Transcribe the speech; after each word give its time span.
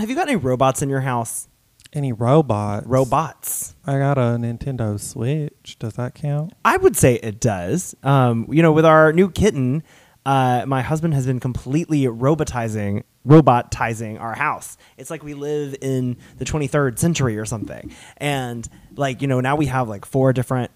Have 0.00 0.08
you 0.08 0.16
got 0.16 0.28
any 0.28 0.36
robots 0.36 0.80
in 0.80 0.88
your 0.88 1.02
house? 1.02 1.46
Any 1.92 2.12
robots? 2.12 2.86
Robots. 2.86 3.74
I 3.84 3.98
got 3.98 4.16
a 4.16 4.38
Nintendo 4.38 4.98
Switch. 4.98 5.76
Does 5.78 5.92
that 5.94 6.14
count? 6.14 6.54
I 6.64 6.78
would 6.78 6.96
say 6.96 7.16
it 7.16 7.38
does. 7.38 7.94
Um, 8.02 8.46
you 8.50 8.62
know, 8.62 8.72
with 8.72 8.86
our 8.86 9.12
new 9.12 9.30
kitten, 9.30 9.82
uh, 10.24 10.64
my 10.66 10.80
husband 10.80 11.12
has 11.12 11.26
been 11.26 11.38
completely 11.38 12.04
robotizing 12.04 13.02
robotizing 13.26 14.18
our 14.18 14.34
house. 14.34 14.78
It's 14.96 15.10
like 15.10 15.22
we 15.22 15.34
live 15.34 15.76
in 15.82 16.16
the 16.38 16.46
23rd 16.46 16.98
century 16.98 17.36
or 17.36 17.44
something. 17.44 17.92
And 18.16 18.66
like, 18.96 19.20
you 19.20 19.28
know, 19.28 19.40
now 19.40 19.56
we 19.56 19.66
have 19.66 19.90
like 19.90 20.06
four 20.06 20.32
different 20.32 20.70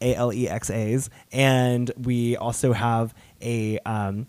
ALEXAs 0.00 1.08
and 1.32 1.90
we 1.98 2.36
also 2.36 2.72
have 2.72 3.12
a 3.42 3.80
um 3.80 4.28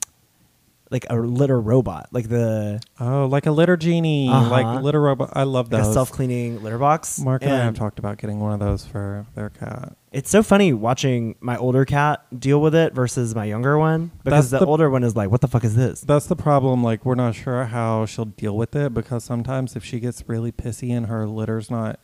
like 0.91 1.05
a 1.09 1.15
litter 1.15 1.59
robot, 1.61 2.07
like 2.11 2.29
the 2.29 2.81
Oh, 2.99 3.27
like 3.27 3.45
a 3.45 3.51
litter 3.51 3.77
genie, 3.77 4.27
Uh-huh. 4.27 4.49
like 4.49 4.81
litter 4.83 4.99
robot. 5.01 5.29
I 5.33 5.43
love 5.43 5.71
like 5.71 5.83
self-cleaning 5.83 6.63
litter 6.63 6.79
box. 6.79 7.19
Mark 7.19 7.43
and, 7.43 7.51
I 7.53 7.57
have 7.63 7.75
talked 7.75 7.99
about 7.99 8.17
getting 8.17 8.39
one 8.39 8.53
of 8.53 8.59
those 8.59 8.85
for 8.85 9.27
their 9.35 9.49
cat. 9.51 9.95
It's 10.11 10.31
so 10.31 10.41
funny 10.41 10.73
watching 10.73 11.35
my 11.41 11.55
older 11.57 11.85
cat 11.85 12.25
deal 12.39 12.59
with 12.59 12.73
it 12.73 12.93
versus 12.95 13.35
my 13.35 13.45
younger 13.45 13.77
one 13.77 14.09
because 14.23 14.49
the, 14.49 14.57
the- 14.59 14.65
older 14.65 14.89
one 14.89 15.03
is 15.03 15.15
like, 15.15 15.29
"What 15.29 15.41
the 15.41 15.47
fuck 15.47 15.63
is 15.63 15.75
this?" 15.75 16.01
That's 16.01 16.25
the 16.25 16.35
problem. 16.35 16.83
Like, 16.83 17.05
we're 17.05 17.13
not 17.13 17.35
sure 17.35 17.65
how 17.65 18.07
she'll 18.07 18.25
deal 18.25 18.57
with 18.57 18.75
it 18.75 18.91
because 18.91 19.23
sometimes 19.23 19.75
if 19.75 19.85
she 19.85 19.99
gets 19.99 20.23
really 20.27 20.51
pissy 20.51 20.89
and 20.89 21.05
her 21.05 21.27
litter's 21.27 21.69
not 21.69 21.99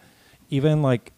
even 0.52 0.83
like 0.83 1.13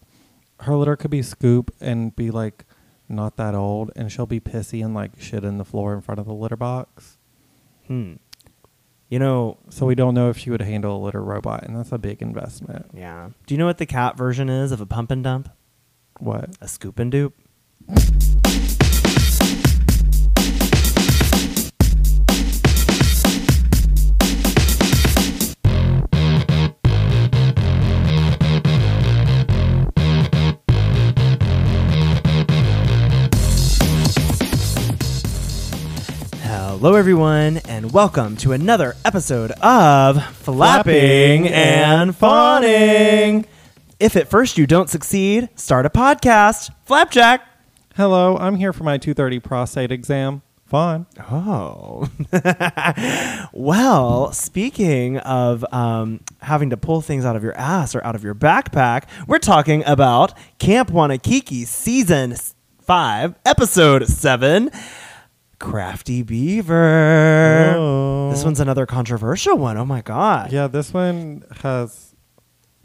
her 0.60 0.74
litter 0.74 0.96
could 0.96 1.10
be 1.10 1.20
scoop 1.20 1.74
and 1.82 2.16
be 2.16 2.30
like 2.30 2.64
not 3.10 3.36
that 3.36 3.54
old, 3.54 3.90
and 3.94 4.10
she'll 4.10 4.24
be 4.26 4.40
pissy 4.40 4.82
and 4.82 4.94
like 4.94 5.20
shit 5.20 5.44
in 5.44 5.58
the 5.58 5.64
floor 5.66 5.92
in 5.92 6.00
front 6.00 6.18
of 6.18 6.24
the 6.24 6.32
litter 6.32 6.56
box. 6.56 7.17
Hmm. 7.88 8.14
You 9.10 9.18
know, 9.18 9.56
So 9.70 9.86
we 9.86 9.94
don't 9.94 10.12
know 10.14 10.28
if 10.28 10.36
she 10.38 10.50
would 10.50 10.60
handle 10.60 10.96
a 10.96 11.00
litter 11.02 11.22
robot, 11.22 11.64
and 11.64 11.74
that's 11.76 11.92
a 11.92 11.98
big 11.98 12.20
investment. 12.22 12.86
yeah. 12.94 13.30
Do 13.46 13.54
you 13.54 13.58
know 13.58 13.66
what 13.66 13.78
the 13.78 13.86
cat 13.86 14.16
version 14.16 14.48
is 14.50 14.70
of 14.70 14.80
a 14.82 14.86
pump 14.86 15.10
and 15.10 15.24
dump? 15.24 15.48
What? 16.20 16.50
A 16.60 16.68
scoop 16.68 16.98
and 16.98 17.10
dupe. 17.10 17.34
Hello, 36.80 36.94
everyone, 36.94 37.56
and 37.66 37.90
welcome 37.90 38.36
to 38.36 38.52
another 38.52 38.94
episode 39.04 39.50
of 39.50 40.24
Flapping 40.36 41.48
and 41.48 42.14
Fawning. 42.14 43.46
If 43.98 44.14
at 44.14 44.28
first 44.28 44.56
you 44.56 44.64
don't 44.64 44.88
succeed, 44.88 45.48
start 45.56 45.86
a 45.86 45.90
podcast. 45.90 46.70
Flapjack. 46.84 47.40
Hello, 47.96 48.36
I'm 48.36 48.54
here 48.54 48.72
for 48.72 48.84
my 48.84 48.96
2:30 48.96 49.42
prostate 49.42 49.90
exam. 49.90 50.42
Fun. 50.66 51.06
Oh. 51.28 52.08
well, 53.52 54.32
speaking 54.32 55.18
of 55.18 55.64
um, 55.72 56.20
having 56.42 56.70
to 56.70 56.76
pull 56.76 57.00
things 57.00 57.24
out 57.24 57.34
of 57.34 57.42
your 57.42 57.56
ass 57.56 57.96
or 57.96 58.04
out 58.04 58.14
of 58.14 58.22
your 58.22 58.36
backpack, 58.36 59.08
we're 59.26 59.40
talking 59.40 59.82
about 59.84 60.32
Camp 60.60 60.92
Wannakiki 60.92 61.66
Season 61.66 62.36
5, 62.82 63.34
Episode 63.44 64.06
7 64.06 64.70
Crafty 65.58 66.22
Beaver. 66.22 67.72
Whoa. 67.76 68.30
This 68.30 68.44
one's 68.44 68.60
another 68.60 68.86
controversial 68.86 69.56
one. 69.56 69.76
Oh 69.76 69.84
my 69.84 70.02
God. 70.02 70.52
Yeah, 70.52 70.66
this 70.68 70.92
one 70.94 71.44
has, 71.62 72.14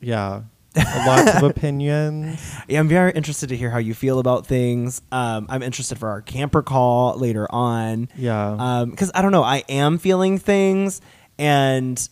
yeah, 0.01 0.41
lots 0.75 1.35
of 1.35 1.43
opinions. 1.51 2.39
Yeah, 2.67 2.79
I'm 2.79 2.87
very 2.87 3.11
interested 3.11 3.49
to 3.49 3.57
hear 3.57 3.69
how 3.69 3.77
you 3.77 3.93
feel 3.93 4.19
about 4.19 4.47
things. 4.47 5.01
Um, 5.11 5.45
I'm 5.49 5.61
interested 5.61 5.97
for 5.99 6.09
our 6.09 6.21
camper 6.21 6.63
call 6.63 7.17
later 7.17 7.47
on. 7.53 8.09
Yeah. 8.15 8.85
because 8.89 9.11
I 9.13 9.21
don't 9.21 9.31
know, 9.31 9.43
I 9.43 9.63
am 9.69 9.97
feeling 9.97 10.37
things, 10.39 10.99
and 11.37 12.07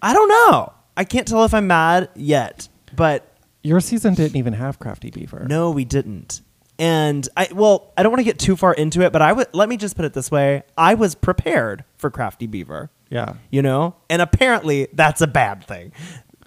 I 0.00 0.12
don't 0.14 0.28
know. 0.28 0.72
I 0.96 1.04
can't 1.04 1.28
tell 1.28 1.44
if 1.44 1.52
I'm 1.52 1.66
mad 1.66 2.08
yet, 2.14 2.68
but 2.94 3.36
Your 3.62 3.80
season 3.80 4.14
didn't 4.14 4.36
even 4.36 4.54
have 4.54 4.78
Crafty 4.78 5.10
Beaver. 5.10 5.44
no, 5.46 5.70
we 5.70 5.84
didn't. 5.84 6.40
And 6.78 7.26
I 7.36 7.48
well, 7.54 7.92
I 7.96 8.02
don't 8.02 8.12
want 8.12 8.20
to 8.20 8.24
get 8.24 8.38
too 8.38 8.54
far 8.56 8.74
into 8.74 9.00
it, 9.02 9.12
but 9.12 9.22
I 9.22 9.32
would 9.32 9.48
let 9.54 9.68
me 9.68 9.76
just 9.76 9.96
put 9.96 10.04
it 10.04 10.12
this 10.12 10.30
way: 10.30 10.62
I 10.76 10.94
was 10.94 11.14
prepared 11.14 11.84
for 11.96 12.10
Crafty 12.10 12.46
Beaver, 12.46 12.90
Yeah. 13.08 13.34
you 13.50 13.62
know, 13.62 13.94
and 14.10 14.20
apparently 14.20 14.88
that's 14.92 15.20
a 15.22 15.26
bad 15.26 15.64
thing. 15.66 15.92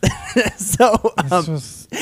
so 0.55 0.93
um, 1.31 1.45
just, 1.45 1.93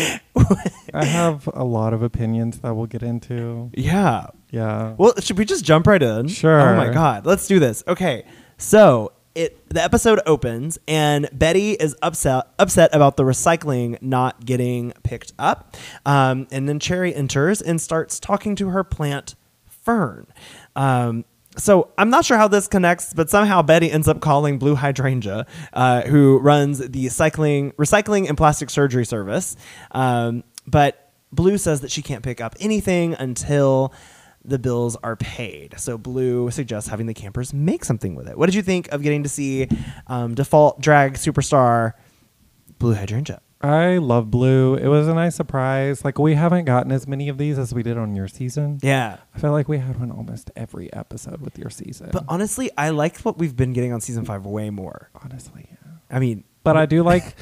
I 0.94 1.06
have 1.06 1.48
a 1.54 1.64
lot 1.64 1.94
of 1.94 2.04
opinions 2.04 2.60
that 2.60 2.76
we'll 2.76 2.86
get 2.86 3.02
into. 3.02 3.72
yeah, 3.74 4.28
Yeah. 4.52 4.94
Well, 4.98 5.14
should 5.20 5.38
we 5.38 5.46
just 5.46 5.64
jump 5.66 5.88
right 5.88 6.04
in? 6.04 6.28
Sure. 6.28 6.60
Oh 6.60 6.76
my 6.76 6.92
god, 6.94 7.26
let's 7.26 7.48
do 7.48 7.60
this. 7.60 7.84
Okay, 7.88 8.26
so 8.58 9.14
it 9.38 9.70
the 9.70 9.84
episode 9.84 10.20
opens 10.26 10.80
and 10.88 11.30
Betty 11.32 11.74
is 11.74 11.96
upset 12.02 12.48
upset 12.58 12.94
about 12.94 13.16
the 13.18 13.24
recycling 13.24 14.02
not 14.02 14.46
getting 14.46 14.94
picked 15.04 15.34
up, 15.38 15.78
um, 16.06 16.48
and 16.52 16.68
then 16.68 16.80
Cherry 16.80 17.14
enters 17.14 17.62
and 17.62 17.80
starts 17.80 18.20
talking 18.20 18.56
to 18.56 18.70
her 18.70 18.84
plant 18.84 19.36
Fern. 19.68 20.28
Um, 20.76 21.24
so 21.58 21.92
I'm 21.98 22.10
not 22.10 22.26
sure 22.26 22.38
how 22.38 22.48
this 22.48 22.68
connects, 22.68 23.14
but 23.14 23.30
somehow 23.30 23.62
Betty 23.62 23.92
ends 23.92 24.08
up 24.08 24.20
calling 24.20 24.60
Blue 24.60 24.76
Hydrangea, 24.76 25.46
uh, 25.74 26.02
who 26.02 26.40
runs 26.40 26.80
the 26.80 27.10
cycling, 27.10 27.72
recycling 27.74 28.28
and 28.28 28.38
plastic 28.38 28.70
surgery 28.70 29.06
service. 29.06 29.56
Um, 29.92 30.44
but 30.68 31.12
Blue 31.32 31.58
says 31.58 31.82
that 31.82 31.92
she 31.92 32.02
can't 32.02 32.24
pick 32.24 32.42
up 32.42 32.56
anything 32.60 33.14
until 33.16 33.94
the 34.48 34.58
bills 34.58 34.96
are 35.04 35.16
paid. 35.16 35.76
So 35.78 35.98
Blue 35.98 36.50
suggests 36.52 36.90
having 36.90 37.06
the 37.06 37.14
campers 37.14 37.54
make 37.54 37.84
something 37.86 38.16
with 38.16 38.28
it. 38.28 38.38
What 38.38 38.46
did 38.48 38.56
you 38.56 38.62
think 38.64 38.88
of 38.92 39.02
getting 39.04 39.24
to 39.24 39.30
see 39.30 39.68
um, 40.08 40.36
default 40.36 40.80
drag 40.82 41.14
superstar 41.16 41.94
Blue 42.80 42.94
Hydrangea? 42.94 43.42
I 43.60 43.98
love 43.98 44.30
Blue. 44.30 44.76
It 44.76 44.88
was 44.88 45.08
a 45.08 45.16
nice 45.16 45.36
surprise. 45.36 46.06
Like, 46.06 46.20
we 46.20 46.36
haven't 46.36 46.66
gotten 46.66 46.92
as 46.92 47.08
many 47.08 47.28
of 47.28 47.40
these 47.40 47.58
as 47.58 47.74
we 47.74 47.82
did 47.82 47.98
on 47.98 48.16
your 48.16 48.28
season. 48.28 48.78
Yeah. 48.84 49.18
I 49.34 49.40
feel 49.40 49.52
like 49.52 49.68
we 49.68 49.80
had 49.80 50.00
one 50.00 50.12
almost 50.12 50.52
every 50.56 50.94
episode 50.94 51.42
with 51.42 51.58
your 51.58 51.72
season. 51.72 52.12
But 52.14 52.24
honestly, 52.28 52.70
I 52.78 52.90
like 52.92 53.18
what 53.22 53.40
we've 53.40 53.56
been 53.56 53.74
getting 53.74 53.94
on 53.94 54.00
season 54.00 54.26
five 54.26 54.46
way 54.46 54.70
more. 54.70 55.10
honestly, 55.24 55.66
yeah. 55.72 55.92
I 56.12 56.20
mean, 56.20 56.44
But 56.64 56.78
I 56.78 56.86
do 56.86 57.02
like, 57.12 57.36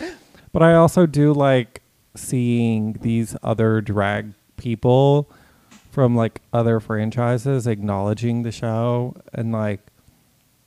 but 0.54 0.64
I 0.64 0.76
also 0.76 1.06
do 1.06 1.34
like 1.34 1.82
seeing 2.16 2.94
these 3.02 3.36
other 3.44 3.82
drag 3.82 4.34
people 4.56 5.30
from 5.96 6.14
like 6.14 6.42
other 6.52 6.82
franchises 6.82 7.66
acknowledging 7.66 8.44
the 8.44 8.52
show 8.52 9.16
and 9.34 9.54
like, 9.54 9.80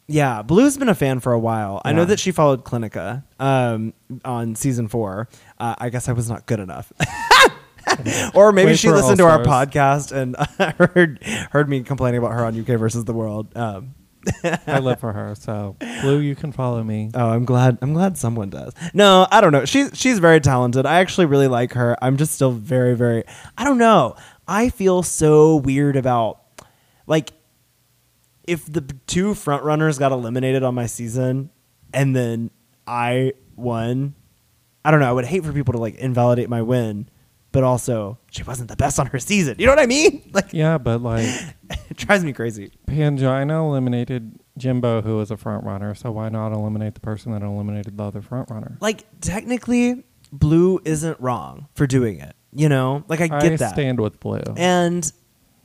Yeah, 0.06 0.40
Blue's 0.40 0.78
been 0.78 0.88
a 0.88 0.94
fan 0.94 1.20
for 1.20 1.34
a 1.34 1.38
while. 1.38 1.82
I 1.84 1.92
know 1.92 2.06
that 2.06 2.18
she 2.18 2.32
followed 2.32 2.64
Clinica 2.64 3.22
um, 3.38 3.92
on 4.24 4.54
season 4.54 4.88
four. 4.88 5.28
Uh, 5.58 5.74
I 5.76 5.90
guess 5.90 6.08
I 6.08 6.12
was 6.12 6.30
not 6.30 6.46
good 6.46 6.60
enough. 6.60 6.90
or 8.34 8.52
maybe 8.52 8.70
Wait 8.70 8.78
she 8.78 8.90
listened 8.90 9.18
to 9.18 9.24
our 9.24 9.40
podcast 9.40 10.12
and 10.12 10.34
heard 10.78 11.22
heard 11.52 11.68
me 11.68 11.82
complaining 11.82 12.18
about 12.18 12.32
her 12.32 12.44
on 12.46 12.58
UK 12.58 12.78
versus 12.78 13.04
the 13.04 13.12
World. 13.12 13.54
Um, 13.54 13.94
I 14.66 14.78
live 14.82 15.00
for 15.00 15.12
her. 15.12 15.34
So, 15.34 15.76
Blue, 16.02 16.20
you 16.20 16.34
can 16.34 16.52
follow 16.52 16.82
me. 16.82 17.10
oh, 17.14 17.28
I'm 17.28 17.44
glad. 17.44 17.78
I'm 17.82 17.92
glad 17.92 18.18
someone 18.18 18.50
does. 18.50 18.72
No, 18.94 19.26
I 19.30 19.40
don't 19.40 19.52
know. 19.52 19.64
She's 19.64 19.90
she's 19.94 20.18
very 20.18 20.40
talented. 20.40 20.86
I 20.86 21.00
actually 21.00 21.26
really 21.26 21.48
like 21.48 21.72
her. 21.74 21.96
I'm 22.02 22.16
just 22.16 22.34
still 22.34 22.50
very 22.52 22.96
very. 22.96 23.24
I 23.56 23.64
don't 23.64 23.78
know. 23.78 24.16
I 24.48 24.70
feel 24.70 25.02
so 25.02 25.56
weird 25.56 25.94
about 25.96 26.40
like 27.06 27.32
if 28.46 28.64
the 28.70 28.80
two 29.06 29.34
front 29.34 29.62
runners 29.62 29.98
got 29.98 30.10
eliminated 30.10 30.62
on 30.62 30.74
my 30.74 30.86
season 30.86 31.50
and 31.92 32.16
then 32.16 32.50
I 32.86 33.34
won, 33.56 34.14
I 34.84 34.90
don't 34.90 35.00
know. 35.00 35.08
I 35.08 35.12
would 35.12 35.26
hate 35.26 35.44
for 35.44 35.52
people 35.52 35.72
to 35.72 35.78
like 35.78 35.96
invalidate 35.96 36.48
my 36.48 36.62
win, 36.62 37.10
but 37.52 37.62
also 37.62 38.18
she 38.30 38.42
wasn't 38.42 38.70
the 38.70 38.76
best 38.76 38.98
on 38.98 39.06
her 39.08 39.18
season. 39.18 39.56
You 39.58 39.66
know 39.66 39.72
what 39.72 39.80
I 39.80 39.86
mean? 39.86 40.22
Like 40.32 40.52
Yeah, 40.52 40.78
but 40.78 41.02
like 41.02 41.28
it 41.90 41.96
drives 41.98 42.24
me 42.24 42.32
crazy. 42.32 42.72
Pangina 42.86 43.60
eliminated 43.60 44.38
Jimbo, 44.56 45.02
who 45.02 45.18
was 45.18 45.30
a 45.30 45.36
front 45.36 45.64
runner. 45.64 45.94
So 45.94 46.10
why 46.10 46.30
not 46.30 46.52
eliminate 46.52 46.94
the 46.94 47.00
person 47.00 47.32
that 47.32 47.42
eliminated 47.42 47.98
the 47.98 48.04
other 48.04 48.22
front 48.22 48.50
runner? 48.50 48.78
Like 48.80 49.04
technically, 49.20 50.04
Blue 50.32 50.80
isn't 50.84 51.20
wrong 51.20 51.68
for 51.74 51.86
doing 51.86 52.18
it. 52.18 52.34
You 52.52 52.68
know, 52.68 53.04
like 53.08 53.20
I 53.20 53.28
get 53.28 53.58
that. 53.58 53.72
stand 53.72 54.00
with 54.00 54.18
Blue. 54.20 54.42
and 54.56 55.10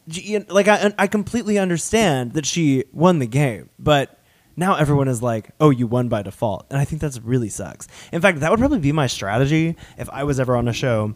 you 0.08 0.40
know, 0.40 0.46
like 0.50 0.68
I, 0.68 0.94
I 1.00 1.08
completely 1.08 1.58
understand 1.58 2.34
that 2.34 2.46
she 2.46 2.84
won 2.92 3.20
the 3.20 3.26
game, 3.28 3.70
but 3.80 4.20
now 4.56 4.76
everyone 4.76 5.08
is 5.08 5.24
like, 5.24 5.52
"Oh, 5.60 5.70
you 5.70 5.88
won 5.88 6.10
by 6.10 6.22
default," 6.22 6.68
and 6.70 6.80
I 6.80 6.86
think 6.86 7.02
that's 7.02 7.20
really 7.20 7.50
sucks. 7.50 7.88
In 8.12 8.22
fact, 8.22 8.42
that 8.42 8.52
would 8.52 8.60
probably 8.60 8.80
be 8.80 8.92
my 8.92 9.08
strategy 9.08 9.76
if 9.98 10.10
I 10.10 10.26
was 10.26 10.40
ever 10.40 10.56
on 10.56 10.68
a 10.68 10.74
show 10.74 11.16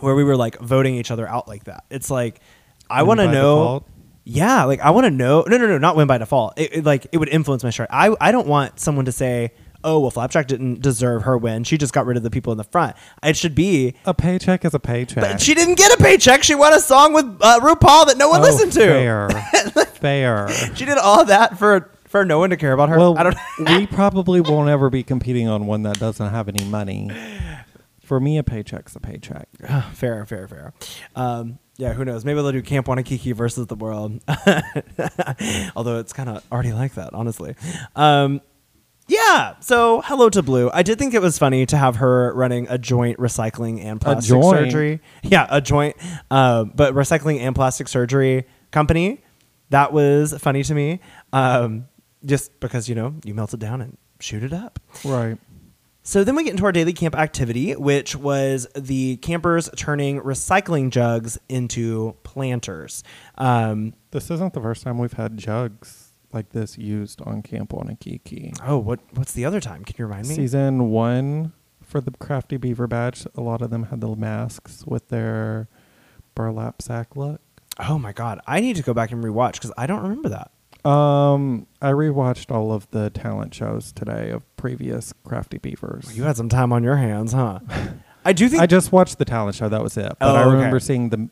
where 0.00 0.14
we 0.14 0.24
were 0.24 0.36
like 0.36 0.58
voting 0.58 0.94
each 0.94 1.10
other 1.10 1.26
out 1.26 1.48
like 1.48 1.64
that. 1.64 1.84
It's 1.90 2.10
like 2.10 2.40
I 2.88 3.02
want 3.02 3.20
to 3.20 3.26
know. 3.26 3.32
default? 3.32 3.86
Yeah, 4.24 4.64
like 4.64 4.80
I 4.80 4.90
want 4.90 5.06
to 5.06 5.10
know. 5.10 5.44
No, 5.48 5.56
no, 5.56 5.66
no, 5.66 5.78
not 5.78 5.96
win 5.96 6.06
by 6.06 6.18
default. 6.18 6.58
It, 6.58 6.76
it, 6.76 6.84
like 6.84 7.06
it 7.10 7.16
would 7.16 7.30
influence 7.30 7.64
my 7.64 7.70
strategy. 7.70 7.92
I 7.96 8.14
I 8.20 8.32
don't 8.32 8.46
want 8.46 8.78
someone 8.78 9.06
to 9.06 9.12
say, 9.12 9.52
oh 9.84 10.00
well, 10.00 10.10
Flapjack 10.10 10.46
didn't 10.46 10.80
deserve 10.82 11.22
her 11.22 11.36
win. 11.36 11.64
She 11.64 11.78
just 11.78 11.92
got 11.92 12.06
rid 12.06 12.16
of 12.16 12.22
the 12.22 12.30
people 12.30 12.52
in 12.52 12.58
the 12.58 12.64
front. 12.64 12.96
It 13.22 13.36
should 13.36 13.54
be. 13.54 13.94
A 14.04 14.14
paycheck 14.14 14.64
is 14.64 14.74
a 14.74 14.78
paycheck. 14.80 15.22
But 15.22 15.40
she 15.40 15.54
didn't 15.54 15.76
get 15.76 15.92
a 15.98 16.02
paycheck. 16.02 16.42
She 16.42 16.54
won 16.54 16.72
a 16.72 16.80
song 16.80 17.12
with 17.12 17.26
uh, 17.40 17.60
RuPaul 17.60 18.06
that 18.06 18.16
no 18.16 18.28
one 18.28 18.40
Oh, 18.40 18.44
listened 18.44 18.72
to. 18.72 18.80
Fair. 18.80 19.28
fair. 19.94 20.48
She 20.74 20.84
did 20.84 20.98
all 20.98 21.24
that 21.26 21.58
for 21.58 21.90
for 22.06 22.24
no 22.24 22.38
one 22.40 22.50
to 22.50 22.56
care 22.56 22.72
about 22.72 22.88
her. 22.88 22.98
Well, 22.98 23.16
I 23.18 23.22
don't. 23.22 23.36
we 23.78 23.86
probably 23.86 24.40
won't 24.40 24.68
ever 24.68 24.90
be 24.90 25.02
competing 25.02 25.48
on 25.48 25.66
one 25.66 25.82
that 25.84 25.98
doesn't 25.98 26.30
have 26.30 26.48
any 26.48 26.64
money. 26.64 27.10
For 28.02 28.18
me, 28.18 28.38
a 28.38 28.42
paycheck's 28.42 28.96
a 28.96 29.00
paycheck. 29.00 29.48
fair, 29.92 30.26
fair, 30.26 30.48
fair. 30.48 30.72
Um, 31.14 31.60
yeah, 31.76 31.92
who 31.94 32.04
knows? 32.04 32.24
Maybe 32.24 32.42
they'll 32.42 32.50
do 32.52 32.60
Camp 32.60 32.88
Wannakiki 32.88 33.34
versus 33.34 33.68
the 33.68 33.76
world. 33.76 34.20
Although 35.76 36.00
it's 36.00 36.12
kind 36.12 36.28
of 36.28 36.44
already 36.52 36.72
like 36.72 36.94
that, 36.94 37.14
honestly. 37.14 37.54
Um, 37.96 38.40
yeah. 39.10 39.54
So 39.60 40.00
hello 40.02 40.30
to 40.30 40.42
Blue. 40.42 40.70
I 40.72 40.82
did 40.82 40.98
think 40.98 41.14
it 41.14 41.20
was 41.20 41.36
funny 41.36 41.66
to 41.66 41.76
have 41.76 41.96
her 41.96 42.32
running 42.34 42.66
a 42.70 42.78
joint 42.78 43.18
recycling 43.18 43.84
and 43.84 44.00
plastic 44.00 44.28
joint? 44.28 44.70
surgery. 44.70 45.00
Yeah, 45.22 45.46
a 45.50 45.60
joint, 45.60 45.96
uh, 46.30 46.64
but 46.64 46.94
recycling 46.94 47.40
and 47.40 47.54
plastic 47.54 47.88
surgery 47.88 48.46
company. 48.70 49.22
That 49.70 49.92
was 49.92 50.32
funny 50.38 50.62
to 50.62 50.74
me. 50.74 51.00
Um, 51.32 51.88
just 52.24 52.58
because 52.60 52.88
you 52.88 52.94
know 52.94 53.14
you 53.24 53.34
melt 53.34 53.52
it 53.52 53.60
down 53.60 53.80
and 53.80 53.98
shoot 54.20 54.42
it 54.44 54.52
up. 54.52 54.78
Right. 55.04 55.38
So 56.02 56.24
then 56.24 56.34
we 56.34 56.44
get 56.44 56.52
into 56.52 56.64
our 56.64 56.72
daily 56.72 56.92
camp 56.92 57.14
activity, 57.14 57.72
which 57.76 58.16
was 58.16 58.66
the 58.74 59.16
campers 59.18 59.68
turning 59.76 60.20
recycling 60.20 60.90
jugs 60.90 61.38
into 61.48 62.16
planters. 62.22 63.04
Um, 63.36 63.92
This 64.10 64.30
isn't 64.30 64.54
the 64.54 64.62
first 64.62 64.82
time 64.82 64.98
we've 64.98 65.12
had 65.12 65.36
jugs 65.36 65.99
like 66.32 66.50
this 66.50 66.78
used 66.78 67.20
on 67.22 67.42
Camp 67.42 67.70
Wannakiki. 67.70 68.56
oh, 68.64 68.78
what 68.78 69.00
what's 69.14 69.32
the 69.32 69.44
other 69.44 69.60
time? 69.60 69.84
Can 69.84 69.96
you 69.98 70.06
remind 70.06 70.28
me? 70.28 70.34
Season 70.34 70.90
one 70.90 71.52
for 71.82 72.00
the 72.00 72.12
Crafty 72.12 72.56
Beaver 72.56 72.86
badge, 72.86 73.26
a 73.34 73.40
lot 73.40 73.62
of 73.62 73.70
them 73.70 73.84
had 73.84 74.00
the 74.00 74.14
masks 74.14 74.84
with 74.86 75.08
their 75.08 75.68
burlap 76.34 76.80
sack 76.82 77.16
look. 77.16 77.40
Oh 77.78 77.98
my 77.98 78.12
god, 78.12 78.40
I 78.46 78.60
need 78.60 78.76
to 78.76 78.82
go 78.82 78.94
back 78.94 79.10
and 79.10 79.22
rewatch 79.24 79.54
because 79.54 79.72
I 79.76 79.86
don't 79.86 80.02
remember 80.02 80.28
that. 80.28 80.50
Um, 80.88 81.66
I 81.82 81.90
rewatched 81.90 82.50
all 82.54 82.72
of 82.72 82.90
the 82.90 83.10
talent 83.10 83.52
shows 83.54 83.92
today 83.92 84.30
of 84.30 84.44
previous 84.56 85.12
Crafty 85.24 85.58
Beavers. 85.58 86.16
You 86.16 86.22
had 86.24 86.36
some 86.36 86.48
time 86.48 86.72
on 86.72 86.82
your 86.82 86.96
hands, 86.96 87.32
huh? 87.32 87.60
I 88.24 88.32
do 88.32 88.48
think 88.48 88.62
I 88.62 88.66
just 88.66 88.92
watched 88.92 89.18
the 89.18 89.24
talent 89.24 89.56
show. 89.56 89.68
That 89.68 89.82
was 89.82 89.96
it. 89.96 90.12
But 90.18 90.28
Oh, 90.28 90.34
I 90.34 90.42
okay. 90.44 90.54
remember 90.54 90.80
seeing 90.80 91.08
the 91.10 91.28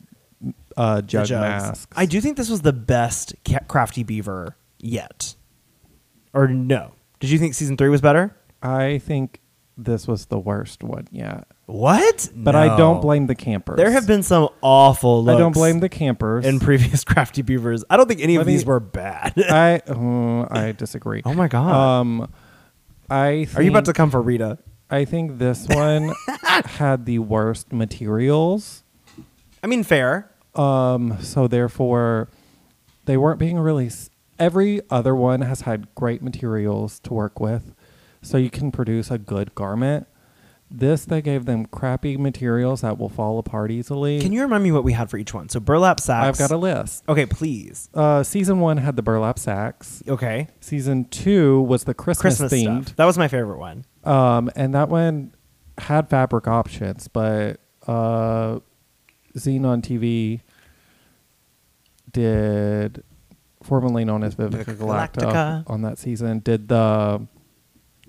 uh, 0.77 1.01
jug 1.03 1.31
masks. 1.31 1.87
I 1.97 2.07
do 2.07 2.21
think 2.21 2.37
this 2.37 2.51
was 2.51 2.63
the 2.63 2.73
best 2.73 3.35
ca- 3.47 3.61
crafty 3.69 4.03
beaver 4.03 4.57
yet. 4.79 5.35
Or 6.35 6.49
no? 6.49 6.93
Did 7.21 7.31
you 7.31 7.39
think 7.39 7.55
season 7.55 7.77
three 7.77 7.89
was 7.89 8.01
better? 8.01 8.37
I 8.63 8.99
think 8.99 9.41
this 9.77 10.07
was 10.09 10.27
the 10.27 10.39
worst 10.39 10.83
one 10.83 11.07
yet. 11.11 11.47
What? 11.67 12.29
But 12.35 12.55
I 12.55 12.77
don't 12.77 13.01
blame 13.01 13.27
the 13.27 13.35
campers. 13.35 13.77
There 13.77 13.91
have 13.91 14.07
been 14.07 14.23
some 14.23 14.49
awful. 14.63 15.25
Looks 15.25 15.37
I 15.37 15.39
don't 15.39 15.53
blame 15.53 15.81
the 15.81 15.89
campers. 15.89 16.45
in 16.47 16.61
previous 16.61 17.05
crafty 17.05 17.43
beavers. 17.43 17.85
I 17.91 17.97
don't 17.97 18.09
think 18.09 18.21
any 18.21 18.37
of 18.37 18.41
Let 18.41 18.47
me- 18.47 18.53
these 18.55 18.65
were 18.65 18.81
bad. 18.81 19.35
I 19.39 19.81
uh, 19.87 20.47
I 20.51 20.73
disagree. 20.73 21.23
oh 21.25 21.35
my 21.35 21.47
god. 21.49 21.73
Um, 22.01 22.33
I 23.11 23.45
think, 23.47 23.59
Are 23.59 23.63
you 23.63 23.71
about 23.71 23.85
to 23.87 23.93
come 23.93 24.11
for 24.11 24.21
Rita? 24.23 24.59
I 24.91 25.05
think 25.05 25.39
this 25.39 25.67
one 25.69 26.13
had 26.65 27.05
the 27.05 27.19
worst 27.19 27.73
materials. 27.73 28.83
I 29.63 29.67
mean, 29.67 29.83
fair. 29.83 30.31
Um, 30.55 31.19
so 31.21 31.47
therefore, 31.47 32.29
they 33.05 33.17
weren't 33.17 33.39
being 33.39 33.59
really. 33.59 33.87
s- 33.87 34.09
Every 34.39 34.81
other 34.91 35.15
one 35.15 35.41
has 35.43 35.63
had 35.63 35.95
great 35.95 36.23
materials 36.23 37.01
to 37.01 37.13
work 37.13 37.41
with, 37.41 37.75
so 38.23 38.37
you 38.39 38.51
can 38.51 38.71
produce 38.71 39.11
a 39.11 39.19
good 39.19 39.55
garment. 39.55 40.07
This 40.71 41.07
they 41.07 41.23
gave 41.23 41.47
them 41.47 41.65
crappy 41.65 42.19
materials 42.19 42.83
that 42.83 42.99
will 42.99 43.09
fall 43.09 43.39
apart 43.39 43.71
easily. 43.71 44.21
Can 44.21 44.33
you 44.33 44.43
remind 44.43 44.63
me 44.63 44.71
what 44.71 44.85
we 44.85 44.93
had 44.93 45.09
for 45.11 45.17
each 45.17 45.33
one? 45.33 45.49
So 45.49 45.61
burlap 45.61 45.99
sacks. 45.99 46.39
I've 46.39 46.49
got 46.49 46.55
a 46.55 46.59
list. 46.59 47.05
Okay, 47.09 47.25
please. 47.25 47.89
Uh, 47.95 48.23
season 48.23 48.61
one 48.61 48.77
had 48.77 48.95
the 48.97 49.03
burlap 49.03 49.39
sacks. 49.39 50.03
Okay. 50.07 50.49
Season 50.61 51.07
two 51.07 51.63
was 51.63 51.85
the 51.85 51.95
Christmas, 51.95 52.37
Christmas 52.39 52.53
themed. 52.53 52.83
stuff. 52.85 52.97
That 52.97 53.07
was 53.07 53.17
my 53.17 53.29
favorite 53.29 53.59
one. 53.59 53.87
Um, 54.05 54.51
and 54.57 54.75
that 54.75 54.91
one 54.91 55.35
had 55.79 56.11
fabric 56.11 56.47
options, 56.47 57.09
but 57.09 57.61
uh, 57.87 58.59
Xenon 59.37 59.81
TV 59.81 60.43
did, 62.13 63.03
formerly 63.69 64.05
known 64.05 64.25
as 64.25 64.35
Vivica 64.35 64.65
Galactica, 64.77 65.33
Galactica. 65.33 65.65
on 65.71 65.83
that 65.83 65.99
season, 65.99 66.41
did 66.41 66.69
the 66.69 67.27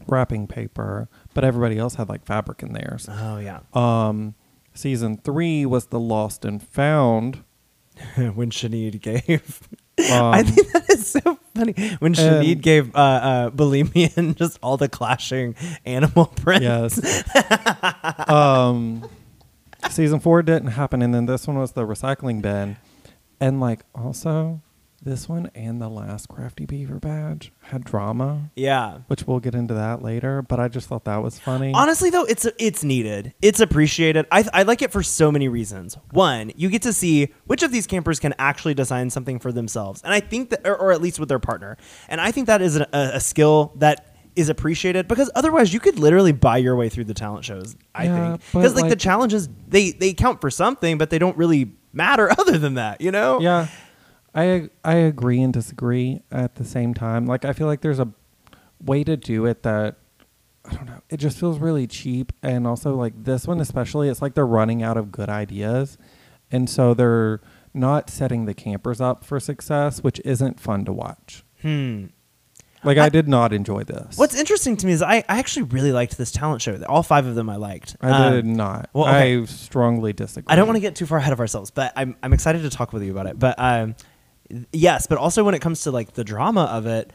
wrapping 0.08 0.48
paper, 0.48 1.10
but 1.34 1.44
everybody 1.44 1.78
else 1.78 1.96
had 1.96 2.10
like 2.10 2.26
fabric 2.26 2.64
in 2.64 2.74
theirs. 2.74 3.08
Oh 3.10 3.38
yeah. 3.38 3.60
Um, 3.74 4.36
season 4.74 5.18
three 5.18 5.66
was 5.66 5.88
the 5.88 6.00
Lost 6.00 6.46
and 6.46 6.64
Found. 6.64 7.44
when 8.16 8.50
Sinead 8.50 9.02
gave. 9.02 9.68
Um, 10.10 10.34
I 10.34 10.44
think 10.44 10.72
that 10.72 10.90
is 10.90 11.06
so 11.08 11.38
funny. 11.54 11.74
When 12.00 12.14
Sinead 12.14 12.54
and- 12.54 12.64
gave 12.64 12.96
uh, 12.96 13.00
uh, 13.00 13.50
Bulimian 13.50 14.36
just 14.38 14.58
all 14.64 14.78
the 14.78 14.88
clashing 14.88 15.56
animal 15.86 16.26
prints. 16.38 16.64
Yes. 16.64 18.30
um, 18.30 19.08
season 19.90 20.22
four 20.22 20.42
didn't 20.44 20.70
happen, 20.70 21.02
and 21.02 21.14
then 21.14 21.26
this 21.26 21.46
one 21.46 21.58
was 21.58 21.74
the 21.74 21.86
recycling 21.86 22.42
bin, 22.42 22.78
and 23.42 23.60
like 23.60 23.82
also 23.94 24.62
this 25.00 25.28
one 25.30 25.50
and 25.56 25.82
the 25.82 25.90
last 25.90 26.28
Crafty 26.30 26.66
Beaver 26.66 27.00
badge 27.00 27.52
had 27.62 27.84
drama, 27.84 28.50
Yeah. 28.56 29.00
which 29.08 29.26
we'll 29.26 29.40
get 29.40 29.56
into 29.56 29.74
that 29.74 30.02
later. 30.02 30.42
But 30.42 30.60
I 30.60 30.68
just 30.68 30.88
thought 30.88 31.06
that 31.06 31.24
was 31.24 31.40
funny. 31.40 31.74
Honestly, 31.74 32.10
though, 32.10 32.24
it's 32.26 32.46
it's 32.58 32.84
needed. 32.84 33.34
It's 33.42 33.60
appreciated. 33.60 34.26
I, 34.32 34.46
I 34.54 34.64
like 34.64 34.82
it 34.82 34.92
for 34.92 35.02
so 35.04 35.32
many 35.32 35.48
reasons. 35.48 35.98
One, 36.12 36.52
you 36.56 36.70
get 36.70 36.82
to 36.84 36.94
see 36.94 37.34
which 37.46 37.64
of 37.64 37.72
these 37.72 37.88
campers 37.88 38.20
can 38.20 38.34
actually 38.40 38.74
design 38.74 39.10
something 39.10 39.40
for 39.40 39.52
themselves, 39.52 40.02
and 40.04 40.14
I 40.14 40.20
think 40.20 40.50
that, 40.52 40.68
or, 40.68 40.76
or 40.78 40.92
at 40.92 41.02
least 41.02 41.20
with 41.20 41.30
their 41.30 41.40
partner, 41.40 41.78
and 42.08 42.20
I 42.22 42.32
think 42.32 42.48
that 42.48 42.62
is 42.62 42.76
a, 42.78 42.88
a 42.94 43.20
skill 43.20 43.74
that 43.78 44.06
is 44.36 44.48
appreciated 44.48 45.08
because 45.08 45.30
otherwise 45.36 45.74
you 45.74 45.80
could 45.80 45.98
literally 46.00 46.32
buy 46.32 46.56
your 46.58 46.76
way 46.76 46.88
through 46.88 47.04
the 47.04 47.14
talent 47.14 47.44
shows. 47.44 47.76
I 47.96 48.04
Yeah, 48.06 48.30
think 48.38 48.42
because 48.54 48.76
like, 48.76 48.90
the 48.90 48.96
challenges 48.96 49.50
they 49.68 49.92
they 49.92 50.14
count 50.14 50.40
for 50.40 50.50
something, 50.52 50.98
but 50.98 51.10
they 51.10 51.20
don't 51.20 51.36
really 51.38 51.72
matter 51.92 52.30
other 52.38 52.58
than 52.58 52.76
that. 52.76 53.02
You 53.02 53.12
know? 53.12 53.40
yeah, 53.42 53.68
I 54.40 54.70
I 54.84 54.96
agree 54.96 55.42
and 55.42 55.54
disagree 55.54 56.22
at 56.32 56.56
the 56.56 56.64
same 56.66 56.94
time. 56.94 57.26
Like 57.26 57.46
I 57.46 57.54
feel 57.54 57.68
like 57.68 57.82
there's 57.82 58.00
a 58.00 58.10
way 58.84 59.04
to 59.04 59.18
do 59.18 59.46
it 59.46 59.64
that 59.64 59.96
I 60.66 60.74
don't 60.76 60.86
know. 60.86 61.02
It 61.10 61.18
just 61.18 61.38
feels 61.40 61.58
really 61.60 61.88
cheap, 61.88 62.32
and 62.44 62.68
also 62.68 62.96
like 62.96 63.14
this 63.24 63.48
one 63.48 63.60
especially, 63.60 64.10
it's 64.10 64.22
like 64.22 64.34
they're 64.36 64.46
running 64.46 64.84
out 64.84 64.98
of 64.98 65.12
good 65.12 65.30
ideas, 65.30 65.98
and 66.52 66.70
so 66.70 66.94
they're 66.94 67.42
not 67.74 68.10
setting 68.10 68.46
the 68.46 68.54
campers 68.54 69.00
up 69.02 69.24
for 69.24 69.40
success, 69.40 70.04
which 70.04 70.20
isn't 70.26 70.60
fun 70.60 70.86
to 70.86 70.94
watch. 70.94 71.44
Hmm. 71.62 72.08
Like 72.84 72.98
I, 72.98 73.10
did 73.10 73.28
not 73.28 73.52
enjoy 73.52 73.84
this. 73.84 74.18
What's 74.18 74.36
interesting 74.36 74.78
to 74.78 74.86
me 74.88 74.94
is 74.94 75.02
I, 75.02 75.16
I 75.28 75.40
actually 75.40 75.64
really 75.64 75.92
liked 75.92 76.18
this 76.18 76.32
talent 76.32 76.62
show. 76.62 76.82
All 76.88 77.04
five 77.04 77.26
of 77.26 77.36
them 77.36 77.50
I 77.50 77.58
liked. 77.58 77.98
I 78.00 78.10
Um, 78.10 78.34
did 78.34 78.46
not. 78.46 78.90
well, 78.94 79.04
okay. 79.06 79.38
I 79.42 79.46
strongly 79.46 80.14
disagree. 80.14 80.46
I 80.52 80.56
don't 80.56 80.66
want 80.66 80.78
to 80.78 80.82
get 80.82 80.96
too 80.96 81.06
far 81.06 81.18
ahead 81.18 81.34
of 81.34 81.42
ourselves, 81.42 81.72
but 81.72 81.92
I'm 81.98 82.16
I'm 82.24 82.32
excited 82.32 82.62
to 82.62 82.70
talk 82.70 82.94
with 82.94 83.04
you 83.04 83.12
about 83.12 83.28
it. 83.28 83.38
But 83.38 83.56
um, 83.58 83.96
yes, 84.72 85.08
but 85.08 85.18
also 85.18 85.44
when 85.44 85.54
it 85.56 85.60
comes 85.60 85.82
to 85.84 85.92
like 85.92 86.14
the 86.14 86.24
drama 86.24 86.64
of 86.66 86.86
it, 86.86 87.12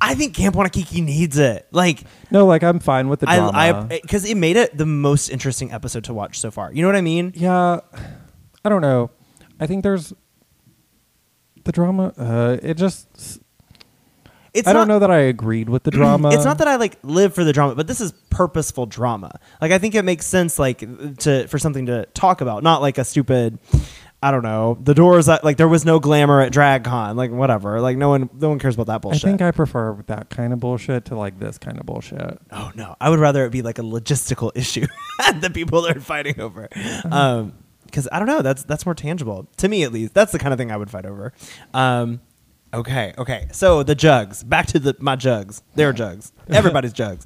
I 0.00 0.14
think 0.14 0.34
Camp 0.34 0.54
Wannakiki 0.54 1.02
needs 1.04 1.38
it. 1.38 1.66
Like 1.72 2.04
No, 2.30 2.46
like 2.46 2.62
I'm 2.62 2.78
fine 2.80 3.08
with 3.08 3.20
the 3.20 3.26
drama. 3.26 3.50
I 3.54 3.70
I 3.70 4.00
because 4.02 4.24
it 4.24 4.36
made 4.36 4.56
it 4.56 4.76
the 4.76 4.86
most 4.86 5.28
interesting 5.28 5.72
episode 5.72 6.04
to 6.04 6.14
watch 6.14 6.38
so 6.40 6.50
far. 6.50 6.72
You 6.72 6.82
know 6.82 6.88
what 6.88 6.96
I 6.96 7.00
mean? 7.00 7.32
yeah, 7.34 7.80
I 8.64 8.68
don't 8.68 8.82
know. 8.82 9.10
I 9.60 9.66
think 9.66 9.82
there's 9.82 10.12
the 11.64 11.72
drama. 11.72 12.12
Uh, 12.16 12.56
it 12.62 12.74
just. 12.74 13.40
It's 14.54 14.66
I 14.66 14.72
don't 14.72 14.88
not- 14.88 14.94
know 14.94 14.98
that 15.00 15.10
I 15.10 15.18
agreed 15.18 15.68
with 15.68 15.82
the 15.82 15.90
drama. 16.00 16.30
It's 16.32 16.44
not 16.44 16.58
that 16.58 16.68
I 16.68 16.76
like 16.76 16.96
live 17.02 17.34
for 17.34 17.44
the 17.44 17.52
drama, 17.52 17.74
but 17.74 17.86
this 17.86 18.00
is 18.00 18.12
purposeful 18.30 18.86
drama. 18.86 19.38
Like 19.60 19.72
I 19.72 19.78
think 19.78 19.94
it 19.94 20.04
makes 20.04 20.26
sense 20.26 20.58
like 20.58 20.78
to 21.18 21.46
for 21.48 21.58
something 21.58 21.86
to 21.86 22.06
talk 22.14 22.40
about, 22.40 22.62
not 22.62 22.80
like 22.80 22.98
a 22.98 23.04
stupid 23.04 23.58
I 24.20 24.32
don't 24.32 24.42
know. 24.42 24.76
The 24.80 24.94
doors 24.94 25.28
like 25.28 25.58
there 25.58 25.68
was 25.68 25.84
no 25.84 26.00
glamour 26.00 26.40
at 26.40 26.52
DragCon, 26.52 27.14
like 27.14 27.30
whatever. 27.30 27.80
Like 27.80 27.96
no 27.96 28.08
one 28.08 28.28
no 28.34 28.48
one 28.48 28.58
cares 28.58 28.74
about 28.74 28.88
that 28.88 29.00
bullshit. 29.00 29.24
I 29.24 29.28
think 29.28 29.42
I 29.42 29.52
prefer 29.52 30.02
that 30.08 30.28
kind 30.28 30.52
of 30.52 30.58
bullshit 30.58 31.04
to 31.06 31.16
like 31.16 31.38
this 31.38 31.56
kind 31.56 31.78
of 31.78 31.86
bullshit. 31.86 32.38
Oh 32.50 32.72
no, 32.74 32.96
I 33.00 33.10
would 33.10 33.20
rather 33.20 33.44
it 33.46 33.50
be 33.50 33.62
like 33.62 33.78
a 33.78 33.82
logistical 33.82 34.50
issue 34.56 34.86
that 35.18 35.54
people 35.54 35.86
are 35.86 36.00
fighting 36.00 36.40
over. 36.40 36.68
Um, 37.04 37.54
because 37.86 38.08
I 38.10 38.18
don't 38.18 38.26
know, 38.26 38.42
that's 38.42 38.64
that's 38.64 38.84
more 38.84 38.94
tangible 38.94 39.48
to 39.58 39.68
me 39.68 39.84
at 39.84 39.92
least. 39.92 40.14
That's 40.14 40.32
the 40.32 40.38
kind 40.40 40.52
of 40.52 40.58
thing 40.58 40.72
I 40.72 40.76
would 40.76 40.90
fight 40.90 41.06
over. 41.06 41.32
Um, 41.72 42.20
okay, 42.74 43.14
okay. 43.18 43.46
So 43.52 43.84
the 43.84 43.94
jugs. 43.94 44.42
Back 44.42 44.66
to 44.66 44.80
the 44.80 44.96
my 44.98 45.14
jugs. 45.14 45.62
Their 45.76 45.92
jugs. 45.92 46.32
Everybody's 46.48 46.92
jugs. 46.92 47.24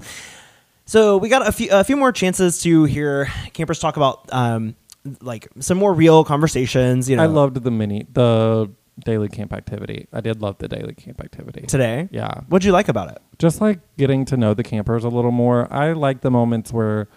So 0.84 1.16
we 1.16 1.30
got 1.30 1.46
a 1.46 1.52
few 1.52 1.68
a 1.70 1.84
few 1.84 1.96
more 1.96 2.12
chances 2.12 2.60
to 2.62 2.84
hear 2.84 3.32
campers 3.54 3.78
talk 3.78 3.96
about 3.96 4.30
um 4.30 4.76
like 5.20 5.48
some 5.60 5.78
more 5.78 5.92
real 5.94 6.24
conversations. 6.24 7.08
You 7.10 7.16
know, 7.16 7.22
I 7.22 7.26
loved 7.26 7.62
the 7.62 7.70
mini 7.70 8.06
the 8.12 8.70
daily 9.04 9.28
camp 9.28 9.52
activity. 9.52 10.06
I 10.12 10.20
did 10.20 10.42
love 10.42 10.58
the 10.58 10.68
daily 10.68 10.94
camp 10.94 11.20
activity. 11.22 11.62
today. 11.62 12.08
Yeah. 12.12 12.42
What'd 12.48 12.64
you 12.64 12.72
like 12.72 12.88
about 12.88 13.10
it? 13.10 13.18
Just 13.38 13.60
like 13.60 13.80
getting 13.96 14.24
to 14.26 14.36
know 14.36 14.54
the 14.54 14.62
campers 14.62 15.04
a 15.04 15.08
little 15.08 15.30
more. 15.32 15.66
I 15.72 15.92
like 15.92 16.20
the 16.20 16.30
moments 16.30 16.72
where 16.72 17.08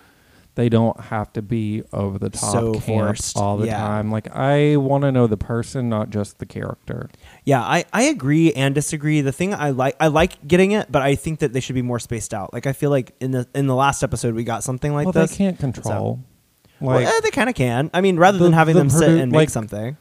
they 0.55 0.69
don't 0.69 0.97
have 0.99 1.33
to 1.33 1.41
be 1.41 1.83
over 1.91 2.17
the 2.17 2.29
top 2.29 2.53
So 2.53 2.71
camp 2.75 2.85
forced. 2.85 3.35
all 3.37 3.57
the 3.57 3.67
Yeah. 3.67 3.77
time. 3.77 4.09
Like 4.09 4.33
I 4.33 4.77
want 4.77 5.03
to 5.03 5.11
know 5.11 5.27
the 5.27 5.35
person, 5.35 5.89
not 5.89 6.09
just 6.11 6.39
the 6.39 6.45
character. 6.45 7.09
Yeah, 7.43 7.61
I, 7.61 7.83
I 7.91 8.03
agree 8.03 8.53
and 8.53 8.73
disagree. 8.73 9.19
The 9.19 9.33
thing 9.33 9.53
I 9.53 9.71
like 9.71 9.97
I 9.99 10.07
like 10.07 10.47
getting 10.47 10.71
it, 10.71 10.89
but 10.89 11.01
I 11.01 11.15
think 11.15 11.39
that 11.39 11.51
they 11.51 11.59
should 11.59 11.75
be 11.75 11.81
more 11.81 11.99
spaced 11.99 12.33
out. 12.33 12.53
Like 12.53 12.67
I 12.67 12.71
feel 12.73 12.89
like 12.89 13.13
in 13.19 13.31
the 13.31 13.45
in 13.53 13.67
the 13.67 13.75
last 13.75 14.01
episode 14.01 14.33
we 14.33 14.45
got 14.45 14.63
something 14.63 14.93
like 14.93 15.07
well, 15.07 15.11
this. 15.11 15.31
they 15.31 15.37
can't 15.37 15.59
control. 15.59 15.93
Well, 15.93 16.19
Like 16.81 17.05
eh, 17.07 17.19
they 17.23 17.31
kind 17.31 17.49
of 17.49 17.55
can. 17.55 17.89
I 17.93 18.01
mean, 18.01 18.17
rather 18.17 18.37
The- 18.37 18.43
than 18.45 18.53
having 18.53 18.73
the 18.75 18.81
them 18.81 18.89
sit 18.89 19.09
produ- 19.09 19.21
and 19.21 19.31
make 19.31 19.49
something. 19.49 19.97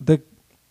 the 0.00 0.20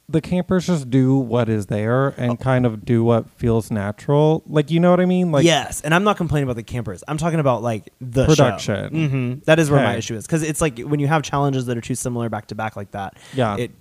the 0.09 0.19
campers 0.19 0.67
just 0.67 0.89
do 0.89 1.15
what 1.15 1.47
is 1.47 1.67
there 1.67 2.09
and 2.17 2.37
kind 2.37 2.65
of 2.65 2.83
do 2.83 3.01
what 3.01 3.29
feels 3.29 3.71
natural. 3.71 4.43
Like 4.45 4.69
you 4.69 4.79
know 4.81 4.91
what 4.91 4.99
I 4.99 5.05
mean? 5.05 5.31
Like 5.31 5.45
yes, 5.45 5.79
and 5.81 5.95
I'm 5.95 6.03
not 6.03 6.17
complaining 6.17 6.43
about 6.43 6.57
the 6.57 6.63
campers. 6.63 7.01
I'm 7.07 7.17
talking 7.17 7.39
about 7.39 7.63
like 7.63 7.89
the 8.01 8.25
Production. 8.25 8.93
hmm 8.93 9.33
That 9.45 9.57
is 9.59 9.71
where 9.71 9.81
my 9.81 9.95
issue 9.95 10.15
is 10.15 10.25
because 10.27 10.43
it's 10.43 10.59
like 10.59 10.79
when 10.79 10.99
you 10.99 11.07
have 11.07 11.23
challenges 11.23 11.65
that 11.67 11.77
are 11.77 11.81
too 11.81 11.95
similar 11.95 12.27
back 12.27 12.47
to 12.47 12.55
back 12.55 12.75
like 12.75 12.91
that. 12.91 13.17
Yeah. 13.33 13.55
it. 13.57 13.71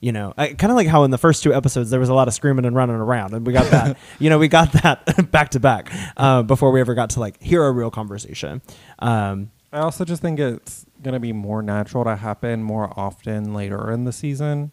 You 0.00 0.12
know, 0.12 0.32
kind 0.36 0.62
of 0.70 0.74
like 0.76 0.86
how 0.86 1.02
in 1.02 1.10
the 1.10 1.18
first 1.18 1.42
two 1.42 1.52
episodes 1.52 1.90
there 1.90 1.98
was 1.98 2.08
a 2.08 2.14
lot 2.14 2.28
of 2.28 2.34
screaming 2.34 2.64
and 2.64 2.76
running 2.76 2.94
around, 2.94 3.34
and 3.34 3.44
we 3.44 3.52
got 3.52 3.68
that. 3.72 3.96
you 4.20 4.30
know, 4.30 4.38
we 4.38 4.46
got 4.46 4.70
that 4.84 5.30
back 5.32 5.48
to 5.50 5.60
back 5.60 5.90
uh, 6.16 6.42
before 6.44 6.70
we 6.70 6.80
ever 6.80 6.94
got 6.94 7.10
to 7.10 7.20
like 7.20 7.42
hear 7.42 7.64
a 7.64 7.72
real 7.72 7.90
conversation. 7.90 8.62
Um, 9.00 9.50
I 9.72 9.80
also 9.80 10.04
just 10.04 10.22
think 10.22 10.38
it's 10.38 10.86
gonna 11.02 11.20
be 11.20 11.32
more 11.32 11.62
natural 11.62 12.04
to 12.04 12.16
happen 12.16 12.62
more 12.62 12.92
often 12.98 13.54
later 13.54 13.90
in 13.90 14.04
the 14.04 14.12
season. 14.12 14.72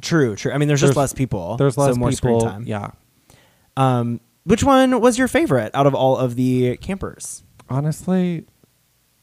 true, 0.00 0.36
true. 0.36 0.52
I 0.52 0.58
mean, 0.58 0.68
there's, 0.68 0.80
just 0.80 0.96
less 0.96 1.12
people. 1.12 1.56
There's 1.56 1.76
less 1.76 1.94
so 1.94 1.98
more 1.98 2.10
people. 2.10 2.40
screen 2.40 2.52
time. 2.52 2.64
Yeah. 2.66 2.90
Um, 3.76 4.20
which 4.44 4.64
one 4.64 5.00
was 5.00 5.18
your 5.18 5.28
favorite 5.28 5.70
out 5.74 5.86
of 5.86 5.94
all 5.94 6.16
of 6.16 6.36
the 6.36 6.76
campers? 6.78 7.44
Honestly, 7.68 8.46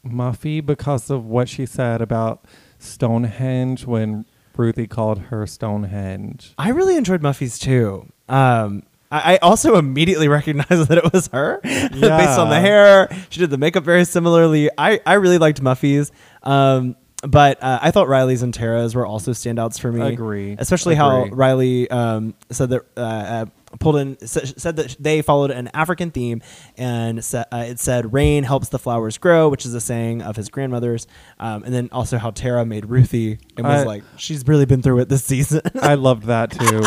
Muffy 0.05 0.65
because 0.65 1.09
of 1.09 1.25
what 1.25 1.49
she 1.49 1.65
said 1.65 2.01
about 2.01 2.45
Stonehenge 2.79 3.85
when 3.85 4.25
Ruthie 4.55 4.87
called 4.87 5.19
her 5.23 5.45
Stonehenge. 5.45 6.53
I 6.57 6.69
really 6.69 6.97
enjoyed 6.97 7.21
Muffy's 7.21 7.59
too. 7.59 8.11
Um, 8.27 8.83
I, 9.11 9.33
I 9.33 9.37
also 9.37 9.77
immediately 9.77 10.27
recognized 10.39 10.89
that 10.89 10.97
it 10.97 11.13
was 11.13 11.27
her 11.27 11.59
based 11.63 12.39
on 12.39 12.49
the 12.49 12.59
hair. 12.59 13.09
She 13.29 13.39
did 13.39 13.49
the 13.49 13.57
makeup 13.57 13.83
very 13.83 14.05
similarly. 14.05 14.69
I, 14.77 14.99
I 15.05 15.13
really 15.13 15.37
liked 15.37 15.61
Muffy's. 15.61 16.11
Um, 16.43 16.95
but 17.23 17.61
uh, 17.63 17.79
I 17.81 17.89
thought 17.91 18.07
Riley's 18.07 18.43
and 18.43 18.53
Tara's 18.53 18.93
were 18.93 19.05
also 19.05 19.31
standouts 19.31 19.79
for 19.79 19.91
me. 19.91 20.01
Agree. 20.01 20.55
Especially 20.57 20.93
how 20.93 21.23
Agree. 21.23 21.35
Riley 21.35 21.89
um, 21.89 22.35
said 22.51 22.69
that 22.69 22.85
uh, 22.95 22.99
uh, 23.01 23.45
pulled 23.79 23.97
in 23.97 24.17
said 24.27 24.75
that 24.75 24.95
they 24.99 25.23
followed 25.23 25.49
an 25.49 25.69
African 25.73 26.11
theme, 26.11 26.43
and 26.77 27.25
sa- 27.25 27.45
uh, 27.51 27.65
it 27.67 27.79
said 27.79 28.13
"rain 28.13 28.43
helps 28.43 28.69
the 28.69 28.77
flowers 28.77 29.17
grow," 29.17 29.49
which 29.49 29.65
is 29.65 29.73
a 29.73 29.81
saying 29.81 30.21
of 30.21 30.35
his 30.35 30.49
grandmother's. 30.49 31.07
Um, 31.39 31.63
and 31.63 31.73
then 31.73 31.89
also 31.91 32.19
how 32.19 32.29
Tara 32.29 32.65
made 32.65 32.85
Ruthie 32.85 33.39
and 33.57 33.65
was 33.65 33.85
like, 33.85 34.03
"She's 34.17 34.47
really 34.47 34.65
been 34.65 34.83
through 34.83 34.99
it 34.99 35.09
this 35.09 35.23
season." 35.25 35.61
I 35.81 35.95
loved 35.95 36.25
that 36.25 36.51
too. 36.51 36.83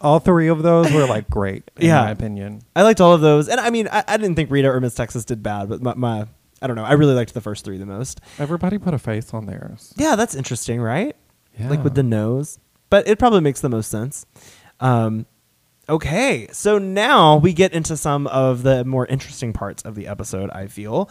All 0.00 0.18
three 0.18 0.48
of 0.48 0.62
those 0.62 0.90
were 0.92 1.06
like 1.06 1.28
great, 1.28 1.70
in 1.76 1.86
Yeah. 1.88 2.02
my 2.04 2.10
opinion. 2.10 2.62
I 2.74 2.82
liked 2.82 3.00
all 3.00 3.12
of 3.12 3.20
those, 3.20 3.48
and 3.48 3.60
I 3.60 3.70
mean, 3.70 3.86
I, 3.92 4.02
I 4.08 4.16
didn't 4.16 4.34
think 4.36 4.50
Rita 4.50 4.68
or 4.68 4.80
Miss 4.80 4.94
Texas 4.94 5.24
did 5.24 5.42
bad, 5.42 5.68
but 5.68 5.82
my, 5.82 5.94
my 5.94 6.26
I 6.62 6.66
don't 6.66 6.76
know, 6.76 6.84
I 6.84 6.92
really 6.92 7.14
liked 7.14 7.34
the 7.34 7.40
first 7.40 7.64
three 7.64 7.76
the 7.78 7.86
most. 7.86 8.20
Everybody 8.38 8.78
put 8.78 8.94
a 8.94 8.98
face 8.98 9.32
on 9.34 9.46
theirs. 9.46 9.92
Yeah, 9.96 10.16
that's 10.16 10.34
interesting, 10.34 10.80
right? 10.80 11.14
Yeah. 11.58 11.68
Like 11.68 11.84
with 11.84 11.94
the 11.94 12.02
nose, 12.02 12.58
but 12.88 13.06
it 13.08 13.18
probably 13.18 13.40
makes 13.40 13.60
the 13.60 13.68
most 13.68 13.90
sense. 13.90 14.24
Um, 14.80 15.26
okay, 15.88 16.48
so 16.52 16.78
now 16.78 17.36
we 17.36 17.52
get 17.52 17.72
into 17.72 17.96
some 17.96 18.26
of 18.28 18.62
the 18.62 18.84
more 18.84 19.06
interesting 19.06 19.52
parts 19.52 19.82
of 19.82 19.94
the 19.94 20.06
episode. 20.06 20.50
I 20.50 20.66
feel. 20.66 21.10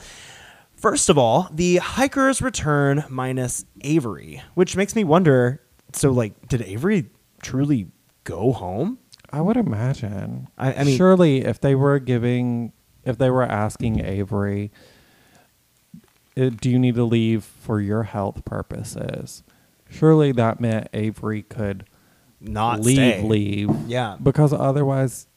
First 0.76 1.10
of 1.10 1.18
all, 1.18 1.50
the 1.52 1.78
hikers 1.78 2.42
return 2.42 3.04
minus 3.10 3.66
Avery, 3.82 4.42
which 4.56 4.76
makes 4.78 4.96
me 4.96 5.04
wonder. 5.04 5.62
So, 5.94 6.12
like, 6.12 6.48
did 6.48 6.62
Avery 6.62 7.10
truly 7.44 7.88
go 8.30 8.52
home? 8.54 9.00
I 9.32 9.42
would 9.42 9.58
imagine. 9.58 10.48
I- 10.58 10.74
I 10.74 10.84
mean- 10.84 10.98
surely 10.98 11.46
if 11.46 11.60
they 11.60 11.76
were 11.76 12.00
giving, 12.00 12.72
if 13.04 13.18
they 13.18 13.30
were 13.30 13.44
asking 13.44 14.00
Avery, 14.04 14.72
uh, 16.38 16.50
do 16.50 16.70
you 16.70 16.80
need 16.80 16.96
to 16.96 17.04
leave 17.04 17.44
for 17.44 17.80
your 17.82 18.04
health 18.04 18.46
purposes? 18.46 19.44
Surely 19.90 20.32
that 20.32 20.60
meant 20.60 20.88
Avery 20.94 21.42
could 21.44 21.86
Not 22.40 22.82
leave, 22.82 22.96
stay. 22.96 23.22
leave. 23.24 23.70
Yeah. 23.88 24.18
Because 24.22 24.54
otherwise, 24.54 25.28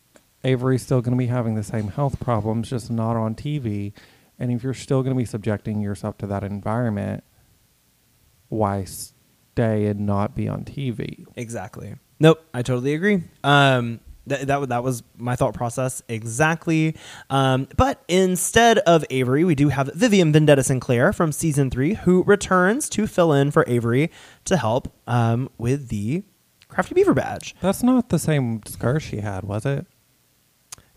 Avery's 0.44 0.82
still 0.82 1.00
going 1.00 1.16
to 1.16 1.18
be 1.18 1.26
having 1.28 1.54
the 1.54 1.62
same 1.62 1.88
health 1.88 2.20
problems, 2.20 2.68
just 2.70 2.90
not 2.90 3.16
on 3.16 3.34
TV. 3.34 3.92
And 4.38 4.50
if 4.50 4.62
you're 4.62 4.74
still 4.74 5.02
going 5.02 5.14
to 5.14 5.18
be 5.18 5.24
subjecting 5.24 5.80
yourself 5.80 6.18
to 6.18 6.26
that 6.26 6.42
environment, 6.44 7.22
why 8.48 8.84
stay 8.84 9.86
and 9.86 10.00
not 10.06 10.34
be 10.34 10.48
on 10.48 10.64
TV? 10.64 11.24
Exactly. 11.36 11.94
Nope, 12.22 12.40
I 12.54 12.62
totally 12.62 12.94
agree. 12.94 13.24
Um, 13.42 13.98
that 14.28 14.46
that 14.46 14.68
that 14.68 14.84
was 14.84 15.02
my 15.18 15.34
thought 15.34 15.54
process 15.54 16.04
exactly. 16.08 16.94
Um, 17.30 17.66
but 17.76 18.00
instead 18.06 18.78
of 18.78 19.04
Avery, 19.10 19.42
we 19.42 19.56
do 19.56 19.70
have 19.70 19.90
Vivian 19.92 20.32
Vendetta 20.32 20.62
Sinclair 20.62 21.12
from 21.12 21.32
season 21.32 21.68
three, 21.68 21.94
who 21.94 22.22
returns 22.22 22.88
to 22.90 23.08
fill 23.08 23.32
in 23.32 23.50
for 23.50 23.64
Avery 23.66 24.08
to 24.44 24.56
help 24.56 24.96
um, 25.08 25.50
with 25.58 25.88
the 25.88 26.22
Crafty 26.68 26.94
Beaver 26.94 27.12
badge. 27.12 27.56
That's 27.60 27.82
not 27.82 28.10
the 28.10 28.20
same 28.20 28.60
scar 28.66 29.00
she 29.00 29.16
had, 29.16 29.42
was 29.42 29.66
it? 29.66 29.84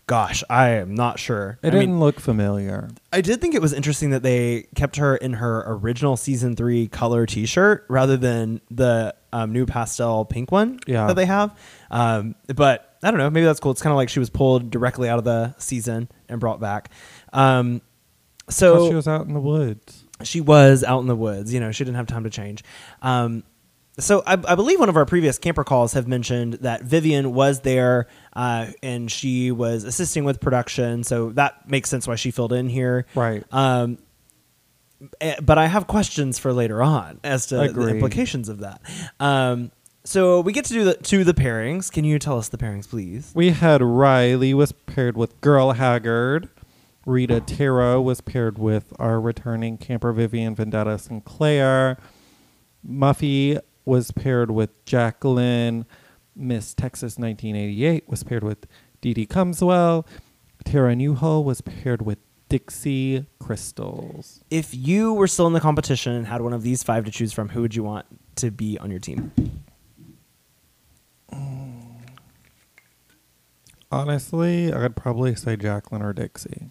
Gosh, 0.08 0.44
I 0.48 0.68
am 0.70 0.94
not 0.94 1.18
sure. 1.18 1.58
It 1.64 1.68
I 1.68 1.70
didn't 1.70 1.90
mean, 1.90 2.00
look 2.00 2.20
familiar. 2.20 2.90
I 3.12 3.20
did 3.20 3.40
think 3.40 3.56
it 3.56 3.60
was 3.60 3.72
interesting 3.72 4.10
that 4.10 4.22
they 4.22 4.68
kept 4.76 4.96
her 4.96 5.16
in 5.16 5.32
her 5.34 5.64
original 5.66 6.16
season 6.16 6.54
three 6.54 6.86
color 6.86 7.26
T-shirt 7.26 7.84
rather 7.88 8.16
than 8.16 8.60
the 8.70 9.16
um, 9.32 9.52
new 9.52 9.66
pastel 9.66 10.24
pink 10.24 10.52
one 10.52 10.78
Yeah. 10.86 11.08
that 11.08 11.14
they 11.16 11.26
have. 11.26 11.58
Um, 11.90 12.36
but 12.54 12.96
I 13.02 13.10
don't 13.10 13.18
know. 13.18 13.30
Maybe 13.30 13.44
that's 13.46 13.58
cool. 13.58 13.72
It's 13.72 13.82
kind 13.82 13.90
of 13.90 13.96
like 13.96 14.08
she 14.08 14.20
was 14.20 14.30
pulled 14.30 14.70
directly 14.70 15.08
out 15.08 15.18
of 15.18 15.24
the 15.24 15.56
season 15.58 16.08
and 16.28 16.38
brought 16.38 16.60
back. 16.60 16.90
Um, 17.32 17.82
so 18.48 18.88
she 18.88 18.94
was 18.94 19.08
out 19.08 19.26
in 19.26 19.34
the 19.34 19.40
woods. 19.40 20.04
she 20.22 20.40
was 20.40 20.84
out 20.84 21.00
in 21.00 21.08
the 21.08 21.16
woods. 21.16 21.52
You 21.52 21.58
know, 21.58 21.72
she 21.72 21.82
didn't 21.82 21.96
have 21.96 22.06
time 22.06 22.22
to 22.22 22.30
change. 22.30 22.62
Um, 23.02 23.42
so 23.98 24.22
I, 24.26 24.32
I 24.32 24.54
believe 24.54 24.78
one 24.78 24.88
of 24.88 24.96
our 24.96 25.06
previous 25.06 25.38
camper 25.38 25.64
calls 25.64 25.94
have 25.94 26.06
mentioned 26.06 26.54
that 26.54 26.82
Vivian 26.82 27.32
was 27.32 27.60
there 27.60 28.08
uh, 28.34 28.68
and 28.82 29.10
she 29.10 29.50
was 29.50 29.84
assisting 29.84 30.24
with 30.24 30.40
production. 30.40 31.02
So 31.02 31.30
that 31.30 31.68
makes 31.68 31.88
sense 31.88 32.06
why 32.06 32.16
she 32.16 32.30
filled 32.30 32.52
in 32.52 32.68
here. 32.68 33.06
Right. 33.14 33.44
Um, 33.50 33.98
eh, 35.20 35.36
but 35.40 35.56
I 35.56 35.66
have 35.66 35.86
questions 35.86 36.38
for 36.38 36.52
later 36.52 36.82
on 36.82 37.20
as 37.24 37.46
to 37.46 37.56
the 37.56 37.88
implications 37.88 38.48
of 38.48 38.60
that. 38.60 38.82
Um, 39.18 39.70
so 40.04 40.40
we 40.40 40.52
get 40.52 40.66
to 40.66 40.72
do 40.72 40.84
the 40.84 40.94
to 40.94 41.24
the 41.24 41.34
pairings. 41.34 41.90
Can 41.90 42.04
you 42.04 42.18
tell 42.18 42.38
us 42.38 42.48
the 42.48 42.58
pairings, 42.58 42.88
please? 42.88 43.32
We 43.34 43.50
had 43.50 43.82
Riley 43.82 44.54
was 44.54 44.72
paired 44.72 45.16
with 45.16 45.40
Girl 45.40 45.72
Haggard. 45.72 46.48
Rita 47.04 47.40
Taro 47.40 48.00
was 48.00 48.20
paired 48.20 48.58
with 48.58 48.92
our 48.98 49.20
returning 49.20 49.78
camper 49.78 50.12
Vivian 50.12 50.54
Vendetta 50.54 50.98
Sinclair. 50.98 51.98
Muffy 52.88 53.60
was 53.86 54.10
paired 54.10 54.50
with 54.50 54.84
Jaclyn. 54.84 55.86
Miss 56.34 56.74
Texas 56.74 57.16
1988 57.16 58.08
was 58.08 58.22
paired 58.22 58.44
with 58.44 58.66
Dee 59.00 59.14
Dee 59.14 59.26
Cumswell. 59.26 60.06
Tara 60.64 60.94
Newhall 60.94 61.44
was 61.44 61.62
paired 61.62 62.02
with 62.02 62.18
Dixie 62.48 63.26
Crystals. 63.38 64.44
If 64.50 64.74
you 64.74 65.14
were 65.14 65.26
still 65.28 65.46
in 65.46 65.52
the 65.52 65.60
competition 65.60 66.12
and 66.12 66.26
had 66.26 66.42
one 66.42 66.52
of 66.52 66.62
these 66.62 66.82
five 66.82 67.04
to 67.04 67.10
choose 67.10 67.32
from, 67.32 67.48
who 67.48 67.62
would 67.62 67.74
you 67.74 67.82
want 67.82 68.06
to 68.36 68.50
be 68.50 68.78
on 68.78 68.90
your 68.90 69.00
team? 69.00 69.32
Honestly, 73.90 74.72
I'd 74.72 74.96
probably 74.96 75.34
say 75.36 75.56
Jaclyn 75.56 76.02
or 76.02 76.12
Dixie. 76.12 76.70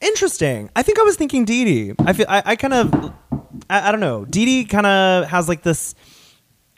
Interesting. 0.00 0.70
I 0.74 0.82
think 0.82 0.98
I 0.98 1.02
was 1.02 1.16
thinking 1.16 1.44
Dee 1.44 1.64
Dee. 1.64 1.94
I 1.98 2.12
feel 2.12 2.26
I, 2.28 2.42
I 2.46 2.56
kind 2.56 2.72
of 2.72 3.12
I, 3.68 3.88
I 3.88 3.92
don't 3.92 4.00
know. 4.00 4.24
Dee 4.24 4.44
Dee 4.44 4.64
kind 4.64 4.86
of 4.86 5.28
has 5.28 5.48
like 5.48 5.62
this 5.62 5.94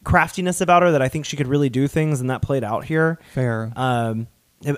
craftiness 0.04 0.61
about 0.61 0.82
her 0.82 0.92
that 0.92 1.02
I 1.02 1.09
think 1.09 1.25
she 1.25 1.37
could 1.37 1.47
really 1.49 1.68
do 1.68 1.87
things, 1.88 2.21
and 2.21 2.30
that 2.30 2.42
played 2.42 2.64
out 2.64 2.85
here. 2.85 3.18
Fair. 3.35 3.73
Um, 3.76 4.26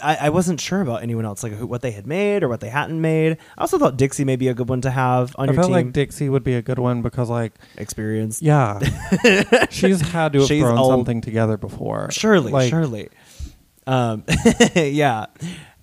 I, 0.03 0.17
I 0.23 0.29
wasn't 0.31 0.63
sure 0.63 0.81
about 0.81 1.03
anyone 1.03 1.27
else, 1.27 1.43
like 1.43 1.53
who, 1.53 1.67
what 1.67 1.83
they 1.83 1.91
had 1.91 2.07
made 2.07 2.43
or 2.43 2.49
what 2.49 2.61
they 2.61 2.71
hadn't 2.71 2.99
made. 3.01 3.37
I 3.59 3.61
also 3.61 3.79
thought 3.79 3.99
Dixie 3.99 4.25
may 4.25 4.37
be 4.37 4.49
a 4.49 4.55
good 4.55 4.69
one 4.71 4.81
to 4.81 4.91
have 4.91 5.35
on 5.37 5.49
I 5.51 5.53
your 5.53 5.57
felt 5.57 5.67
team. 5.67 5.75
like 5.75 5.93
Dixie 5.93 6.31
would 6.31 6.43
be 6.43 6.55
a 6.55 6.63
good 6.63 6.79
one 6.79 7.03
because, 7.03 7.29
like, 7.29 7.53
Experience. 7.77 8.41
Yeah. 8.41 8.79
She's 9.71 10.01
had 10.01 10.33
to 10.33 10.39
have 10.39 10.49
She's 10.49 10.63
thrown 10.63 10.79
old. 10.79 10.91
something 10.91 11.21
together 11.21 11.59
before. 11.59 12.11
Surely, 12.13 12.51
Like, 12.51 12.71
surely. 12.71 13.11
Um, 13.87 14.25
yeah. 14.75 15.27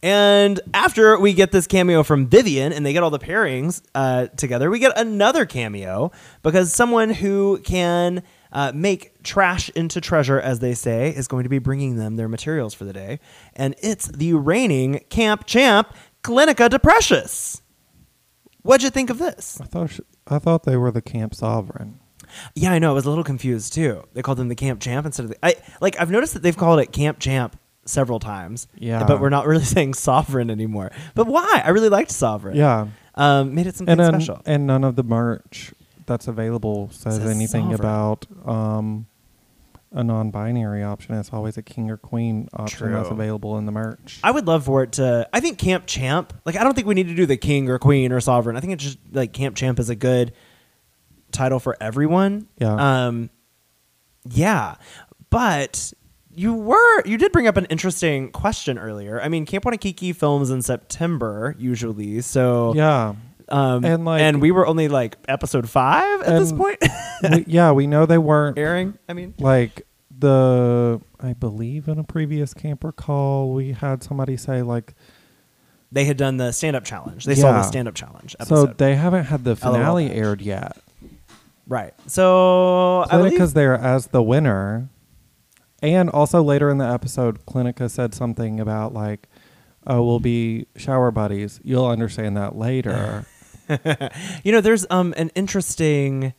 And 0.04 0.60
after 0.74 1.20
we 1.20 1.34
get 1.34 1.52
this 1.52 1.68
cameo 1.68 2.02
from 2.02 2.26
Vivian 2.26 2.74
and 2.74 2.84
they 2.84 2.94
get 2.94 3.04
all 3.04 3.12
the 3.12 3.20
pairings 3.20 3.84
uh, 3.94 4.28
together, 4.36 4.72
we 4.72 4.80
get 4.80 4.98
another 4.98 5.46
cameo 5.46 6.12
because 6.42 6.74
someone 6.74 7.12
who 7.12 7.60
can 7.64 8.24
uh, 8.52 8.72
make 8.74 9.24
trash 9.24 9.70
into 9.72 10.02
treasure, 10.02 10.40
as 10.40 10.60
they 10.60 10.74
say, 10.74 11.10
is 11.10 11.28
going 11.28 11.44
to 11.44 11.50
be 11.50 11.60
bringing 11.60 11.96
them 11.96 12.16
their 12.16 12.28
materials 12.28 12.74
for 12.74 12.86
the 12.86 12.94
day. 12.94 13.20
And 13.56 13.76
it's 13.82 14.08
the 14.08 14.34
reigning 14.34 15.00
camp 15.10 15.46
champ, 15.46 15.94
Clinica 16.24 16.70
Deprecious. 16.70 17.62
What'd 18.64 18.84
you 18.84 18.90
think 18.90 19.10
of 19.10 19.18
this? 19.18 19.60
I 19.62 19.66
thought 19.66 19.90
sh- 19.90 20.00
I 20.28 20.38
thought 20.40 20.64
they 20.64 20.78
were 20.78 20.92
the 20.92 21.02
camp 21.02 21.34
sovereign. 21.34 22.00
Yeah, 22.56 22.72
I 22.72 22.80
know. 22.80 22.92
I 22.92 22.94
was 22.94 23.06
a 23.06 23.10
little 23.10 23.24
confused 23.24 23.74
too. 23.74 24.04
They 24.14 24.22
called 24.22 24.38
them 24.38 24.48
the 24.48 24.56
camp 24.56 24.80
champ 24.80 25.06
instead 25.06 25.24
of 25.24 25.30
the. 25.32 25.46
I 25.46 25.56
like. 25.82 26.00
I've 26.00 26.12
noticed 26.12 26.34
that 26.34 26.44
they've 26.44 26.56
called 26.56 26.80
it 26.80 26.92
camp 26.92 27.20
champ 27.20 27.58
several 27.86 28.20
times. 28.20 28.68
Yeah. 28.76 29.06
but 29.06 29.20
we're 29.20 29.30
not 29.30 29.48
really 29.48 29.64
saying 29.76 29.96
sovereign 29.96 30.50
anymore. 30.50 30.92
But 31.16 31.28
why? 31.28 31.62
I 31.66 31.70
really 31.70 31.90
liked 31.90 32.12
sovereign. 32.12 32.56
Yeah, 32.56 32.88
um, 33.16 33.56
made 33.56 33.68
it 33.68 33.76
something 33.76 33.92
and 33.92 34.00
then, 34.00 34.22
special. 34.22 34.42
and 34.46 34.68
none 34.68 34.84
of 34.84 34.96
the 34.96 35.04
merch 35.04 35.74
that's 36.12 36.28
available 36.28 36.90
says, 36.92 37.16
Says 37.18 37.30
anything 37.30 37.72
sovereign. 37.72 37.80
about 37.80 38.26
um, 38.46 39.08
a 39.92 40.04
non-binary 40.04 40.84
option. 40.84 41.16
It's 41.16 41.32
always 41.34 41.58
a 41.58 41.62
king 41.62 41.90
or 41.90 41.98
queen 41.98 42.48
option 42.54 42.92
that's 42.92 43.08
True. 43.08 43.16
available 43.16 43.58
in 43.58 43.66
the 43.66 43.72
merch. 43.72 44.20
I 44.24 44.32
would 44.32 44.48
love 44.48 44.66
for 44.66 44.84
it 44.84 44.94
to. 44.94 45.28
I 45.34 45.40
think 45.40 45.58
Camp 45.58 45.86
Champ. 45.88 46.34
Like, 46.46 46.56
I 46.56 46.64
don't 46.64 46.74
think 46.76 46.88
we 46.88 46.94
need 46.96 47.08
to 47.08 47.16
do 47.16 47.26
the 47.26 47.38
king 47.38 47.70
or 47.70 47.80
queen 47.80 48.12
or 48.12 48.20
sovereign. 48.22 48.56
I 48.56 48.60
think 48.60 48.74
it's 48.74 48.84
just 48.84 48.98
like 49.12 49.34
Camp 49.34 49.56
Champ 49.56 49.80
is 49.80 49.90
a 49.90 49.96
good 49.96 50.34
title 51.32 51.60
for 51.60 51.76
everyone. 51.82 52.48
Yeah. 52.60 53.06
Um. 53.08 53.30
Yeah, 54.30 54.76
but 55.32 55.94
you 56.34 56.54
were 56.54 57.06
you 57.06 57.18
did 57.18 57.32
bring 57.32 57.48
up 57.48 57.58
an 57.58 57.66
interesting 57.66 58.32
question 58.32 58.78
earlier. 58.78 59.20
I 59.20 59.30
mean, 59.30 59.46
Camp 59.46 59.66
Wannakiki 59.66 60.16
films 60.16 60.50
in 60.52 60.62
September 60.62 61.56
usually, 61.58 62.22
so 62.22 62.74
yeah, 62.76 63.16
Um, 63.52 63.84
And, 63.86 64.06
like- 64.06 64.22
and 64.22 64.42
we 64.42 64.52
were 64.52 64.66
only 64.66 64.88
like 64.88 65.18
episode 65.28 65.70
five 65.70 66.22
at 66.22 66.40
this 66.40 66.52
point 66.52 66.80
we, 67.32 67.44
yeah, 67.48 67.72
we 67.72 67.86
know 67.88 68.06
they 68.06 68.18
weren't 68.18 68.58
airing. 68.58 68.98
I 69.10 69.14
mean, 69.14 69.34
like 69.40 69.86
the. 70.18 71.02
I 71.20 71.34
believe 71.34 71.88
in 71.88 72.00
a 72.00 72.04
previous 72.04 72.54
camper 72.54 72.92
call 72.92 73.54
we 73.54 73.74
had 73.74 74.02
somebody 74.04 74.38
say 74.38 74.62
like 74.64 74.96
they 75.92 76.06
had 76.06 76.18
done 76.18 76.38
the 76.38 76.52
stand 76.52 76.76
up 76.76 76.84
challenge. 76.84 77.26
They 77.26 77.36
saw 77.36 77.52
the 77.52 77.64
stand 77.64 77.88
up 77.88 77.94
challenge 77.96 78.36
Episode. 78.40 78.68
so 78.70 78.74
they 78.78 78.96
haven't 78.96 79.26
had 79.26 79.44
the 79.44 79.56
finale 79.56 80.08
badge. 80.08 80.18
aired 80.18 80.42
yet. 80.42 80.78
right? 81.68 81.94
So, 82.08 83.06
Clinica's 83.10 83.54
there 83.54 83.76
as 83.76 84.08
the 84.08 84.24
winner. 84.24 84.90
And 85.84 86.10
also 86.10 86.42
later 86.44 86.70
in 86.70 86.78
the 86.78 86.88
episode, 86.88 87.46
Clinica 87.46 87.90
said 87.90 88.14
something 88.14 88.60
about 88.60 88.94
like, 88.94 89.28
oh, 89.88 90.02
we'll 90.04 90.20
be 90.20 90.68
shower 90.76 91.12
buddies. 91.12 91.60
You'll 91.64 91.88
understand 91.88 92.38
that 92.38 92.56
later. 92.56 93.26
you 94.44 94.52
know, 94.52 94.62
there's 94.62 94.86
um 94.90 95.14
an 95.18 95.30
interesting 95.36 96.34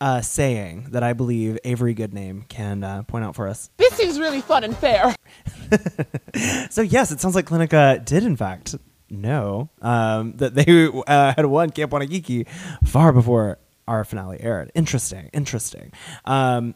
uh, 0.00 0.20
saying 0.20 0.88
that 0.90 1.02
I 1.02 1.12
believe 1.12 1.58
Avery 1.64 1.94
Goodname 1.94 2.48
can 2.48 2.84
uh, 2.84 3.02
point 3.04 3.24
out 3.24 3.34
for 3.34 3.48
us. 3.48 3.70
This 3.76 3.94
seems 3.94 4.20
really 4.20 4.40
fun 4.40 4.64
and 4.64 4.76
fair. 4.76 5.14
So 6.70 6.82
yes, 6.82 7.12
it 7.12 7.20
sounds 7.20 7.34
like 7.34 7.46
Clinica 7.46 8.04
did 8.04 8.24
in 8.24 8.36
fact 8.36 8.74
know 9.08 9.70
um, 9.82 10.32
that 10.36 10.54
they 10.54 10.88
uh, 11.06 11.34
had 11.34 11.46
won 11.46 11.70
Camp 11.70 11.92
Wannakiki 11.92 12.48
far 12.84 13.12
before 13.12 13.58
our 13.86 14.04
finale 14.04 14.40
aired. 14.40 14.70
Interesting, 14.74 15.30
interesting. 15.32 15.92
Um, 16.24 16.74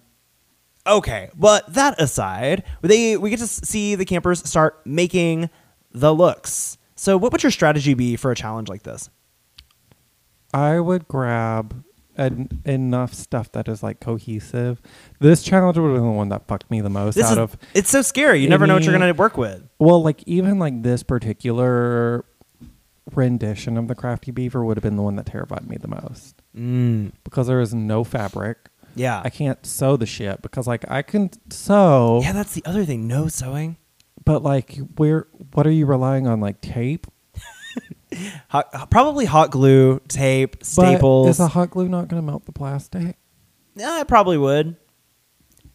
okay, 0.86 1.30
but 1.36 1.72
that 1.74 2.00
aside, 2.00 2.64
they 2.82 3.16
we 3.16 3.30
get 3.30 3.40
to 3.40 3.46
see 3.46 3.94
the 3.94 4.04
campers 4.04 4.48
start 4.48 4.84
making 4.86 5.50
the 5.92 6.14
looks. 6.14 6.78
So, 6.94 7.16
what 7.16 7.32
would 7.32 7.42
your 7.42 7.52
strategy 7.52 7.94
be 7.94 8.16
for 8.16 8.30
a 8.30 8.36
challenge 8.36 8.68
like 8.68 8.82
this? 8.82 9.10
I 10.54 10.80
would 10.80 11.06
grab 11.08 11.84
en- 12.16 12.62
enough 12.64 13.12
stuff 13.14 13.52
that 13.52 13.68
is 13.68 13.82
like 13.82 14.00
cohesive. 14.00 14.80
This 15.20 15.42
challenge 15.42 15.76
would 15.78 15.88
have 15.88 15.96
been 15.96 16.04
the 16.06 16.10
one 16.10 16.28
that 16.30 16.46
fucked 16.48 16.70
me 16.70 16.80
the 16.80 16.88
most 16.90 17.14
This 17.16 17.26
out 17.26 17.32
is 17.32 17.38
of 17.38 17.56
it's 17.74 17.90
so 17.90 18.02
scary. 18.02 18.40
You 18.40 18.48
never 18.48 18.66
know 18.66 18.74
what 18.74 18.82
you're 18.84 18.94
any- 18.94 19.02
going 19.02 19.14
to 19.14 19.18
work 19.18 19.36
with. 19.36 19.62
well, 19.78 20.02
like 20.02 20.22
even 20.26 20.58
like 20.58 20.82
this 20.82 21.02
particular 21.02 22.24
rendition 23.14 23.76
of 23.78 23.88
the 23.88 23.94
crafty 23.94 24.30
beaver 24.30 24.64
would 24.64 24.76
have 24.76 24.82
been 24.82 24.96
the 24.96 25.02
one 25.02 25.16
that 25.16 25.26
terrified 25.26 25.66
me 25.68 25.76
the 25.76 25.88
most 25.88 26.42
Mm, 26.56 27.12
because 27.24 27.46
there 27.46 27.60
is 27.60 27.72
no 27.72 28.02
fabric. 28.04 28.68
yeah, 28.96 29.22
I 29.24 29.30
can't 29.30 29.64
sew 29.64 29.96
the 29.96 30.06
shit 30.06 30.42
because 30.42 30.66
like 30.66 30.84
I 30.90 31.02
can 31.02 31.30
sew, 31.50 32.20
yeah. 32.22 32.32
That's 32.32 32.52
the 32.54 32.64
other 32.66 32.84
thing. 32.84 33.06
No 33.06 33.28
sewing. 33.28 33.76
but 34.24 34.42
like 34.42 34.76
where 34.96 35.26
what 35.54 35.66
are 35.66 35.70
you 35.70 35.86
relying 35.86 36.26
on 36.26 36.40
like 36.40 36.60
tape? 36.60 37.06
Hot, 38.48 38.90
probably 38.90 39.24
hot 39.26 39.50
glue, 39.50 40.00
tape, 40.08 40.58
But 40.60 40.66
staples. 40.66 41.28
is 41.28 41.40
a 41.40 41.48
hot 41.48 41.70
glue 41.70 41.88
not 41.88 42.08
going 42.08 42.22
to 42.22 42.26
melt 42.26 42.46
the 42.46 42.52
plastic? 42.52 43.16
Yeah, 43.74 44.00
it 44.00 44.08
probably 44.08 44.38
would. 44.38 44.76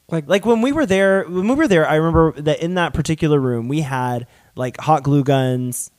Like 0.09 0.27
Like 0.27 0.45
when 0.45 0.61
we 0.61 0.71
were 0.71 0.85
there, 0.85 1.23
when 1.25 1.47
we 1.47 1.55
were 1.55 1.67
there, 1.67 1.87
I 1.87 1.95
remember 1.95 2.33
that 2.41 2.61
in 2.61 2.75
that 2.75 2.93
particular 2.93 3.39
room 3.39 3.67
we 3.67 3.81
had 3.81 4.27
like 4.55 4.79
hot 4.79 5.03
glue 5.03 5.23
guns, 5.23 5.91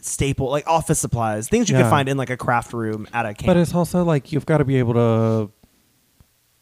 staple, 0.00 0.48
like 0.50 0.66
office 0.66 0.98
supplies, 0.98 1.48
things 1.48 1.68
you 1.68 1.76
could 1.76 1.86
find 1.90 2.08
in 2.08 2.16
like 2.16 2.30
a 2.30 2.36
craft 2.36 2.72
room 2.72 3.06
at 3.12 3.26
a 3.26 3.34
camp. 3.34 3.46
but 3.46 3.56
it's 3.56 3.74
also 3.74 4.04
like 4.04 4.32
you've 4.32 4.46
got 4.46 4.58
to 4.58 4.64
be 4.64 4.76
able 4.78 4.94
to 4.94 5.50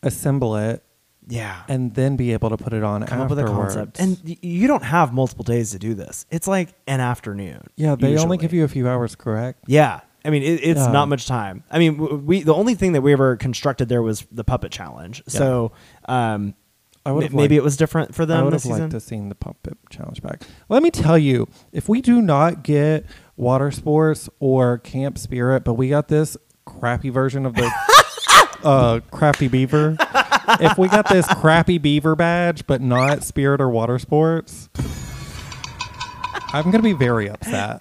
assemble 0.02 0.56
it 0.56 0.82
yeah, 1.28 1.62
and 1.68 1.94
then 1.94 2.16
be 2.16 2.32
able 2.32 2.50
to 2.50 2.56
put 2.56 2.72
it 2.72 2.82
on 2.82 3.04
come 3.06 3.20
up 3.20 3.30
with 3.30 3.38
a 3.38 3.44
concept, 3.44 4.00
and 4.00 4.18
y- 4.24 4.36
you 4.42 4.66
don't 4.66 4.82
have 4.84 5.12
multiple 5.12 5.44
days 5.44 5.70
to 5.72 5.78
do 5.78 5.94
this. 5.94 6.26
It's 6.30 6.48
like 6.48 6.74
an 6.86 7.00
afternoon. 7.00 7.66
yeah, 7.76 7.94
they 7.94 8.16
only 8.18 8.36
give 8.36 8.52
you 8.52 8.64
a 8.64 8.68
few 8.68 8.88
hours, 8.88 9.14
correct? 9.16 9.64
Yeah. 9.66 10.00
I 10.24 10.28
mean, 10.30 10.42
it, 10.42 10.60
it's 10.62 10.80
Yeah. 10.80 10.92
not 10.92 11.08
much 11.08 11.26
time. 11.26 11.64
I 11.70 11.78
mean, 11.78 11.96
w- 11.96 12.16
we 12.18 12.42
the 12.42 12.52
only 12.54 12.74
thing 12.74 12.92
that 12.92 13.00
we 13.00 13.12
ever 13.14 13.36
constructed 13.36 13.88
there 13.88 14.02
was 14.02 14.26
the 14.30 14.44
puppet 14.44 14.70
challenge. 14.70 15.22
So, 15.28 15.72
um, 16.08 16.54
I 17.06 17.08
m- 17.10 17.14
would've 17.14 17.32
maybe 17.32 17.54
liked- 17.54 17.62
it 17.62 17.64
was 17.64 17.76
different 17.78 18.14
for 18.14 18.26
them. 18.26 18.36
I 18.36 18.40
them 18.40 18.44
would 18.46 18.54
this 18.54 18.64
have 18.64 18.70
season. 18.72 18.82
liked 18.82 18.92
to 18.92 19.00
seen 19.00 19.28
the 19.30 19.34
puppet 19.34 19.78
challenge 19.88 20.20
back. 20.22 20.42
Let 20.68 20.82
me 20.82 20.90
tell 20.90 21.16
you, 21.16 21.46
if 21.72 21.88
we 21.88 22.02
do 22.02 22.20
not 22.20 22.62
get 22.62 23.06
water 23.36 23.70
sports 23.70 24.28
or 24.40 24.76
camp 24.78 25.16
spirit, 25.16 25.64
but 25.64 25.74
we 25.74 25.88
got 25.88 26.08
this 26.08 26.36
crappy 26.66 27.08
version 27.08 27.46
of 27.46 27.54
the 27.54 27.70
uh, 28.62 29.00
crafty 29.10 29.48
beaver. 29.48 29.96
If 30.60 30.78
we 30.78 30.88
got 30.88 31.08
this 31.08 31.26
crappy 31.34 31.78
beaver 31.78 32.16
badge, 32.16 32.66
but 32.66 32.80
not 32.80 33.22
spirit 33.22 33.60
or 33.60 33.68
water 33.68 33.98
sports, 33.98 34.68
I'm 36.52 36.70
gonna 36.70 36.82
be 36.82 36.92
very 36.92 37.28
upset. 37.28 37.80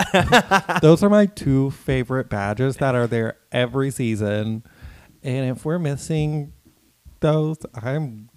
Those 0.81 1.01
are 1.03 1.09
my 1.09 1.25
two 1.25 1.71
favorite 1.71 2.29
badges 2.29 2.77
that 2.77 2.95
are 2.95 3.07
there 3.07 3.37
every 3.51 3.89
season, 3.91 4.63
and 5.23 5.57
if 5.57 5.65
we're 5.65 5.79
missing 5.79 6.53
those, 7.19 7.57
I'm 7.73 8.29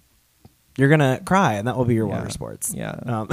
You're 0.77 0.89
gonna 0.89 1.21
cry, 1.23 1.53
and 1.53 1.67
that 1.67 1.77
will 1.77 1.85
be 1.85 1.93
your 1.93 2.07
water 2.07 2.29
sports. 2.31 2.73
Yeah. 2.75 2.95
Um, 3.05 3.29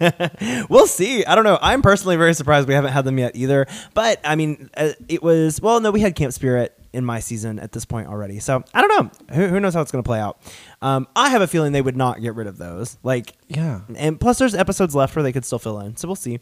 we'll 0.70 0.86
see. 0.86 1.24
I 1.24 1.34
don't 1.34 1.44
know. 1.44 1.58
I'm 1.60 1.82
personally 1.82 2.16
very 2.16 2.32
surprised 2.34 2.68
we 2.68 2.74
haven't 2.74 2.92
had 2.92 3.04
them 3.04 3.18
yet 3.18 3.34
either. 3.34 3.66
But 3.92 4.20
I 4.24 4.36
mean, 4.36 4.70
uh, 4.76 4.92
it 5.08 5.22
was 5.22 5.60
well. 5.60 5.80
No, 5.80 5.90
we 5.90 6.00
had 6.00 6.14
Camp 6.14 6.32
Spirit 6.32 6.79
in 6.92 7.04
my 7.04 7.20
season 7.20 7.58
at 7.58 7.72
this 7.72 7.84
point 7.84 8.08
already. 8.08 8.38
So 8.38 8.62
I 8.74 8.80
don't 8.80 8.88
know. 8.88 9.34
Who, 9.34 9.46
who 9.48 9.60
knows 9.60 9.74
how 9.74 9.80
it's 9.80 9.92
gonna 9.92 10.02
play 10.02 10.20
out? 10.20 10.40
Um, 10.82 11.06
I 11.14 11.30
have 11.30 11.42
a 11.42 11.46
feeling 11.46 11.72
they 11.72 11.82
would 11.82 11.96
not 11.96 12.20
get 12.20 12.34
rid 12.34 12.46
of 12.46 12.58
those. 12.58 12.98
Like, 13.02 13.34
yeah. 13.48 13.80
and 13.96 14.20
plus 14.20 14.38
there's 14.38 14.54
episodes 14.54 14.94
left 14.94 15.14
where 15.14 15.22
they 15.22 15.32
could 15.32 15.44
still 15.44 15.58
fill 15.58 15.80
in. 15.80 15.96
So 15.96 16.08
we'll 16.08 16.16
see. 16.16 16.40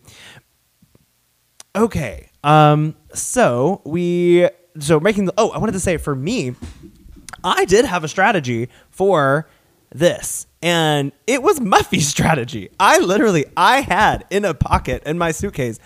Okay. 1.76 2.30
Um. 2.42 2.96
So 3.14 3.82
we. 3.84 4.48
So 4.78 5.00
making 5.00 5.26
the. 5.26 5.34
Oh, 5.36 5.50
I 5.50 5.58
wanted 5.58 5.72
to 5.72 5.80
say 5.80 5.96
for 5.96 6.14
me, 6.14 6.54
I 7.44 7.64
did 7.64 7.84
have 7.84 8.04
a 8.04 8.08
strategy 8.08 8.68
for 8.90 9.48
this, 9.90 10.46
and 10.62 11.12
it 11.26 11.42
was 11.42 11.60
Muffy's 11.60 12.08
strategy. 12.16 12.70
I 12.78 12.98
literally, 12.98 13.46
I 13.56 13.80
had 13.80 14.26
in 14.30 14.44
a 14.44 14.54
pocket 14.54 15.02
in 15.04 15.18
my 15.18 15.30
suitcase 15.32 15.78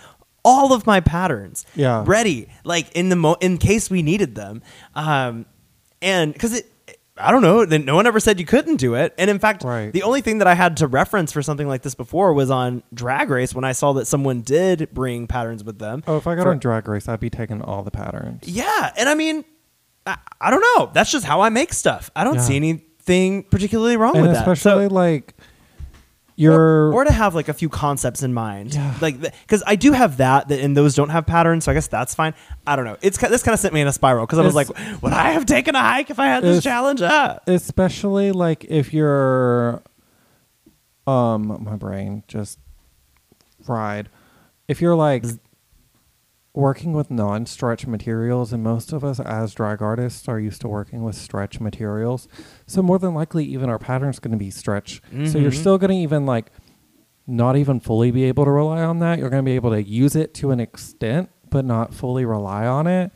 all 0.43 0.73
of 0.73 0.85
my 0.85 0.99
patterns, 0.99 1.65
Yeah. 1.75 2.03
ready, 2.05 2.47
like 2.63 2.91
in 2.93 3.09
the 3.09 3.15
mo 3.15 3.35
in 3.41 3.57
case 3.57 3.89
we 3.89 4.01
needed 4.01 4.35
them, 4.35 4.61
um, 4.95 5.45
and 6.01 6.33
because 6.33 6.53
it. 6.53 6.69
I 7.15 7.29
don't 7.29 7.43
know. 7.43 7.63
Then 7.63 7.85
no 7.85 7.93
one 7.93 8.07
ever 8.07 8.19
said 8.19 8.39
you 8.39 8.45
couldn't 8.47 8.77
do 8.77 8.95
it. 8.95 9.13
And 9.19 9.29
in 9.29 9.37
fact, 9.37 9.63
Right. 9.63 9.93
the 9.93 10.01
only 10.01 10.21
thing 10.21 10.39
that 10.39 10.47
I 10.47 10.55
had 10.55 10.77
to 10.77 10.87
reference 10.87 11.31
for 11.31 11.43
something 11.43 11.67
like 11.67 11.83
this 11.83 11.93
before 11.93 12.33
was 12.33 12.49
on 12.49 12.81
Drag 12.91 13.29
Race 13.29 13.53
when 13.53 13.63
I 13.63 13.71
saw 13.71 13.93
that 13.93 14.07
someone 14.07 14.41
did 14.41 14.89
bring 14.95 15.27
patterns 15.27 15.63
with 15.63 15.77
them. 15.77 16.01
Oh, 16.07 16.17
if 16.17 16.25
I 16.25 16.33
got 16.33 16.41
for- 16.45 16.49
on 16.49 16.57
Drag 16.57 16.87
Race, 16.87 17.07
I'd 17.07 17.19
be 17.19 17.29
taking 17.29 17.61
all 17.61 17.83
the 17.83 17.91
patterns. 17.91 18.47
yeah, 18.47 18.89
and 18.97 19.07
I 19.07 19.13
mean, 19.13 19.45
I, 20.07 20.17
I 20.41 20.49
don't 20.49 20.65
know. 20.75 20.89
That's 20.91 21.11
just 21.11 21.23
how 21.23 21.41
I 21.41 21.49
make 21.49 21.71
stuff. 21.71 22.09
I 22.15 22.23
don't 22.23 22.33
Yeah. 22.37 22.41
see 22.41 22.55
anything 22.55 23.43
particularly 23.43 23.95
wrong 23.95 24.15
and 24.15 24.23
with 24.23 24.31
that. 24.33 24.39
especially 24.47 24.87
So- 24.87 24.93
like 24.95 25.35
or, 26.41 26.93
or 26.93 27.03
to 27.03 27.11
have 27.11 27.35
like 27.35 27.47
a 27.49 27.53
few 27.53 27.69
concepts 27.69 28.23
in 28.23 28.33
mind, 28.33 28.73
Yeah. 28.73 28.95
like 29.01 29.19
because 29.19 29.63
I 29.67 29.75
do 29.75 29.91
have 29.91 30.17
that, 30.17 30.47
that, 30.47 30.59
and 30.59 30.75
those 30.75 30.95
don't 30.95 31.09
have 31.09 31.25
patterns, 31.25 31.65
so 31.65 31.71
I 31.71 31.75
guess 31.75 31.87
that's 31.87 32.15
fine. 32.15 32.33
I 32.65 32.75
don't 32.75 32.85
know. 32.85 32.97
It's 33.01 33.17
this 33.17 33.43
kind 33.43 33.53
of 33.53 33.59
sent 33.59 33.73
me 33.73 33.81
in 33.81 33.87
a 33.87 33.93
spiral 33.93 34.25
because 34.25 34.39
I 34.39 34.43
was 34.43 34.55
like, 34.55 34.69
would 35.01 35.13
I 35.13 35.31
have 35.31 35.45
taken 35.45 35.75
a 35.75 35.79
hike 35.81 36.09
if 36.09 36.19
I 36.19 36.25
had 36.27 36.43
this 36.43 36.63
challenge? 36.63 37.01
Ah. 37.01 37.39
especially 37.47 38.31
like 38.31 38.65
if 38.69 38.93
you're 38.93 39.81
um 41.05 41.61
my 41.63 41.75
brain 41.75 42.23
just 42.27 42.57
fried 43.65 44.09
if 44.67 44.79
you're 44.81 44.95
like 44.95 45.25
working 46.53 46.93
with 46.93 47.09
non-stretch 47.09 47.87
materials, 47.87 48.53
and 48.53 48.63
most 48.63 48.93
of 48.93 49.03
us 49.03 49.19
as 49.19 49.53
drag 49.53 49.81
artists 49.81 50.27
are 50.27 50.39
used 50.39 50.61
to 50.61 50.67
working 50.67 51.03
with 51.03 51.15
stretch 51.15 51.59
materials. 51.59 52.27
So 52.67 52.81
more 52.83 52.99
than 52.99 53.13
likely, 53.15 53.43
even 53.45 53.69
our 53.69 53.79
pattern's 53.79 54.19
going 54.19 54.33
to 54.33 54.37
be 54.37 54.51
stretch. 54.51 55.01
So 55.25 55.39
you're 55.39 55.51
Mhm. 55.51 55.55
still 55.59 55.77
going 55.79 55.89
to 55.91 55.97
even 55.97 56.25
like 56.27 56.51
not 57.25 57.55
even 57.55 57.79
fully 57.79 58.11
be 58.11 58.25
able 58.25 58.45
to 58.45 58.51
rely 58.51 58.83
on 58.83 58.99
that. 58.99 59.17
You're 59.17 59.29
going 59.29 59.43
to 59.43 59.49
be 59.49 59.55
able 59.55 59.71
to 59.71 59.81
use 59.81 60.15
it 60.15 60.33
to 60.35 60.51
an 60.51 60.59
extent, 60.59 61.29
but 61.49 61.65
not 61.65 61.93
fully 61.93 62.25
rely 62.25 62.67
on 62.67 62.85
it. 62.85 63.11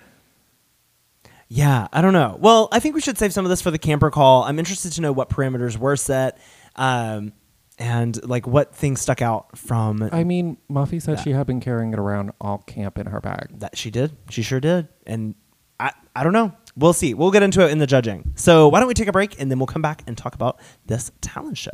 Yeah, 1.50 1.88
I 1.94 2.02
don't 2.02 2.14
know. 2.14 2.38
Well, 2.42 2.68
I 2.72 2.80
think 2.80 2.96
we 2.96 3.02
should 3.02 3.18
save 3.18 3.32
some 3.34 3.46
of 3.46 3.50
this 3.50 3.62
for 3.62 3.72
the 3.72 3.78
camper 3.78 4.10
call. 4.12 4.44
I'm 4.44 4.60
interested 4.60 4.92
to 4.94 5.02
know 5.02 5.12
what 5.12 5.30
parameters 5.30 5.78
were 5.78 5.96
set, 5.96 6.38
um, 6.76 7.32
and 7.78 8.24
like 8.28 8.48
what 8.48 8.74
things 8.76 9.02
stuck 9.02 9.22
out 9.22 9.58
from 9.58 10.10
I 10.12 10.24
mean, 10.24 10.58
Muffy 10.70 11.02
said 11.02 11.18
Yeah. 11.18 11.24
she 11.24 11.32
had 11.32 11.46
been 11.48 11.60
carrying 11.60 11.94
it 11.94 12.00
around 12.00 12.32
all 12.42 12.60
camp 12.60 12.98
in 12.98 13.08
her 13.08 13.20
bag. 13.22 13.60
that 13.60 13.78
she 13.78 13.92
did. 13.92 14.16
She 14.30 14.42
sure 14.42 14.60
did, 14.60 14.88
and 15.06 15.36
I 15.80 15.92
I 16.16 16.24
don't 16.24 16.34
know. 16.34 16.54
We'll 16.76 16.94
see. 16.94 17.14
We'll 17.14 17.32
get 17.32 17.42
into 17.44 17.66
it 17.66 17.72
in 17.72 17.80
the 17.80 17.88
judging. 17.88 18.34
So 18.36 18.68
why 18.68 18.80
don't 18.80 18.88
we 18.88 18.94
take 18.94 19.08
a 19.08 19.12
break 19.12 19.40
and 19.42 19.50
then 19.50 19.58
we'll 19.60 19.66
come 19.68 19.82
back 19.82 20.04
and 20.08 20.16
talk 20.18 20.36
about 20.36 20.60
this 20.86 21.12
talent 21.22 21.58
show. 21.58 21.72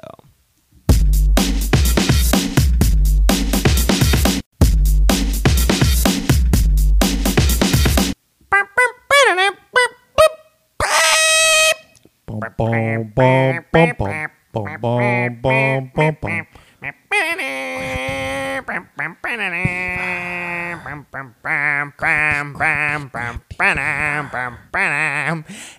Bum, 12.28 12.44
bum, 12.58 13.12
bum, 13.16 13.58
bum, 13.72 13.94
bum, 13.98 14.30
bum, 14.54 14.80
bum, 14.80 15.40
bum, 15.42 15.92
bum, 15.96 16.18
bum. 16.22 16.48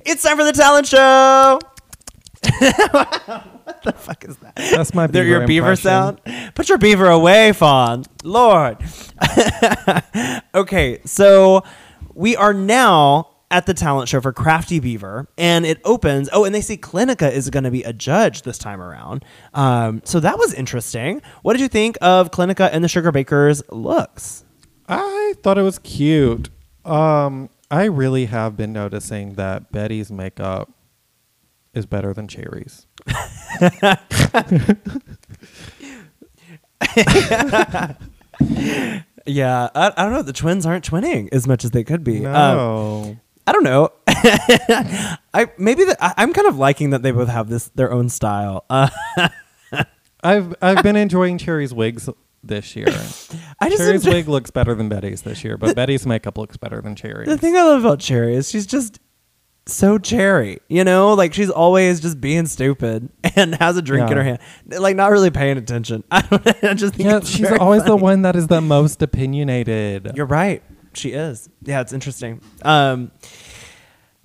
It's 0.04 0.22
time 0.22 0.37
for 0.37 0.44
the 0.44 0.52
talent 0.52 0.87
show. 0.88 1.60
what 3.62 3.82
the 3.84 3.92
fuck 3.92 4.24
is 4.24 4.37
that? 4.38 4.56
That's 4.56 4.92
my 4.92 5.06
beaver 5.06 5.24
your 5.24 5.46
beaver 5.46 5.72
impression. 5.72 6.18
sound. 6.26 6.54
Put 6.54 6.68
your 6.68 6.78
beaver 6.78 7.08
away, 7.08 7.52
Fawn. 7.52 8.04
Lord. 8.22 8.78
okay, 10.54 11.00
so 11.04 11.62
we 12.12 12.37
are 12.37 12.52
now 12.52 13.34
at 13.50 13.66
the 13.66 13.74
talent 13.74 14.09
show 14.09 14.20
for 14.20 14.33
Crafty 14.33 14.80
Beaver, 14.80 15.28
and 15.38 15.64
it 15.66 15.80
opens. 15.85 16.28
Oh, 16.33 16.44
and 16.44 16.54
they 16.54 16.61
say 16.61 16.76
Clinica 16.76 17.30
is 17.30 17.50
going 17.50 17.64
to 17.64 17.70
be 17.70 17.83
a 17.83 17.92
judge 17.92 18.42
this 18.42 18.59
time 18.59 18.80
around. 18.80 19.24
Um, 19.54 20.02
so 20.04 20.20
that 20.20 20.38
was 20.38 20.54
interesting. 20.54 21.22
What 21.42 21.54
did 21.54 21.62
you 21.62 21.68
think 21.68 21.96
of 22.00 22.30
Clinica 22.30 22.70
and 22.72 22.83
the 22.83 22.88
Sugar 22.88 23.12
Bakers' 23.12 23.62
looks? 23.70 24.44
I 24.88 25.35
thought 25.42 25.59
it 25.59 25.62
was 25.62 25.78
cute. 25.78 26.50
Um, 26.85 27.48
I 27.70 27.85
really 27.85 28.26
have 28.26 28.57
been 28.57 28.72
noticing 28.72 29.35
that 29.35 29.72
Betty's 29.72 30.11
makeup 30.12 30.70
is 31.72 31.87
better 31.87 32.12
than 32.12 32.28
Cherry's. 32.28 32.87
Yeah, 39.26 39.70
I, 39.74 39.90
I 39.96 40.04
don't 40.04 40.12
know. 40.12 40.22
The 40.22 40.35
twins 40.35 40.66
aren't 40.66 40.88
twinning 40.88 41.30
as 41.33 41.46
much 41.46 41.64
as 41.64 41.70
they 41.70 41.83
could 41.83 42.04
be. 42.04 42.26
Um, 42.26 42.33
No. 42.33 43.16
I 43.46 43.52
don't 43.52 43.64
know. 43.64 43.90
I 44.07 45.50
maybe 45.59 45.85
that 45.85 45.98
I, 46.00 46.14
I'm 46.16 46.33
kind 46.33 46.46
of 46.46 46.57
liking 46.57 46.90
that 46.90 47.02
they 47.02 47.11
both 47.11 47.28
have 47.28 47.48
this 47.48 47.68
their 47.74 47.92
own 47.92 48.09
style. 48.09 48.64
Uh, 48.70 48.88
I've 50.22 50.54
I've 50.62 50.83
been 50.83 50.96
enjoying 50.96 51.38
Cherry's 51.38 51.74
wigs 51.74 52.09
this 52.42 52.74
year. 52.74 52.87
I 53.61 53.68
just 53.68 53.78
Cherry's 53.78 54.07
wig 54.07 54.28
looks 54.28 54.50
better 54.50 54.74
than 54.74 54.88
Betty's 54.88 55.22
this 55.22 55.44
year, 55.44 55.59
but 55.59 55.76
Betty's 55.76 56.07
makeup 56.07 56.38
looks 56.38 56.57
better 56.57 56.80
than 56.80 56.96
Cherry's. 56.96 57.28
the 57.28 57.38
thing 57.38 57.57
I 57.57 57.62
love 57.62 57.85
about 57.85 58.00
Cherry 58.00 58.35
is 58.35 58.50
she's 58.50 58.66
just 58.66 58.98
so 59.66 59.98
Cherry. 59.98 60.61
You 60.68 60.85
know, 60.85 61.12
like 61.12 61.35
she's 61.35 61.50
always 61.50 62.00
just 62.00 62.20
being 62.20 62.46
stupid 62.46 63.11
and 63.37 63.54
has 63.57 63.76
a 63.76 63.83
drink 63.83 64.11
in 64.11 64.16
her 64.16 64.24
hand, 64.24 64.38
like 64.66 64.96
not 64.96 65.11
really 65.11 65.30
paying 65.30 65.59
attention. 65.59 66.02
I 66.11 66.22
don't. 66.22 66.64
I 66.64 66.74
just 66.74 66.94
think 66.94 67.09
yeah, 67.09 67.20
she's 67.20 67.52
always 67.52 67.85
the 67.85 67.96
one 67.96 68.22
that 68.22 68.37
is 68.37 68.46
the 68.46 68.62
most 68.62 69.02
opinionated. 69.02 70.12
You're 70.14 70.26
right. 70.26 70.62
She 70.94 71.11
is. 71.12 71.48
Yeah, 71.62 71.80
it's 71.80 71.92
interesting. 71.92 72.40
Um, 72.62 73.11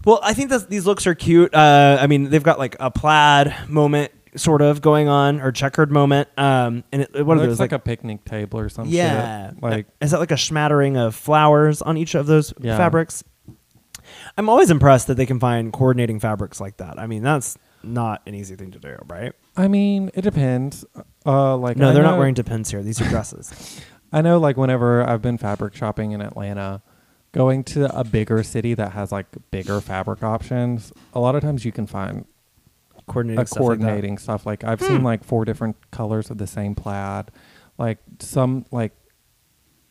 well, 0.06 0.20
I 0.24 0.34
think 0.34 0.50
this, 0.50 0.64
these 0.66 0.86
looks 0.86 1.06
are 1.08 1.16
cute. 1.16 1.54
Uh, 1.54 1.98
I 2.00 2.08
mean, 2.08 2.30
they've 2.30 2.44
got 2.44 2.58
like 2.60 2.76
a 2.80 2.90
plaid 2.90 3.54
moment 3.68 4.12
sort 4.36 4.62
of 4.62 4.82
going 4.82 5.08
on 5.10 5.42
or 5.42 5.52
checkered 5.52 5.92
moment. 5.92 6.30
Um, 6.38 6.84
and 6.92 7.02
it, 7.02 7.26
what 7.26 7.38
it 7.38 7.44
are 7.44 7.48
those 7.48 7.60
like, 7.60 7.72
a 7.72 7.80
picnic 7.80 8.24
table 8.26 8.60
or 8.60 8.70
something. 8.70 8.94
yeah, 8.94 9.52
Like 9.62 9.88
is 10.00 10.12
that 10.12 10.20
like 10.20 10.32
a 10.32 10.38
smattering 10.38 10.98
of 10.98 11.16
flowers 11.16 11.82
on 11.82 11.98
each 11.98 12.16
of 12.16 12.28
those 12.28 12.54
Yeah. 12.62 12.78
fabrics? 12.78 13.24
I'm 14.38 14.48
always 14.50 14.72
impressed 14.72 15.08
that 15.08 15.16
they 15.16 15.26
can 15.26 15.40
find 15.40 15.74
coordinating 15.74 16.20
fabrics 16.20 16.60
like 16.62 16.78
that. 16.78 16.98
I 17.00 17.06
mean, 17.08 17.22
that's 17.24 17.58
not 17.84 18.22
an 18.26 18.36
easy 18.36 18.56
thing 18.56 18.72
to 18.72 18.80
do, 18.80 18.98
right? 19.08 19.34
I 19.58 19.68
mean, 19.68 20.10
it 20.14 20.22
depends. 20.22 20.86
Uh, 21.26 21.58
like 21.58 21.76
No, 21.78 21.90
I 21.90 21.94
they're 21.94 22.04
not 22.04 22.18
wearing 22.18 22.34
depends 22.34 22.72
here. 22.72 22.82
These 22.82 23.02
are 23.02 23.10
dresses. 23.10 23.82
I 24.12 24.22
know, 24.22 24.40
like 24.40 24.58
whenever 24.58 25.04
I've 25.08 25.22
been 25.22 25.38
fabric 25.38 25.76
shopping 25.76 26.12
in 26.12 26.22
Atlanta, 26.22 26.82
going 27.32 27.64
to 27.66 27.96
a 27.98 28.04
bigger 28.04 28.42
city 28.44 28.74
that 28.74 28.94
has 28.94 29.12
like 29.12 29.28
bigger 29.52 29.80
fabric 29.82 30.24
options, 30.24 30.92
a 31.14 31.20
lot 31.20 31.36
of 31.36 31.42
times 31.42 31.64
you 31.66 31.72
can 31.72 31.86
find 31.86 32.26
coordinating 33.08 33.42
a 33.44 33.46
stuff 33.48 33.60
like 33.60 33.66
coordinating 33.80 34.18
stuff. 34.18 34.46
Like 34.46 34.64
I've 34.64 34.82
seen 34.82 35.04
like 35.04 35.24
four 35.24 35.46
different 35.46 35.76
colors 35.92 36.30
of 36.32 36.38
the 36.38 36.48
same 36.48 36.76
plaid. 36.76 37.30
Like 37.78 38.00
some 38.20 38.66
like 38.72 38.94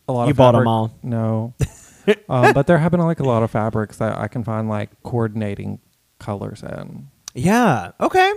a 0.07 0.13
lot 0.13 0.25
You 0.25 0.31
of 0.31 0.37
bought 0.37 0.55
'em 0.55 0.65
fabric- 0.65 0.67
all. 0.67 0.91
No, 1.03 1.53
um, 2.29 2.53
but 2.53 2.67
there 2.67 2.77
have 2.77 2.91
been 2.91 2.99
like 3.01 3.19
a 3.19 3.23
lot 3.23 3.41
of 3.43 3.51
fabrics 3.51 3.97
that 3.97 4.17
I 4.17 4.27
can 4.27 4.43
find 4.43 4.67
like 4.69 4.89
coordinating 5.03 5.79
colors 6.19 6.61
in. 6.63 7.07
Yeah. 7.33 7.91
Okay. 8.01 8.33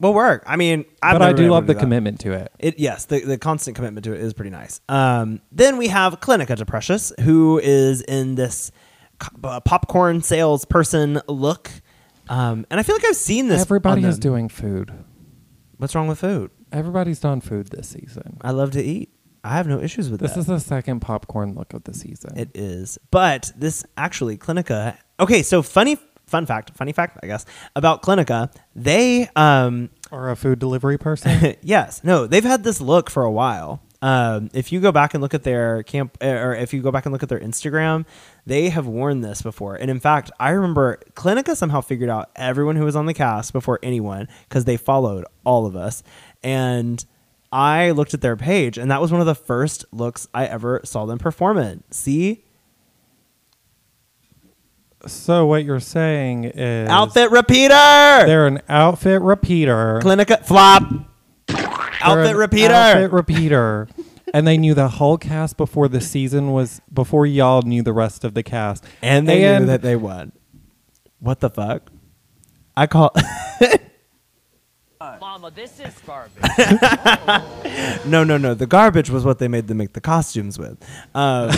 Will 0.00 0.12
work. 0.12 0.42
I 0.46 0.56
mean, 0.56 0.84
I've 1.02 1.18
but 1.18 1.22
I 1.22 1.32
do 1.32 1.48
love 1.50 1.66
the 1.66 1.74
do 1.74 1.80
commitment 1.80 2.20
to 2.20 2.32
it. 2.32 2.52
It 2.58 2.78
yes, 2.78 3.04
the, 3.04 3.20
the 3.20 3.38
constant 3.38 3.76
commitment 3.76 4.04
to 4.04 4.12
it 4.12 4.20
is 4.20 4.34
pretty 4.34 4.50
nice. 4.50 4.80
Um, 4.88 5.40
then 5.52 5.76
we 5.76 5.88
have 5.88 6.20
Clinica 6.20 6.56
de 6.56 6.66
Precious, 6.66 7.12
who 7.20 7.60
is 7.62 8.02
in 8.02 8.34
this 8.34 8.72
uh, 9.44 9.60
popcorn 9.60 10.20
salesperson 10.20 11.20
look, 11.28 11.70
um, 12.28 12.66
and 12.70 12.80
I 12.80 12.82
feel 12.82 12.96
like 12.96 13.04
I've 13.04 13.16
seen 13.16 13.48
this. 13.48 13.62
Everybody 13.62 14.02
on 14.02 14.10
is 14.10 14.18
them. 14.18 14.32
doing 14.32 14.48
food. 14.48 14.92
What's 15.76 15.94
wrong 15.94 16.08
with 16.08 16.18
food? 16.18 16.50
Everybody's 16.72 17.20
done 17.20 17.40
food 17.40 17.68
this 17.68 17.88
season. 17.88 18.38
I 18.40 18.50
love 18.50 18.72
to 18.72 18.82
eat. 18.82 19.10
I 19.44 19.50
have 19.50 19.68
no 19.68 19.78
issues 19.78 20.10
with 20.10 20.20
that. 20.20 20.26
This 20.26 20.34
that. 20.34 20.40
is 20.40 20.46
the 20.46 20.58
second 20.58 21.00
popcorn 21.00 21.54
look 21.54 21.72
of 21.72 21.84
the 21.84 21.94
season. 21.94 22.36
It 22.36 22.50
is. 22.54 22.98
But 23.10 23.52
this 23.56 23.84
actually, 23.96 24.38
Clinica. 24.38 24.96
Okay, 25.20 25.42
so 25.42 25.62
funny 25.62 25.98
fun 26.34 26.46
fact, 26.46 26.72
funny 26.74 26.90
fact, 26.90 27.16
I 27.22 27.28
guess, 27.28 27.46
about 27.76 28.02
Clinica. 28.02 28.52
They, 28.74 29.28
um, 29.36 29.88
or 30.10 30.30
a 30.30 30.36
food 30.36 30.58
delivery 30.58 30.98
person. 30.98 31.54
yes, 31.62 32.02
no, 32.02 32.26
they've 32.26 32.42
had 32.42 32.64
this 32.64 32.80
look 32.80 33.08
for 33.08 33.22
a 33.22 33.30
while. 33.30 33.80
Um, 34.02 34.50
if 34.52 34.72
you 34.72 34.80
go 34.80 34.90
back 34.90 35.14
and 35.14 35.22
look 35.22 35.32
at 35.32 35.44
their 35.44 35.84
camp, 35.84 36.18
or 36.20 36.56
if 36.56 36.74
you 36.74 36.82
go 36.82 36.90
back 36.90 37.06
and 37.06 37.12
look 37.12 37.22
at 37.22 37.28
their 37.28 37.38
Instagram, 37.38 38.04
they 38.46 38.68
have 38.68 38.88
worn 38.88 39.20
this 39.20 39.42
before. 39.42 39.76
And 39.76 39.92
in 39.92 40.00
fact, 40.00 40.32
I 40.40 40.50
remember 40.50 40.98
Clinica 41.14 41.54
somehow 41.54 41.80
figured 41.80 42.10
out 42.10 42.30
everyone 42.34 42.74
who 42.74 42.84
was 42.84 42.96
on 42.96 43.06
the 43.06 43.14
cast 43.14 43.52
before 43.52 43.78
anyone 43.80 44.26
because 44.48 44.64
they 44.64 44.76
followed 44.76 45.24
all 45.44 45.66
of 45.66 45.76
us. 45.76 46.02
And 46.42 47.04
I 47.52 47.92
looked 47.92 48.12
at 48.12 48.22
their 48.22 48.36
page, 48.36 48.76
and 48.76 48.90
that 48.90 49.00
was 49.00 49.12
one 49.12 49.20
of 49.20 49.28
the 49.28 49.36
first 49.36 49.84
looks 49.92 50.26
I 50.34 50.46
ever 50.46 50.80
saw 50.82 51.06
them 51.06 51.18
perform 51.20 51.58
in. 51.58 51.84
See, 51.92 52.44
so 55.06 55.46
what 55.46 55.64
you're 55.64 55.80
saying 55.80 56.44
is 56.44 56.88
outfit 56.88 57.30
repeater. 57.30 57.74
They're 57.74 58.46
an 58.46 58.60
outfit 58.68 59.20
repeater. 59.22 60.00
Clinica 60.02 60.44
flop. 60.44 60.82
Outfit 62.00 62.36
repeater. 62.36 62.74
Outfit 62.74 63.12
repeater. 63.12 63.88
and 64.32 64.46
they 64.46 64.58
knew 64.58 64.74
the 64.74 64.88
whole 64.88 65.16
cast 65.18 65.56
before 65.56 65.88
the 65.88 66.00
season 66.00 66.52
was 66.52 66.80
before 66.92 67.26
y'all 67.26 67.62
knew 67.62 67.82
the 67.82 67.92
rest 67.92 68.24
of 68.24 68.34
the 68.34 68.42
cast. 68.42 68.84
and 69.02 69.28
they 69.28 69.58
knew 69.58 69.66
that 69.66 69.82
they 69.82 69.96
won. 69.96 70.32
What 71.20 71.40
the 71.40 71.50
fuck? 71.50 71.90
I 72.76 72.86
call 72.86 73.14
Mama, 75.44 75.54
this 75.54 75.78
is 75.78 75.92
garbage. 76.06 76.42
no, 78.06 78.24
no, 78.24 78.38
no. 78.38 78.54
The 78.54 78.66
garbage 78.66 79.10
was 79.10 79.26
what 79.26 79.38
they 79.38 79.46
made 79.46 79.66
them 79.68 79.76
make 79.76 79.92
the 79.92 80.00
costumes 80.00 80.58
with. 80.58 80.82
Um, 81.14 81.50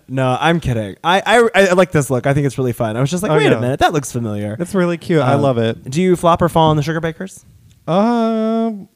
no, 0.08 0.34
I'm 0.40 0.60
kidding. 0.60 0.96
I, 1.04 1.20
I 1.26 1.48
I 1.54 1.72
like 1.74 1.92
this 1.92 2.08
look. 2.08 2.26
I 2.26 2.32
think 2.32 2.46
it's 2.46 2.56
really 2.56 2.72
fun. 2.72 2.96
I 2.96 3.00
was 3.02 3.10
just 3.10 3.22
like, 3.22 3.30
Oh, 3.32 3.36
wait 3.36 3.52
a 3.52 3.60
minute, 3.60 3.80
that 3.80 3.92
looks 3.92 4.10
familiar. 4.10 4.56
It's 4.58 4.74
really 4.74 4.96
cute. 4.96 5.20
I 5.20 5.34
Um, 5.34 5.42
love 5.42 5.58
it. 5.58 5.90
Do 5.90 6.00
you 6.00 6.16
flop 6.16 6.40
or 6.40 6.48
fall 6.48 6.70
on 6.70 6.76
the 6.76 6.82
sugar 6.82 7.00
bakers? 7.00 7.44
Um 7.86 8.88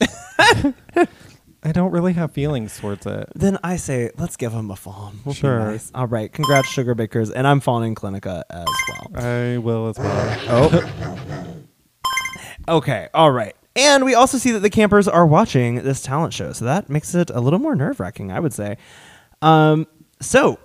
I 1.62 1.72
don't 1.72 1.90
really 1.90 2.14
have 2.14 2.32
feelings 2.32 2.78
towards 2.78 3.06
it. 3.06 3.28
Then 3.34 3.58
I 3.62 3.76
say, 3.76 4.10
let's 4.16 4.36
give 4.36 4.52
him 4.52 4.70
a 4.70 4.76
fawn. 4.76 5.20
We'll 5.24 5.34
Sure. 5.34 5.58
nice. 5.58 5.90
All 5.94 6.06
right. 6.06 6.32
Congrats, 6.32 6.68
sugar 6.68 6.94
bakers, 6.94 7.30
and 7.30 7.46
I'm 7.46 7.60
fawning 7.60 7.94
Clinica 7.94 8.42
as 8.48 8.66
well. 8.88 9.22
I 9.22 9.58
will 9.58 9.88
as 9.88 9.98
well. 9.98 11.60
Oh. 12.68 12.76
okay. 12.76 13.08
All 13.12 13.30
right. 13.30 13.54
And 13.76 14.04
we 14.04 14.14
also 14.14 14.38
see 14.38 14.50
that 14.52 14.60
the 14.60 14.70
campers 14.70 15.06
are 15.06 15.26
watching 15.26 15.76
this 15.76 16.02
talent 16.02 16.32
show, 16.32 16.52
so 16.52 16.64
that 16.64 16.88
makes 16.88 17.14
it 17.14 17.30
a 17.30 17.40
little 17.40 17.58
more 17.58 17.76
nerve 17.76 18.00
wracking, 18.00 18.32
I 18.32 18.40
would 18.40 18.52
say. 18.52 18.78
Um, 19.42 19.86
so, 20.20 20.58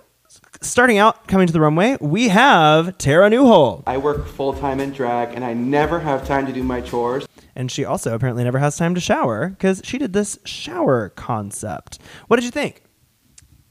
starting 0.60 0.98
out, 0.98 1.28
coming 1.28 1.46
to 1.46 1.52
the 1.52 1.60
runway, 1.60 1.96
we 2.00 2.28
have 2.28 2.98
Tara 2.98 3.30
Newhall, 3.30 3.84
I 3.86 3.98
work 3.98 4.26
full 4.26 4.54
time 4.54 4.80
in 4.80 4.92
drag 4.92 5.34
and 5.34 5.44
I 5.44 5.54
never 5.54 6.00
have 6.00 6.26
time 6.26 6.46
to 6.46 6.52
do 6.52 6.62
my 6.62 6.80
chores. 6.80 7.25
And 7.56 7.70
she 7.70 7.84
also 7.84 8.14
apparently 8.14 8.44
never 8.44 8.58
has 8.58 8.76
time 8.76 8.94
to 8.94 9.00
shower 9.00 9.48
because 9.48 9.80
she 9.84 9.98
did 9.98 10.12
this 10.12 10.38
shower 10.44 11.08
concept. 11.10 11.98
What 12.28 12.36
did 12.36 12.44
you 12.44 12.50
think? 12.50 12.82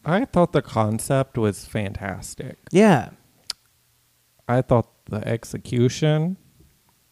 I 0.03 0.25
thought 0.25 0.51
the 0.51 0.61
concept 0.61 1.37
was 1.37 1.65
fantastic. 1.65 2.57
Yeah, 2.71 3.11
I 4.47 4.61
thought 4.61 4.89
the 5.05 5.25
execution 5.27 6.37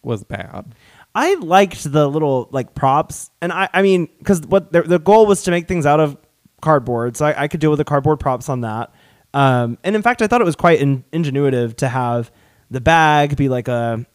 was 0.01 0.23
bad. 0.23 0.75
I 1.15 1.35
liked 1.35 1.91
the 1.91 2.09
little 2.09 2.49
like 2.51 2.73
props, 2.73 3.29
and 3.41 3.53
I, 3.53 3.69
I 3.71 3.81
mean, 3.81 4.09
because 4.17 4.41
what 4.41 4.71
the, 4.71 4.81
the 4.81 4.99
goal 4.99 5.25
was 5.25 5.43
to 5.43 5.51
make 5.51 5.67
things 5.67 5.85
out 5.85 5.99
of 5.99 6.17
cardboard, 6.61 7.17
so 7.17 7.25
I, 7.25 7.43
I 7.43 7.47
could 7.47 7.59
deal 7.59 7.69
with 7.69 7.77
the 7.77 7.85
cardboard 7.85 8.19
props 8.19 8.49
on 8.49 8.61
that. 8.61 8.93
Um, 9.33 9.77
and 9.83 9.95
in 9.95 10.01
fact, 10.01 10.21
I 10.21 10.27
thought 10.27 10.41
it 10.41 10.45
was 10.45 10.55
quite 10.55 10.79
in, 10.79 11.03
ingenuitive 11.11 11.77
to 11.77 11.87
have 11.87 12.31
the 12.69 12.81
bag 12.81 13.35
be 13.35 13.49
like 13.49 13.67
a 13.67 14.05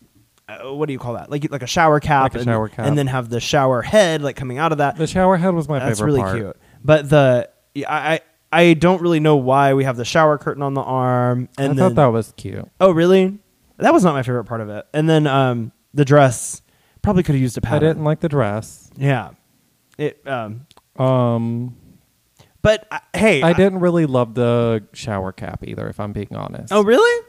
uh, 0.48 0.72
what 0.74 0.86
do 0.86 0.92
you 0.92 0.98
call 0.98 1.14
that? 1.14 1.30
Like 1.30 1.50
like 1.50 1.62
a 1.62 1.66
shower 1.66 2.00
cap, 2.00 2.22
Like 2.24 2.34
a 2.34 2.38
and, 2.38 2.44
shower 2.46 2.68
cap. 2.68 2.86
and 2.86 2.96
then 2.98 3.06
have 3.06 3.28
the 3.28 3.40
shower 3.40 3.82
head 3.82 4.22
like 4.22 4.36
coming 4.36 4.58
out 4.58 4.72
of 4.72 4.78
that. 4.78 4.96
The 4.96 5.06
shower 5.06 5.36
head 5.36 5.54
was 5.54 5.68
my 5.68 5.78
That's 5.78 5.98
favorite 5.98 6.12
That's 6.12 6.32
really 6.32 6.42
part. 6.42 6.54
cute. 6.56 6.56
But 6.84 7.08
the 7.10 7.50
I 7.88 8.14
I 8.14 8.20
I 8.50 8.74
don't 8.74 9.02
really 9.02 9.20
know 9.20 9.36
why 9.36 9.74
we 9.74 9.84
have 9.84 9.96
the 9.96 10.04
shower 10.04 10.38
curtain 10.38 10.62
on 10.62 10.74
the 10.74 10.80
arm. 10.82 11.48
And 11.58 11.72
I 11.72 11.74
then, 11.74 11.76
thought 11.76 11.94
that 11.96 12.06
was 12.06 12.32
cute. 12.36 12.66
oh 12.80 12.90
really? 12.92 13.38
That 13.76 13.92
was 13.92 14.02
not 14.04 14.14
my 14.14 14.22
favorite 14.22 14.44
part 14.44 14.60
of 14.60 14.68
it. 14.70 14.86
And 14.94 15.08
then 15.08 15.26
um 15.26 15.72
the 15.94 16.04
dress 16.04 16.62
probably 17.02 17.22
could 17.22 17.34
have 17.34 17.42
used 17.42 17.56
a 17.58 17.60
I 17.64 17.68
pattern. 17.68 17.88
didn't 17.90 18.04
like 18.04 18.20
the 18.20 18.28
dress. 18.28 18.90
Yeah. 18.96 19.30
It 19.98 20.26
um 20.26 20.66
Um, 20.96 21.76
but 22.62 22.86
uh, 22.90 22.98
hey, 23.14 23.42
I 23.42 23.52
didn't 23.52 23.80
really 23.80 24.06
love 24.06 24.34
the 24.34 24.84
shower 24.92 25.30
cap 25.32 25.62
either, 25.66 25.88
if 25.88 26.00
I'm 26.00 26.12
being 26.12 26.34
honest. 26.34 26.72
Oh 26.72 26.82
really? 26.82 27.26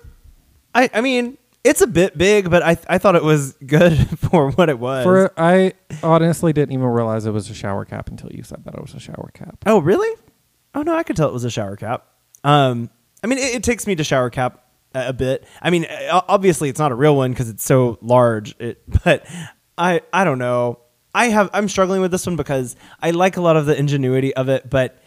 I 0.73 0.89
I 0.93 1.01
mean, 1.01 1.37
it's 1.69 1.81
a 1.81 1.87
bit 1.87 2.17
big, 2.17 2.49
but 2.49 2.63
I 2.63 2.77
I 2.87 2.97
thought 2.97 3.15
it 3.15 3.23
was 3.23 3.53
good 3.65 3.95
for 4.19 4.51
what 4.51 4.69
it 4.69 4.79
was. 4.79 5.03
For 5.03 5.31
I 5.37 5.73
honestly 6.01 6.51
didn't 6.51 6.73
even 6.73 6.87
realize 6.87 7.27
it 7.27 7.31
was 7.31 7.49
a 7.49 7.53
shower 7.53 7.85
cap 7.85 8.09
until 8.09 8.31
you 8.31 8.41
said 8.41 8.63
that 8.65 8.73
it 8.73 8.81
was 8.81 8.95
a 8.95 8.99
shower 8.99 9.29
cap. 9.33 9.57
oh 9.67 9.79
really? 9.79 10.09
Oh 10.73 10.81
no, 10.81 10.95
I 10.95 11.03
could 11.03 11.15
tell 11.15 11.29
it 11.29 11.33
was 11.33 11.43
a 11.43 11.51
shower 11.51 11.75
cap. 11.75 12.07
Um 12.43 12.89
I 13.23 13.27
mean, 13.27 13.37
it, 13.37 13.55
it 13.55 13.63
takes 13.63 13.85
me 13.85 13.95
to 13.95 14.03
shower 14.03 14.29
cap 14.31 14.63
a, 14.95 15.09
a 15.09 15.13
bit. 15.13 15.45
I 15.61 15.69
mean, 15.69 15.85
obviously 16.11 16.69
it's 16.69 16.79
not 16.79 16.91
a 16.91 16.95
real 16.95 17.15
one 17.15 17.31
because 17.31 17.49
it's 17.49 17.63
so 17.63 17.99
large. 18.01 18.55
It, 18.59 18.81
but 19.03 19.27
I 19.77 20.01
I 20.11 20.23
don't 20.23 20.39
know. 20.39 20.79
I 21.13 21.27
have 21.27 21.51
I'm 21.53 21.69
struggling 21.69 22.01
with 22.01 22.09
this 22.09 22.25
one 22.25 22.35
because 22.35 22.75
I 22.99 23.11
like 23.11 23.37
a 23.37 23.41
lot 23.41 23.57
of 23.57 23.67
the 23.67 23.77
ingenuity 23.77 24.35
of 24.35 24.49
it, 24.49 24.67
but 24.67 25.03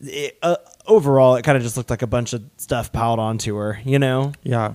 it, 0.00 0.38
uh, 0.42 0.56
overall 0.86 1.34
it 1.34 1.42
kind 1.42 1.56
of 1.56 1.64
just 1.64 1.76
looked 1.76 1.90
like 1.90 2.02
a 2.02 2.06
bunch 2.06 2.34
of 2.34 2.44
stuff 2.56 2.92
piled 2.92 3.18
onto 3.18 3.56
her. 3.56 3.80
You 3.84 3.98
know? 3.98 4.32
Yeah. 4.44 4.74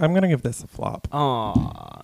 I'm 0.00 0.12
gonna 0.14 0.28
give 0.28 0.42
this 0.42 0.62
a 0.62 0.66
flop. 0.66 1.08
Aw. 1.12 2.02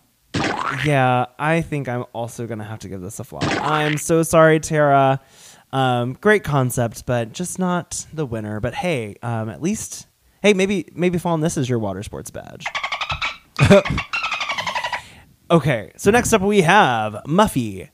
Yeah, 0.85 1.27
I 1.39 1.61
think 1.61 1.89
I'm 1.89 2.05
also 2.13 2.47
gonna 2.47 2.65
have 2.65 2.79
to 2.81 2.89
give 2.89 3.01
this 3.01 3.21
a 3.21 3.25
flop. 3.25 3.45
I'm 3.47 3.99
so 3.99 4.23
sorry, 4.23 4.59
Tara. 4.61 5.21
Um, 5.73 6.15
great 6.15 6.45
concept, 6.45 7.07
but 7.07 7.33
just 7.33 7.59
not 7.59 8.07
the 8.13 8.27
winner. 8.27 8.61
But 8.61 8.75
hey, 8.75 9.17
um, 9.23 9.49
at 9.49 9.63
least 9.63 10.07
hey, 10.43 10.55
maybe 10.55 10.89
maybe 10.95 11.19
Fawn, 11.19 11.41
this 11.41 11.57
is 11.57 11.69
your 11.69 11.79
water 11.79 12.03
sports 12.03 12.31
badge. 12.31 12.67
okay, 15.51 15.93
so 15.97 16.11
next 16.11 16.33
up 16.33 16.43
we 16.43 16.63
have 16.63 17.15
Muffy. 17.27 17.91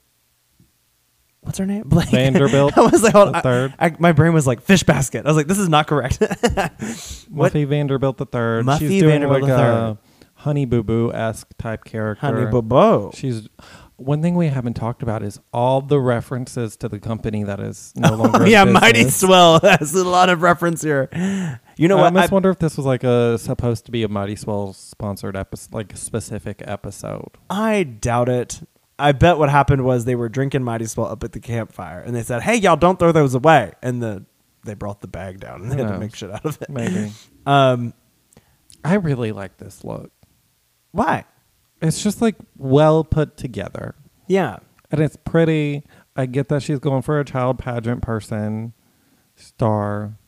What's 1.48 1.58
her 1.58 1.64
name? 1.66 1.82
Blake 1.86 2.10
Vanderbilt 2.10 2.76
I 2.76 2.82
was 2.82 3.02
like, 3.02 3.14
hold 3.14 3.34
on. 3.34 3.42
third. 3.42 3.74
I, 3.78 3.86
I- 3.86 3.96
my 3.98 4.12
brain 4.12 4.34
was 4.34 4.46
like 4.46 4.60
fish 4.60 4.82
basket. 4.82 5.24
I 5.24 5.28
was 5.28 5.36
like, 5.36 5.46
this 5.46 5.58
is 5.58 5.68
not 5.70 5.86
correct. 5.86 6.18
What- 7.30 7.52
Muffy 7.52 7.66
Vanderbilt 7.66 8.18
the 8.18 8.26
third. 8.26 8.64
Muffy 8.66 8.78
She's 8.80 9.00
doing 9.02 9.12
Vanderbilt 9.20 9.42
like 9.42 9.50
the 9.50 9.56
Third. 9.56 9.72
a 9.72 9.98
Honey 10.42 10.64
Boo 10.66 10.82
Boo 10.82 11.12
esque 11.12 11.48
type 11.58 11.84
character. 11.84 12.26
Honey 12.26 12.46
Boo 12.50 12.62
Boo. 12.62 13.10
She's 13.14 13.48
one 13.96 14.22
thing 14.22 14.36
we 14.36 14.46
haven't 14.46 14.74
talked 14.74 15.02
about 15.02 15.22
is 15.24 15.40
all 15.52 15.80
the 15.80 15.98
references 15.98 16.76
to 16.76 16.88
the 16.88 17.00
company 17.00 17.42
that 17.44 17.58
is 17.60 17.92
no 17.96 18.14
longer. 18.14 18.46
yeah, 18.46 18.62
Mighty. 18.64 19.08
Swell 19.10 19.58
has 19.60 19.92
a 19.94 20.04
lot 20.04 20.28
of 20.28 20.40
reference 20.42 20.82
here. 20.82 21.08
You 21.76 21.88
know 21.88 21.98
I 21.98 22.10
what? 22.10 22.16
I- 22.16 22.26
wonder 22.32 22.50
if 22.50 22.58
this 22.60 22.76
was 22.76 22.86
like 22.86 23.02
a 23.04 23.38
supposed 23.38 23.86
to 23.86 23.90
be 23.90 24.02
a 24.04 24.08
Mighty 24.08 24.36
Swell 24.36 24.72
sponsored 24.74 25.36
episode, 25.36 25.74
like 25.74 25.96
specific 25.96 26.62
episode. 26.64 27.30
I 27.50 27.82
doubt 27.82 28.28
it. 28.28 28.60
I 28.98 29.12
bet 29.12 29.38
what 29.38 29.48
happened 29.50 29.84
was 29.84 30.04
they 30.04 30.14
were 30.16 30.28
drinking 30.28 30.64
Mighty 30.64 30.86
Swell 30.86 31.06
up 31.06 31.22
at 31.24 31.32
the 31.32 31.40
campfire, 31.40 32.00
and 32.00 32.14
they 32.16 32.22
said, 32.22 32.42
"Hey, 32.42 32.56
y'all, 32.56 32.76
don't 32.76 32.98
throw 32.98 33.12
those 33.12 33.34
away." 33.34 33.72
And 33.82 34.02
the 34.02 34.24
they 34.64 34.74
brought 34.74 35.00
the 35.00 35.08
bag 35.08 35.40
down, 35.40 35.62
and 35.62 35.70
they 35.70 35.76
had 35.76 35.88
to 35.92 35.98
make 35.98 36.14
shit 36.14 36.30
out 36.30 36.44
of 36.44 36.60
it. 36.62 36.68
Maybe. 36.70 37.12
Um, 37.46 37.94
I 38.84 38.94
really 38.96 39.32
like 39.32 39.56
this 39.56 39.82
look. 39.84 40.10
why? 40.92 41.24
It's 41.80 42.02
just 42.02 42.20
like 42.20 42.34
well 42.58 43.04
put 43.04 43.36
together, 43.38 43.94
Yeah, 44.26 44.58
and 44.90 45.00
it's 45.00 45.16
pretty. 45.16 45.84
I 46.14 46.26
get 46.26 46.48
that 46.48 46.62
she's 46.62 46.78
going 46.78 47.00
for 47.02 47.18
a 47.20 47.24
child 47.24 47.58
pageant 47.58 48.02
person, 48.02 48.74
star. 49.36 50.18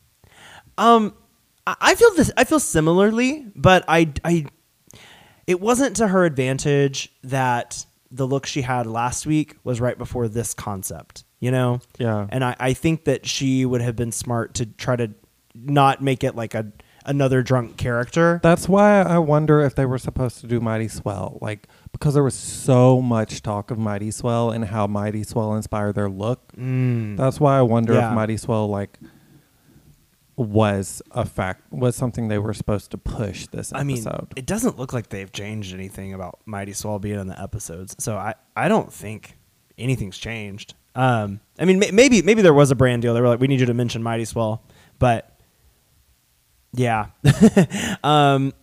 Um, 0.79 1.13
I 1.67 1.75
I 1.79 1.95
feel 1.95 2.11
this. 2.15 2.31
I 2.37 2.43
feel 2.45 2.59
similarly, 2.59 3.45
but 3.55 3.83
I, 3.87 4.11
I, 4.25 4.45
it 5.45 5.59
wasn't 5.61 5.95
to 5.97 6.07
her 6.07 6.25
advantage 6.25 7.11
that 7.23 7.85
the 8.11 8.27
look 8.27 8.45
she 8.45 8.61
had 8.61 8.85
last 8.87 9.25
week 9.25 9.55
was 9.63 9.79
right 9.79 9.97
before 9.97 10.27
this 10.27 10.53
concept. 10.53 11.23
You 11.39 11.49
know. 11.51 11.79
Yeah. 11.97 12.27
And 12.29 12.43
I, 12.43 12.55
I 12.59 12.73
think 12.73 13.05
that 13.05 13.25
she 13.25 13.65
would 13.65 13.81
have 13.81 13.95
been 13.95 14.11
smart 14.11 14.53
to 14.55 14.65
try 14.65 14.95
to 14.95 15.11
not 15.55 16.01
make 16.01 16.23
it 16.23 16.35
like 16.35 16.53
a 16.53 16.71
another 17.03 17.41
drunk 17.41 17.77
character. 17.77 18.39
That's 18.43 18.69
why 18.69 19.01
I 19.01 19.17
wonder 19.17 19.59
if 19.61 19.73
they 19.73 19.85
were 19.87 19.97
supposed 19.97 20.39
to 20.41 20.47
do 20.47 20.59
Mighty 20.59 20.87
Swell, 20.87 21.39
like 21.41 21.67
because 21.91 22.13
there 22.13 22.23
was 22.23 22.35
so 22.35 23.01
much 23.01 23.41
talk 23.41 23.71
of 23.71 23.79
Mighty 23.79 24.11
Swell 24.11 24.51
and 24.51 24.65
how 24.65 24.85
Mighty 24.85 25.23
Swell 25.23 25.55
inspired 25.55 25.95
their 25.95 26.09
look. 26.09 26.53
Mm. 26.55 27.17
That's 27.17 27.39
why 27.39 27.57
I 27.57 27.63
wonder 27.63 27.93
Yeah. 27.93 28.09
if 28.09 28.15
Mighty 28.15 28.37
Swell 28.37 28.67
like 28.67 28.99
was 30.41 31.01
a 31.11 31.25
fact 31.25 31.71
was 31.71 31.95
something 31.95 32.27
they 32.27 32.37
were 32.37 32.53
supposed 32.53 32.91
to 32.91 32.97
push 32.97 33.47
this 33.47 33.71
I 33.73 33.83
mean, 33.83 33.97
episode. 33.97 34.33
it 34.35 34.45
doesn't 34.45 34.77
look 34.77 34.93
like 34.93 35.09
they've 35.09 35.31
changed 35.31 35.73
anything 35.73 36.13
about 36.13 36.39
Mighty 36.45 36.73
Swell 36.73 36.99
being 36.99 37.19
in 37.19 37.27
the 37.27 37.39
episodes, 37.41 37.95
so 37.99 38.17
I, 38.17 38.35
I 38.55 38.67
don't 38.67 38.91
think 38.91 39.37
anything's 39.77 40.17
changed. 40.17 40.73
Um, 40.95 41.39
I 41.59 41.65
mean, 41.65 41.79
may- 41.79 41.91
maybe 41.91 42.21
maybe 42.21 42.41
there 42.41 42.53
was 42.53 42.71
a 42.71 42.75
brand 42.75 43.01
deal. 43.01 43.13
They 43.13 43.21
were 43.21 43.27
like, 43.27 43.39
we 43.39 43.47
need 43.47 43.59
you 43.59 43.65
to 43.67 43.73
mention 43.73 44.03
Mighty 44.03 44.25
Swell, 44.25 44.63
but 44.99 45.39
yeah, 46.73 47.07
um, 48.03 48.53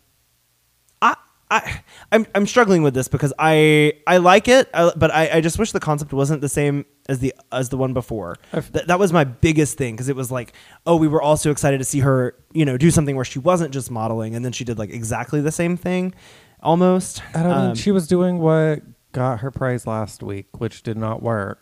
I 1.51 1.57
I 1.57 1.81
I'm 2.13 2.27
I'm 2.35 2.47
struggling 2.47 2.83
with 2.83 2.95
this 2.95 3.09
because 3.09 3.33
I 3.39 3.95
I 4.07 4.19
like 4.19 4.49
it, 4.49 4.69
uh, 4.75 4.93
but 4.97 5.13
I, 5.15 5.29
I 5.35 5.41
just 5.41 5.59
wish 5.59 5.73
the 5.73 5.81
concept 5.81 6.13
wasn't 6.13 6.41
the 6.41 6.49
same 6.49 6.85
as 7.09 7.19
the 7.21 7.35
as 7.53 7.69
the 7.71 7.77
one 7.77 7.93
before. 7.95 8.37
Th- 8.53 8.85
that 8.87 8.99
was 8.99 9.13
my 9.13 9.25
biggest 9.25 9.77
thing 9.79 9.95
because 9.95 10.09
it 10.09 10.17
was 10.17 10.31
like, 10.31 10.53
oh, 10.87 10.97
we 10.97 11.09
were 11.09 11.23
all 11.23 11.37
so 11.37 11.51
excited 11.51 11.79
to 11.79 11.85
see 11.85 12.01
her, 12.01 12.35
you 12.53 12.65
know, 12.65 12.77
do 12.77 12.91
something 12.91 13.17
where 13.17 13.25
she 13.25 13.39
wasn't 13.39 13.73
just 13.73 13.91
modeling, 13.91 14.35
and 14.35 14.45
then 14.45 14.53
she 14.53 14.65
did 14.65 14.79
like 14.79 14.91
exactly 14.91 15.41
the 15.41 15.53
same 15.53 15.77
thing, 15.77 16.15
almost. 16.63 17.23
I 17.35 17.43
mean, 17.43 17.53
Um, 17.53 17.75
she 17.75 17.91
was 17.91 18.07
doing 18.07 18.39
what 18.39 18.83
got 19.13 19.41
her 19.41 19.51
praise 19.51 19.87
last 19.87 20.23
week, 20.23 20.61
which 20.61 20.83
did 20.83 20.97
not 20.99 21.23
work. 21.23 21.61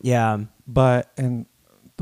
yeah, 0.00 0.38
But 0.68 1.10
and 1.16 1.46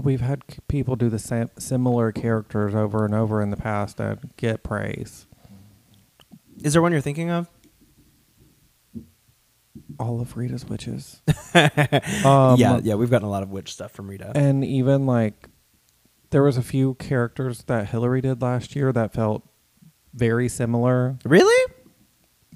we've 0.03 0.21
had 0.21 0.43
people 0.69 0.97
do 0.97 1.09
the 1.09 1.19
same 1.19 1.49
similar 1.59 2.13
characters 2.13 2.75
over 2.75 3.05
and 3.05 3.15
over 3.15 3.41
in 3.41 3.51
the 3.51 3.57
past 3.57 4.01
and 4.01 4.19
get 4.37 4.63
praise. 4.63 5.27
Is 6.65 6.73
there 6.73 6.83
one 6.83 6.91
you're 6.91 7.01
thinking 7.01 7.31
of? 7.31 7.49
All 10.01 10.21
of 10.21 10.37
Rita's 10.37 10.65
witches. 10.65 11.23
um, 11.55 12.59
yeah, 12.59 12.81
yeah, 12.83 12.95
we've 12.95 13.11
gotten 13.11 13.29
a 13.29 13.31
lot 13.31 13.45
of 13.45 13.51
witch 13.51 13.73
stuff 13.73 13.93
from 13.93 14.09
Rita. 14.09 14.33
And 14.35 14.65
even 14.65 15.07
like 15.07 15.49
there 16.31 16.43
was 16.43 16.57
a 16.57 16.63
few 16.63 16.95
characters 16.95 17.63
that 17.65 17.91
Hillary 17.91 18.23
did 18.23 18.43
last 18.43 18.75
year 18.75 18.93
that 18.93 19.13
felt 19.13 19.47
very 20.15 20.49
similar. 20.49 21.19
really? 21.25 21.73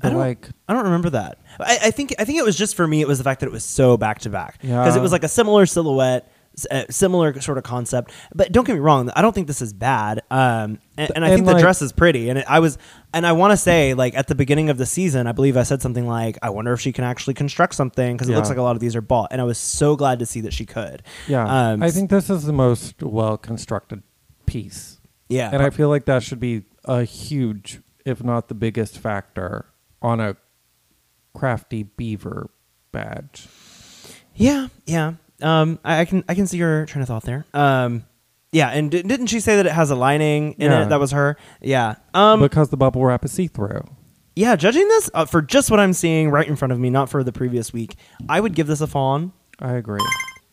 I 0.01 0.11
don't, 0.11 0.19
like 0.19 0.49
I 0.69 0.75
don't 0.75 0.85
remember 0.85 1.11
that. 1.11 1.39
I, 1.59 1.79
I 1.85 1.91
think 1.91 2.15
I 2.21 2.25
think 2.25 2.39
it 2.39 2.45
was 2.45 2.57
just 2.57 2.77
for 2.77 2.87
me. 2.87 3.01
It 3.01 3.09
was 3.09 3.19
the 3.19 3.25
fact 3.25 3.41
that 3.41 3.47
it 3.47 3.53
was 3.53 3.65
so 3.65 3.97
back 3.97 4.21
to 4.21 4.31
back 4.31 4.61
because 4.61 4.95
it 4.95 5.03
was 5.03 5.11
like 5.11 5.25
a 5.25 5.29
similar 5.29 5.67
silhouette, 5.67 6.33
uh, 6.71 6.85
similar 6.91 7.41
sort 7.41 7.59
of 7.59 7.65
concept. 7.65 8.13
But 8.35 8.53
don't 8.53 8.67
get 8.67 8.75
me 8.75 8.81
wrong, 8.81 9.11
I 9.15 9.23
don't 9.23 9.33
think 9.35 9.47
this 9.47 9.63
is 9.63 9.73
bad. 9.73 10.23
Um, 10.31 10.79
and, 10.97 11.13
and 11.15 11.25
I 11.25 11.29
And, 11.31 11.45
think 11.45 11.47
the 11.57 11.61
dress 11.61 11.83
is 11.83 11.93
pretty. 11.93 12.29
And 12.29 12.39
it, 12.41 12.45
I 12.49 12.59
was, 12.61 12.79
and 13.15 13.27
I 13.27 13.33
want 13.33 13.53
to 13.53 13.57
say, 13.57 13.95
like 13.95 14.15
at 14.15 14.27
the 14.29 14.35
beginning 14.35 14.71
of 14.71 14.79
the 14.79 14.87
season, 14.87 15.27
I 15.27 15.33
believe 15.33 15.57
I 15.57 15.63
said 15.63 15.81
something 15.83 16.07
like, 16.07 16.39
"I 16.43 16.51
wonder 16.51 16.73
if 16.73 16.81
she 16.81 16.93
can 16.93 17.05
actually 17.05 17.35
construct 17.35 17.75
something," 17.75 18.17
because 18.17 18.29
it 18.29 18.35
looks 18.35 18.49
like 18.49 18.59
a 18.59 18.63
lot 18.63 18.75
of 18.77 18.81
these 18.81 18.97
are 18.97 19.01
bought. 19.01 19.29
And 19.33 19.41
I 19.41 19.45
was 19.45 19.59
so 19.59 19.95
glad 19.97 20.19
to 20.19 20.27
see 20.27 20.41
that 20.43 20.53
she 20.53 20.67
could. 20.67 21.03
yeah, 21.27 21.71
Um, 21.73 21.83
I 21.83 21.91
think 21.91 22.11
this 22.11 22.29
is 22.31 22.45
the 22.45 22.53
most 22.53 23.03
well 23.03 23.37
constructed 23.39 24.03
piece. 24.47 25.01
Yeah, 25.29 25.51
And 25.53 25.63
I 25.63 25.69
feel 25.71 25.89
like 25.91 26.07
that 26.07 26.23
should 26.23 26.41
be 26.41 26.65
a 26.87 27.05
huge, 27.05 27.81
if 28.07 28.25
not 28.25 28.49
the 28.49 28.55
biggest 28.55 28.99
factor 28.99 29.67
on 30.01 30.21
a 30.21 30.37
crafty 31.35 31.83
beaver 31.83 32.51
badge. 32.93 33.47
Yeah, 34.35 34.69
yeah. 34.87 35.15
Um, 35.43 35.79
I, 35.85 36.01
I 36.01 36.05
can 36.05 36.25
I 36.29 36.35
can 36.35 36.47
see 36.47 36.57
your 36.59 36.87
train 36.87 37.03
of 37.03 37.09
thought 37.09 37.23
there. 37.25 37.45
Um, 37.55 38.05
yeah, 38.53 38.69
and 38.71 38.91
di- 38.91 39.03
didn't 39.03 39.27
she 39.29 39.41
say 39.41 39.57
that 39.57 39.67
it 39.67 39.73
has 39.73 39.91
a 39.91 39.95
lining 39.95 40.53
in 40.55 40.71
Yeah. 40.71 40.85
it? 40.85 40.89
That 40.89 41.01
was 41.01 41.13
her. 41.13 41.37
Yeah. 41.61 41.97
Um, 42.15 42.41
because 42.41 42.71
the 42.71 42.77
bubble 42.77 43.05
wrap 43.05 43.25
is 43.25 43.33
see 43.33 43.47
through. 43.47 43.83
yeah. 44.35 44.57
Judging 44.57 44.89
this 44.89 45.11
uh, 45.15 45.25
for 45.27 45.43
just 45.43 45.71
what 45.71 45.79
I'm 45.81 45.93
seeing 45.93 46.31
right 46.31 46.47
in 46.49 46.57
front 46.57 46.73
of 46.73 46.79
me, 46.81 46.91
not 46.91 47.09
for 47.11 47.23
the 47.23 47.33
previous 47.33 47.73
week, 47.73 47.97
I 48.29 48.41
would 48.41 48.55
give 48.55 48.67
this 48.67 48.81
a 48.81 48.87
fawn. 48.87 49.33
I 49.61 49.73
agree. 49.73 50.01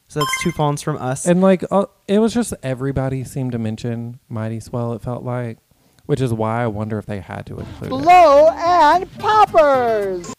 So 0.07 0.19
that's 0.19 0.43
two 0.43 0.51
fawns 0.51 0.81
from 0.81 0.97
us. 0.97 1.25
And 1.25 1.41
like 1.41 1.63
uh, 1.71 1.85
it 2.07 2.19
was 2.19 2.33
just 2.33 2.53
everybody 2.63 3.23
seemed 3.23 3.53
to 3.53 3.57
mention 3.59 4.19
Mighty 4.29 4.59
Swell. 4.59 4.93
It 4.93 5.01
felt 5.01 5.23
like, 5.23 5.57
which 6.05 6.21
is 6.21 6.33
why 6.33 6.63
I 6.63 6.67
wonder 6.67 6.97
if 6.99 7.05
they 7.05 7.19
had 7.21 7.45
to 7.47 7.57
include 7.59 7.87
it. 7.87 7.89
Blow 7.89 8.49
and 8.49 9.11
poppers. 9.17 10.33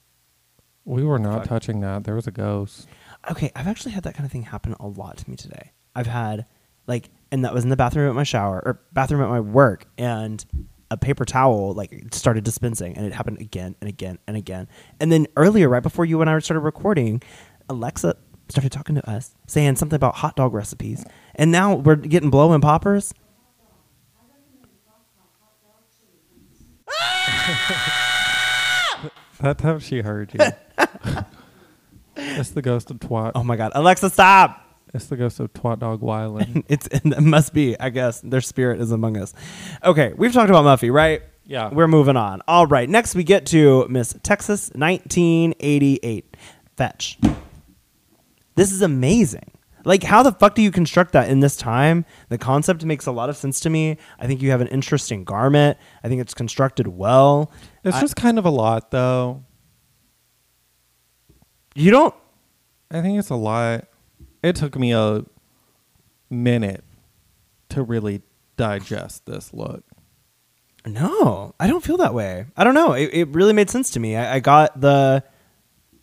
We 0.85 1.03
were 1.03 1.19
not 1.19 1.41
Fuck. 1.41 1.49
touching 1.49 1.81
that. 1.81 2.05
There 2.05 2.15
was 2.15 2.27
a 2.27 2.31
ghost. 2.31 2.87
Okay, 3.31 3.51
I've 3.55 3.67
actually 3.67 3.93
had 3.93 4.05
that 4.05 4.15
kind 4.15 4.25
of 4.25 4.33
thing 4.33 4.43
happen 4.43 4.75
a 4.79 4.87
lot 4.87 5.19
to 5.19 5.31
me 5.31 5.37
today. 5.37 5.73
I've 5.95 6.07
had 6.07 6.47
like, 6.87 7.11
and 7.33 7.45
that 7.45 7.53
was 7.53 7.65
in 7.65 7.71
the 7.71 7.77
bathroom 7.77 8.09
at 8.09 8.15
my 8.15 8.23
shower 8.23 8.63
or 8.65 8.81
bathroom 8.93 9.23
at 9.23 9.29
my 9.29 9.41
work, 9.41 9.87
and 9.99 10.45
a 10.91 10.97
paper 10.97 11.25
towel 11.25 11.73
like 11.73 12.05
started 12.13 12.45
dispensing, 12.45 12.97
and 12.97 13.07
it 13.07 13.13
happened 13.13 13.41
again 13.41 13.75
and 13.81 13.89
again 13.89 14.19
and 14.27 14.37
again. 14.37 14.69
And 15.01 15.11
then 15.11 15.27
earlier, 15.37 15.69
right 15.69 15.83
before 15.83 16.05
you 16.05 16.21
and 16.21 16.31
I 16.31 16.39
started 16.39 16.61
recording, 16.61 17.23
Alexa 17.69 18.17
started 18.49 18.71
talking 18.71 18.95
to 18.95 19.11
us, 19.11 19.35
saying 19.47 19.77
something 19.77 19.97
about 19.97 20.17
hot 20.17 20.37
dog 20.37 20.55
recipes, 20.55 21.05
and 21.35 21.51
now 21.51 21.75
we're 21.75 21.97
getting 21.97 22.31
blow 22.31 22.53
and 22.53 22.63
poppers. 22.63 23.13
That's 29.41 29.63
how 29.63 29.79
she 29.79 30.01
heard 30.01 30.33
you. 30.33 30.41
it's 32.37 32.51
the 32.51 32.63
ghost 32.63 32.91
of 32.91 32.99
twat. 32.99 33.33
Oh 33.35 33.43
my 33.43 33.57
god, 33.57 33.73
Alexa, 33.75 34.11
stop! 34.11 34.63
It's 34.95 35.07
the 35.07 35.17
ghost 35.17 35.41
of 35.41 35.53
twat 35.53 35.81
dog 35.81 36.01
Wyland. 36.01 36.65
It's 36.69 36.87
it 36.87 37.05
must 37.21 37.53
be, 37.53 37.79
I 37.79 37.91
guess. 37.91 38.21
Their 38.21 38.41
spirit 38.41 38.81
is 38.81 38.93
among 38.93 39.17
us. 39.17 39.35
Okay, 39.85 40.13
we've 40.17 40.33
talked 40.33 40.51
about 40.51 40.65
Muffy, 40.65 40.93
right? 40.93 41.23
Yeah. 41.45 41.71
We're 41.73 41.87
moving 41.89 42.17
on. 42.17 42.43
All 42.49 42.67
right. 42.67 42.89
Next 42.89 43.15
we 43.15 43.23
get 43.23 43.47
to 43.47 43.87
Miss 43.89 44.15
Texas 44.25 44.71
1988. 44.75 46.37
Fetch. 46.77 47.19
This 48.57 48.73
is 48.73 48.83
amazing. 48.83 49.53
Like 49.85 50.03
how 50.03 50.25
the 50.25 50.33
fuck 50.33 50.57
do 50.57 50.63
you 50.63 50.73
construct 50.73 51.13
that 51.13 51.29
in 51.29 51.39
this 51.41 51.57
time? 51.57 52.05
The 52.31 52.39
concept 52.39 52.85
makes 52.85 53.07
a 53.07 53.13
lot 53.13 53.29
of 53.31 53.37
sense 53.37 53.61
to 53.61 53.71
me. 53.71 53.97
I 54.19 54.27
think 54.27 54.43
you 54.43 54.51
have 54.51 54.61
an 54.61 54.67
interesting 54.69 55.23
garment. 55.23 55.79
I 56.03 56.09
think 56.09 56.21
it's 56.21 56.35
constructed 56.35 56.89
well. 56.89 57.53
It's 57.85 57.97
I- 57.97 58.01
just 58.01 58.17
kind 58.17 58.39
of 58.41 58.45
a 58.45 58.51
lot, 58.51 58.91
though. 58.91 59.45
You 61.77 61.91
don't 61.91 62.15
I 62.91 63.01
think 63.03 63.19
it's 63.19 63.31
a 63.31 63.37
lot. 63.37 63.85
It 64.43 64.57
took 64.57 64.77
me 64.79 64.93
a 64.93 65.25
minute 66.31 66.85
to 67.71 67.83
really 67.83 68.23
digest 68.57 69.27
this 69.27 69.53
look. 69.53 69.85
No, 70.87 71.55
I 71.59 71.67
don't 71.67 71.83
feel 71.83 71.97
that 71.97 72.15
way. 72.15 72.47
I 72.57 72.63
don't 72.63 72.75
know. 72.75 72.93
It, 72.93 73.11
it 73.13 73.29
really 73.31 73.53
made 73.53 73.71
sense 73.71 73.91
to 73.91 74.01
me. 74.01 74.15
I, 74.17 74.37
I 74.37 74.41
got 74.41 74.81
the. 74.81 75.25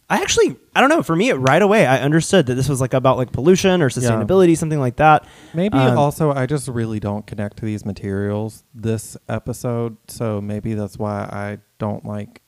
I 0.10 0.18
actually, 0.18 0.58
I 0.76 0.82
don't 0.82 0.90
know. 0.90 1.02
For 1.02 1.16
me, 1.16 1.30
it 1.30 1.36
right 1.36 1.62
away, 1.62 1.86
I 1.88 2.00
understood 2.00 2.48
that 2.48 2.56
this 2.56 2.68
was 2.68 2.82
like 2.82 2.94
about 2.94 3.18
like 3.18 3.32
pollution 3.32 3.82
or 3.82 3.90
sustainability, 3.90 4.58
something 4.58 4.80
like 4.80 4.98
that. 4.98 5.26
Maybe 5.54 5.78
Um, 5.78 5.98
also 5.98 6.34
I 6.34 6.46
just 6.46 6.68
really 6.68 7.00
don't 7.00 7.26
connect 7.26 7.58
to 7.58 7.66
these 7.66 7.86
materials 7.86 8.66
this 8.76 9.16
episode, 9.30 9.96
so 10.10 10.42
maybe 10.42 10.74
that's 10.74 10.98
why 11.00 11.22
I 11.32 11.60
don't 11.80 12.06
like 12.06 12.42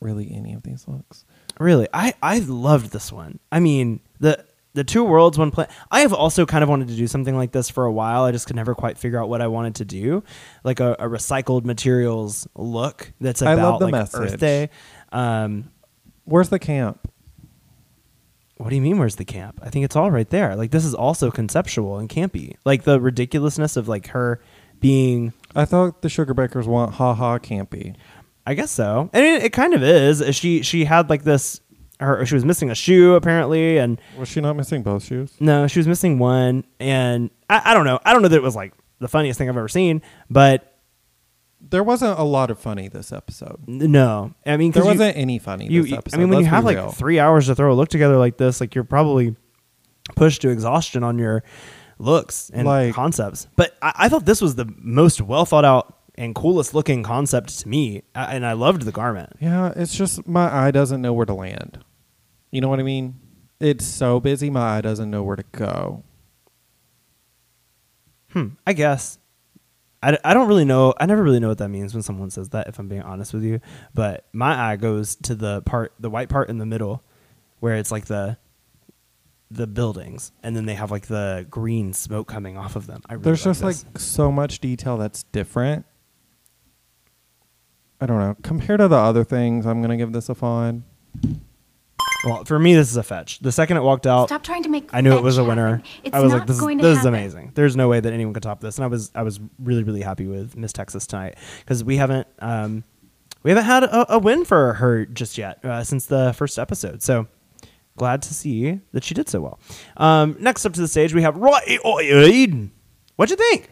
really 0.00 0.30
any 0.32 0.52
of 0.52 0.62
these 0.62 0.86
looks. 0.86 1.24
Really, 1.58 1.88
I 1.92 2.14
I 2.22 2.38
loved 2.40 2.90
this 2.90 3.12
one. 3.12 3.38
I 3.52 3.60
mean 3.60 4.00
the 4.20 4.44
the 4.74 4.84
two 4.84 5.04
worlds 5.04 5.38
one 5.38 5.50
play. 5.50 5.66
I 5.90 6.00
have 6.00 6.12
also 6.12 6.46
kind 6.46 6.64
of 6.64 6.68
wanted 6.68 6.88
to 6.88 6.96
do 6.96 7.06
something 7.06 7.36
like 7.36 7.52
this 7.52 7.70
for 7.70 7.84
a 7.84 7.92
while. 7.92 8.24
I 8.24 8.32
just 8.32 8.46
could 8.46 8.56
never 8.56 8.74
quite 8.74 8.98
figure 8.98 9.22
out 9.22 9.28
what 9.28 9.40
I 9.40 9.46
wanted 9.46 9.76
to 9.76 9.84
do, 9.84 10.24
like 10.64 10.80
a, 10.80 10.94
a 10.98 11.08
recycled 11.08 11.64
materials 11.64 12.48
look 12.56 13.12
that's 13.20 13.40
I 13.42 13.52
about 13.52 13.72
love 13.72 13.78
the 13.80 13.84
like 13.86 13.92
message. 13.92 14.32
Earth 14.32 14.38
Day. 14.40 14.70
Um, 15.12 15.70
Where's 16.24 16.48
the 16.48 16.58
camp? 16.58 17.10
What 18.56 18.70
do 18.70 18.76
you 18.76 18.82
mean? 18.82 18.98
Where's 18.98 19.16
the 19.16 19.24
camp? 19.24 19.60
I 19.62 19.68
think 19.68 19.84
it's 19.84 19.96
all 19.96 20.10
right 20.10 20.28
there. 20.28 20.56
Like 20.56 20.70
this 20.70 20.84
is 20.84 20.94
also 20.94 21.30
conceptual 21.30 21.98
and 21.98 22.08
campy. 22.08 22.56
Like 22.64 22.84
the 22.84 23.00
ridiculousness 23.00 23.76
of 23.76 23.88
like 23.88 24.08
her 24.08 24.40
being. 24.80 25.32
I 25.54 25.64
thought 25.66 26.02
the 26.02 26.08
sugar 26.08 26.34
bakers 26.34 26.66
want 26.66 26.94
ha 26.94 27.14
ha 27.14 27.38
campy. 27.38 27.94
I 28.46 28.54
guess 28.54 28.70
so. 28.70 29.08
And 29.12 29.24
it, 29.24 29.44
it 29.44 29.52
kind 29.52 29.74
of 29.74 29.82
is. 29.82 30.22
She 30.36 30.62
she 30.62 30.84
had 30.84 31.08
like 31.10 31.24
this. 31.24 31.60
Her 32.00 32.26
she 32.26 32.34
was 32.34 32.44
missing 32.44 32.70
a 32.70 32.74
shoe 32.74 33.14
apparently, 33.14 33.78
and 33.78 34.00
Was 34.18 34.28
she 34.28 34.40
not 34.40 34.56
missing 34.56 34.82
both 34.82 35.04
shoes? 35.04 35.32
no, 35.40 35.66
she 35.68 35.78
was 35.78 35.86
missing 35.86 36.18
one. 36.18 36.64
And 36.80 37.30
I, 37.48 37.70
I 37.70 37.74
don't 37.74 37.84
know. 37.84 38.00
I 38.04 38.12
don't 38.12 38.20
know 38.22 38.28
that 38.28 38.36
it 38.36 38.42
was 38.42 38.56
like 38.56 38.74
the 38.98 39.08
funniest 39.08 39.38
thing 39.38 39.48
I've 39.48 39.56
ever 39.56 39.68
seen, 39.68 40.02
but 40.28 40.76
There 41.60 41.84
wasn't 41.84 42.18
a 42.18 42.24
lot 42.24 42.50
of 42.50 42.58
funny 42.58 42.88
this 42.88 43.12
episode. 43.12 43.60
no. 43.66 44.34
I 44.44 44.56
mean 44.56 44.72
There 44.72 44.82
you- 44.82 44.88
wasn't 44.88 45.16
any 45.16 45.38
funny 45.38 45.68
you, 45.70 45.82
this 45.82 45.92
you- 45.92 45.96
episode. 45.98 46.16
I 46.16 46.20
mean, 46.20 46.30
when 46.30 46.40
you 46.40 46.46
have 46.46 46.66
be 46.66 46.74
like 46.74 46.94
three 46.94 47.20
hours 47.20 47.46
to 47.46 47.54
throw 47.54 47.72
a 47.72 47.76
look 47.76 47.88
together 47.88 48.16
like 48.16 48.36
this, 48.38 48.60
like 48.60 48.74
you're 48.74 48.82
probably 48.84 49.36
pushed 50.16 50.42
to 50.42 50.50
exhaustion 50.50 51.04
on 51.04 51.16
your 51.18 51.44
looks 52.00 52.50
and 52.52 52.66
Like- 52.66 52.92
concepts. 52.94 53.46
But 53.56 53.76
I, 53.80 53.92
I 53.96 54.08
thought 54.08 54.26
this 54.26 54.42
was 54.42 54.56
the 54.56 54.66
most 54.78 55.20
well 55.20 55.46
thought 55.46 55.64
out 55.64 55.93
and 56.16 56.34
coolest 56.34 56.74
looking 56.74 57.02
concept 57.02 57.58
to 57.60 57.68
me, 57.68 58.02
and 58.14 58.46
I 58.46 58.52
loved 58.52 58.82
the 58.82 58.92
garment. 58.92 59.32
Yeah, 59.40 59.72
it's 59.74 59.94
just 59.94 60.26
my 60.26 60.52
eye 60.52 60.70
doesn't 60.70 61.02
know 61.02 61.12
where 61.12 61.26
to 61.26 61.34
land. 61.34 61.84
You 62.50 62.60
know 62.60 62.68
what 62.68 62.80
I 62.80 62.84
mean? 62.84 63.20
It's 63.60 63.84
so 63.84 64.20
busy, 64.20 64.50
my 64.50 64.78
eye 64.78 64.80
doesn't 64.80 65.10
know 65.10 65.22
where 65.22 65.36
to 65.36 65.44
go. 65.52 66.04
Hmm. 68.30 68.48
I 68.66 68.72
guess. 68.72 69.18
I, 70.02 70.18
I 70.22 70.34
don't 70.34 70.48
really 70.48 70.64
know. 70.64 70.92
I 71.00 71.06
never 71.06 71.22
really 71.22 71.40
know 71.40 71.48
what 71.48 71.58
that 71.58 71.70
means 71.70 71.94
when 71.94 72.02
someone 72.02 72.30
says 72.30 72.50
that. 72.50 72.68
If 72.68 72.78
I'm 72.78 72.88
being 72.88 73.02
honest 73.02 73.32
with 73.32 73.42
you, 73.42 73.60
but 73.94 74.26
my 74.32 74.72
eye 74.72 74.76
goes 74.76 75.16
to 75.16 75.34
the 75.34 75.62
part, 75.62 75.94
the 75.98 76.10
white 76.10 76.28
part 76.28 76.50
in 76.50 76.58
the 76.58 76.66
middle, 76.66 77.02
where 77.60 77.76
it's 77.76 77.90
like 77.90 78.06
the 78.06 78.36
the 79.50 79.66
buildings, 79.66 80.32
and 80.42 80.56
then 80.56 80.66
they 80.66 80.74
have 80.74 80.90
like 80.90 81.06
the 81.06 81.46
green 81.48 81.92
smoke 81.92 82.26
coming 82.28 82.58
off 82.58 82.76
of 82.76 82.86
them. 82.86 83.02
I 83.08 83.14
really 83.14 83.24
There's 83.24 83.44
just 83.44 83.62
this. 83.62 83.84
like 83.84 83.98
so 83.98 84.30
much 84.30 84.58
detail 84.58 84.98
that's 84.98 85.22
different. 85.24 85.86
I 88.00 88.06
don't 88.06 88.18
know. 88.18 88.36
Compared 88.42 88.80
to 88.80 88.88
the 88.88 88.96
other 88.96 89.24
things, 89.24 89.66
I'm 89.66 89.80
gonna 89.80 89.96
give 89.96 90.12
this 90.12 90.28
a 90.28 90.34
fawn. 90.34 90.84
Well, 92.24 92.44
for 92.44 92.58
me, 92.58 92.74
this 92.74 92.90
is 92.90 92.96
a 92.96 93.02
fetch. 93.02 93.38
The 93.40 93.52
second 93.52 93.76
it 93.76 93.82
walked 93.82 94.06
out, 94.06 94.28
Stop 94.28 94.42
trying 94.42 94.62
to 94.62 94.68
make. 94.68 94.88
I 94.92 95.00
knew 95.02 95.16
it 95.16 95.22
was 95.22 95.36
a 95.36 95.44
winner. 95.44 95.82
It's 96.02 96.14
I 96.14 96.20
was 96.20 96.32
not 96.32 96.38
like, 96.38 96.46
this, 96.46 96.56
is, 96.56 96.60
going 96.60 96.78
to 96.78 96.84
this 96.84 96.98
is 96.98 97.04
amazing. 97.04 97.52
There's 97.54 97.76
no 97.76 97.88
way 97.88 98.00
that 98.00 98.12
anyone 98.12 98.32
could 98.32 98.42
top 98.42 98.60
this. 98.60 98.78
And 98.78 98.84
I 98.84 98.88
was 98.88 99.10
I 99.14 99.22
was 99.22 99.40
really 99.58 99.82
really 99.82 100.00
happy 100.00 100.26
with 100.26 100.56
Miss 100.56 100.72
Texas 100.72 101.06
tonight 101.06 101.36
because 101.60 101.84
we 101.84 101.96
haven't 101.96 102.26
um, 102.38 102.82
we 103.42 103.50
haven't 103.50 103.64
had 103.64 103.84
a, 103.84 104.14
a 104.14 104.18
win 104.18 104.44
for 104.44 104.74
her 104.74 105.04
just 105.04 105.36
yet 105.36 105.62
uh, 105.64 105.84
since 105.84 106.06
the 106.06 106.32
first 106.32 106.58
episode. 106.58 107.02
So 107.02 107.26
glad 107.96 108.22
to 108.22 108.34
see 108.34 108.80
that 108.92 109.04
she 109.04 109.14
did 109.14 109.28
so 109.28 109.40
well. 109.40 109.60
Um, 109.96 110.36
next 110.40 110.64
up 110.64 110.72
to 110.72 110.80
the 110.80 110.88
stage, 110.88 111.14
we 111.14 111.22
have 111.22 111.36
Roy 111.36 111.58
Eden. 112.02 112.72
What'd 113.16 113.38
you 113.38 113.50
think? 113.50 113.70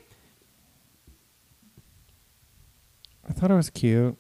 I 3.29 3.33
thought 3.33 3.51
it 3.51 3.55
was 3.55 3.71
cute. 3.71 4.17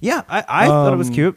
Yeah, 0.00 0.22
I, 0.28 0.44
I 0.48 0.66
thought 0.66 0.92
it 0.92 0.96
was 0.96 1.08
Um, 1.08 1.14
cute. 1.14 1.36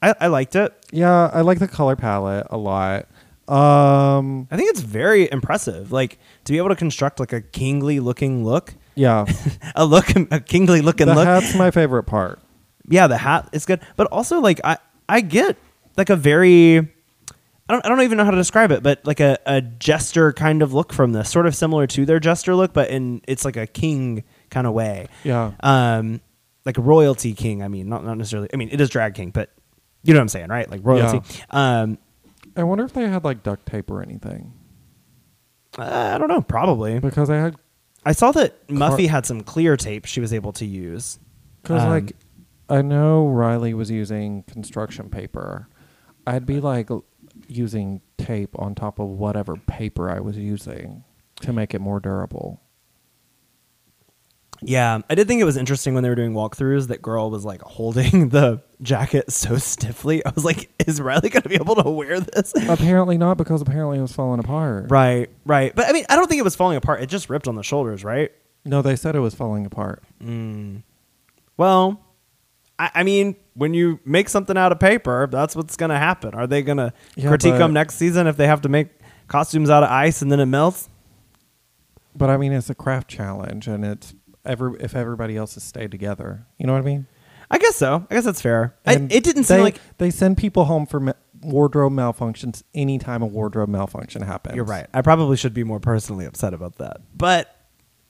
I, 0.00 0.14
I 0.20 0.26
liked 0.28 0.54
it. 0.56 0.72
Yeah, 0.92 1.30
I 1.32 1.40
like 1.40 1.58
the 1.58 1.68
color 1.68 1.96
palette 1.96 2.46
a 2.50 2.56
lot. 2.56 3.08
Um, 3.48 4.46
I 4.50 4.56
think 4.56 4.70
it's 4.70 4.80
very 4.80 5.30
impressive. 5.30 5.90
Like 5.90 6.18
to 6.44 6.52
be 6.52 6.58
able 6.58 6.68
to 6.68 6.76
construct 6.76 7.18
like 7.18 7.32
a 7.32 7.40
kingly 7.40 7.98
looking 7.98 8.44
look, 8.44 8.74
yeah, 8.94 9.24
a 9.74 9.84
look, 9.84 10.10
a 10.30 10.38
kingly 10.40 10.80
looking 10.82 11.06
the 11.06 11.14
look. 11.14 11.26
hat's 11.26 11.54
my 11.54 11.70
favorite 11.70 12.04
part. 12.04 12.40
yeah, 12.88 13.06
the 13.06 13.16
hat 13.18 13.48
is 13.52 13.64
good, 13.66 13.80
but 13.96 14.06
also 14.08 14.40
like 14.40 14.60
I 14.64 14.76
I 15.08 15.22
get 15.22 15.56
like 15.96 16.10
a 16.10 16.16
very 16.16 16.76
I 16.78 16.84
don't 17.72 17.84
I 17.84 17.88
don't 17.88 18.02
even 18.02 18.18
know 18.18 18.24
how 18.24 18.30
to 18.30 18.36
describe 18.36 18.70
it, 18.70 18.82
but 18.82 19.04
like 19.06 19.20
a, 19.20 19.38
a 19.46 19.62
jester 19.62 20.32
kind 20.34 20.60
of 20.62 20.74
look 20.74 20.92
from 20.92 21.12
this, 21.12 21.30
sort 21.30 21.46
of 21.46 21.54
similar 21.56 21.86
to 21.88 22.04
their 22.04 22.20
jester 22.20 22.54
look, 22.54 22.72
but 22.74 22.90
in 22.90 23.22
it's 23.26 23.44
like 23.46 23.56
a 23.56 23.66
king 23.66 24.24
kind 24.50 24.66
of 24.66 24.72
way. 24.72 25.08
Yeah, 25.24 25.52
Um, 25.60 26.20
like 26.64 26.78
a 26.78 26.82
royalty 26.82 27.34
king. 27.34 27.62
I 27.62 27.68
mean, 27.68 27.88
not 27.88 28.04
not 28.04 28.16
necessarily. 28.18 28.48
I 28.52 28.56
mean, 28.56 28.68
it 28.72 28.80
is 28.80 28.88
drag 28.90 29.14
king, 29.14 29.30
but 29.30 29.50
you 30.02 30.12
know 30.14 30.18
what 30.20 30.22
I'm 30.22 30.28
saying, 30.28 30.48
right? 30.48 30.70
Like 30.70 30.80
royalty. 30.84 31.20
Um, 31.50 31.98
I 32.56 32.62
wonder 32.64 32.84
if 32.84 32.92
they 32.92 33.08
had 33.08 33.24
like 33.24 33.42
duct 33.42 33.66
tape 33.66 33.90
or 33.90 34.02
anything 34.02 34.52
I 35.76 36.18
don't 36.18 36.28
know, 36.28 36.40
probably. 36.42 36.98
because 36.98 37.30
I 37.30 37.36
had 37.36 37.56
I 38.04 38.12
saw 38.12 38.32
that 38.32 38.66
Car- 38.68 38.76
Muffy 38.76 39.08
had 39.08 39.26
some 39.26 39.42
clear 39.42 39.76
tape 39.76 40.06
she 40.06 40.20
was 40.20 40.32
able 40.32 40.52
to 40.54 40.64
use. 40.66 41.18
because 41.62 41.82
Um, 41.82 41.88
like 41.90 42.12
I 42.68 42.82
know 42.82 43.26
Riley 43.28 43.74
was 43.74 43.90
using 43.90 44.42
construction 44.44 45.08
paper. 45.08 45.68
I'd 46.26 46.46
be 46.46 46.60
like 46.60 46.90
using 47.46 48.00
tape 48.18 48.50
on 48.58 48.74
top 48.74 48.98
of 48.98 49.08
whatever 49.08 49.56
paper 49.56 50.10
I 50.10 50.20
was 50.20 50.36
using 50.36 51.04
to 51.42 51.52
make 51.52 51.74
it 51.74 51.80
more 51.80 52.00
durable. 52.00 52.60
Yeah, 54.62 55.00
I 55.08 55.14
did 55.14 55.28
think 55.28 55.40
it 55.40 55.44
was 55.44 55.56
interesting 55.56 55.94
when 55.94 56.02
they 56.02 56.08
were 56.08 56.14
doing 56.14 56.32
walkthroughs 56.32 56.88
that 56.88 57.00
girl 57.00 57.30
was 57.30 57.44
like 57.44 57.62
holding 57.62 58.28
the 58.30 58.62
jacket 58.82 59.30
so 59.32 59.56
stiffly. 59.56 60.24
I 60.24 60.30
was 60.34 60.44
like, 60.44 60.70
is 60.86 61.00
Riley 61.00 61.28
going 61.30 61.42
to 61.42 61.48
be 61.48 61.54
able 61.56 61.76
to 61.76 61.88
wear 61.90 62.20
this? 62.20 62.52
apparently 62.68 63.18
not 63.18 63.36
because 63.36 63.62
apparently 63.62 63.98
it 63.98 64.02
was 64.02 64.12
falling 64.12 64.40
apart. 64.40 64.90
right, 64.90 65.30
right. 65.44 65.74
But 65.74 65.88
I 65.88 65.92
mean, 65.92 66.04
I 66.08 66.16
don't 66.16 66.28
think 66.28 66.40
it 66.40 66.44
was 66.44 66.56
falling 66.56 66.76
apart. 66.76 67.02
It 67.02 67.06
just 67.06 67.30
ripped 67.30 67.46
on 67.48 67.54
the 67.54 67.62
shoulders, 67.62 68.02
right? 68.04 68.32
No, 68.64 68.82
they 68.82 68.96
said 68.96 69.14
it 69.14 69.20
was 69.20 69.34
falling 69.34 69.64
apart. 69.64 70.02
Mm. 70.22 70.82
Well, 71.56 72.00
I, 72.78 72.90
I 72.96 73.02
mean, 73.04 73.36
when 73.54 73.74
you 73.74 73.98
make 74.04 74.28
something 74.28 74.56
out 74.56 74.72
of 74.72 74.78
paper, 74.80 75.28
that's 75.30 75.56
what's 75.56 75.76
going 75.76 75.90
to 75.90 75.98
happen. 75.98 76.34
Are 76.34 76.46
they 76.46 76.62
going 76.62 76.78
to 76.78 76.92
Yeah, 77.16 77.28
critique 77.28 77.56
them 77.58 77.72
next 77.72 77.94
season 77.94 78.26
if 78.26 78.36
they 78.36 78.46
have 78.46 78.60
to 78.62 78.68
make 78.68 78.88
costumes 79.28 79.70
out 79.70 79.82
of 79.82 79.90
ice 79.90 80.20
and 80.22 80.30
then 80.30 80.40
it 80.40 80.46
melts? 80.46 80.88
But 82.14 82.30
I 82.30 82.36
mean, 82.36 82.52
it's 82.52 82.68
a 82.70 82.74
craft 82.74 83.08
challenge, 83.08 83.68
and 83.68 83.84
it's 83.84 84.12
every 84.48 84.80
if 84.80 84.96
everybody 84.96 85.36
else 85.36 85.54
has 85.54 85.62
stayed 85.62 85.90
together. 85.90 86.46
You 86.58 86.66
know 86.66 86.72
what 86.72 86.80
I 86.80 86.84
mean? 86.84 87.06
I 87.50 87.58
guess 87.58 87.76
so. 87.76 88.06
I 88.10 88.14
guess 88.14 88.24
that's 88.24 88.42
fair. 88.42 88.74
I, 88.86 88.94
it 88.94 89.24
didn't 89.24 89.36
they, 89.36 89.42
seem 89.42 89.60
like 89.60 89.80
they 89.98 90.10
send 90.10 90.36
people 90.36 90.66
home 90.66 90.86
for 90.86 91.00
ma- 91.00 91.12
wardrobe 91.40 91.92
malfunctions 91.92 92.62
anytime 92.74 93.22
a 93.22 93.26
wardrobe 93.26 93.68
malfunction 93.68 94.22
happens. 94.22 94.56
You're 94.56 94.64
right. 94.64 94.86
I 94.92 95.02
probably 95.02 95.36
should 95.36 95.54
be 95.54 95.64
more 95.64 95.80
personally 95.80 96.26
upset 96.26 96.52
about 96.52 96.76
that. 96.76 97.00
But 97.16 97.54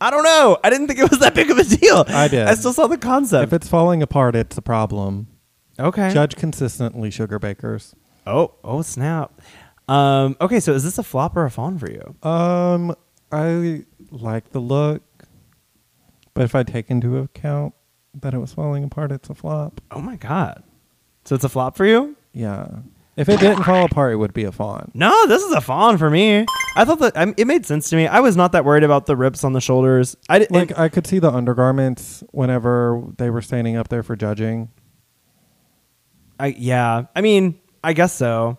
I 0.01 0.11
don't 0.11 0.24
know. 0.24 0.59
I 0.64 0.70
didn't 0.70 0.89
think 0.89 0.99
it 0.99 1.11
was 1.11 1.20
that 1.20 1.34
big 1.34 1.51
of 1.51 1.59
a 1.59 1.64
deal. 1.64 2.05
I 2.09 2.28
did. 2.28 2.47
I 2.47 2.55
still 2.55 2.72
saw 2.72 2.86
the 2.86 2.99
concept. 2.99 3.45
If 3.45 3.53
it's 3.53 3.68
falling 3.68 4.03
apart, 4.03 4.34
it's 4.34 4.57
a 4.57 4.62
problem. 4.62 5.28
okay. 5.78 6.12
Judge 6.12 6.36
consistently, 6.36 7.11
sugar 7.11 7.39
bakers. 7.39 7.95
Oh, 8.26 8.55
oh 8.64 8.82
snap. 8.82 9.41
Um, 9.89 10.36
okay, 10.41 10.61
so 10.61 10.72
is 10.74 10.84
this 10.84 10.99
a 10.99 11.03
flop 11.03 11.36
or 11.36 11.45
a 11.45 11.51
fawn 11.51 11.78
for 11.78 11.91
you? 11.91 12.14
Um, 12.28 12.95
I 13.32 13.84
like 14.11 14.51
the 14.51 14.61
look, 14.61 15.03
but 16.39 16.45
if 16.45 16.55
I 16.55 16.62
take 16.62 16.89
into 16.89 17.16
account 17.16 17.74
that 18.14 18.32
it 18.32 18.39
was 18.39 18.53
falling 18.53 18.84
apart, 18.84 19.11
it's 19.11 19.28
a 19.28 19.34
flop. 19.34 19.80
Oh 19.91 20.01
my 20.01 20.14
god. 20.14 20.62
So 21.24 21.34
it's 21.34 21.43
a 21.43 21.49
flop 21.49 21.76
for 21.76 21.84
you? 21.84 22.16
Yeah. 22.32 22.68
If 23.16 23.28
it 23.28 23.41
didn't 23.41 23.64
fall 23.64 23.84
apart, 23.84 24.12
it 24.12 24.16
would 24.18 24.32
be 24.32 24.45
a 24.45 24.53
fawn. 24.53 24.93
No, 24.95 25.26
this 25.26 25.43
is 25.43 25.51
a 25.51 25.61
fawn 25.61 25.99
for 25.99 26.09
me. 26.09 26.47
I 26.76 26.84
thought 26.84 27.01
that 27.01 27.16
um, 27.16 27.34
it 27.36 27.49
made 27.49 27.66
sense 27.66 27.91
to 27.91 27.97
me. 27.97 28.07
I 28.07 28.20
was 28.20 28.36
not 28.36 28.53
that 28.53 28.64
worried 28.64 28.84
about 28.84 29.07
the 29.07 29.16
rips 29.16 29.43
on 29.43 29.53
the 29.53 29.61
shoulders. 29.61 30.16
I 30.28 30.39
didn't 30.39 30.55
Like 30.55 30.78
I 30.78 30.89
could 30.89 31.09
see 31.09 31.18
the 31.18 31.32
undergarments 31.32 32.22
whenever 32.30 33.03
they 33.16 33.30
were 33.30 33.43
standing 33.43 33.74
up 33.74 33.89
there 33.89 34.05
for 34.05 34.14
judging. 34.14 34.68
I 36.39 36.55
yeah. 36.57 37.07
I 37.16 37.20
mean, 37.20 37.59
I 37.82 37.95
guess 37.95 38.12
so. 38.12 38.59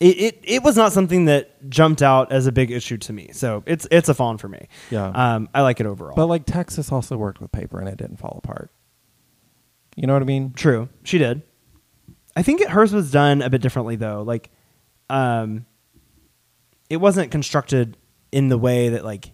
It, 0.00 0.18
it 0.18 0.40
it 0.42 0.62
was 0.62 0.76
not 0.76 0.92
something 0.92 1.26
that 1.26 1.70
jumped 1.70 2.02
out 2.02 2.32
as 2.32 2.46
a 2.46 2.52
big 2.52 2.70
issue 2.70 2.98
to 2.98 3.12
me. 3.12 3.30
So 3.32 3.62
it's 3.64 3.86
it's 3.90 4.08
a 4.08 4.14
fawn 4.14 4.38
for 4.38 4.48
me. 4.48 4.68
Yeah. 4.90 5.06
Um, 5.06 5.48
I 5.54 5.62
like 5.62 5.80
it 5.80 5.86
overall. 5.86 6.16
But 6.16 6.26
like 6.26 6.46
Texas 6.46 6.90
also 6.90 7.16
worked 7.16 7.40
with 7.40 7.52
paper 7.52 7.78
and 7.78 7.88
it 7.88 7.96
didn't 7.96 8.16
fall 8.16 8.40
apart. 8.42 8.70
You 9.96 10.06
know 10.06 10.12
what 10.12 10.22
I 10.22 10.26
mean? 10.26 10.52
True, 10.52 10.88
she 11.04 11.18
did. 11.18 11.42
I 12.36 12.42
think 12.42 12.60
it, 12.60 12.70
hers 12.70 12.92
was 12.92 13.12
done 13.12 13.42
a 13.42 13.48
bit 13.48 13.62
differently 13.62 13.94
though. 13.94 14.22
Like, 14.22 14.50
um, 15.08 15.66
it 16.90 16.96
wasn't 16.96 17.30
constructed 17.30 17.96
in 18.32 18.48
the 18.48 18.58
way 18.58 18.88
that 18.88 19.04
like, 19.04 19.30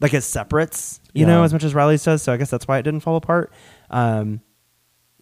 like 0.00 0.14
it 0.14 0.22
separates, 0.22 1.00
you 1.12 1.26
know, 1.26 1.42
as 1.42 1.52
much 1.52 1.64
as 1.64 1.74
Riley's 1.74 2.02
does. 2.02 2.22
So 2.22 2.32
I 2.32 2.38
guess 2.38 2.48
that's 2.48 2.66
why 2.66 2.78
it 2.78 2.82
didn't 2.82 3.00
fall 3.00 3.16
apart. 3.16 3.52
Um, 3.90 4.40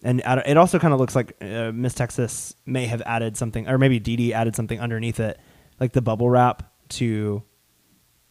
and 0.07 0.41
it 0.45 0.57
also 0.57 0.79
kind 0.79 0.93
of 0.93 0.99
looks 0.99 1.15
like 1.15 1.35
uh, 1.41 1.71
Miss 1.73 1.93
Texas 1.93 2.55
may 2.65 2.85
have 2.85 3.01
added 3.05 3.35
something, 3.37 3.67
or 3.67 3.77
maybe 3.77 3.99
Dee 3.99 4.15
Dee 4.15 4.33
added 4.33 4.55
something 4.55 4.79
underneath 4.79 5.19
it, 5.19 5.39
like 5.79 5.91
the 5.93 6.01
bubble 6.01 6.29
wrap 6.29 6.71
to 6.89 7.43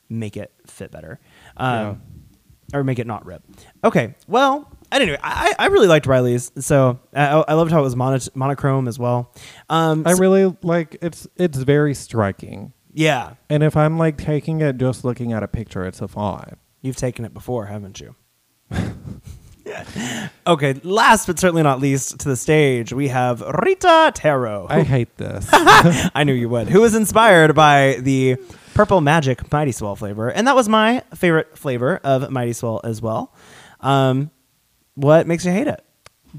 make 0.09 0.37
it 0.37 0.53
fit 0.67 0.91
better, 0.91 1.21
um, 1.57 2.01
or 2.73 2.83
make 2.85 2.99
it 2.99 3.07
not 3.07 3.27
rip. 3.27 3.43
Okay, 3.85 4.15
well, 4.27 4.71
anyway, 4.93 5.19
I, 5.23 5.55
I 5.59 5.67
really 5.67 5.89
liked 5.89 6.07
Riley's, 6.07 6.51
so 6.59 6.99
I, 7.13 7.27
I 7.49 7.55
loved 7.55 7.73
how 7.73 7.81
it 7.81 7.83
was 7.83 7.97
mono- 7.97 8.19
monochrome 8.35 8.89
as 8.89 8.99
well. 8.99 9.33
Um, 9.69 10.05
I 10.07 10.15
so- 10.15 10.21
really 10.21 10.57
like 10.63 10.97
it's 11.03 11.27
it's 11.37 11.59
very 11.59 11.93
striking. 11.95 12.73
yeah, 12.95 13.35
And 13.51 13.63
if 13.63 13.77
I'm 13.77 13.99
like 13.99 14.17
taking 14.17 14.61
it 14.63 14.79
just 14.79 15.05
looking 15.05 15.33
at 15.33 15.43
a 15.43 15.49
picture, 15.49 15.85
it's 15.85 16.01
a 16.01 16.09
five. 16.09 16.57
you've 16.81 16.97
taken 16.97 17.25
it 17.25 17.35
before, 17.35 17.67
haven't 17.67 18.01
you? 18.01 18.15
okay, 20.47 20.75
last 20.83 21.27
but 21.27 21.39
certainly 21.39 21.63
not 21.63 21.81
least 21.81 22.21
to 22.21 22.29
the 22.29 22.37
stage, 22.37 22.93
we 22.93 23.09
have 23.09 23.41
Rita 23.41 24.13
Taro. 24.15 24.67
I 24.69 24.83
hate 24.83 25.17
this. 25.17 25.49
I 25.53 26.25
knew 26.25 26.35
you 26.35 26.49
would. 26.49 26.69
Who 26.69 26.81
was 26.81 26.95
inspired 26.95 27.55
by 27.55 27.99
the 28.01 28.37
Purple 28.75 29.01
Magic 29.01 29.51
Mighty 29.51 29.73
Swell 29.73 29.97
flavor, 29.97 30.29
and 30.29 30.47
that 30.47 30.55
was 30.55 30.69
my 30.69 31.03
favorite 31.15 31.57
flavor 31.59 31.97
of 32.05 32.31
Mighty 32.31 32.53
Swell 32.53 32.81
as 32.85 33.03
well. 33.03 33.35
Um, 33.81 34.31
what 34.95 35.27
makes 35.27 35.45
you 35.45 35.53
hate 35.53 35.67
it? 35.67 35.83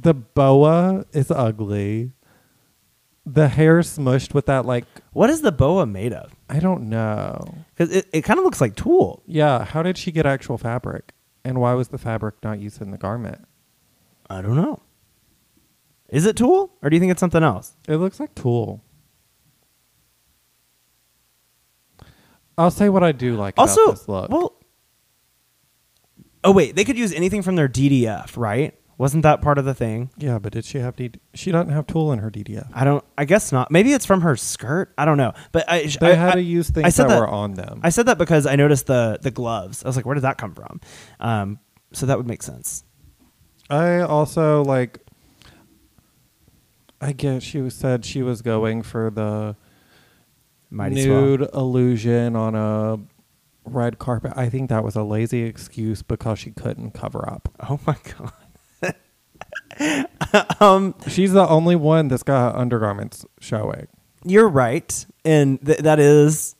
the 0.02 0.14
boa 0.14 1.06
is 1.12 1.32
ugly. 1.32 2.12
The 3.26 3.50
hair 3.50 3.80
smushed 3.80 4.34
with 4.34 4.46
that 4.46 4.66
like 4.66 4.86
What 5.12 5.30
is 5.30 5.42
the 5.42 5.52
boa 5.52 5.86
made 5.86 6.14
of? 6.14 6.34
I 6.50 6.60
don't 6.60 6.90
know. 6.90 7.56
Because 7.76 7.94
it, 7.94 8.08
it 8.14 8.22
kind 8.22 8.40
of 8.40 8.46
looks 8.46 8.62
like 8.62 8.76
tulle. 8.76 9.22
Yeah, 9.26 9.66
how 9.66 9.84
did 9.84 9.98
she 9.98 10.12
get 10.12 10.26
actual 10.26 10.58
fabric? 10.58 11.14
And 11.48 11.62
why 11.62 11.74
was 11.76 11.88
the 11.88 11.98
fabric 11.98 12.36
not 12.44 12.60
used 12.60 12.82
in 12.82 12.92
the 12.92 12.98
garment? 12.98 13.48
I 14.30 14.42
don't 14.42 14.58
know. 14.58 14.82
Is 16.10 16.26
it 16.26 16.36
tulle, 16.36 16.74
or 16.82 16.90
do 16.90 16.96
you 16.98 17.00
think 17.00 17.10
it's 17.10 17.22
something 17.22 17.42
else? 17.42 17.78
It 17.88 17.96
looks 17.96 18.20
like 18.20 18.36
tulle. 18.36 18.84
I'll 22.58 22.70
say 22.70 22.90
what 22.90 23.02
I 23.02 23.14
do 23.14 23.38
like 23.38 23.54
Also, 23.58 23.82
about 23.84 23.92
this 23.94 24.08
look. 24.10 24.30
well, 24.30 24.60
oh 26.44 26.52
wait, 26.52 26.76
they 26.76 26.84
could 26.84 26.98
use 26.98 27.14
anything 27.14 27.42
from 27.42 27.56
their 27.56 27.70
DDF, 27.70 28.36
right? 28.36 28.78
Wasn't 29.00 29.22
that 29.24 29.42
part 29.44 29.60
of 29.60 29.66
the 29.66 29.76
thing? 29.76 30.10
yeah, 30.18 30.40
but 30.40 30.54
did 30.54 30.66
she 30.66 30.80
have 30.80 30.96
D- 30.96 31.12
she 31.36 31.52
doesn't 31.52 31.72
have 31.72 31.86
tulle 31.86 32.12
in 32.14 32.20
her 32.20 32.32
DDF. 32.32 32.68
I 32.74 32.84
don't. 32.84 33.04
I 33.18 33.26
guess 33.26 33.52
not. 33.52 33.70
Maybe 33.70 33.94
it's 33.94 34.06
from 34.08 34.22
her 34.22 34.36
skirt. 34.36 34.92
I 34.98 35.06
don't 35.06 35.18
know. 35.18 35.34
But 35.52 35.66
I, 35.70 35.84
They 35.86 36.14
I, 36.14 36.16
had 36.16 36.30
I- 36.32 36.36
to 36.36 36.42
use 36.42 36.70
I 36.72 36.74
things 36.74 36.96
said 36.96 37.08
that, 37.10 37.20
were 37.20 37.28
on 37.28 37.54
them. 37.54 37.80
I 37.84 37.90
said 37.90 38.08
that 38.08 38.18
because 38.18 38.48
I 38.48 38.56
noticed 38.56 38.88
the 38.88 39.20
the 39.22 39.30
gloves. 39.30 39.84
I 39.84 39.88
was 39.88 39.96
like, 39.98 40.06
where 40.08 40.16
did 40.16 40.22
that 40.24 40.38
come 40.40 40.56
from? 40.56 40.82
Um, 41.20 41.60
so 41.94 42.08
that 42.08 42.18
would 42.18 42.28
make 42.28 42.42
sense. 42.42 42.84
I 43.70 44.00
also 44.00 44.64
like. 44.64 45.00
I 47.00 47.12
guess 47.12 47.44
she 47.44 47.70
said 47.70 48.04
she 48.06 48.24
was 48.24 48.42
going 48.42 48.82
for 48.82 49.12
the 49.12 49.56
Mighty 50.72 51.04
swell. 51.04 51.22
nude 51.22 51.50
illusion 51.54 52.36
on 52.36 52.56
a 52.56 52.98
red 53.66 54.00
carpet. 54.00 54.34
I 54.36 54.50
think 54.50 54.70
that 54.70 54.84
was 54.84 54.96
a 54.96 55.04
lazy 55.04 55.44
excuse 55.44 56.02
because 56.02 56.40
she 56.40 56.50
couldn't 56.52 56.92
cover 56.96 57.30
up. 57.30 57.50
Oh 57.70 57.80
my 57.86 57.96
god. 58.18 58.32
um, 60.60 60.96
She's 61.08 61.34
the 61.34 61.48
only 61.48 61.76
one 61.76 62.08
that's 62.08 62.24
got 62.24 62.56
undergarments 62.56 63.26
showing. 63.40 63.88
you're 64.26 64.48
right, 64.50 65.06
and 65.26 65.64
th- 65.66 65.80
that 65.80 66.00
is 66.00 66.56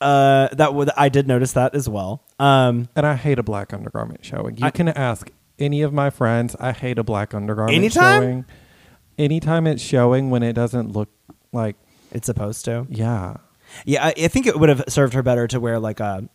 uh 0.00 0.48
that 0.52 0.74
would 0.74 0.90
I 0.96 1.08
did 1.10 1.28
notice 1.28 1.52
that 1.52 1.74
as 1.74 1.88
well. 1.88 2.22
Um, 2.38 2.88
And 2.96 3.06
I 3.06 3.14
hate 3.16 3.38
a 3.38 3.42
black 3.42 3.72
undergarment 3.74 4.24
showing. 4.24 4.56
You 4.56 4.66
I- 4.66 4.70
can 4.70 4.88
ask 4.88 5.30
any 5.58 5.82
of 5.82 5.92
my 5.92 6.08
friends. 6.10 6.56
I 6.58 6.72
hate 6.72 6.98
a 6.98 7.04
black 7.04 7.34
undergarment 7.34 7.76
Anytime? 7.76 8.22
showing. 8.22 8.44
Anytime 9.18 9.66
it's 9.66 9.82
showing 9.82 10.30
when 10.30 10.42
it 10.42 10.54
doesn't 10.54 10.92
look 10.92 11.10
like, 11.52 11.76
it's 12.12 12.24
supposed 12.26 12.64
to. 12.64 12.86
yeah. 12.88 13.36
Yeah, 13.84 14.06
I, 14.06 14.14
I 14.24 14.28
think 14.28 14.46
it 14.46 14.58
would 14.58 14.68
have 14.68 14.82
served 14.88 15.12
her 15.14 15.22
better 15.22 15.46
to 15.48 15.60
wear 15.60 15.78
like 15.78 16.00
a 16.00 16.28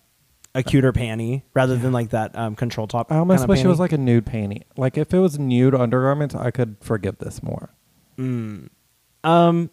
a 0.55 0.63
cuter 0.63 0.91
panty 0.93 1.43
rather 1.53 1.75
than 1.77 1.91
like 1.91 2.09
that 2.11 2.35
um, 2.37 2.55
control 2.55 2.87
top. 2.87 3.11
I 3.11 3.17
almost 3.17 3.41
kinda 3.41 3.51
wish 3.51 3.63
it 3.63 3.67
was 3.67 3.79
like 3.79 3.91
a 3.91 3.97
nude 3.97 4.25
panty. 4.25 4.63
Like 4.77 4.97
if 4.97 5.13
it 5.13 5.19
was 5.19 5.37
nude 5.37 5.75
undergarments, 5.75 6.33
I 6.33 6.49
could 6.51 6.77
forgive 6.81 7.17
this 7.19 7.43
more 7.43 7.69
um. 9.23 9.69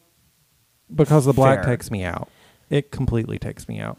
because 0.94 1.24
the 1.24 1.32
black 1.32 1.62
Fair. 1.62 1.72
takes 1.76 1.90
me 1.90 2.04
out. 2.04 2.28
It 2.70 2.90
completely 2.90 3.38
takes 3.38 3.68
me 3.68 3.78
out. 3.80 3.98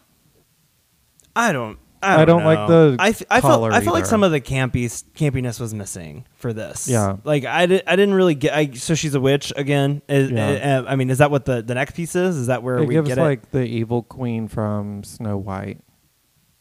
I 1.35 1.51
don't. 1.51 1.79
I 2.01 2.17
don't, 2.17 2.19
I 2.21 2.25
don't 2.25 2.43
like 2.43 2.69
know. 2.69 2.91
the 2.91 2.97
I, 3.01 3.09
f- 3.09 3.23
I 3.29 3.39
felt 3.39 3.53
collar 3.53 3.71
I 3.71 3.79
felt 3.79 3.93
like 3.93 4.01
either. 4.01 4.09
some 4.09 4.23
of 4.23 4.31
the 4.33 4.41
campy 4.41 4.87
campiness 5.15 5.57
was 5.57 5.73
missing 5.73 6.25
for 6.35 6.51
this. 6.51 6.89
Yeah. 6.89 7.15
like 7.23 7.45
I, 7.45 7.65
did, 7.65 7.83
I 7.87 7.95
didn't 7.95 8.15
really 8.15 8.35
get. 8.35 8.53
I, 8.53 8.71
so 8.71 8.93
she's 8.93 9.15
a 9.15 9.21
witch 9.21 9.53
again. 9.55 10.01
Is- 10.09 10.29
Yeah. 10.29 10.81
uh, 10.85 10.91
I 10.91 10.97
mean, 10.97 11.09
is 11.09 11.19
that 11.19 11.31
what 11.31 11.45
the 11.45 11.61
the 11.61 11.75
next 11.75 11.95
piece 11.95 12.13
is? 12.17 12.35
Is 12.35 12.47
that 12.47 12.61
where 12.61 12.79
it 12.79 12.87
we 12.87 12.95
gives 12.95 13.07
get 13.07 13.19
like 13.19 13.51
the 13.51 13.63
evil 13.63 14.03
queen 14.03 14.49
from 14.49 15.05
Snow 15.05 15.37
White, 15.37 15.77
it? 15.77 15.83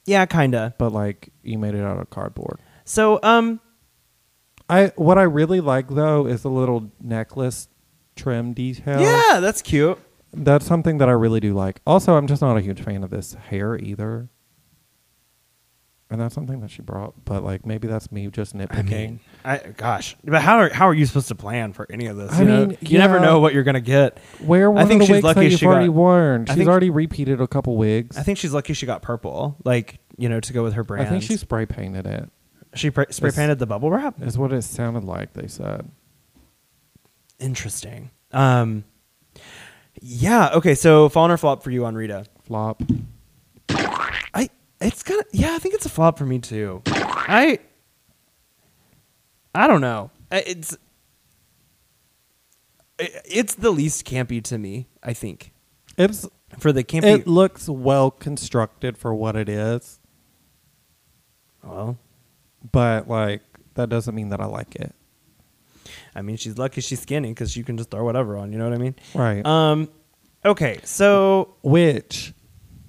Yeah, 0.07 0.27
kinda. 0.27 0.75
but 0.79 0.93
like 0.93 1.31
you 1.43 1.59
made 1.59 1.75
it 1.75 1.83
out 1.85 1.99
of 1.99 2.11
cardboard. 2.11 2.59
So 2.85 3.21
um, 3.23 3.61
I 4.69 4.93
what 4.97 5.19
I 5.19 5.23
really 5.23 5.61
like 5.61 5.89
though 5.89 6.27
is 6.27 6.43
the 6.43 6.51
little 6.51 6.91
necklace 7.01 7.69
trim 8.17 8.53
detail. 8.53 9.01
yeah, 9.01 9.41
that's 9.41 9.63
cute. 9.63 9.99
That's 10.33 10.65
something 10.67 10.99
that 10.99 11.09
I 11.09 11.13
really 11.13 11.41
do 11.41 11.53
like. 11.53 11.81
Also, 11.87 12.15
I'm 12.15 12.27
just 12.27 12.41
not 12.41 12.57
a 12.57 12.61
huge 12.61 12.81
fan 12.81 13.05
of 13.05 13.11
this 13.11 13.35
hair 13.35 13.77
either. 13.77 14.31
And 16.13 16.21
that's 16.21 16.35
something 16.35 16.61
that 16.61 16.71
she 16.71 16.83
brought, 16.83 17.15
but 17.25 17.43
like 17.43 17.65
maybe 17.65 17.89
that's 17.89 18.13
me 18.13 18.29
just 18.29 18.55
nitpicking. 18.55 18.79
I 18.79 18.83
mean, 18.83 19.21
I 19.45 19.59
gosh, 19.77 20.15
but 20.25 20.43
how 20.43 20.59
are 20.59 20.69
how 20.69 20.87
are 20.89 20.95
you 20.95 21.07
supposed 21.07 21.29
to 21.29 21.35
plan 21.35 21.73
for 21.73 21.87
any 21.91 22.07
of 22.07 22.17
this? 22.17 22.31
I 22.33 22.41
you 22.41 22.45
know? 22.45 22.67
mean, 22.67 22.79
you 22.83 22.99
never 22.99 23.19
know 23.19 23.41
what 23.41 23.55
you're 23.55 23.63
gonna 23.65 23.81
get. 23.81 24.19
Where 24.41 24.71
one 24.71 24.83
I 24.85 24.87
think 24.87 25.03
of 25.03 25.09
the 25.09 25.15
she's 25.15 25.23
wigs 25.23 25.25
lucky 25.25 25.41
that 25.41 25.51
you've 25.53 25.61
she 25.61 25.67
already 25.67 25.87
got- 25.87 25.95
worn. 25.95 26.47
She's 26.47 26.57
think- 26.57 26.69
already 26.69 26.91
repeated 26.91 27.41
a 27.41 27.47
couple 27.49 27.77
wigs. 27.77 28.17
I 28.19 28.23
think 28.23 28.37
she's 28.39 28.53
lucky 28.53 28.75
she 28.75 28.85
got 28.87 29.01
purple, 29.03 29.57
like 29.65 29.99
you 30.19 30.29
know, 30.29 30.39
to 30.39 30.53
go 30.53 30.63
with 30.63 30.75
her 30.75 30.85
brand. 30.85 31.07
I 31.07 31.11
think 31.11 31.23
she 31.23 31.37
spray 31.37 31.65
painted 31.67 32.07
it. 32.07 32.29
She 32.75 32.91
pr- 32.91 33.03
spray 33.11 33.29
It's- 33.29 33.37
painted 33.37 33.59
the 33.59 33.67
bubble 33.67 33.91
wrap. 33.91 34.21
Is 34.23 34.37
what 34.37 34.53
it 34.53 34.63
sounded 34.63 35.05
like. 35.05 35.33
They 35.33 35.47
said. 35.49 35.91
Interesting. 37.39 38.11
Um, 38.33 38.85
yeah. 40.01 40.51
Okay. 40.55 40.75
So 40.75 41.09
fallen 41.09 41.31
or 41.31 41.37
flop 41.37 41.63
for 41.63 41.71
you 41.71 41.85
on 41.85 41.95
Rita? 41.95 42.25
Flop. 42.45 42.83
I. 43.71 44.49
It's 44.83 45.03
kind 45.03 45.21
of 45.21 45.27
yeah. 45.33 45.55
I 45.55 45.59
think 45.59 45.75
it's 45.75 45.87
a 45.87 45.91
flop 45.91 46.19
for 46.19 46.27
me 46.27 46.39
too. 46.39 46.83
I. 46.87 47.59
I 49.55 49.67
don't 49.67 49.81
know. 49.81 50.11
It's. 50.31 50.77
It's 52.99 53.55
the 53.55 53.71
least 53.71 54.07
campy 54.07 54.43
to 54.45 54.59
me. 54.59 54.87
I 55.03 55.13
think 55.13 55.53
It's 55.99 56.27
for 56.59 56.73
the 56.73 56.85
campy. 56.85 57.05
it 57.21 57.27
looks 57.27 57.69
well 57.69 58.11
constructed 58.11 58.97
for 58.97 59.13
what 59.15 59.35
it 59.35 59.49
is, 59.49 59.99
well, 61.65 61.99
but 62.71 63.09
like 63.09 63.43
that 63.75 63.89
doesn't 63.89 64.15
mean 64.15 64.29
that 64.29 64.41
I 64.41 64.45
like 64.45 64.77
it. 64.77 64.95
I 66.15 66.23
mean, 66.23 66.37
she's 66.37 66.59
lucky 66.59 66.81
she's 66.81 67.01
skinny 67.01 67.31
because 67.31 67.51
she 67.51 67.63
can 67.65 67.77
just 67.77 67.91
throw 67.91 68.05
whatever 68.05 68.37
on. 68.37 68.53
You 68.53 68.59
know 68.59 68.65
what 68.69 68.75
I 68.75 68.79
mean? 68.79 68.95
Right. 69.15 69.45
Um. 69.45 69.89
Okay. 70.45 70.79
So 70.85 71.57
which 71.63 72.35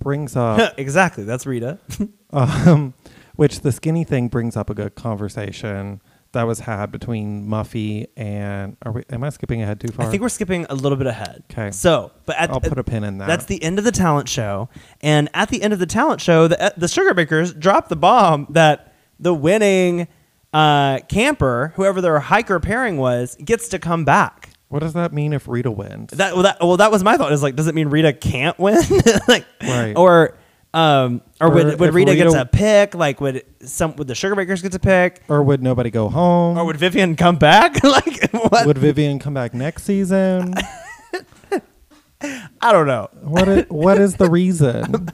brings 0.04 0.36
up 0.36 0.74
exactly. 0.78 1.24
That's 1.24 1.46
Rita. 1.46 1.80
um, 2.32 2.94
which 3.36 3.62
the 3.62 3.72
skinny 3.72 4.04
thing 4.04 4.28
brings 4.28 4.56
up 4.56 4.70
a 4.70 4.74
good 4.74 4.96
conversation 4.96 6.02
that 6.34 6.44
was 6.44 6.62
had 6.62 6.92
between 6.92 7.48
Muffy 7.48 8.08
and 8.18 8.76
are 8.82 8.92
we 8.92 9.04
am 9.10 9.24
I 9.24 9.30
skipping 9.30 9.62
ahead 9.62 9.80
too 9.80 9.90
far? 9.90 10.06
I 10.06 10.10
think 10.10 10.22
we're 10.22 10.30
skipping 10.30 10.66
a 10.70 10.76
little 10.76 10.98
bit 10.98 11.08
ahead. 11.08 11.44
Okay. 11.52 11.72
So, 11.72 12.12
but 12.26 12.36
at, 12.38 12.50
I'll 12.50 12.60
put 12.60 12.78
a 12.78 12.84
pin 12.84 13.04
in 13.04 13.20
that. 13.20 13.28
That's 13.28 13.46
the 13.46 13.64
end 13.64 13.80
of 13.80 13.86
the 13.86 13.92
talent 13.92 14.28
show, 14.28 14.70
and 15.02 15.30
at 15.34 15.50
the 15.50 15.62
end 15.62 15.74
of 15.74 15.80
the 15.80 15.86
talent 15.86 16.22
show, 16.22 16.48
the 16.48 16.74
the 16.76 16.88
Sugar 16.88 17.14
Bakers 17.14 17.54
drop 17.54 17.88
the 17.88 17.96
bomb 17.96 18.48
that 18.50 18.94
the 19.20 19.34
winning 19.34 20.08
uh, 20.54 21.00
camper, 21.08 21.74
whoever 21.76 22.02
their 22.02 22.20
hiker 22.20 22.60
pairing 22.60 22.98
was, 22.98 23.36
gets 23.36 23.68
to 23.70 23.80
come 23.80 24.04
back. 24.04 24.50
What 24.74 24.80
does 24.80 24.94
that 24.94 25.14
mean 25.14 25.34
if 25.34 25.48
Rita 25.48 25.70
wins? 25.70 26.10
That 26.14 26.34
well, 26.34 26.42
that 26.42 26.58
well, 26.60 26.78
that 26.78 26.90
was 26.90 27.04
my 27.04 27.16
thought. 27.16 27.32
Is 27.32 27.44
like, 27.44 27.56
does 27.56 27.68
it 27.68 27.76
mean 27.76 27.90
Rita 27.90 28.12
can't 28.12 28.58
win? 28.58 28.82
like, 29.28 29.46
Right. 29.62 29.94
Or 29.96 30.36
um, 30.74 31.22
or, 31.40 31.50
Or 31.50 31.50
would, 31.52 31.80
would 31.80 31.90
if 31.90 31.94
Rita, 31.96 32.16
get 32.16 32.26
Rita- 32.26 32.40
to 32.40 32.46
pick? 32.48 32.96
Like, 32.96 33.22
would 33.22 33.46
some 33.62 33.96
would 33.98 34.08
the 34.08 34.16
Sugar 34.16 34.34
Bakers 34.34 34.64
get 34.64 34.72
to 34.72 34.80
pick? 34.80 35.22
or 35.30 35.44
would 35.44 35.62
nobody 35.62 35.92
go 35.92 36.10
home? 36.10 36.58
Or 36.58 36.66
would 36.66 36.78
Vivian 36.78 37.16
come 37.16 37.36
back? 37.36 37.84
like, 37.84 38.32
what? 38.32 38.66
would 38.66 38.80
Vivian 38.80 39.20
come 39.20 39.36
back 39.36 39.54
next 39.54 39.84
season? 39.84 40.56
I 42.60 42.72
don't 42.72 42.88
know. 42.88 43.10
what 43.22 43.48
is, 43.48 43.66
what 43.70 44.00
is 44.00 44.16
the 44.16 44.28
reason? 44.28 45.08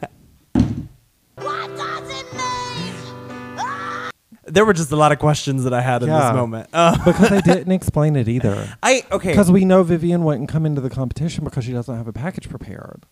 There 4.50 4.66
were 4.66 4.74
just 4.74 4.92
a 4.92 4.96
lot 4.96 5.12
of 5.12 5.20
questions 5.20 5.64
that 5.64 5.74
I 5.74 5.82
had 5.82 6.02
in 6.04 6.10
Yeah. 6.10 6.20
this 6.30 6.34
moment. 6.36 6.70
Uh, 6.74 6.98
because 7.06 7.30
they 7.30 7.42
didn't 7.42 7.72
explain 7.72 8.16
it 8.16 8.28
either. 8.28 8.78
I 8.84 9.04
okay. 9.12 9.30
Because 9.30 9.52
we 9.52 9.66
know 9.66 9.84
Vivian 9.84 10.24
wouldn't 10.24 10.50
come 10.50 10.66
into 10.66 10.82
the 10.82 10.90
competition 10.90 11.44
because 11.44 11.64
she 11.66 11.72
doesn't 11.72 11.96
have 11.96 12.08
a 12.08 12.14
package 12.14 12.50
prepared. 12.50 13.06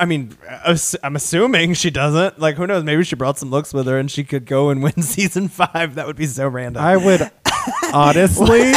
I 0.00 0.04
mean, 0.04 0.36
ass- 0.48 0.94
I'm 1.02 1.16
assuming 1.16 1.74
she 1.74 1.90
doesn't. 1.90 2.38
Like, 2.38 2.54
who 2.54 2.68
knows? 2.68 2.84
Maybe 2.84 3.02
she 3.02 3.16
brought 3.16 3.36
some 3.36 3.50
looks 3.50 3.74
with 3.74 3.88
her, 3.88 3.98
and 3.98 4.08
she 4.08 4.22
could 4.22 4.46
go 4.46 4.70
and 4.70 4.80
win 4.84 5.02
season 5.02 5.48
five. 5.48 5.96
That 5.96 6.06
would 6.06 6.14
be 6.16 6.26
so 6.26 6.46
random. 6.46 6.80
I 6.82 6.96
would 6.96 7.28
honestly, 7.92 8.72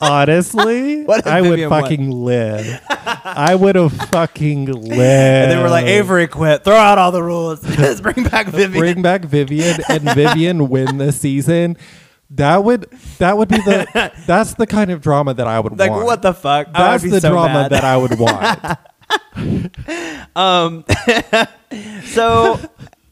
honestly, 0.00 1.04
What 1.06 1.20
if 1.20 1.26
I 1.26 1.40
would 1.40 1.50
Vivian 1.50 1.70
won? 1.70 1.82
fucking 1.82 2.10
live. 2.10 2.80
I 3.24 3.54
would 3.54 3.76
have 3.76 3.92
fucking 4.10 4.66
lived. 4.66 4.92
and 5.00 5.50
they 5.50 5.56
were 5.62 5.68
like, 5.70 5.86
Avery, 5.86 6.26
quit. 6.26 6.64
Throw 6.64 6.74
out 6.76 6.98
all 6.98 7.12
the 7.12 7.22
rules. 7.22 7.62
Just 7.76 8.02
bring 8.02 8.24
back 8.24 8.46
Vivian. 8.48 8.72
bring 8.72 9.02
back 9.02 9.24
Vivian 9.24 9.78
and 9.88 10.02
Vivian 10.02 10.68
win 10.68 10.98
the 10.98 11.12
season. 11.12 11.76
That 12.30 12.64
would 12.64 12.90
that 13.18 13.36
would 13.36 13.48
be 13.48 13.58
the 13.58 14.12
that's 14.26 14.54
the 14.54 14.66
kind 14.66 14.90
of 14.90 15.00
drama 15.00 15.34
that 15.34 15.46
I 15.46 15.60
would 15.60 15.78
like, 15.78 15.90
want. 15.90 16.04
what 16.06 16.22
the 16.22 16.32
fuck? 16.34 16.68
I 16.74 16.92
would 16.92 16.92
That's 16.92 17.04
be 17.04 17.10
the 17.10 17.20
so 17.20 17.30
drama 17.30 17.54
mad. 17.54 17.72
that 17.72 17.84
I 17.84 17.96
would 17.96 18.18
want. 18.18 18.78
Um, 20.34 20.84
so 22.04 22.58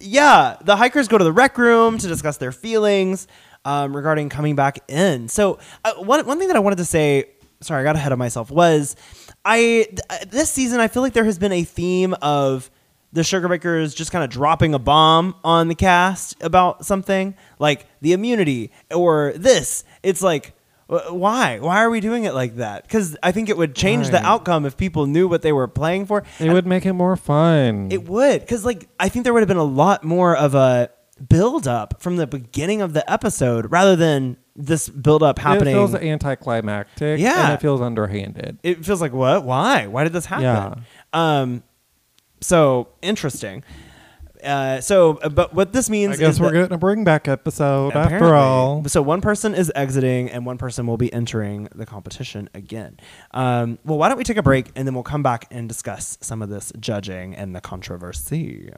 yeah 0.01 0.57
the 0.65 0.75
hikers 0.75 1.07
go 1.07 1.19
to 1.19 1.25
the 1.25 1.31
rec 1.33 1.57
room 1.59 1.99
to 1.99 2.09
discuss 2.09 2.37
their 2.39 2.51
feelings 2.51 3.29
um, 3.65 3.95
regarding 3.97 4.29
coming 4.29 4.57
back 4.57 4.79
in. 4.89 5.29
So 5.29 5.59
uh, 5.85 5.93
one, 5.95 6.27
one 6.27 6.39
thing 6.39 6.49
that 6.49 6.57
i 6.57 6.61
wanted 6.61 6.77
to 6.79 6.85
say 6.85 7.25
sorry 7.61 7.81
i 7.81 7.85
got 7.85 7.95
ahead 7.97 8.11
of 8.13 8.19
myself 8.19 8.51
was 8.51 8.97
i 9.45 9.57
th- 9.89 9.99
uh, 10.11 10.17
this 10.29 10.51
season 10.51 10.81
i 10.81 10.89
feel 10.89 11.01
like 11.03 11.13
there 11.13 11.25
has 11.25 11.39
been 11.39 11.53
a 11.53 11.63
theme 11.63 12.13
of 12.21 12.71
the 13.13 13.23
sugar 13.23 13.47
bakers 13.47 13.95
just 13.95 14.11
kind 14.11 14.25
of 14.25 14.31
dropping 14.31 14.75
a 14.75 14.79
bomb 14.81 15.35
on 15.45 15.69
the 15.69 15.75
cast 15.77 16.43
about 16.43 16.85
something 16.85 17.35
like 17.59 17.87
the 18.01 18.13
immunity 18.15 18.73
or 18.93 19.33
this. 19.37 19.85
It's 20.03 20.23
like 20.23 20.55
why? 20.89 21.59
Why 21.59 21.79
are 21.85 21.89
we 21.91 22.01
doing 22.01 22.25
it 22.25 22.35
like 22.35 22.57
that? 22.57 22.83
Because 22.83 23.17
i 23.23 23.31
think 23.33 23.49
it 23.49 23.57
would 23.57 23.75
change 23.75 24.09
the 24.11 24.23
outcome 24.23 24.67
if 24.67 24.77
people 24.77 25.07
knew 25.07 25.29
what 25.29 25.43
they 25.43 25.53
were 25.53 25.69
playing 25.69 26.07
for. 26.07 26.19
It 26.39 26.45
And- 26.47 26.53
would 26.53 26.67
make 26.67 26.85
it 26.87 26.95
more 26.95 27.17
fun. 27.17 27.89
it 27.93 28.09
would, 28.09 28.41
because 28.41 28.65
like 28.65 28.89
I 28.99 29.09
think 29.09 29.25
there 29.25 29.33
would 29.33 29.41
have 29.41 29.49
been 29.49 29.57
a 29.57 29.63
lot 29.63 30.05
more 30.05 30.35
of 30.37 30.55
a 30.55 30.91
build 31.29 31.69
up 31.69 32.01
from 32.03 32.17
the 32.17 32.27
beginning 32.27 32.83
of 32.83 32.93
the 32.93 33.11
episode 33.11 33.71
rather 33.71 33.97
than 33.97 34.37
this 34.57 34.89
build 34.89 35.23
up 35.23 35.39
happening. 35.39 35.75
It 35.75 35.79
feels 35.79 35.95
anticlimactic. 35.95 37.19
Yeah. 37.21 37.47
and 37.47 37.53
it 37.55 37.61
feels 37.61 37.81
underhanded. 37.81 38.59
it 38.63 38.85
feels 38.85 39.01
like 39.01 39.13
what? 39.13 39.45
Why? 39.45 39.87
Why 39.87 40.05
did 40.05 40.13
this 40.13 40.27
happen? 40.27 40.85
Um, 41.13 41.63
so 42.41 42.89
interesting. 43.03 43.63
Uh, 44.43 44.81
so, 44.81 45.19
uh, 45.19 45.29
but 45.29 45.55
what 45.55 45.73
this 45.73 45.89
means 45.89 46.17
I 46.17 46.19
guess 46.19 46.35
is 46.35 46.41
we're 46.41 46.51
getting 46.51 46.73
a 46.73 46.79
bring 46.79 47.05
back 47.05 47.29
episode 47.29 47.93
after 47.95 48.35
all. 48.35 48.85
So 48.89 49.01
one 49.01 49.21
person 49.21 49.55
is 49.55 49.71
exiting 49.77 50.31
and 50.31 50.45
one 50.45 50.59
person 50.59 50.87
will 50.89 50.97
be 50.97 51.13
entering 51.13 51.69
the 51.75 51.87
competition 51.87 52.51
again. 52.53 52.99
Um, 53.31 53.79
well, 53.85 53.99
why 53.99 54.09
don't 54.09 54.19
we 54.19 54.25
take 54.25 54.39
a 54.39 54.43
break 54.43 54.71
and 54.75 54.85
then 54.87 54.95
we'll 54.95 55.05
come 55.05 55.23
back 55.23 55.47
and 55.53 55.69
discuss 55.69 56.19
some 56.21 56.43
of 56.43 56.49
this 56.49 56.73
judging 56.81 57.37
and 57.37 57.55
the 57.55 57.61
controversy. 57.61 58.71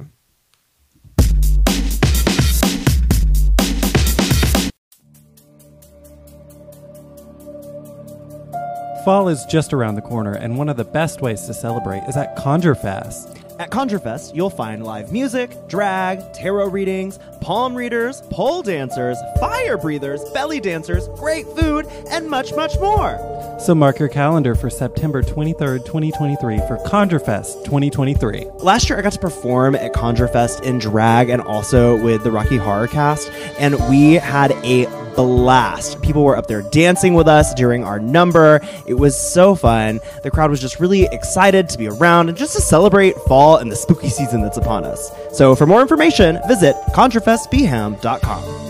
Fall 9.04 9.28
is 9.28 9.44
just 9.44 9.74
around 9.74 9.96
the 9.96 10.00
corner, 10.00 10.32
and 10.32 10.56
one 10.56 10.70
of 10.70 10.78
the 10.78 10.84
best 10.84 11.20
ways 11.20 11.42
to 11.42 11.52
celebrate 11.52 12.02
is 12.08 12.16
at 12.16 12.36
Conjure 12.36 12.74
Fest. 12.74 13.36
At 13.58 13.70
ConjureFest, 13.70 14.34
you'll 14.34 14.50
find 14.50 14.82
live 14.82 15.12
music, 15.12 15.68
drag, 15.68 16.32
tarot 16.32 16.70
readings, 16.70 17.20
palm 17.40 17.74
readers, 17.74 18.20
pole 18.30 18.62
dancers, 18.62 19.16
fire 19.38 19.76
breathers, 19.76 20.24
belly 20.30 20.58
dancers, 20.58 21.06
great 21.16 21.46
food, 21.48 21.86
and 22.10 22.28
much, 22.28 22.52
much 22.54 22.76
more. 22.80 23.20
So 23.60 23.74
mark 23.74 24.00
your 24.00 24.08
calendar 24.08 24.56
for 24.56 24.70
September 24.70 25.22
23rd, 25.22 25.84
2023 25.84 26.58
for 26.66 26.78
Conjure 26.86 27.20
Fest 27.20 27.64
2023. 27.64 28.46
Last 28.58 28.88
year, 28.88 28.98
I 28.98 29.02
got 29.02 29.12
to 29.12 29.18
perform 29.20 29.76
at 29.76 29.92
ConjureFest 29.92 30.64
in 30.64 30.78
drag 30.78 31.28
and 31.28 31.42
also 31.42 32.02
with 32.02 32.24
the 32.24 32.32
Rocky 32.32 32.56
Horror 32.56 32.88
Cast, 32.88 33.30
and 33.58 33.76
we 33.88 34.14
had 34.14 34.50
a 34.64 34.86
blast. 35.14 36.00
People 36.02 36.24
were 36.24 36.36
up 36.36 36.46
there 36.46 36.62
dancing 36.62 37.14
with 37.14 37.28
us 37.28 37.54
during 37.54 37.84
our 37.84 37.98
number. 37.98 38.60
It 38.86 38.94
was 38.94 39.18
so 39.18 39.54
fun. 39.54 40.00
The 40.22 40.30
crowd 40.30 40.50
was 40.50 40.60
just 40.60 40.80
really 40.80 41.04
excited 41.12 41.68
to 41.70 41.78
be 41.78 41.88
around 41.88 42.28
and 42.28 42.36
just 42.38 42.54
to 42.56 42.60
celebrate 42.60 43.14
fall 43.28 43.56
and 43.58 43.70
the 43.70 43.76
spooky 43.76 44.08
season 44.08 44.42
that's 44.42 44.58
upon 44.58 44.84
us. 44.84 45.10
So, 45.32 45.54
for 45.54 45.66
more 45.66 45.80
information, 45.80 46.38
visit 46.48 46.76
ConjureFestBham.com. 46.94 48.64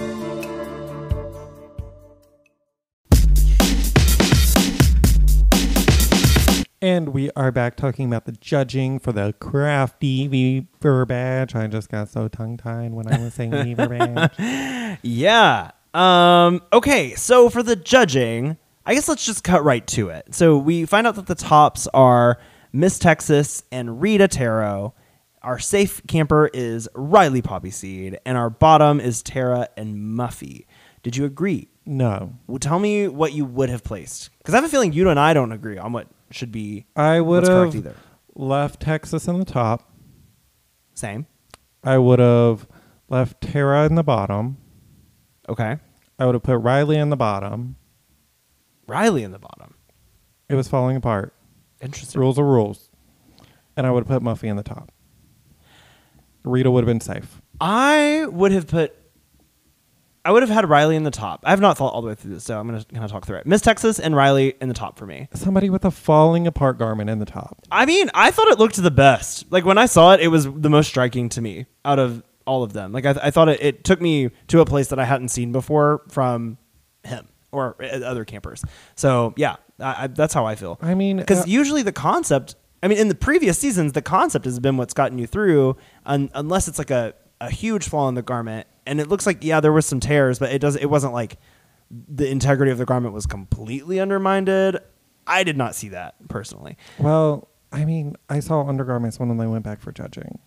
And 6.85 7.15
we 7.15 7.31
are 7.35 7.51
back 7.51 7.77
talking 7.77 8.05
about 8.05 8.27
the 8.27 8.33
judging 8.33 8.99
for 8.99 9.11
the 9.11 9.35
crafty 9.41 10.29
Weaver 10.29 11.07
badge. 11.07 11.55
I 11.55 11.67
just 11.67 11.89
got 11.89 12.11
so 12.11 12.29
tongue 12.29 12.59
tied 12.59 12.93
when 12.93 13.11
I 13.11 13.19
was 13.19 13.33
saying 13.33 13.53
Weaver 13.53 13.89
badge. 13.89 14.99
Yeah. 15.03 15.71
Um, 15.95 16.61
okay, 16.73 17.15
so 17.15 17.49
for 17.49 17.63
the 17.63 17.77
judging, 17.77 18.57
I 18.85 18.95
guess 18.95 19.09
let's 19.09 19.25
just 19.25 19.45
cut 19.45 19.65
right 19.65 19.87
to 19.89 20.09
it. 20.09 20.35
So 20.35 20.59
we 20.59 20.85
find 20.87 21.07
out 21.07 21.15
that 21.15 21.27
the 21.27 21.35
tops 21.37 21.87
are 21.95 22.39
Miss 22.73 22.99
Texas 22.99 23.63
and 23.71 24.03
Rita 24.03 24.29
Taro. 24.29 24.95
Our 25.43 25.59
safe 25.59 26.03
camper 26.09 26.51
is 26.53 26.89
Riley 26.95 27.43
Poppy 27.43 27.71
Seed, 27.71 28.19
and 28.27 28.37
our 28.37 28.51
bottom 28.51 28.99
is 28.99 29.23
Tara 29.23 29.69
and 29.77 29.97
Muffy. 29.97 30.67
Did 31.03 31.17
you 31.17 31.27
agree? 31.27 31.69
No. 31.87 32.35
Well, 32.47 32.59
tell 32.59 32.79
me 32.79 33.09
what 33.09 33.33
you 33.33 33.45
would 33.45 33.69
have 33.69 33.85
placed, 33.85 34.31
because 34.39 34.55
I 34.55 34.57
have 34.57 34.65
a 34.65 34.69
feeling 34.69 34.93
you 34.93 35.11
and 35.11 35.21
I 35.21 35.35
don't 35.35 35.53
agree 35.53 35.77
on 35.79 35.93
what 35.93 36.09
should 36.31 36.51
be. 36.51 36.87
I 36.97 37.21
would 37.21 37.47
have 37.47 37.77
either. 37.77 37.95
left 38.35 38.81
Texas 38.81 39.29
in 39.29 39.39
the 39.39 39.45
top. 39.45 39.93
Same. 40.95 41.27
I 41.85 41.99
would 41.99 42.19
have 42.19 42.67
left 43.11 43.43
Tara 43.43 43.85
in 43.85 43.95
the 43.97 44.03
bottom. 44.03 44.57
Okay. 45.49 45.77
I 46.19 46.27
would 46.27 46.35
have 46.35 46.43
put 46.43 46.59
Riley 46.59 46.97
in 46.97 47.11
the 47.11 47.17
bottom. 47.17 47.77
Riley 48.87 49.23
in 49.23 49.33
the 49.33 49.39
bottom. 49.39 49.75
It 50.49 50.55
was 50.55 50.69
falling 50.69 50.97
apart. 50.97 51.35
Interesting. 51.81 52.21
Rules 52.21 52.39
are 52.39 52.45
rules. 52.45 52.91
And 53.77 53.87
I 53.87 53.91
would 53.91 54.07
have 54.07 54.09
put 54.09 54.23
Muffy 54.23 54.49
in 54.49 54.57
the 54.57 54.63
top. 54.63 54.93
Rita 56.45 56.71
would 56.71 56.85
have 56.85 56.89
been 56.89 57.01
safe. 57.01 57.41
I 57.61 58.27
would 58.29 58.53
have 58.53 58.67
put 58.67 58.95
I 60.27 60.31
would 60.31 60.43
have 60.43 60.51
had 60.51 60.67
Riley 60.69 60.97
in 60.97 61.03
the 61.03 61.11
top. 61.11 61.43
I 61.45 61.51
have 61.51 61.61
not 61.61 61.77
thought 61.77 61.93
all 61.93 62.01
the 62.01 62.09
way 62.09 62.15
through 62.15 62.33
this, 62.33 62.45
so 62.45 62.59
I'm 62.59 62.67
gonna 62.67 62.83
kind 62.85 63.05
of 63.05 63.11
talk 63.11 63.27
through 63.27 63.39
it. 63.39 63.47
Miss 63.47 63.61
Texas 63.61 64.01
and 64.01 64.17
Riley 64.17 64.55
in 64.59 64.69
the 64.69 64.75
top 64.75 64.99
for 64.99 65.05
me. 65.05 65.29
Somebody 65.35 65.69
with 65.69 65.85
a 65.85 65.91
falling 65.91 66.47
apart 66.47 66.79
garment 66.79 67.11
in 67.11 67.19
the 67.19 67.27
top. 67.27 67.59
I 67.71 67.85
mean, 67.85 68.11
I 68.15 68.31
thought 68.31 68.49
it 68.49 68.59
looked 68.59 68.77
the 68.77 68.91
best. 68.91 69.45
Like 69.53 69.67
when 69.67 69.77
I 69.77 69.85
saw 69.85 70.15
it, 70.15 70.21
it 70.21 70.29
was 70.29 70.51
the 70.51 70.71
most 70.71 70.89
striking 70.89 71.29
to 71.31 71.43
me 71.43 71.67
out 71.85 71.99
of 71.99 72.23
all 72.47 72.63
of 72.63 72.73
them. 72.73 72.93
Like 72.93 73.07
I, 73.07 73.15
I 73.23 73.31
thought 73.31 73.49
it, 73.49 73.63
it 73.63 73.85
took 73.85 74.01
me 74.01 74.31
to 74.49 74.61
a 74.61 74.65
place 74.65 74.89
that 74.89 74.99
I 74.99 75.05
hadn't 75.05 75.29
seen 75.29 75.53
before 75.53 76.03
from 76.09 76.59
him 77.05 77.29
or 77.53 77.77
uh, 77.81 78.01
other 78.01 78.25
campers. 78.25 78.65
So 78.95 79.35
yeah, 79.37 79.57
I, 79.81 80.05
I, 80.05 80.07
that's 80.09 80.35
how 80.35 80.47
I 80.47 80.55
feel. 80.55 80.79
I 80.83 80.95
mean, 80.95 81.19
because 81.19 81.43
uh, 81.43 81.45
usually 81.47 81.83
the 81.83 81.93
concept. 81.93 82.57
I 82.83 82.89
mean, 82.89 82.99
in 82.99 83.09
the 83.09 83.15
previous 83.15 83.59
seasons, 83.59 83.93
the 83.93 84.03
concept 84.03 84.45
has 84.45 84.61
been 84.61 84.77
what's 84.77 84.93
gotten 84.93 85.19
you 85.19 85.27
through, 85.27 85.77
un, 86.05 86.31
unless 86.35 86.69
it's 86.69 86.77
like 86.77 86.91
a, 86.91 87.15
a 87.41 87.51
huge 87.51 87.89
flaw 87.89 88.09
in 88.09 88.15
the 88.15 88.23
garment. 88.23 88.67
And 88.85 89.01
it 89.01 89.09
looks 89.09 89.25
like 89.25 89.43
yeah, 89.43 89.61
there 89.61 89.73
was 89.73 89.87
some 89.87 90.01
tears, 90.01 90.39
but 90.39 90.53
it 90.53 90.59
does 90.59 90.77
it 90.77 90.87
wasn't 90.87 91.15
like 91.15 91.39
the 91.91 92.29
integrity 92.29 92.73
of 92.73 92.79
the 92.79 92.85
garment 92.85 93.15
was 93.15 93.27
completely 93.27 94.01
undermined. 94.01 94.49
I 95.27 95.45
did 95.45 95.57
not 95.57 95.75
see 95.75 95.89
that 95.91 96.15
personally. 96.29 96.77
Well, 96.99 97.49
I 97.73 97.85
mean, 97.85 98.17
I 98.29 98.41
saw 98.41 98.67
undergarments 98.67 99.19
when 99.19 99.35
they 99.37 99.47
went 99.47 99.65
back 99.65 99.81
for 99.81 99.91
judging. 99.91 100.39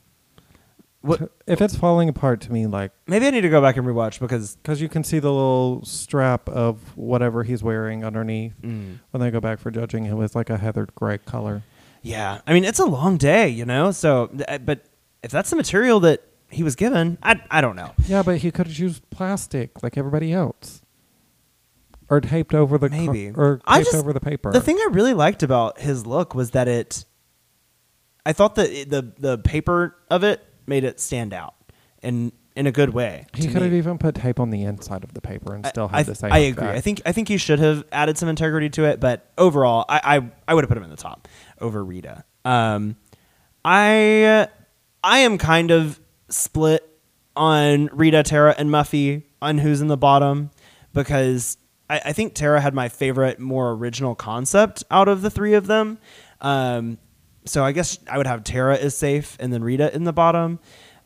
What- 1.08 1.32
if 1.48 1.62
it's 1.62 1.76
falling 1.76 2.10
apart 2.10 2.42
to 2.42 2.52
me, 2.52 2.68
like 2.68 2.92
Maybe 3.08 3.26
I 3.28 3.30
need 3.32 3.42
to 3.42 3.50
go 3.50 3.62
back 3.62 3.78
and 3.78 3.86
rewatch 3.88 4.20
because 4.20 4.56
because 4.58 4.82
you 4.82 4.90
can 4.90 5.04
see 5.04 5.20
the 5.20 5.32
little 5.32 5.84
strap 5.86 6.48
of 6.50 6.96
whatever 6.98 7.44
he's 7.44 7.64
wearing 7.64 8.04
underneath 8.06 8.54
Mm. 8.62 9.00
when 9.12 9.22
they 9.22 9.32
go 9.32 9.40
back 9.40 9.60
for 9.60 9.72
judging. 9.72 10.06
It 10.06 10.16
was 10.16 10.36
like 10.36 10.50
a 10.50 10.58
heathered 10.58 10.94
gray 10.96 11.18
color. 11.20 11.64
yeah, 12.02 12.42
I 12.46 12.54
mean 12.54 12.64
it's 12.66 12.80
a 12.80 12.86
long 12.86 13.18
day, 13.18 13.48
you 13.50 13.66
know. 13.66 13.92
So, 13.92 14.30
but 14.64 14.86
if 15.24 15.32
that's 15.32 15.50
the 15.50 15.56
material 15.56 16.00
that 16.02 16.22
he 16.50 16.64
was 16.64 16.76
given, 16.76 17.18
I 17.24 17.42
I 17.52 17.62
don't 17.62 17.76
know. 17.76 17.92
Yeah, 18.08 18.24
but 18.24 18.38
he 18.38 18.52
could 18.52 18.68
have 18.68 18.78
used 18.78 19.10
plastic 19.10 19.82
like 19.84 19.98
everybody 19.98 20.32
else, 20.32 20.82
or 22.10 22.22
taped 22.22 22.54
over 22.54 22.78
the 22.78 22.90
co- 22.90 22.96
Maybe 22.96 23.32
or 23.36 23.58
taped 23.68 23.86
just- 23.92 23.96
over 23.96 24.14
the 24.14 24.20
paper. 24.22 24.52
The 24.52 24.62
thing 24.62 24.78
I 24.78 24.88
really 24.92 25.14
liked 25.14 25.44
about 25.44 25.80
his 25.82 26.06
look 26.06 26.34
was 26.36 26.52
that 26.52 26.68
it. 26.68 27.04
I 28.26 28.34
thought 28.34 28.56
that 28.56 28.70
the 28.90 29.14
the 29.18 29.38
paper 29.38 29.96
of 30.10 30.24
it 30.24 30.42
made 30.68 30.84
it 30.84 31.00
stand 31.00 31.34
out, 31.34 31.56
and 32.04 32.32
in 32.56 32.66
a 32.66 32.72
good 32.72 32.90
way. 32.90 33.28
he 33.36 33.48
could 33.48 33.62
have 33.62 33.74
even 33.74 34.00
put 34.00 34.16
tape 34.16 34.40
on 34.40 34.50
the 34.50 34.64
inside 34.64 35.04
of 35.04 35.14
the 35.14 35.22
paper 35.22 35.54
and 35.54 35.64
still 35.68 35.90
I, 35.94 35.98
had 35.98 36.08
the 36.08 36.16
same. 36.16 36.34
I 36.34 36.40
agree. 36.40 36.68
I 36.68 36.82
think 36.82 37.02
I 37.06 37.12
think 37.12 37.28
he 37.28 37.38
should 37.38 37.60
have 37.60 37.86
added 37.92 38.18
some 38.18 38.30
integrity 38.30 38.70
to 38.72 38.86
it, 38.86 39.00
but 39.00 39.32
overall, 39.38 39.86
I 39.88 40.18
I, 40.18 40.32
I 40.48 40.54
would 40.54 40.64
have 40.64 40.70
put 40.70 40.78
him 40.78 40.84
in 40.84 40.90
the 40.90 40.98
top 40.98 41.28
over 41.62 41.84
Rita. 41.86 42.24
Um, 42.44 42.96
I 43.64 44.48
I 45.04 45.20
am 45.20 45.38
kind 45.38 45.72
of 45.72 46.00
split 46.30 46.84
on 47.36 47.90
Rita, 47.94 48.24
Tara, 48.24 48.56
and 48.58 48.70
Muffy 48.70 49.24
on 49.42 49.60
who's 49.60 49.80
in 49.80 49.88
the 49.88 49.98
bottom 49.98 50.50
because 50.94 51.58
I, 51.90 52.02
I 52.06 52.14
think 52.14 52.34
Tara 52.34 52.60
had 52.60 52.74
my 52.74 52.90
favorite, 52.90 53.40
more 53.40 53.72
original 53.72 54.16
concept 54.16 54.84
out 54.90 55.08
of 55.08 55.22
the 55.22 55.30
three 55.30 55.54
of 55.54 55.68
them. 55.68 56.00
Um, 56.42 56.98
so 57.48 57.64
I 57.64 57.72
guess 57.72 57.98
I 58.10 58.18
would 58.18 58.28
have 58.28 58.44
Tara 58.44 58.76
is 58.76 58.96
safe 58.96 59.36
and 59.40 59.52
then 59.52 59.64
Rita 59.64 59.94
in 59.96 60.04
the 60.04 60.14
bottom. 60.14 60.60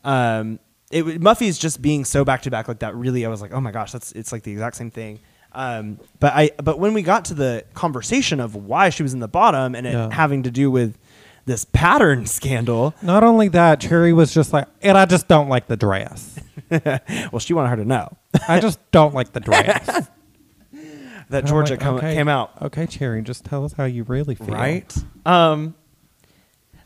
Um, 0.04 0.58
it 0.90 1.20
Muffy's 1.22 1.58
just 1.58 1.80
being 1.80 2.04
so 2.04 2.24
back 2.24 2.42
to 2.42 2.50
back 2.50 2.68
like 2.68 2.80
that. 2.80 2.94
Really, 2.94 3.24
I 3.24 3.28
was 3.28 3.40
like, 3.40 3.52
oh 3.52 3.60
my 3.60 3.70
gosh, 3.70 3.92
that's 3.92 4.12
it's 4.12 4.32
like 4.32 4.42
the 4.42 4.52
exact 4.52 4.76
same 4.76 4.90
thing. 4.90 5.20
Um, 5.52 5.98
but 6.20 6.32
I 6.34 6.50
but 6.62 6.78
when 6.78 6.94
we 6.94 7.02
got 7.02 7.26
to 7.26 7.34
the 7.34 7.64
conversation 7.74 8.40
of 8.40 8.54
why 8.54 8.90
she 8.90 9.02
was 9.02 9.12
in 9.14 9.20
the 9.20 9.28
bottom 9.28 9.74
and 9.74 9.86
it 9.86 9.92
Yeah. 9.92 10.08
having 10.12 10.42
to 10.44 10.50
do 10.50 10.70
with 10.70 10.98
this 11.44 11.64
pattern 11.64 12.26
scandal, 12.38 12.94
Not 13.02 13.22
only 13.24 13.48
that, 13.48 13.80
Cherry 13.80 14.12
was 14.12 14.32
just 14.32 14.52
like, 14.52 14.66
and 14.82 14.96
I 14.96 15.06
just 15.06 15.28
don't 15.28 15.48
like 15.48 15.66
the 15.66 15.76
dress. 15.76 16.38
well, 16.70 17.38
she 17.38 17.52
wanted 17.54 17.68
her 17.70 17.76
to 17.76 17.84
know 17.84 18.16
I 18.48 18.60
just 18.60 18.78
don't 18.92 19.14
like 19.14 19.32
the 19.32 19.40
dress. 19.48 20.08
that 21.30 21.44
Georgia 21.44 21.74
like, 21.74 21.84
okay, 21.86 22.14
came 22.14 22.28
out 22.28 22.50
Okay, 22.62 22.86
Cherry, 22.86 23.22
just 23.22 23.44
tell 23.44 23.64
us 23.64 23.72
how 23.72 23.84
you 23.84 24.04
really 24.04 24.34
feel. 24.34 24.48
right. 24.48 24.94
Um. 25.26 25.74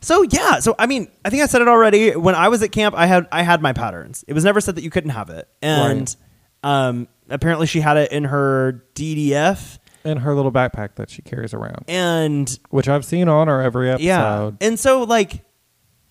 So 0.01 0.23
yeah, 0.23 0.59
so 0.59 0.75
I 0.77 0.85
mean, 0.85 1.09
I 1.25 1.29
think 1.29 1.43
I 1.43 1.47
said 1.47 1.61
it 1.61 1.67
already. 1.67 2.15
When 2.15 2.35
I 2.35 2.49
was 2.49 2.61
at 2.63 2.71
camp, 2.71 2.95
I 2.95 3.05
had 3.05 3.27
I 3.31 3.41
had 3.43 3.61
my 3.61 3.73
patterns. 3.73 4.23
It 4.27 4.33
was 4.33 4.43
never 4.43 4.61
said 4.61 4.75
that 4.75 4.83
you 4.83 4.89
couldn't 4.89 5.11
have 5.11 5.29
it, 5.29 5.47
and 5.61 6.15
um, 6.63 7.07
apparently 7.29 7.67
she 7.67 7.81
had 7.81 7.97
it 7.97 8.11
in 8.11 8.25
her 8.25 8.83
DDF, 8.95 9.79
In 10.03 10.17
her 10.19 10.33
little 10.35 10.51
backpack 10.51 10.95
that 10.95 11.09
she 11.09 11.21
carries 11.21 11.53
around, 11.53 11.85
and 11.87 12.59
which 12.69 12.87
I've 12.87 13.05
seen 13.05 13.27
on 13.27 13.47
her 13.47 13.61
every 13.61 13.89
episode. 13.89 14.05
yeah, 14.05 14.51
and 14.61 14.79
so 14.79 15.03
like. 15.03 15.43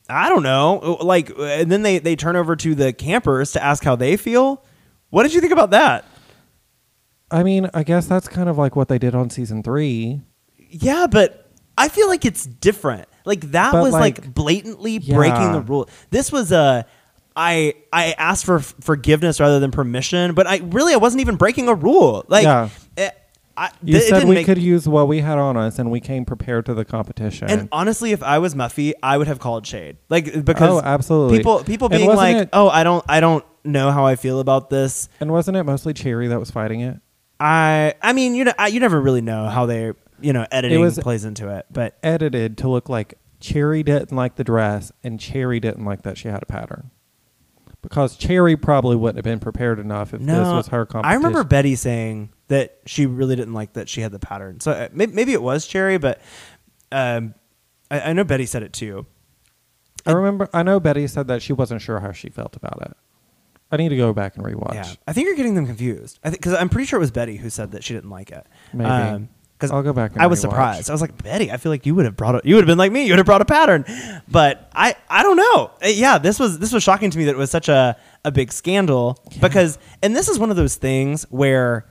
I 0.08 0.28
don't 0.28 0.44
know. 0.44 0.98
Like, 1.02 1.32
and 1.36 1.68
then 1.68 1.82
they, 1.82 1.98
they 1.98 2.14
turn 2.14 2.36
over 2.36 2.54
to 2.54 2.76
the 2.76 2.92
campers 2.92 3.50
to 3.54 3.64
ask 3.64 3.82
how 3.82 3.96
they 3.96 4.16
feel. 4.16 4.62
What 5.10 5.24
did 5.24 5.34
you 5.34 5.40
think 5.40 5.52
about 5.52 5.70
that? 5.70 6.04
I 7.28 7.42
mean, 7.42 7.68
I 7.74 7.82
guess 7.82 8.06
that's 8.06 8.28
kind 8.28 8.48
of 8.48 8.56
like 8.56 8.76
what 8.76 8.86
they 8.86 8.98
did 8.98 9.16
on 9.16 9.30
season 9.30 9.64
three. 9.64 10.20
Yeah, 10.58 11.08
but 11.10 11.50
I 11.76 11.88
feel 11.88 12.06
like 12.06 12.24
it's 12.24 12.46
different. 12.46 13.08
Like 13.26 13.50
that 13.50 13.72
But, 13.72 13.82
was 13.82 13.92
like, 13.92 14.18
like, 14.20 14.34
blatantly 14.34 14.98
breaking 14.98 15.52
the 15.52 15.60
rule. 15.60 15.88
This 16.10 16.32
was 16.32 16.52
a 16.52 16.86
I 17.36 17.74
I 17.92 18.12
asked 18.16 18.46
for 18.46 18.60
f- 18.60 18.74
forgiveness 18.80 19.40
rather 19.40 19.60
than 19.60 19.70
permission, 19.70 20.32
but 20.34 20.46
I 20.46 20.58
really 20.64 20.94
I 20.94 20.96
wasn't 20.96 21.20
even 21.20 21.36
breaking 21.36 21.68
a 21.68 21.74
rule. 21.74 22.24
Like 22.28 22.44
Yeah. 22.44 22.70
eh, 22.96 23.10
I, 23.58 23.70
You 23.82 23.94
th- 23.94 24.04
it 24.04 24.08
said 24.08 24.24
we 24.28 24.44
could 24.44 24.58
use 24.58 24.86
what 24.88 25.08
we 25.08 25.20
had 25.20 25.38
on 25.38 25.56
us, 25.56 25.78
and 25.78 25.90
we 25.90 25.98
came 26.00 26.24
prepared 26.24 26.66
to 26.66 26.74
the 26.74 26.84
competition. 26.84 27.48
And 27.50 27.68
honestly, 27.72 28.12
if 28.12 28.22
I 28.22 28.38
was 28.38 28.54
Muffy, 28.54 28.92
I 29.02 29.16
would 29.18 29.26
have 29.28 29.38
called 29.38 29.66
shade. 29.66 29.96
Like 30.08 30.44
because 30.44 30.70
Oh, 30.70 30.80
absolutely. 30.84 31.38
people 31.38 31.64
people 31.64 31.88
being 31.88 32.08
like, 32.14 32.36
it- 32.36 32.48
"Oh, 32.52 32.68
I 32.68 32.84
don't 32.84 33.04
I 33.08 33.20
don't 33.20 33.44
know 33.64 33.90
how 33.90 34.06
I 34.06 34.16
feel 34.16 34.40
about 34.40 34.70
this." 34.70 35.08
and 35.20 35.30
wasn't 35.30 35.56
it 35.56 35.64
mostly 35.64 35.92
Cherry 35.94 36.28
that 36.28 36.38
was 36.38 36.50
fighting 36.50 36.80
it? 36.80 37.00
I 37.40 37.94
I 38.02 38.12
mean, 38.14 38.34
you 38.34 38.44
know, 38.44 38.52
I, 38.58 38.68
you 38.68 38.80
never 38.80 38.98
really 39.00 39.20
know 39.20 39.48
how 39.48 39.66
they, 39.66 39.92
you 40.20 40.32
know, 40.32 40.46
editing 40.50 40.80
was- 40.80 40.98
plays 40.98 41.24
into 41.24 41.48
it, 41.48 41.66
but 41.70 41.96
Edited 42.02 42.58
to 42.58 42.68
look 42.68 42.88
like 42.88 43.14
Cherry 43.40 43.82
didn't 43.82 44.12
like 44.12 44.36
the 44.36 44.44
dress, 44.44 44.92
and 45.04 45.20
Cherry 45.20 45.60
didn't 45.60 45.84
like 45.84 46.02
that 46.02 46.16
she 46.18 46.28
had 46.28 46.42
a 46.42 46.46
pattern. 46.46 46.90
Because 47.82 48.16
Cherry 48.16 48.56
probably 48.56 48.96
wouldn't 48.96 49.16
have 49.18 49.24
been 49.24 49.38
prepared 49.38 49.78
enough 49.78 50.12
if 50.12 50.20
No, 50.20 50.38
this 50.38 50.52
was 50.52 50.68
her 50.68 50.86
competition. 50.86 51.12
I 51.12 51.14
remember 51.16 51.44
Betty 51.44 51.76
saying 51.76 52.30
that 52.48 52.78
she 52.86 53.06
really 53.06 53.36
didn't 53.36 53.54
like 53.54 53.74
that 53.74 53.88
she 53.88 54.00
had 54.00 54.10
the 54.10 54.18
pattern. 54.18 54.58
So 54.60 54.72
uh, 54.72 54.88
maybe, 54.92 55.12
maybe 55.12 55.32
it 55.32 55.42
was 55.42 55.66
Cherry, 55.66 55.96
but 55.98 56.20
um, 56.90 57.34
I, 57.90 58.00
I 58.00 58.12
know 58.12 58.24
Betty 58.24 58.46
said 58.46 58.62
it 58.64 58.72
too. 58.72 59.06
I 60.04 60.12
remember. 60.12 60.48
I 60.52 60.62
know 60.62 60.80
Betty 60.80 61.06
said 61.06 61.28
that 61.28 61.42
she 61.42 61.52
wasn't 61.52 61.80
sure 61.82 62.00
how 62.00 62.12
she 62.12 62.28
felt 62.28 62.56
about 62.56 62.80
it. 62.82 62.96
I 63.70 63.76
need 63.76 63.88
to 63.90 63.96
go 63.96 64.12
back 64.12 64.36
and 64.36 64.44
rewatch. 64.44 64.74
Yeah, 64.74 64.92
I 65.06 65.12
think 65.12 65.26
you're 65.26 65.36
getting 65.36 65.54
them 65.54 65.66
confused. 65.66 66.18
I 66.24 66.30
think 66.30 66.40
because 66.40 66.54
I'm 66.54 66.68
pretty 66.68 66.86
sure 66.86 66.98
it 66.98 67.00
was 67.00 67.10
Betty 67.10 67.36
who 67.36 67.50
said 67.50 67.72
that 67.72 67.82
she 67.84 67.94
didn't 67.94 68.10
like 68.10 68.30
it. 68.30 68.46
Maybe. 68.72 69.28
Because 69.58 69.70
I'll 69.70 69.82
go 69.82 69.92
back 69.92 70.12
I 70.18 70.26
was 70.26 70.38
rewatch. 70.38 70.42
surprised. 70.42 70.90
I 70.90 70.92
was 70.92 71.00
like, 71.00 71.22
Betty, 71.22 71.50
I 71.50 71.56
feel 71.56 71.72
like 71.72 71.86
you 71.86 71.94
would 71.94 72.04
have 72.04 72.16
brought 72.16 72.34
it. 72.34 72.44
You 72.44 72.54
would 72.56 72.62
have 72.62 72.66
been 72.66 72.78
like 72.78 72.92
me. 72.92 73.04
You 73.06 73.12
would 73.12 73.18
have 73.18 73.26
brought 73.26 73.40
a 73.40 73.46
pattern. 73.46 73.84
But 74.28 74.70
I, 74.74 74.94
I 75.08 75.22
don't 75.22 75.36
know. 75.36 75.70
Uh, 75.82 75.88
Yeah, 75.88 76.18
this 76.18 76.38
was 76.38 76.58
this 76.58 76.72
was 76.72 76.82
shocking 76.82 77.10
to 77.10 77.16
me 77.18 77.24
that 77.24 77.32
it 77.32 77.38
was 77.38 77.50
such 77.50 77.68
a 77.68 77.96
a 78.24 78.30
big 78.30 78.52
scandal 78.52 79.22
because, 79.40 79.78
and 80.02 80.14
this 80.14 80.28
is 80.28 80.38
one 80.38 80.50
of 80.50 80.56
those 80.56 80.74
things 80.76 81.24
where 81.30 81.86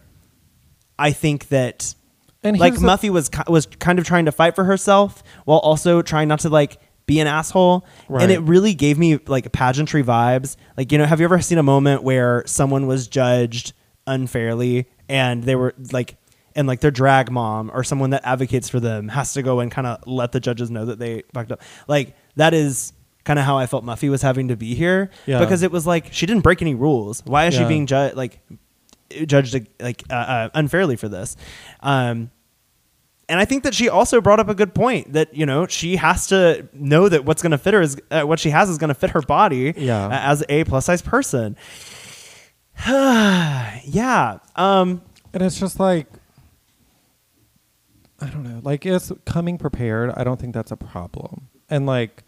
I 0.99 1.11
think 1.11 1.47
that 1.49 1.95
And 2.43 2.59
like 2.59 2.75
the- 2.75 2.79
Muffy 2.81 3.09
was 3.09 3.29
was 3.47 3.65
kind 3.65 3.99
of 3.99 4.05
trying 4.05 4.25
to 4.25 4.31
fight 4.31 4.55
for 4.55 4.63
herself 4.63 5.23
while 5.45 5.59
also 5.59 6.01
trying 6.01 6.27
not 6.27 6.39
to 6.41 6.49
like 6.49 6.77
be 7.07 7.19
an 7.19 7.27
asshole 7.27 7.85
and 8.09 8.31
it 8.31 8.39
really 8.41 8.73
gave 8.73 8.97
me 8.97 9.17
like 9.27 9.51
pageantry 9.51 10.01
vibes 10.03 10.55
like 10.75 10.91
you 10.91 10.97
know 10.97 11.05
have 11.05 11.19
you 11.19 11.23
ever 11.25 11.39
seen 11.39 11.59
a 11.59 11.63
moment 11.63 12.01
where 12.01 12.41
someone 12.47 12.87
was 12.87 13.07
judged 13.07 13.73
unfairly 14.07 14.87
and 15.07 15.43
they 15.43 15.55
were 15.55 15.75
like 15.91 16.17
and 16.55 16.67
like 16.67 16.79
their 16.79 16.91
drag 16.91 17.31
mom 17.31 17.69
or 17.73 17.83
someone 17.83 18.11
that 18.11 18.21
advocates 18.25 18.69
for 18.69 18.79
them 18.79 19.07
has 19.09 19.33
to 19.33 19.41
go 19.41 19.59
and 19.59 19.71
kind 19.71 19.85
of 19.87 20.05
let 20.07 20.31
the 20.31 20.39
judges 20.39 20.71
know 20.71 20.85
that 20.85 20.99
they 20.99 21.23
fucked 21.33 21.51
up 21.51 21.61
like 21.87 22.15
that 22.35 22.53
is 22.53 22.93
kind 23.25 23.39
of 23.39 23.45
how 23.45 23.57
I 23.57 23.65
felt 23.65 23.83
Muffy 23.83 24.09
was 24.09 24.21
having 24.21 24.47
to 24.49 24.55
be 24.55 24.75
here 24.75 25.09
Yeah. 25.25 25.39
because 25.39 25.63
it 25.63 25.71
was 25.71 25.85
like 25.87 26.13
she 26.13 26.25
didn't 26.25 26.43
break 26.43 26.61
any 26.61 26.75
rules 26.75 27.21
why 27.25 27.45
is 27.47 27.53
she 27.55 27.65
being 27.65 27.85
judged 27.87 28.15
like 28.15 28.39
judged 29.25 29.67
like 29.79 30.03
uh, 30.09 30.13
uh, 30.13 30.49
unfairly 30.53 30.95
for 30.95 31.07
this 31.09 31.35
um 31.81 32.31
and 33.27 33.39
I 33.39 33.45
think 33.45 33.63
that 33.63 33.73
she 33.73 33.89
also 33.89 34.21
brought 34.21 34.39
up 34.39 34.49
a 34.49 34.53
good 34.53 34.75
point 34.75 35.13
that 35.13 35.33
you 35.35 35.47
know 35.47 35.65
she 35.65 35.95
has 35.95 36.27
to 36.27 36.69
know 36.73 37.09
that 37.09 37.25
what's 37.25 37.41
going 37.41 37.53
to 37.53 37.57
fit 37.57 37.73
her 37.73 37.81
is 37.81 37.99
uh, 38.11 38.21
what 38.21 38.39
she 38.39 38.51
has 38.51 38.69
is 38.69 38.77
going 38.77 38.89
to 38.89 38.93
fit 38.93 39.09
her 39.11 39.21
body 39.21 39.73
Yeah. 39.75 40.05
uh, 40.05 40.11
as 40.11 40.43
a 40.47 40.63
plus 40.65 40.85
size 40.85 41.01
person. 41.01 41.57
yeah. 42.87 44.39
Um. 44.55 45.01
And 45.33 45.43
it's 45.43 45.59
just 45.59 45.79
like 45.79 46.07
I 48.19 48.27
don't 48.27 48.43
know. 48.43 48.61
Like 48.63 48.85
it's 48.85 49.11
coming 49.25 49.57
prepared. 49.57 50.11
I 50.15 50.23
don't 50.23 50.39
think 50.39 50.53
that's 50.53 50.71
a 50.71 50.77
problem. 50.77 51.49
And 51.69 51.85
like 51.85 52.23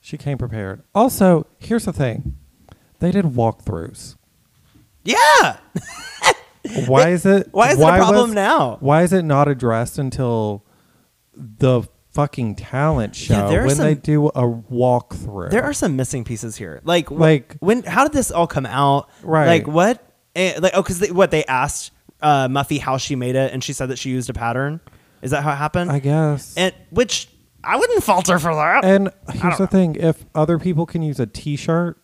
she 0.00 0.16
came 0.16 0.38
prepared. 0.38 0.82
Also, 0.94 1.46
here's 1.58 1.84
the 1.84 1.92
thing. 1.92 2.36
They 2.98 3.10
did 3.10 3.24
walkthroughs. 3.26 4.16
Yeah. 5.04 5.56
Why 6.86 7.08
is 7.10 7.26
it 7.26 7.48
Why 7.50 7.72
is 7.72 7.78
it 7.78 7.82
a 7.82 7.86
problem 7.96 8.30
was- 8.30 8.34
now? 8.34 8.76
Why 8.80 9.02
is 9.02 9.12
it 9.12 9.24
not 9.24 9.48
addressed 9.48 9.98
until 9.98 10.64
the 11.34 11.82
fucking 12.12 12.54
talent 12.56 13.16
show 13.16 13.50
Yeah, 13.50 13.66
when 13.66 13.78
they 13.78 13.94
do 13.94 14.28
a 14.28 14.42
walkthrough? 14.42 15.50
There 15.50 15.64
are 15.64 15.72
some 15.72 15.96
missing 15.96 16.24
pieces 16.24 16.56
here. 16.56 16.80
Like, 16.84 17.08
wh- 17.08 17.12
Like- 17.18 17.56
when? 17.60 17.82
How 17.82 18.04
did 18.04 18.12
this 18.12 18.30
all 18.30 18.46
come 18.46 18.66
out? 18.66 19.10
Right. 19.22 19.46
Like, 19.46 19.66
what? 19.66 20.06
And, 20.34 20.62
like, 20.62 20.72
oh, 20.74 20.82
because 20.82 21.10
what 21.10 21.30
they 21.32 21.44
asked 21.44 21.90
uh, 22.22 22.46
Muffy 22.48 22.78
how 22.78 22.96
she 22.96 23.16
made 23.16 23.34
it, 23.34 23.52
and 23.52 23.62
she 23.62 23.72
said 23.72 23.86
that 23.90 23.98
she 23.98 24.10
used 24.10 24.30
a 24.30 24.32
pattern. 24.32 24.80
Is 25.22 25.30
that 25.30 25.42
how 25.42 25.52
it 25.52 25.56
happened? 25.56 25.90
I 25.90 25.98
guess. 26.00 26.54
and 26.56 26.74
which 26.90 27.28
I 27.64 27.76
wouldn't 27.76 28.02
falter 28.02 28.38
for 28.38 28.54
that. 28.54 28.84
And 28.84 29.10
here's 29.32 29.56
the 29.56 29.64
know. 29.64 29.66
thing: 29.66 29.94
if 29.96 30.24
other 30.34 30.58
people 30.58 30.84
can 30.84 31.00
use 31.02 31.20
a 31.20 31.26
T-shirt 31.26 31.96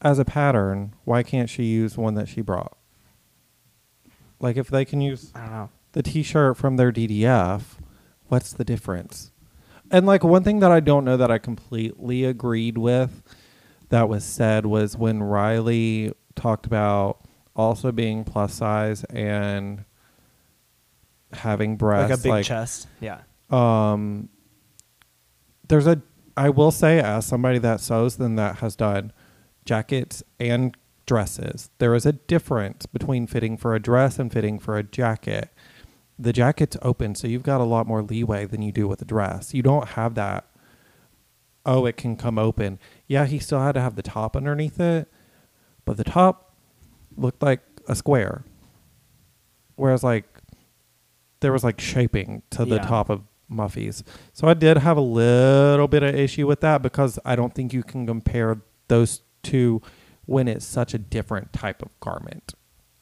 as 0.00 0.18
a 0.18 0.24
pattern, 0.24 0.94
why 1.04 1.22
can't 1.22 1.50
she 1.50 1.64
use 1.64 1.98
one 1.98 2.14
that 2.14 2.28
she 2.28 2.40
brought? 2.40 2.76
Like, 4.38 4.56
if 4.56 4.68
they 4.68 4.84
can 4.84 5.00
use 5.00 5.32
I 5.34 5.40
don't 5.40 5.50
know. 5.50 5.70
the 5.92 6.02
T-shirt 6.02 6.56
from 6.56 6.76
their 6.76 6.90
DDF, 6.92 7.62
what's 8.28 8.52
the 8.52 8.64
difference? 8.64 9.32
And 9.90 10.06
like 10.06 10.22
one 10.22 10.44
thing 10.44 10.60
that 10.60 10.70
I 10.70 10.78
don't 10.80 11.04
know 11.04 11.16
that 11.16 11.30
I 11.30 11.38
completely 11.38 12.24
agreed 12.24 12.78
with 12.78 13.22
that 13.88 14.08
was 14.08 14.24
said 14.24 14.64
was 14.64 14.96
when 14.96 15.20
Riley 15.22 16.12
talked 16.36 16.64
about 16.64 17.18
also 17.56 17.90
being 17.90 18.22
plus 18.22 18.54
size 18.54 19.02
and 19.10 19.84
having 21.32 21.76
breasts, 21.76 22.10
Like 22.24 22.34
a 22.34 22.36
big 22.38 22.44
chest. 22.44 22.86
Yeah. 23.00 23.20
um 23.50 24.28
there's 25.68 25.86
a 25.86 26.00
I 26.36 26.48
will 26.50 26.70
say 26.70 27.00
as 27.00 27.26
somebody 27.26 27.58
that 27.58 27.80
sews 27.80 28.18
and 28.18 28.38
that 28.38 28.56
has 28.56 28.76
done 28.76 29.12
jackets 29.64 30.22
and 30.38 30.76
dresses 31.06 31.70
there 31.78 31.94
is 31.94 32.06
a 32.06 32.12
difference 32.12 32.86
between 32.86 33.26
fitting 33.26 33.56
for 33.56 33.74
a 33.74 33.80
dress 33.80 34.18
and 34.18 34.32
fitting 34.32 34.58
for 34.58 34.78
a 34.78 34.82
jacket 34.82 35.50
the 36.18 36.32
jacket's 36.32 36.76
open 36.82 37.14
so 37.14 37.26
you've 37.26 37.42
got 37.42 37.60
a 37.60 37.64
lot 37.64 37.86
more 37.86 38.02
leeway 38.02 38.46
than 38.46 38.62
you 38.62 38.70
do 38.72 38.86
with 38.86 39.02
a 39.02 39.04
dress 39.04 39.52
you 39.52 39.62
don't 39.62 39.88
have 39.90 40.14
that 40.14 40.46
oh 41.66 41.84
it 41.84 41.96
can 41.96 42.16
come 42.16 42.38
open 42.38 42.78
yeah 43.08 43.26
he 43.26 43.38
still 43.40 43.60
had 43.60 43.72
to 43.72 43.80
have 43.80 43.96
the 43.96 44.02
top 44.02 44.36
underneath 44.36 44.78
it 44.80 45.08
but 45.84 45.96
the 45.96 46.04
top 46.04 46.54
looked 47.16 47.42
like 47.42 47.60
a 47.88 47.94
square 47.96 48.44
whereas 49.76 50.04
like 50.04 50.26
there 51.40 51.52
was 51.52 51.64
like 51.64 51.80
shaping 51.80 52.42
to 52.50 52.64
the 52.64 52.76
Yeah. 52.76 52.82
top 52.86 53.10
of 53.10 53.22
Muffy's. 53.48 54.04
So 54.32 54.46
I 54.48 54.54
did 54.54 54.76
have 54.78 54.96
a 54.96 55.00
little 55.02 55.88
bit 55.88 56.02
of 56.02 56.14
issue 56.14 56.46
with 56.46 56.60
that 56.60 56.82
because 56.82 57.18
I 57.24 57.34
don't 57.36 57.54
think 57.54 57.72
you 57.72 57.82
can 57.82 58.06
compare 58.06 58.60
those 58.88 59.22
two 59.42 59.82
when 60.26 60.46
it's 60.48 60.64
such 60.64 60.94
a 60.94 60.98
different 60.98 61.52
type 61.52 61.82
of 61.82 61.88
garment. 62.00 62.54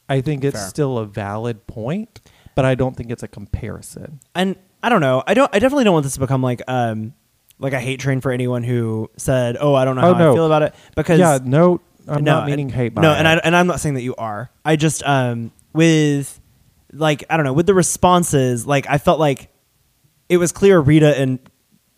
I 0.08 0.20
think 0.22 0.44
it's 0.44 0.56
Fair. 0.58 0.68
still 0.68 0.96
a 0.98 1.04
valid 1.04 1.66
point, 1.66 2.20
but 2.54 2.64
I 2.64 2.74
don't 2.74 2.96
think 2.96 3.10
it's 3.10 3.22
a 3.22 3.28
comparison. 3.28 4.20
and 4.34 4.56
I 4.82 4.88
don't 4.88 5.00
know. 5.00 5.24
I 5.26 5.34
don't. 5.34 5.50
I 5.52 5.58
definitely 5.58 5.82
don't 5.84 5.92
want 5.94 6.04
this 6.04 6.14
to 6.14 6.20
become 6.20 6.40
like 6.40 6.62
um 6.68 7.12
like 7.58 7.72
a 7.72 7.80
hate 7.80 7.98
train 7.98 8.20
for 8.20 8.30
anyone 8.30 8.62
who 8.62 9.10
said, 9.16 9.56
"Oh, 9.60 9.74
I 9.74 9.84
don't 9.84 9.96
know 9.96 10.02
Oh, 10.02 10.14
how 10.14 10.18
no. 10.20 10.30
I 10.30 10.34
feel 10.36 10.46
about 10.46 10.62
it." 10.62 10.74
Because 10.94 11.18
yeah, 11.18 11.40
no, 11.42 11.80
I'm 12.06 12.22
no, 12.22 12.34
not 12.38 12.46
meaning 12.46 12.66
and- 12.68 12.74
hate 12.76 12.94
by 12.94 13.02
No, 13.02 13.12
and 13.12 13.26
I 13.26 13.34
and 13.38 13.56
I'm 13.56 13.66
not 13.66 13.80
saying 13.80 13.96
that 13.96 14.02
you 14.02 14.14
are. 14.14 14.50
I 14.64 14.76
just 14.76 15.02
um 15.02 15.50
with 15.72 16.40
like 16.92 17.24
I 17.30 17.36
don't 17.36 17.44
know 17.44 17.52
with 17.52 17.66
the 17.66 17.74
responses, 17.74 18.66
like 18.66 18.88
I 18.88 18.98
felt 18.98 19.18
like 19.18 19.50
it 20.28 20.36
was 20.36 20.52
clear 20.52 20.78
Rita 20.80 21.20
in 21.20 21.40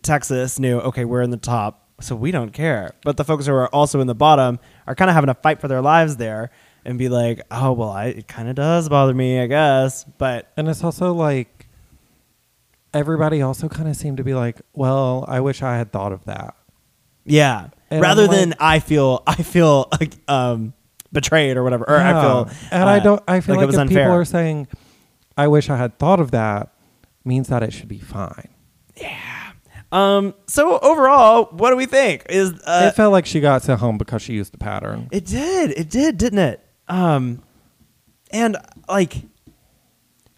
Texas 0.03 0.59
knew. 0.59 0.79
Okay, 0.79 1.05
we're 1.05 1.21
in 1.21 1.29
the 1.29 1.37
top, 1.37 1.87
so 2.01 2.15
we 2.15 2.31
don't 2.31 2.51
care. 2.51 2.91
But 3.03 3.17
the 3.17 3.23
folks 3.23 3.45
who 3.45 3.53
are 3.53 3.67
also 3.69 4.01
in 4.01 4.07
the 4.07 4.15
bottom 4.15 4.59
are 4.87 4.95
kind 4.95 5.09
of 5.09 5.15
having 5.15 5.29
a 5.29 5.35
fight 5.35 5.61
for 5.61 5.67
their 5.67 5.81
lives 5.81 6.17
there 6.17 6.51
and 6.85 6.97
be 6.97 7.09
like, 7.09 7.41
"Oh, 7.51 7.71
well, 7.73 7.89
I, 7.89 8.05
it 8.07 8.27
kind 8.27 8.49
of 8.49 8.55
does 8.55 8.89
bother 8.89 9.13
me, 9.13 9.39
I 9.39 9.47
guess." 9.47 10.03
But 10.03 10.51
And 10.57 10.67
it's 10.67 10.83
also 10.83 11.13
like 11.13 11.67
everybody 12.93 13.41
also 13.41 13.69
kind 13.69 13.87
of 13.87 13.95
seemed 13.95 14.17
to 14.17 14.23
be 14.23 14.33
like, 14.33 14.61
well, 14.73 15.25
I 15.27 15.39
wish 15.39 15.61
I 15.61 15.77
had 15.77 15.91
thought 15.91 16.11
of 16.11 16.25
that. 16.25 16.55
Yeah. 17.23 17.69
And 17.89 18.01
Rather 18.01 18.27
like- 18.27 18.37
than 18.37 18.53
I 18.59 18.79
feel 18.79 19.23
I 19.27 19.35
feel 19.35 19.87
like, 19.99 20.13
um 20.27 20.73
betrayed 21.13 21.57
or 21.57 21.63
whatever. 21.63 21.85
Or 21.89 21.97
I 21.97 22.21
feel 22.21 22.49
and 22.71 22.83
I 22.89 22.97
uh, 22.97 23.03
don't. 23.03 23.23
I 23.27 23.41
feel 23.41 23.55
like, 23.55 23.59
like, 23.59 23.63
it 23.63 23.67
was 23.67 23.75
if 23.75 23.81
unfair. 23.81 24.05
people 24.05 24.15
are 24.15 24.25
saying, 24.25 24.67
"I 25.41 25.47
wish 25.47 25.69
I 25.69 25.77
had 25.77 25.97
thought 25.99 26.19
of 26.19 26.31
that," 26.31 26.73
means 27.25 27.47
that 27.49 27.63
it 27.63 27.73
should 27.73 27.87
be 27.87 27.99
fine. 27.99 28.49
Yeah. 28.95 29.17
Um 29.91 30.33
so 30.47 30.79
overall, 30.79 31.45
what 31.51 31.71
do 31.71 31.75
we 31.75 31.85
think? 31.85 32.25
Is 32.29 32.53
uh 32.65 32.89
it 32.91 32.95
felt 32.95 33.11
like 33.11 33.25
she 33.25 33.39
got 33.41 33.61
sent 33.63 33.79
home 33.79 33.97
because 33.97 34.21
she 34.21 34.33
used 34.33 34.53
the 34.53 34.57
pattern. 34.57 35.07
it 35.11 35.25
did. 35.25 35.71
It 35.71 35.89
did, 35.89 36.17
didn't 36.17 36.39
it? 36.39 36.65
Um 36.87 37.41
and 38.31 38.57
like 38.87 39.15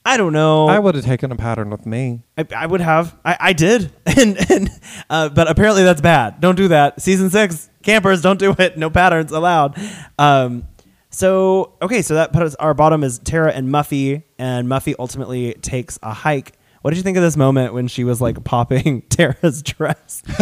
I 0.05 0.17
don't 0.17 0.33
know. 0.33 0.67
I 0.67 0.79
would 0.79 0.95
have 0.95 1.05
taken 1.05 1.31
a 1.31 1.35
pattern 1.35 1.69
with 1.69 1.85
me. 1.85 2.23
I, 2.37 2.45
I 2.55 2.65
would 2.65 2.81
have. 2.81 3.17
I, 3.23 3.37
I 3.39 3.53
did, 3.53 3.89
and 4.05 4.51
and 4.51 4.69
uh, 5.09 5.29
but 5.29 5.49
apparently 5.49 5.83
that's 5.83 6.01
bad. 6.01 6.41
Don't 6.41 6.55
do 6.55 6.67
that. 6.69 7.01
Season 7.01 7.29
six, 7.29 7.69
campers, 7.83 8.21
don't 8.21 8.37
do 8.37 8.53
it. 8.59 8.77
No 8.77 8.89
patterns 8.89 9.31
allowed. 9.31 9.79
Um, 10.19 10.67
so 11.13 11.73
okay, 11.81 12.01
so 12.01 12.15
that 12.15 12.33
puts 12.33 12.55
our 12.55 12.73
bottom 12.73 13.03
is 13.03 13.19
Tara 13.19 13.51
and 13.51 13.69
Muffy, 13.69 14.23
and 14.39 14.67
Muffy 14.67 14.95
ultimately 14.97 15.53
takes 15.55 15.99
a 16.01 16.11
hike. 16.11 16.53
What 16.81 16.91
did 16.91 16.97
you 16.97 17.03
think 17.03 17.17
of 17.17 17.23
this 17.23 17.37
moment 17.37 17.73
when 17.73 17.87
she 17.87 18.03
was 18.03 18.19
like 18.19 18.43
popping 18.43 19.01
Tara's 19.09 19.61
dress? 19.61 20.23
I 20.27 20.35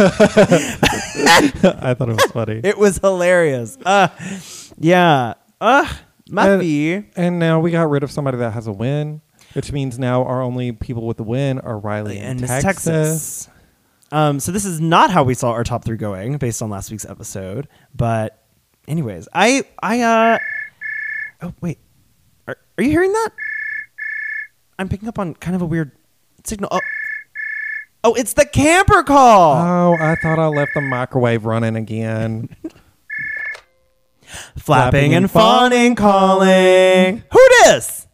thought 1.94 2.08
it 2.08 2.16
was 2.16 2.32
funny. 2.32 2.60
It 2.64 2.78
was 2.78 2.98
hilarious. 2.98 3.76
Uh, 3.84 4.08
yeah. 4.78 5.34
Uh, 5.60 5.86
Muffy. 6.28 7.04
and 7.16 7.38
now 7.38 7.60
we 7.60 7.70
got 7.70 7.90
rid 7.90 8.02
of 8.02 8.10
somebody 8.10 8.38
that 8.38 8.52
has 8.52 8.66
a 8.66 8.72
win, 8.72 9.20
which 9.52 9.70
means 9.70 9.98
now 9.98 10.24
our 10.24 10.42
only 10.42 10.72
people 10.72 11.06
with 11.06 11.18
the 11.18 11.22
win 11.22 11.60
are 11.60 11.78
Riley 11.78 12.16
and, 12.16 12.30
and 12.30 12.40
Miss 12.40 12.50
Texas. 12.50 12.64
Texas. 12.64 13.48
Um, 14.10 14.40
so 14.40 14.52
this 14.52 14.64
is 14.64 14.80
not 14.80 15.10
how 15.10 15.22
we 15.22 15.34
saw 15.34 15.52
our 15.52 15.64
top 15.64 15.84
three 15.84 15.96
going 15.96 16.38
based 16.38 16.62
on 16.62 16.70
last 16.70 16.90
week's 16.90 17.04
episode. 17.04 17.68
But 17.94 18.42
anyways, 18.88 19.28
I 19.32 19.64
I 19.82 20.00
uh 20.00 20.38
oh 21.42 21.52
wait, 21.60 21.78
are 22.46 22.56
are 22.78 22.84
you 22.84 22.90
hearing 22.90 23.12
that? 23.12 23.30
I'm 24.78 24.88
picking 24.88 25.08
up 25.08 25.18
on 25.18 25.34
kind 25.34 25.54
of 25.54 25.62
a 25.62 25.66
weird 25.66 25.92
signal. 26.44 26.68
Oh, 26.72 26.80
oh 28.04 28.14
it's 28.14 28.32
the 28.32 28.46
camper 28.46 29.02
call. 29.02 29.56
Oh, 29.56 29.96
I 30.00 30.16
thought 30.16 30.38
I 30.38 30.46
left 30.46 30.72
the 30.74 30.80
microwave 30.80 31.44
running 31.44 31.76
again. 31.76 32.48
Flapping 34.56 35.14
and 35.14 35.24
and 35.24 35.30
fawning, 35.30 35.94
calling. 35.94 37.22
Who 37.30 37.48
dis? 37.64 38.08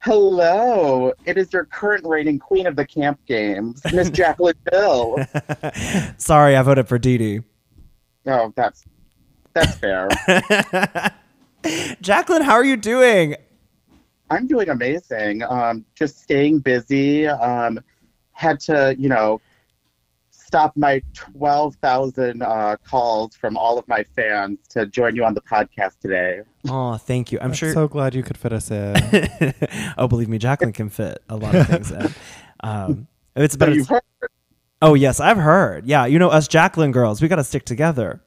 Hello, 0.00 1.12
it 1.26 1.36
is 1.36 1.52
your 1.52 1.66
current 1.66 2.06
reigning 2.06 2.38
queen 2.38 2.66
of 2.66 2.76
the 2.76 2.86
camp 2.86 3.18
games, 3.26 3.82
Miss 3.92 4.08
Jaclyn 4.12 4.54
Jill. 4.70 5.18
Sorry, 6.16 6.56
I 6.56 6.62
voted 6.62 6.88
for 6.88 6.98
Dee 6.98 7.18
Dee. 7.18 7.40
Oh, 8.26 8.52
that's 8.56 8.84
that's 9.52 9.76
fair. 9.76 10.08
Jaclyn, 12.02 12.42
how 12.42 12.52
are 12.52 12.64
you 12.64 12.76
doing? 12.76 13.36
I'm 14.30 14.46
doing 14.46 14.68
amazing. 14.68 15.42
Um, 15.42 15.84
just 15.94 16.20
staying 16.22 16.60
busy. 16.60 17.26
Um, 17.26 17.80
had 18.32 18.60
to, 18.60 18.94
you 18.98 19.08
know, 19.08 19.40
stop 20.30 20.76
my 20.76 21.02
12,000 21.14 22.42
uh, 22.42 22.76
calls 22.82 23.36
from 23.36 23.56
all 23.56 23.78
of 23.78 23.86
my 23.88 24.02
fans 24.16 24.58
to 24.70 24.86
join 24.86 25.14
you 25.14 25.24
on 25.24 25.34
the 25.34 25.40
podcast 25.42 25.98
today. 26.00 26.40
Oh, 26.68 26.96
thank 26.96 27.32
you. 27.32 27.38
I'm 27.40 27.46
I'm 27.48 27.52
sure. 27.52 27.72
so 27.72 27.88
glad 27.88 28.14
you 28.14 28.22
could 28.22 28.38
fit 28.38 28.52
us 28.52 28.70
in. 28.70 28.94
oh, 29.98 30.08
believe 30.08 30.28
me, 30.28 30.38
Jaclyn 30.38 30.72
can 30.72 30.88
fit 30.88 31.22
a 31.28 31.36
lot 31.36 31.54
of 31.54 31.66
things 31.66 31.90
in. 31.90 32.14
Um, 32.60 33.06
it's 33.36 33.56
So 33.56 33.68
you've 33.68 33.86
heard. 33.88 34.02
oh 34.82 34.94
yes, 34.94 35.20
I've 35.20 35.36
heard. 35.36 35.86
Yeah, 35.86 36.06
you 36.06 36.18
know 36.18 36.28
us 36.28 36.48
Jaclyn 36.48 36.90
girls, 36.90 37.22
we 37.22 37.28
got 37.28 37.36
to 37.36 37.44
stick 37.44 37.64
together. 37.64 38.20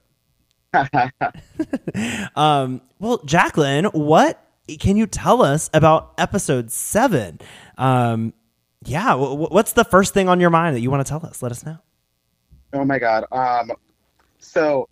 Um, 2.35 2.81
well, 2.99 3.19
Jaclyn, 3.19 3.93
what 3.93 4.41
can 4.79 4.95
you 4.97 5.05
tell 5.05 5.41
us 5.41 5.69
about 5.73 6.13
episode 6.17 6.71
seven? 6.71 7.39
Um, 7.77 8.33
yeah, 8.85 9.15
wh- 9.15 9.51
what's 9.51 9.73
the 9.73 9.83
first 9.83 10.13
thing 10.13 10.29
on 10.29 10.39
your 10.39 10.49
mind 10.49 10.75
that 10.75 10.79
you 10.79 10.89
want 10.89 11.05
to 11.05 11.09
tell 11.09 11.25
us? 11.25 11.41
Let 11.43 11.51
us 11.51 11.65
know. 11.65 11.77
Oh 12.73 12.85
my 12.85 12.99
god. 12.99 13.25
Um 13.31 13.71
so 14.39 14.87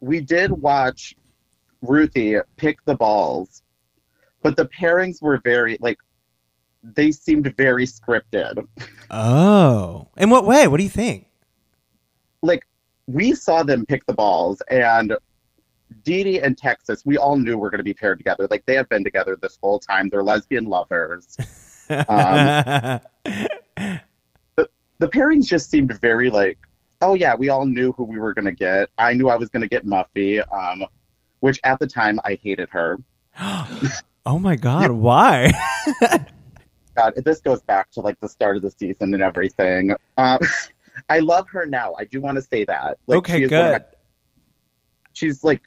we 0.00 0.20
did 0.20 0.50
watch 0.50 1.14
Ruthie 1.82 2.36
pick 2.56 2.82
the 2.86 2.94
balls, 2.94 3.62
but 4.42 4.56
the 4.56 4.66
pairings 4.66 5.20
were 5.20 5.38
very 5.44 5.76
like 5.80 5.98
they 6.82 7.12
seemed 7.12 7.54
very 7.56 7.86
scripted. 7.86 8.66
Oh, 9.10 10.08
in 10.16 10.30
what 10.30 10.46
way? 10.46 10.66
What 10.66 10.78
do 10.78 10.82
you 10.84 10.88
think? 10.90 11.26
Like 12.42 12.66
we 13.12 13.34
saw 13.34 13.62
them 13.62 13.84
pick 13.86 14.06
the 14.06 14.14
balls 14.14 14.62
and 14.70 15.16
Dee 16.04 16.24
Dee 16.24 16.40
and 16.40 16.56
Texas, 16.56 17.02
we 17.04 17.18
all 17.18 17.36
knew 17.36 17.58
we 17.58 17.66
are 17.66 17.70
going 17.70 17.78
to 17.78 17.84
be 17.84 17.94
paired 17.94 18.18
together. 18.18 18.46
Like 18.50 18.64
they 18.66 18.74
have 18.74 18.88
been 18.88 19.04
together 19.04 19.36
this 19.40 19.58
whole 19.60 19.78
time. 19.78 20.08
They're 20.08 20.22
lesbian 20.22 20.64
lovers. 20.64 21.36
Um, 22.08 23.00
the 25.00 25.08
pairings 25.08 25.48
just 25.48 25.72
seemed 25.72 25.92
very 26.00 26.30
like, 26.30 26.56
oh 27.00 27.14
yeah, 27.14 27.34
we 27.34 27.48
all 27.48 27.66
knew 27.66 27.90
who 27.90 28.04
we 28.04 28.16
were 28.16 28.32
gonna 28.32 28.52
get. 28.52 28.90
I 28.96 29.12
knew 29.12 29.28
I 29.28 29.34
was 29.34 29.48
gonna 29.48 29.66
get 29.66 29.84
Muffy, 29.84 30.40
um, 30.54 30.86
which 31.40 31.58
at 31.64 31.80
the 31.80 31.88
time 31.88 32.20
I 32.24 32.38
hated 32.40 32.68
her. 32.68 32.96
oh 34.24 34.38
my 34.38 34.54
God, 34.54 34.92
why? 34.92 35.50
God, 36.94 37.14
this 37.24 37.40
goes 37.40 37.62
back 37.62 37.90
to 37.92 38.00
like 38.00 38.20
the 38.20 38.28
start 38.28 38.56
of 38.56 38.62
the 38.62 38.70
season 38.70 39.14
and 39.14 39.22
everything. 39.22 39.96
Um, 40.16 40.38
I 41.08 41.20
love 41.20 41.48
her 41.50 41.66
now. 41.66 41.94
I 41.98 42.04
do 42.04 42.20
want 42.20 42.36
to 42.36 42.42
say 42.42 42.64
that. 42.64 42.98
Like, 43.06 43.18
okay, 43.18 43.46
good. 43.46 43.72
my- 43.82 43.84
she's 45.12 45.42
like 45.44 45.62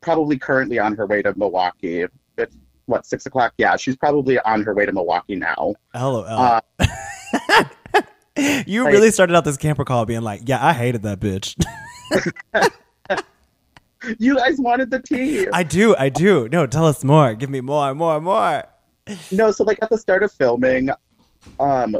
probably 0.00 0.38
currently 0.38 0.78
on 0.78 0.94
her 0.96 1.06
way 1.06 1.22
to 1.22 1.32
Milwaukee. 1.36 2.06
But 2.36 2.50
what 2.86 3.06
six 3.06 3.26
o'clock. 3.26 3.54
Yeah, 3.58 3.76
she's 3.76 3.96
probably 3.96 4.38
on 4.40 4.62
her 4.62 4.74
way 4.74 4.86
to 4.86 4.92
Milwaukee 4.92 5.36
now. 5.36 5.74
LOL. 5.94 6.24
Uh, 6.26 6.60
you 8.66 8.84
like- 8.84 8.92
really 8.92 9.10
started 9.10 9.34
out 9.36 9.44
this 9.44 9.56
camper 9.56 9.84
call 9.84 10.04
being 10.06 10.22
like, 10.22 10.42
"Yeah, 10.44 10.64
I 10.64 10.72
hated 10.72 11.02
that 11.02 11.20
bitch." 11.20 11.54
you 14.18 14.36
guys 14.36 14.58
wanted 14.58 14.90
the 14.90 15.00
tea. 15.00 15.48
I 15.52 15.62
do, 15.62 15.94
I 15.96 16.08
do. 16.08 16.48
No, 16.50 16.66
tell 16.66 16.86
us 16.86 17.04
more. 17.04 17.34
Give 17.34 17.50
me 17.50 17.60
more, 17.60 17.94
more, 17.94 18.20
more. 18.20 18.64
No, 19.30 19.50
so 19.50 19.64
like 19.64 19.78
at 19.82 19.90
the 19.90 19.98
start 19.98 20.22
of 20.22 20.32
filming, 20.32 20.90
um, 21.60 21.96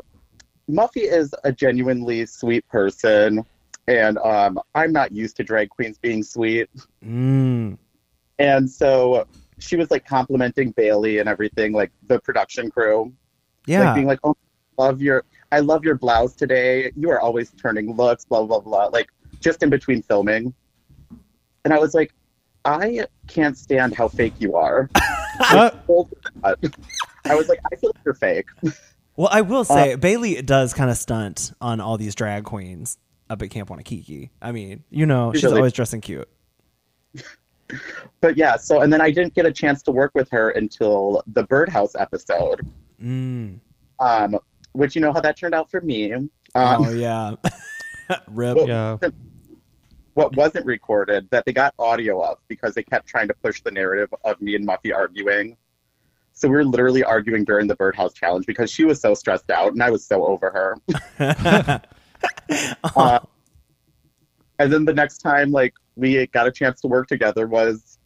Muffy 0.70 1.02
is 1.02 1.34
a 1.44 1.52
genuinely 1.52 2.24
sweet 2.26 2.66
person, 2.68 3.44
and 3.86 4.18
um, 4.18 4.58
I'm 4.74 4.92
not 4.92 5.12
used 5.12 5.36
to 5.36 5.44
drag 5.44 5.68
queens 5.68 5.98
being 5.98 6.22
sweet, 6.22 6.68
Mm. 7.04 7.76
and 8.38 8.70
so 8.70 9.26
she 9.58 9.76
was 9.76 9.90
like 9.90 10.06
complimenting 10.06 10.70
Bailey 10.72 11.18
and 11.18 11.28
everything, 11.28 11.72
like 11.72 11.92
the 12.06 12.18
production 12.20 12.70
crew, 12.70 13.12
Yeah. 13.66 13.84
like 13.84 13.94
being 13.94 14.06
like, 14.06 14.20
"Oh, 14.24 14.34
love 14.78 15.02
your, 15.02 15.24
I 15.52 15.60
love 15.60 15.84
your 15.84 15.96
blouse 15.96 16.34
today. 16.34 16.90
You 16.96 17.10
are 17.10 17.20
always 17.20 17.50
turning 17.52 17.94
looks, 17.94 18.24
blah 18.24 18.44
blah 18.46 18.60
blah." 18.60 18.86
Like 18.86 19.08
just 19.40 19.62
in 19.62 19.68
between 19.70 20.00
filming, 20.02 20.54
and 21.64 21.72
I 21.74 21.78
was 21.78 21.92
like, 21.94 22.12
I 22.64 23.06
can't 23.26 23.56
stand 23.58 23.94
how 23.94 24.08
fake 24.08 24.34
you 24.38 24.56
are. 24.56 24.88
I 25.40 25.70
was 25.88 27.48
like, 27.48 27.58
I 27.70 27.76
feel 27.76 27.90
like 27.94 28.04
you're 28.04 28.14
fake. 28.14 28.46
well, 29.16 29.28
I 29.30 29.40
will 29.42 29.64
say 29.64 29.92
Uh, 29.94 29.96
Bailey 29.96 30.40
does 30.42 30.74
kind 30.74 30.90
of 30.90 30.96
stunt 30.96 31.52
on 31.60 31.80
all 31.80 31.96
these 31.96 32.14
drag 32.14 32.44
queens 32.44 32.98
up 33.30 33.40
at 33.42 33.50
Camp 33.50 33.68
Wannakiki. 33.70 34.30
I 34.42 34.52
mean, 34.52 34.84
you 34.90 35.06
know, 35.06 35.32
she's 35.32 35.44
Really? 35.44 35.56
always 35.56 35.72
dressing 35.72 36.00
cute. 36.00 36.28
But 38.20 38.36
yeah, 38.36 38.56
so 38.56 38.82
and 38.82 38.92
then 38.92 39.00
I 39.00 39.10
didn't 39.10 39.34
get 39.34 39.46
a 39.46 39.52
chance 39.52 39.82
to 39.84 39.90
work 39.90 40.12
with 40.14 40.30
her 40.30 40.50
until 40.50 41.22
the 41.26 41.44
Birdhouse 41.44 41.94
episode, 41.98 42.60
Mm. 43.02 43.58
um, 44.00 44.38
which 44.72 44.94
you 44.94 45.00
know 45.00 45.12
how 45.12 45.20
that 45.20 45.36
turned 45.38 45.54
out 45.54 45.70
for 45.70 45.80
me. 45.80 46.12
Um, 46.12 46.28
oh 46.54 46.90
yeah. 46.94 47.34
Rip. 48.28 48.56
well, 48.56 48.68
Yeah. 48.68 48.98
What 50.12 50.36
wasn't 50.36 50.66
recorded 50.66 51.26
that 51.30 51.44
they 51.46 51.52
got 51.52 51.74
audio 51.78 52.20
of 52.22 52.38
because 52.48 52.74
they 52.74 52.82
kept 52.84 53.06
trying 53.08 53.28
to 53.28 53.34
push 53.42 53.62
the 53.62 53.70
narrative 53.70 54.12
of 54.24 54.40
me 54.40 54.54
and 54.54 54.66
Muffy 54.68 54.94
arguing. 54.94 55.56
So 56.34 56.48
we 56.48 56.56
were 56.56 56.64
literally 56.64 57.04
arguing 57.04 57.44
during 57.44 57.68
the 57.68 57.76
Birdhouse 57.76 58.12
challenge 58.12 58.44
because 58.44 58.70
she 58.70 58.84
was 58.84 59.00
so 59.00 59.14
stressed 59.14 59.50
out 59.50 59.72
and 59.72 59.82
I 59.82 59.90
was 59.90 60.04
so 60.04 60.24
over 60.26 60.50
her. 60.50 61.80
Uh, 62.96 63.18
and 64.58 64.72
then 64.72 64.84
the 64.84 64.94
next 64.94 65.18
time, 65.18 65.50
like 65.50 65.74
we 65.96 66.26
got 66.28 66.46
a 66.46 66.52
chance 66.52 66.80
to 66.80 66.88
work 66.88 67.06
together 67.06 67.46
was 67.46 67.98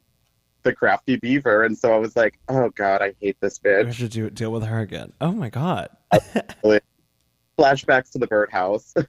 the 0.62 0.72
Crafty 0.72 1.16
Beaver, 1.16 1.62
and 1.64 1.76
so 1.76 1.92
I 1.92 1.98
was 1.98 2.16
like, 2.16 2.38
"Oh 2.48 2.70
God, 2.70 3.00
I 3.00 3.14
hate 3.20 3.36
this 3.40 3.60
we 3.62 3.70
bitch." 3.70 3.92
should 3.92 4.10
do, 4.10 4.30
deal 4.30 4.50
with 4.50 4.64
her 4.64 4.80
again. 4.80 5.12
Oh 5.20 5.32
my 5.32 5.50
god. 5.50 5.88
Flashbacks 7.58 8.10
to 8.12 8.18
the 8.18 8.26
birdhouse. 8.26 8.94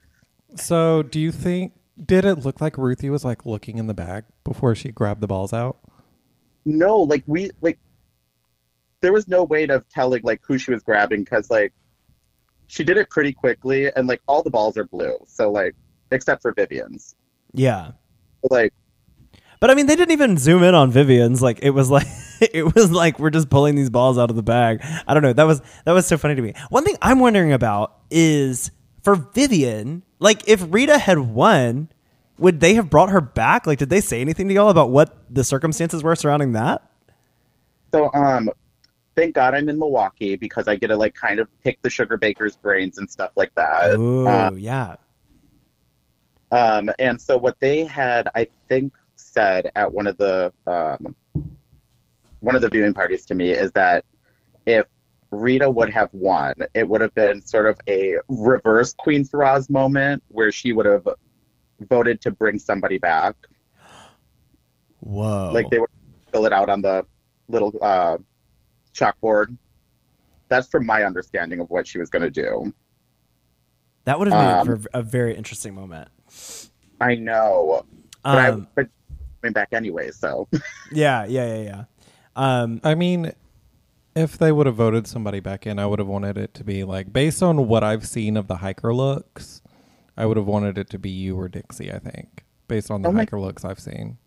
So, 0.56 1.04
do 1.04 1.20
you 1.20 1.30
think 1.30 1.74
did 2.04 2.24
it 2.24 2.40
look 2.40 2.60
like 2.60 2.76
Ruthie 2.76 3.08
was 3.08 3.24
like 3.24 3.46
looking 3.46 3.78
in 3.78 3.86
the 3.86 3.94
bag 3.94 4.24
before 4.42 4.74
she 4.74 4.90
grabbed 4.90 5.20
the 5.20 5.28
balls 5.28 5.52
out? 5.52 5.78
no, 6.64 6.98
like 6.98 7.22
we 7.28 7.50
like 7.60 7.78
there 9.00 9.12
was 9.12 9.28
no 9.28 9.44
way 9.44 9.66
of 9.66 9.88
telling 9.88 10.22
like 10.24 10.40
who 10.44 10.58
she 10.58 10.70
was 10.70 10.82
grabbing 10.82 11.24
because 11.24 11.50
like 11.50 11.72
she 12.66 12.84
did 12.84 12.96
it 12.96 13.10
pretty 13.10 13.32
quickly, 13.32 13.90
and 13.94 14.06
like 14.06 14.20
all 14.28 14.42
the 14.42 14.50
balls 14.50 14.76
are 14.76 14.84
blue, 14.84 15.16
so 15.26 15.50
like 15.50 15.74
except 16.12 16.42
for 16.42 16.52
Vivian's, 16.52 17.14
Yeah. 17.52 17.92
like 18.50 18.72
But 19.60 19.70
I 19.70 19.74
mean, 19.74 19.86
they 19.86 19.96
didn't 19.96 20.12
even 20.12 20.36
zoom 20.36 20.62
in 20.62 20.74
on 20.74 20.90
Vivian's. 20.90 21.42
Like 21.42 21.60
it 21.62 21.70
was 21.70 21.90
like 21.90 22.06
it 22.40 22.74
was 22.74 22.90
like 22.90 23.18
we're 23.18 23.30
just 23.30 23.50
pulling 23.50 23.74
these 23.74 23.90
balls 23.90 24.18
out 24.18 24.30
of 24.30 24.36
the 24.36 24.42
bag. 24.42 24.80
I 25.06 25.14
don't 25.14 25.22
know. 25.22 25.32
That 25.32 25.44
was 25.44 25.60
that 25.84 25.92
was 25.92 26.06
so 26.06 26.16
funny 26.18 26.34
to 26.36 26.42
me. 26.42 26.54
One 26.70 26.84
thing 26.84 26.96
I'm 27.02 27.18
wondering 27.20 27.52
about 27.52 27.96
is 28.10 28.70
for 29.02 29.16
Vivian, 29.16 30.02
like 30.18 30.48
if 30.48 30.64
Rita 30.68 30.98
had 30.98 31.18
won, 31.18 31.88
would 32.38 32.60
they 32.60 32.74
have 32.74 32.88
brought 32.90 33.10
her 33.10 33.20
back? 33.20 33.66
Like, 33.66 33.78
did 33.78 33.90
they 33.90 34.00
say 34.00 34.20
anything 34.20 34.48
to 34.48 34.54
y'all 34.54 34.70
about 34.70 34.90
what 34.90 35.16
the 35.28 35.44
circumstances 35.44 36.02
were 36.02 36.16
surrounding 36.16 36.52
that? 36.52 36.82
So, 37.92 38.10
um, 38.14 38.50
thank 39.20 39.34
God 39.34 39.54
I'm 39.54 39.68
in 39.68 39.78
Milwaukee 39.78 40.36
because 40.36 40.66
I 40.66 40.76
get 40.76 40.88
to 40.88 40.96
like 40.96 41.14
kind 41.14 41.40
of 41.40 41.48
pick 41.62 41.80
the 41.82 41.90
sugar 41.90 42.16
baker's 42.16 42.56
brains 42.56 42.96
and 42.96 43.10
stuff 43.10 43.32
like 43.36 43.54
that. 43.54 43.96
Oh 43.96 44.54
yeah. 44.54 44.96
um, 46.50 46.90
and 46.98 47.20
so 47.20 47.36
what 47.36 47.60
they 47.60 47.84
had, 47.84 48.28
I 48.34 48.48
think, 48.68 48.94
said 49.16 49.70
at 49.76 49.92
one 49.92 50.06
of 50.06 50.16
the 50.16 50.52
um, 50.66 51.14
one 52.40 52.56
of 52.56 52.62
the 52.62 52.70
viewing 52.70 52.94
parties 52.94 53.26
to 53.26 53.34
me 53.34 53.50
is 53.50 53.70
that 53.72 54.06
if 54.64 54.86
Rita 55.30 55.68
would 55.68 55.90
have 55.90 56.08
won, 56.12 56.54
it 56.72 56.88
would 56.88 57.02
have 57.02 57.14
been 57.14 57.42
sort 57.42 57.66
of 57.66 57.78
a 57.86 58.16
reverse 58.28 58.94
Queen 58.94 59.24
Thraz 59.24 59.68
moment 59.68 60.22
where 60.28 60.50
she 60.50 60.72
would 60.72 60.86
have 60.86 61.06
voted 61.78 62.22
to 62.22 62.30
bring 62.30 62.58
somebody 62.58 62.96
back. 62.96 63.36
Whoa. 65.00 65.50
Like 65.52 65.68
they 65.68 65.78
would 65.78 65.90
fill 66.32 66.46
it 66.46 66.54
out 66.54 66.70
on 66.70 66.80
the 66.80 67.04
little 67.48 67.76
uh, 67.82 68.16
chalkboard. 69.00 69.56
That's 70.48 70.68
from 70.68 70.84
my 70.86 71.04
understanding 71.04 71.60
of 71.60 71.70
what 71.70 71.86
she 71.86 71.98
was 71.98 72.10
going 72.10 72.22
to 72.22 72.30
do. 72.30 72.72
that 74.04 74.18
would 74.18 74.28
have 74.28 74.66
made 74.66 74.72
um, 74.72 74.82
for 74.82 74.88
a 74.92 75.02
very 75.02 75.34
interesting 75.36 75.74
moment. 75.74 76.08
I 77.00 77.14
know, 77.14 77.84
but 78.22 78.38
I 78.38 78.48
Um, 78.50 78.68
but 78.74 78.88
coming 79.40 79.52
back 79.52 79.68
anyway. 79.72 80.10
So 80.10 80.48
yeah, 80.92 81.24
yeah, 81.26 81.54
yeah, 81.56 81.62
yeah. 81.62 81.84
Um, 82.36 82.80
I 82.84 82.94
mean, 82.94 83.32
if 84.16 84.36
they 84.38 84.50
would 84.52 84.66
have 84.66 84.76
voted 84.76 85.06
somebody 85.06 85.40
back 85.40 85.66
in, 85.66 85.78
I 85.78 85.86
would 85.86 85.98
have 85.98 86.08
wanted 86.08 86.36
it 86.36 86.52
to 86.54 86.64
be 86.64 86.84
like 86.84 87.12
based 87.12 87.42
on 87.42 87.68
what 87.68 87.84
I've 87.84 88.06
seen 88.06 88.36
of 88.36 88.48
the 88.48 88.56
hiker 88.56 88.92
looks. 88.94 89.62
I 90.16 90.26
would 90.26 90.36
have 90.36 90.46
wanted 90.46 90.76
it 90.78 90.90
to 90.90 90.98
be 90.98 91.10
you 91.10 91.38
or 91.38 91.48
Dixie. 91.48 91.92
I 91.92 91.98
think 91.98 92.44
based 92.68 92.90
on 92.90 93.02
the 93.02 93.08
Oh 93.08 93.12
my- 93.12 93.20
hiker 93.20 93.40
looks 93.40 93.64
I've 93.64 93.80
seen. 93.80 94.18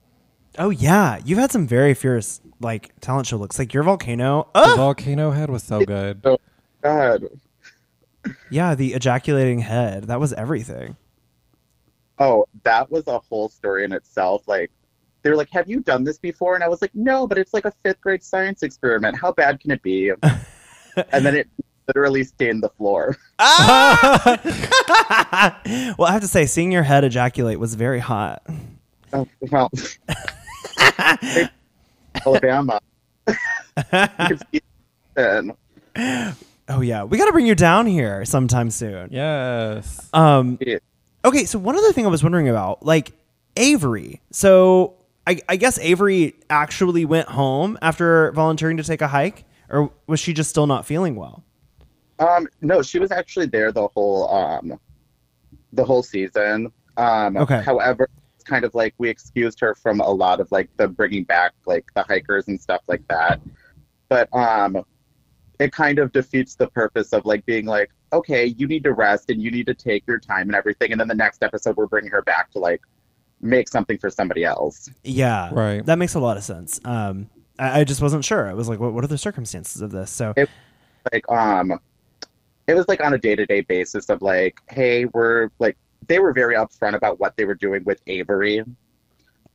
Oh 0.57 0.69
yeah, 0.69 1.19
you've 1.25 1.39
had 1.39 1.51
some 1.51 1.67
very 1.67 1.93
fierce 1.93 2.41
like 2.59 2.93
talent 3.01 3.27
show 3.27 3.37
looks. 3.37 3.59
Like 3.59 3.73
your 3.73 3.83
volcano. 3.83 4.47
The 4.53 4.61
Oh 4.61 4.75
volcano 4.75 5.31
head 5.31 5.49
was 5.49 5.63
so 5.63 5.83
good. 5.85 6.25
Oh, 6.85 6.89
God. 6.89 7.23
yeah, 8.49 8.75
the 8.75 8.93
ejaculating 8.93 9.59
head. 9.59 10.03
That 10.09 10.19
was 10.19 10.33
everything. 10.33 10.97
Oh, 12.19 12.45
that 12.63 12.91
was 12.91 13.07
a 13.07 13.19
whole 13.19 13.47
story 13.47 13.85
in 13.85 13.93
itself. 13.93 14.49
Like, 14.49 14.69
they 15.21 15.29
were 15.29 15.37
like, 15.37 15.49
Have 15.51 15.69
you 15.69 15.79
done 15.79 16.03
this 16.03 16.17
before? 16.17 16.55
And 16.55 16.63
I 16.63 16.67
was 16.67 16.81
like, 16.81 16.91
No, 16.93 17.25
but 17.25 17.37
it's 17.37 17.53
like 17.53 17.63
a 17.63 17.71
fifth 17.83 18.01
grade 18.01 18.21
science 18.21 18.63
experiment. 18.63 19.17
How 19.17 19.31
bad 19.31 19.61
can 19.61 19.71
it 19.71 19.81
be? 19.81 20.11
and 20.23 21.25
then 21.25 21.35
it 21.35 21.47
literally 21.87 22.23
stained 22.25 22.63
the 22.63 22.69
floor. 22.69 23.15
Ah! 23.39 24.41
well, 25.97 26.07
I 26.09 26.11
have 26.11 26.21
to 26.21 26.27
say, 26.27 26.45
seeing 26.45 26.71
your 26.71 26.83
head 26.83 27.03
ejaculate 27.03 27.59
was 27.59 27.75
very 27.75 27.99
hot. 27.99 28.45
Oh, 29.13 29.27
well, 29.51 29.71
Alabama. 32.25 32.79
you 33.27 33.33
can 33.87 34.39
see 34.51 34.61
it. 35.17 35.55
Oh 36.69 36.81
yeah, 36.81 37.03
we 37.03 37.17
got 37.17 37.25
to 37.25 37.31
bring 37.31 37.45
you 37.45 37.55
down 37.55 37.85
here 37.85 38.23
sometime 38.25 38.69
soon. 38.71 39.09
Yes. 39.11 40.09
Um. 40.13 40.57
Yeah. 40.61 40.77
Okay, 41.25 41.45
so 41.45 41.59
one 41.59 41.77
other 41.77 41.91
thing 41.93 42.05
I 42.05 42.09
was 42.09 42.23
wondering 42.23 42.49
about, 42.49 42.85
like 42.85 43.11
Avery. 43.55 44.21
So 44.31 44.95
I, 45.25 45.39
I 45.47 45.55
guess 45.55 45.79
Avery 45.79 46.35
actually 46.49 47.05
went 47.05 47.29
home 47.29 47.77
after 47.81 48.31
volunteering 48.33 48.77
to 48.77 48.83
take 48.83 49.01
a 49.01 49.07
hike, 49.07 49.45
or 49.69 49.91
was 50.07 50.19
she 50.19 50.33
just 50.33 50.49
still 50.49 50.67
not 50.67 50.85
feeling 50.85 51.15
well? 51.15 51.43
Um, 52.19 52.47
no, 52.61 52.81
she 52.81 52.99
was 52.99 53.11
actually 53.11 53.47
there 53.47 53.71
the 53.71 53.87
whole 53.87 54.29
um, 54.33 54.79
the 55.71 55.83
whole 55.83 56.03
season. 56.03 56.71
Um, 56.97 57.37
Okay. 57.37 57.61
However, 57.61 58.09
it's 58.43 58.49
kind 58.49 58.65
of 58.65 58.75
like 58.75 58.93
we 58.97 59.09
excused 59.09 59.59
her 59.61 59.73
from 59.73 60.01
a 60.01 60.09
lot 60.09 60.39
of 60.41 60.51
like 60.51 60.69
the 60.77 60.87
bringing 60.87 61.23
back 61.23 61.53
like 61.65 61.85
the 61.95 62.03
hikers 62.03 62.47
and 62.49 62.59
stuff 62.61 62.81
like 62.87 63.07
that. 63.07 63.39
But 64.09 64.27
um, 64.35 64.83
it 65.59 65.71
kind 65.71 65.97
of 65.97 66.11
defeats 66.11 66.55
the 66.55 66.67
purpose 66.67 67.13
of 67.13 67.25
like 67.25 67.45
being 67.45 67.65
like, 67.65 67.89
okay, 68.11 68.45
you 68.45 68.67
need 68.67 68.83
to 68.83 68.91
rest 68.93 69.29
and 69.29 69.41
you 69.41 69.49
need 69.49 69.65
to 69.67 69.73
take 69.73 70.03
your 70.05 70.19
time 70.19 70.49
and 70.49 70.55
everything, 70.55 70.91
and 70.91 70.99
then 70.99 71.07
the 71.07 71.15
next 71.15 71.41
episode 71.41 71.77
we're 71.77 71.87
bringing 71.87 72.11
her 72.11 72.21
back 72.21 72.51
to 72.51 72.59
like 72.59 72.81
make 73.41 73.67
something 73.69 73.97
for 73.97 74.09
somebody 74.09 74.43
else. 74.43 74.89
Yeah, 75.03 75.49
Right. 75.53 75.85
That 75.85 75.97
makes 75.97 76.13
a 76.15 76.19
lot 76.19 76.37
of 76.37 76.43
sense. 76.43 76.79
Um, 76.85 77.29
I, 77.59 77.81
I 77.81 77.83
just 77.85 78.01
wasn't 78.01 78.23
sure. 78.25 78.47
I 78.47 78.53
was 78.53 78.67
like, 78.69 78.79
what, 78.79 78.93
what 78.93 79.03
are 79.03 79.07
the 79.07 79.17
circumstances 79.17 79.81
of 79.81 79.91
this? 79.91 80.11
So 80.11 80.33
It- 80.35 80.49
like 81.11 81.29
um 81.29 81.77
it 82.65 82.73
was 82.75 82.87
like 82.87 83.03
on 83.03 83.13
a 83.13 83.17
day-to-day 83.17 83.59
basis 83.61 84.07
of 84.09 84.21
like 84.21 84.57
hey 84.69 85.03
we're 85.03 85.49
like 85.59 85.75
they 86.07 86.19
were 86.19 86.33
very 86.33 86.55
upfront 86.55 86.93
about 86.95 87.19
what 87.19 87.35
they 87.37 87.45
were 87.45 87.55
doing 87.55 87.83
with 87.83 88.01
avery 88.07 88.63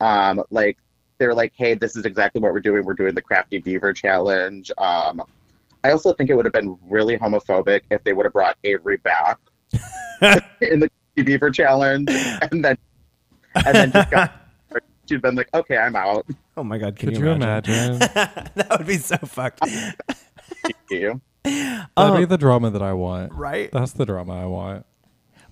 um 0.01 0.41
like 0.49 0.77
they 1.17 1.27
were 1.27 1.33
like 1.33 1.53
hey 1.55 1.73
this 1.73 1.95
is 1.95 2.05
exactly 2.05 2.39
what 2.41 2.53
we're 2.53 2.59
doing 2.59 2.83
we're 2.85 2.93
doing 2.93 3.13
the 3.13 3.21
crafty 3.21 3.57
beaver 3.59 3.91
challenge 3.93 4.71
um 4.77 5.21
i 5.83 5.91
also 5.91 6.13
think 6.13 6.29
it 6.29 6.35
would 6.35 6.45
have 6.45 6.53
been 6.53 6.77
really 6.87 7.17
homophobic 7.17 7.81
if 7.91 8.03
they 8.03 8.13
would 8.13 8.25
have 8.25 8.33
brought 8.33 8.55
avery 8.63 8.97
back 8.97 9.37
in 10.61 10.79
the 10.79 10.89
crafty 10.89 11.23
beaver 11.23 11.49
challenge 11.51 12.09
and 12.09 12.63
then 12.63 12.77
and 13.65 13.75
then 13.75 13.91
just 13.91 14.09
got 14.11 14.31
she'd 15.09 15.21
been 15.21 15.35
like 15.35 15.49
okay 15.53 15.77
i'm 15.77 15.95
out 15.95 16.25
Oh 16.57 16.63
my 16.63 16.77
god, 16.77 16.97
can 16.97 17.07
Could 17.07 17.19
you, 17.19 17.23
you 17.27 17.31
imagine? 17.31 17.73
imagine? 17.73 17.99
that 18.55 18.67
would 18.77 18.85
be 18.85 18.97
so 18.97 19.15
fucked. 19.15 19.61
you. 20.89 21.21
That'd 21.45 21.87
Oh. 21.95 22.17
be 22.17 22.25
the 22.25 22.37
drama 22.37 22.69
that 22.71 22.81
I 22.81 22.91
want. 22.91 23.31
Right? 23.31 23.69
That's 23.71 23.93
the 23.93 24.05
drama 24.05 24.41
I 24.41 24.45
want. 24.45 24.85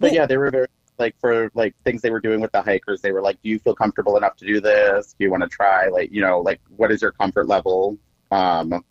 But 0.02 0.12
yeah, 0.12 0.26
they 0.26 0.36
were 0.36 0.52
very 0.52 0.68
like 1.00 1.16
for 1.20 1.52
like 1.54 1.76
things 1.84 2.02
they 2.02 2.10
were 2.10 2.20
doing 2.20 2.40
with 2.42 2.52
the 2.52 2.62
hikers. 2.62 3.02
They 3.02 3.12
were 3.12 3.22
like, 3.22 3.42
"Do 3.42 3.50
you 3.50 3.60
feel 3.60 3.76
comfortable 3.76 4.18
enough 4.18 4.36
to 4.38 4.46
do 4.46 4.60
this? 4.60 5.16
Do 5.18 5.26
you 5.26 5.32
want 5.32 5.44
to 5.44 5.50
try? 5.50 5.88
Like, 5.88 6.12
you 6.12 6.22
know, 6.22 6.40
like 6.40 6.60
what 6.76 6.92
is 6.92 7.02
your 7.02 7.12
comfort 7.12 7.48
level?" 7.48 7.98
Um, 8.32 8.84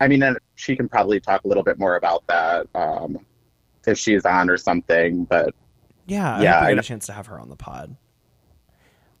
I 0.00 0.08
mean, 0.08 0.22
and 0.22 0.38
she 0.54 0.76
can 0.76 0.88
probably 0.88 1.20
talk 1.20 1.44
a 1.44 1.48
little 1.48 1.62
bit 1.62 1.78
more 1.78 1.96
about 1.96 2.26
that 2.28 2.66
um, 2.74 3.18
if 3.86 3.98
she's 3.98 4.24
on 4.24 4.48
or 4.50 4.56
something. 4.56 5.24
But 5.24 5.54
Yeah, 6.06 6.36
I 6.36 6.42
Yeah, 6.42 6.60
I 6.60 6.68
get 6.68 6.74
know. 6.76 6.80
a 6.80 6.84
chance 6.84 7.06
to 7.06 7.12
have 7.12 7.26
her 7.26 7.38
on 7.38 7.48
the 7.48 7.56
pod. 7.56 7.96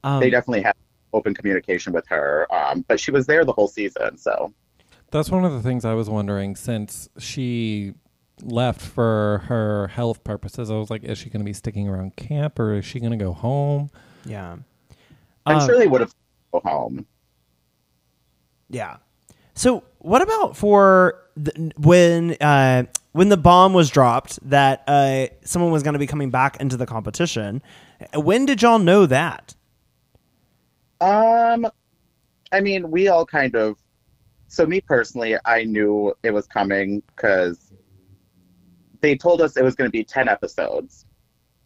Um, 0.02 0.20
they 0.20 0.30
definitely 0.30 0.62
had 0.62 0.74
open 1.12 1.34
communication 1.34 1.92
with 1.92 2.06
her. 2.08 2.46
Um, 2.54 2.84
but 2.88 2.98
she 3.00 3.10
was 3.10 3.26
there 3.26 3.44
the 3.44 3.52
whole 3.52 3.68
season, 3.68 4.16
so 4.16 4.52
That's 5.10 5.30
one 5.30 5.44
of 5.44 5.52
the 5.52 5.60
things 5.60 5.84
I 5.84 5.94
was 5.94 6.08
wondering 6.08 6.54
since 6.56 7.08
she 7.18 7.94
left 8.42 8.80
for 8.80 9.44
her 9.46 9.88
health 9.88 10.24
purposes. 10.24 10.70
I 10.70 10.74
was 10.74 10.90
like, 10.90 11.04
is 11.04 11.18
she 11.18 11.30
going 11.30 11.40
to 11.40 11.44
be 11.44 11.52
sticking 11.52 11.88
around 11.88 12.16
camp 12.16 12.58
or 12.58 12.74
is 12.74 12.84
she 12.84 13.00
going 13.00 13.12
to 13.12 13.18
go 13.18 13.32
home? 13.32 13.90
yeah. 14.24 14.56
I'm 15.46 15.56
Um, 15.56 15.66
sure 15.66 15.78
they 15.78 15.86
would 15.86 16.02
have 16.02 16.14
go 16.52 16.60
home. 16.64 17.06
Yeah. 18.68 18.98
So 19.54 19.82
what 19.98 20.22
about 20.22 20.56
for 20.56 21.16
the, 21.36 21.72
when 21.76 22.36
uh, 22.40 22.84
when 23.12 23.28
the 23.30 23.36
bomb 23.36 23.72
was 23.72 23.90
dropped 23.90 24.38
that 24.48 24.84
uh, 24.86 25.26
someone 25.44 25.72
was 25.72 25.82
going 25.82 25.94
to 25.94 25.98
be 25.98 26.06
coming 26.06 26.30
back 26.30 26.60
into 26.60 26.76
the 26.76 26.86
competition? 26.86 27.62
When 28.14 28.46
did 28.46 28.62
y'all 28.62 28.78
know 28.78 29.06
that? 29.06 29.54
Um, 31.00 31.66
I 32.52 32.60
mean, 32.60 32.90
we 32.90 33.08
all 33.08 33.26
kind 33.26 33.54
of. 33.54 33.76
So 34.48 34.66
me 34.66 34.80
personally, 34.80 35.36
I 35.44 35.64
knew 35.64 36.12
it 36.22 36.32
was 36.32 36.46
coming 36.46 37.02
because 37.14 37.72
they 39.00 39.16
told 39.16 39.40
us 39.40 39.56
it 39.56 39.64
was 39.64 39.74
going 39.74 39.88
to 39.88 39.92
be 39.92 40.04
ten 40.04 40.28
episodes, 40.28 41.06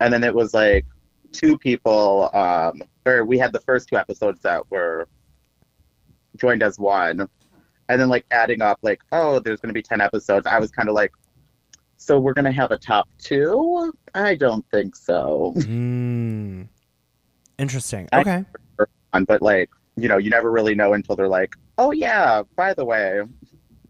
and 0.00 0.12
then 0.12 0.24
it 0.24 0.34
was 0.34 0.54
like 0.54 0.86
two 1.32 1.58
people. 1.58 2.30
Um, 2.34 2.82
or 3.06 3.24
we 3.24 3.38
had 3.38 3.52
the 3.52 3.60
first 3.60 3.88
two 3.88 3.96
episodes 3.96 4.40
that 4.42 4.70
were 4.70 5.08
joined 6.36 6.62
as 6.62 6.78
one, 6.78 7.28
and 7.88 8.00
then 8.00 8.08
like 8.08 8.24
adding 8.30 8.62
up, 8.62 8.78
like, 8.82 9.00
oh, 9.12 9.38
there's 9.38 9.60
going 9.60 9.70
to 9.70 9.74
be 9.74 9.82
ten 9.82 10.00
episodes. 10.00 10.46
I 10.46 10.58
was 10.58 10.70
kind 10.70 10.88
of 10.88 10.94
like, 10.94 11.12
so 11.96 12.18
we're 12.18 12.34
going 12.34 12.44
to 12.44 12.52
have 12.52 12.70
a 12.70 12.78
top 12.78 13.08
two? 13.18 13.92
I 14.14 14.34
don't 14.34 14.64
think 14.70 14.96
so. 14.96 15.54
Hmm. 15.56 16.62
Interesting. 17.58 18.08
Okay. 18.12 18.44
But 19.26 19.42
like, 19.42 19.70
you 19.96 20.08
know, 20.08 20.18
you 20.18 20.28
never 20.28 20.50
really 20.50 20.74
know 20.74 20.94
until 20.94 21.14
they're 21.14 21.28
like, 21.28 21.54
oh 21.78 21.92
yeah, 21.92 22.42
by 22.56 22.74
the 22.74 22.84
way, 22.84 23.22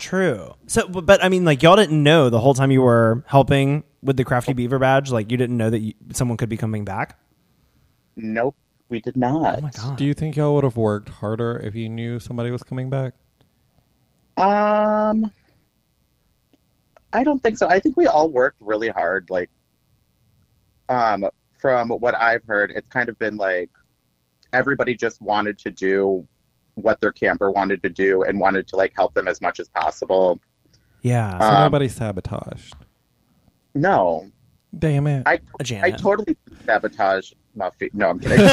True. 0.05 0.55
So, 0.67 0.87
but, 0.87 1.07
but 1.07 1.25
I 1.25 1.31
mean, 1.31 1.47
like 1.47 1.63
y'all 1.63 1.77
didn't 1.77 2.03
know 2.03 2.29
the 2.29 2.39
whole 2.39 2.53
time 2.53 2.71
you 2.71 2.83
were 2.83 3.25
helping 3.27 3.85
with 4.03 4.19
the 4.19 4.25
Crafty 4.25 4.53
Beaver 4.53 4.79
badge. 4.79 5.11
Like 5.11 5.31
you 5.31 5.39
didn't 5.39 5.57
know 5.57 5.71
that 5.71 5.79
you, 5.79 5.95
someone 6.13 6.37
could 6.37 6.51
be 6.51 6.59
coming 6.59 6.85
back. 6.85 7.19
Nope, 8.15 8.55
we 8.91 9.01
did 9.01 9.17
not. 9.17 9.61
Oh 9.61 9.61
my 9.63 9.71
god. 9.71 9.97
Do 9.97 10.05
you 10.05 10.13
think 10.13 10.37
y'all 10.37 10.55
would 10.57 10.65
have 10.65 10.77
worked 10.77 11.09
harder 11.09 11.59
if 11.65 11.75
you 11.75 11.89
knew 11.89 12.21
somebody 12.21 12.51
was 12.51 12.63
coming 12.63 12.91
back? 12.91 13.15
Um, 14.37 15.33
I 17.15 17.25
don't 17.25 17.43
think 17.43 17.57
so. 17.57 17.67
I 17.67 17.81
think 17.81 17.97
we 17.97 18.07
all 18.07 18.29
worked 18.29 18.61
really 18.61 18.91
hard. 18.91 19.31
Like, 19.31 19.49
um, 20.91 21.25
from 21.57 21.89
what 21.89 22.15
I've 22.15 22.45
heard, 22.45 22.73
it's 22.73 22.89
kind 22.89 23.09
of 23.09 23.19
been 23.19 23.39
like 23.39 23.71
everybody 24.53 24.95
just 24.95 25.23
wanted 25.23 25.59
to 25.61 25.71
do 25.71 26.29
what 26.75 27.01
their 27.01 27.13
camper 27.13 27.51
wanted 27.51 27.83
to 27.83 27.89
do 27.89 28.23
and 28.23 28.39
wanted 28.41 28.67
to 28.69 28.77
like 28.77 28.93
help 28.97 29.15
them 29.15 29.29
as 29.29 29.41
much 29.41 29.61
as 29.61 29.69
possible. 29.69 30.41
yeah. 31.03 31.39
So 31.39 31.47
Um, 31.47 31.55
nobody 31.65 31.89
sabotaged. 31.89 32.75
No, 33.75 34.31
Damn 34.77 35.07
it. 35.07 35.23
I, 35.27 35.39
Janet. 35.63 35.99
totally 36.01 36.37
sabotage 36.67 37.33
Muffy. 37.57 37.89
No, 37.95 38.09
I'm 38.11 38.19
kidding. 38.19 38.39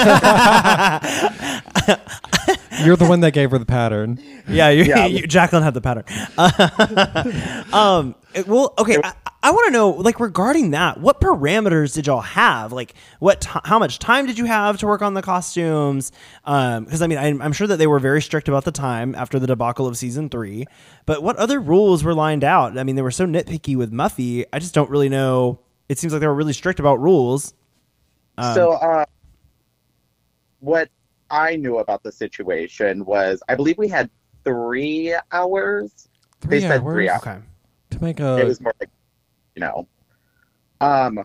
You're 2.86 2.95
the 2.95 3.05
one 3.07 3.19
that 3.22 3.32
gave 3.34 3.49
her 3.51 3.57
the 3.57 3.65
pattern. 3.65 4.19
yeah, 4.47 4.69
you, 4.69 4.84
Yeah. 4.84 5.05
you, 5.07 5.24
Jaclyn 5.28 5.63
had 5.63 5.74
the 5.74 5.82
pattern. 5.82 6.03
um, 7.74 8.15
it- 8.34 8.47
well, 8.47 8.74
okay. 8.80 8.97
I, 9.03 9.13
I 9.43 9.49
want 9.49 9.67
to 9.67 9.71
know, 9.71 9.89
like, 9.89 10.19
regarding 10.19 10.71
that, 10.71 10.99
what 10.99 11.19
parameters 11.19 11.95
did 11.95 12.05
y'all 12.05 12.21
have? 12.21 12.71
Like, 12.71 12.93
what, 13.19 13.41
ti 13.41 13.59
how 13.63 13.79
much 13.79 13.97
time 13.97 14.27
did 14.27 14.37
you 14.37 14.45
have 14.45 14.77
to 14.79 14.87
work 14.87 15.01
on 15.01 15.15
the 15.15 15.23
costumes? 15.23 16.11
Um, 16.45 16.85
because 16.85 17.01
I 17.01 17.07
mean, 17.07 17.17
I'm, 17.17 17.41
I'm 17.41 17.53
sure 17.53 17.65
that 17.65 17.77
they 17.77 17.87
were 17.87 17.97
very 17.97 18.21
strict 18.21 18.47
about 18.47 18.65
the 18.65 18.71
time 18.71 19.15
after 19.15 19.39
the 19.39 19.47
debacle 19.47 19.87
of 19.87 19.97
season 19.97 20.29
three. 20.29 20.67
But 21.07 21.23
what 21.23 21.37
other 21.37 21.59
rules 21.59 22.03
were 22.03 22.13
lined 22.13 22.43
out? 22.43 22.77
I 22.77 22.83
mean, 22.83 22.95
they 22.95 23.01
were 23.01 23.09
so 23.09 23.25
nitpicky 23.25 23.75
with 23.75 23.91
Muffy. 23.91 24.45
I 24.53 24.59
just 24.59 24.75
don't 24.75 24.89
really 24.91 25.09
know. 25.09 25.59
It 25.89 25.97
seems 25.97 26.13
like 26.13 26.19
they 26.19 26.27
were 26.27 26.35
really 26.35 26.53
strict 26.53 26.79
about 26.79 27.01
rules. 27.01 27.55
Um, 28.37 28.53
so, 28.53 28.71
uh, 28.73 29.05
what 30.59 30.89
I 31.31 31.55
knew 31.55 31.79
about 31.79 32.03
the 32.03 32.11
situation 32.11 33.05
was, 33.05 33.41
I 33.49 33.55
believe 33.55 33.79
we 33.79 33.87
had 33.87 34.09
three 34.43 35.15
hours. 35.31 36.07
Three 36.41 36.59
they 36.59 36.67
said 36.67 36.81
three 36.81 37.09
hours. 37.09 37.21
okay. 37.21 37.37
to 37.89 38.03
make 38.03 38.19
it 38.19 38.23
a. 38.23 38.45
was 38.45 38.61
more 38.61 38.73
like 38.79 38.89
you 39.56 39.60
know 39.62 39.88
um 40.80 41.24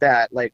that 0.00 0.32
like 0.32 0.52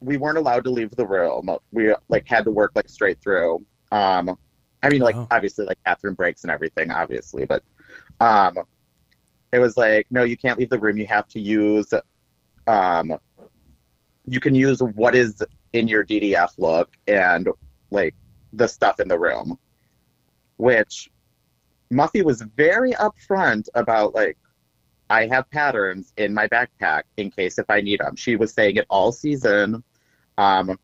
we 0.00 0.16
weren't 0.16 0.38
allowed 0.38 0.64
to 0.64 0.70
leave 0.70 0.90
the 0.92 1.06
room. 1.06 1.50
We 1.72 1.94
like 2.08 2.26
had 2.26 2.44
to 2.44 2.50
work 2.50 2.72
like 2.74 2.88
straight 2.88 3.20
through. 3.20 3.64
Um 3.92 4.36
i 4.82 4.88
mean 4.88 5.02
like 5.02 5.14
Oh. 5.16 5.26
obviously 5.30 5.66
like 5.66 5.78
bathroom 5.84 6.14
breaks 6.14 6.42
and 6.42 6.50
everything 6.50 6.90
obviously 6.90 7.44
but 7.44 7.62
um 8.20 8.58
it 9.52 9.58
was 9.58 9.76
like 9.76 10.06
no 10.10 10.24
you 10.24 10.38
can't 10.38 10.58
leave 10.58 10.70
the 10.70 10.78
room. 10.78 10.96
You 10.96 11.06
have 11.06 11.28
to 11.28 11.40
use 11.40 11.92
um 12.66 13.18
you 14.26 14.40
can 14.40 14.54
use 14.54 14.82
what 14.82 15.14
is 15.14 15.42
in 15.72 15.86
your 15.88 16.04
ddf 16.04 16.50
look 16.58 16.88
and 17.08 17.48
like 17.90 18.14
the 18.54 18.66
stuff 18.66 19.00
in 19.00 19.08
the 19.08 19.18
room 19.18 19.58
which 20.56 21.10
Muffy 21.92 22.24
was 22.24 22.42
very 22.56 22.92
upfront 22.92 23.68
about 23.74 24.14
like 24.14 24.38
I 25.10 25.26
have 25.26 25.50
patterns 25.50 26.12
in 26.16 26.32
my 26.32 26.46
backpack 26.46 27.02
in 27.16 27.30
case 27.32 27.58
if 27.58 27.68
I 27.68 27.80
need 27.80 28.00
them. 28.00 28.14
She 28.14 28.36
was 28.36 28.52
saying 28.52 28.76
it 28.76 28.86
all 28.88 29.10
season, 29.10 29.82
um, 30.38 30.78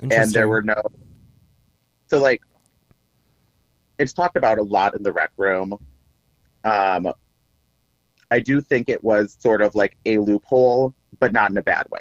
and 0.00 0.32
there 0.32 0.48
were 0.48 0.62
no. 0.62 0.80
So 2.06 2.18
like, 2.18 2.40
it's 3.98 4.14
talked 4.14 4.38
about 4.38 4.58
a 4.58 4.62
lot 4.62 4.96
in 4.96 5.02
the 5.02 5.12
rec 5.12 5.30
room. 5.36 5.78
Um, 6.64 7.12
I 8.30 8.40
do 8.40 8.62
think 8.62 8.88
it 8.88 9.04
was 9.04 9.36
sort 9.38 9.60
of 9.60 9.74
like 9.74 9.96
a 10.06 10.18
loophole, 10.18 10.94
but 11.20 11.32
not 11.32 11.50
in 11.50 11.56
a 11.58 11.62
bad 11.62 11.86
way. 11.90 12.00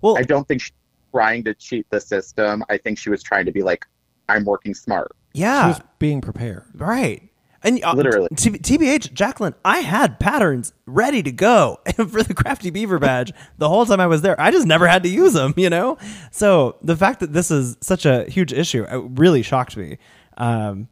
well, 0.00 0.16
I 0.16 0.22
don't 0.22 0.46
think 0.46 0.62
she 0.62 0.72
was 0.72 1.20
trying 1.20 1.44
to 1.44 1.54
cheat 1.54 1.86
the 1.90 2.00
system. 2.00 2.62
I 2.68 2.78
think 2.78 2.98
she 2.98 3.10
was 3.10 3.22
trying 3.22 3.46
to 3.46 3.52
be 3.52 3.62
like, 3.62 3.84
I'm 4.28 4.44
working 4.44 4.74
smart. 4.74 5.12
Yeah. 5.32 5.42
She 5.42 5.46
yeah. 5.46 5.68
was 5.68 5.80
being 5.98 6.20
prepared. 6.20 6.64
Right. 6.74 7.30
And 7.64 7.82
uh, 7.82 7.94
Literally. 7.94 8.28
T- 8.36 8.50
TBH, 8.50 9.14
Jaclyn, 9.14 9.54
I 9.64 9.78
had 9.78 10.20
patterns 10.20 10.74
ready 10.86 11.22
to 11.22 11.32
go 11.32 11.80
for 11.96 12.22
the 12.22 12.34
Crafty 12.34 12.68
Beaver 12.70 12.98
badge 12.98 13.32
the 13.58 13.68
whole 13.70 13.86
time 13.86 14.00
I 14.00 14.06
was 14.06 14.20
there. 14.22 14.38
I 14.40 14.50
just 14.50 14.66
never 14.66 14.86
had 14.86 15.02
to 15.04 15.08
use 15.08 15.32
them, 15.32 15.54
you 15.56 15.70
know? 15.70 15.96
So 16.30 16.76
the 16.82 16.94
fact 16.96 17.20
that 17.20 17.32
this 17.32 17.50
is 17.50 17.76
such 17.80 18.04
a 18.04 18.30
huge 18.30 18.52
issue 18.52 18.84
it 18.84 19.02
really 19.18 19.42
shocked 19.42 19.76
me. 19.78 19.96
Um, 20.36 20.88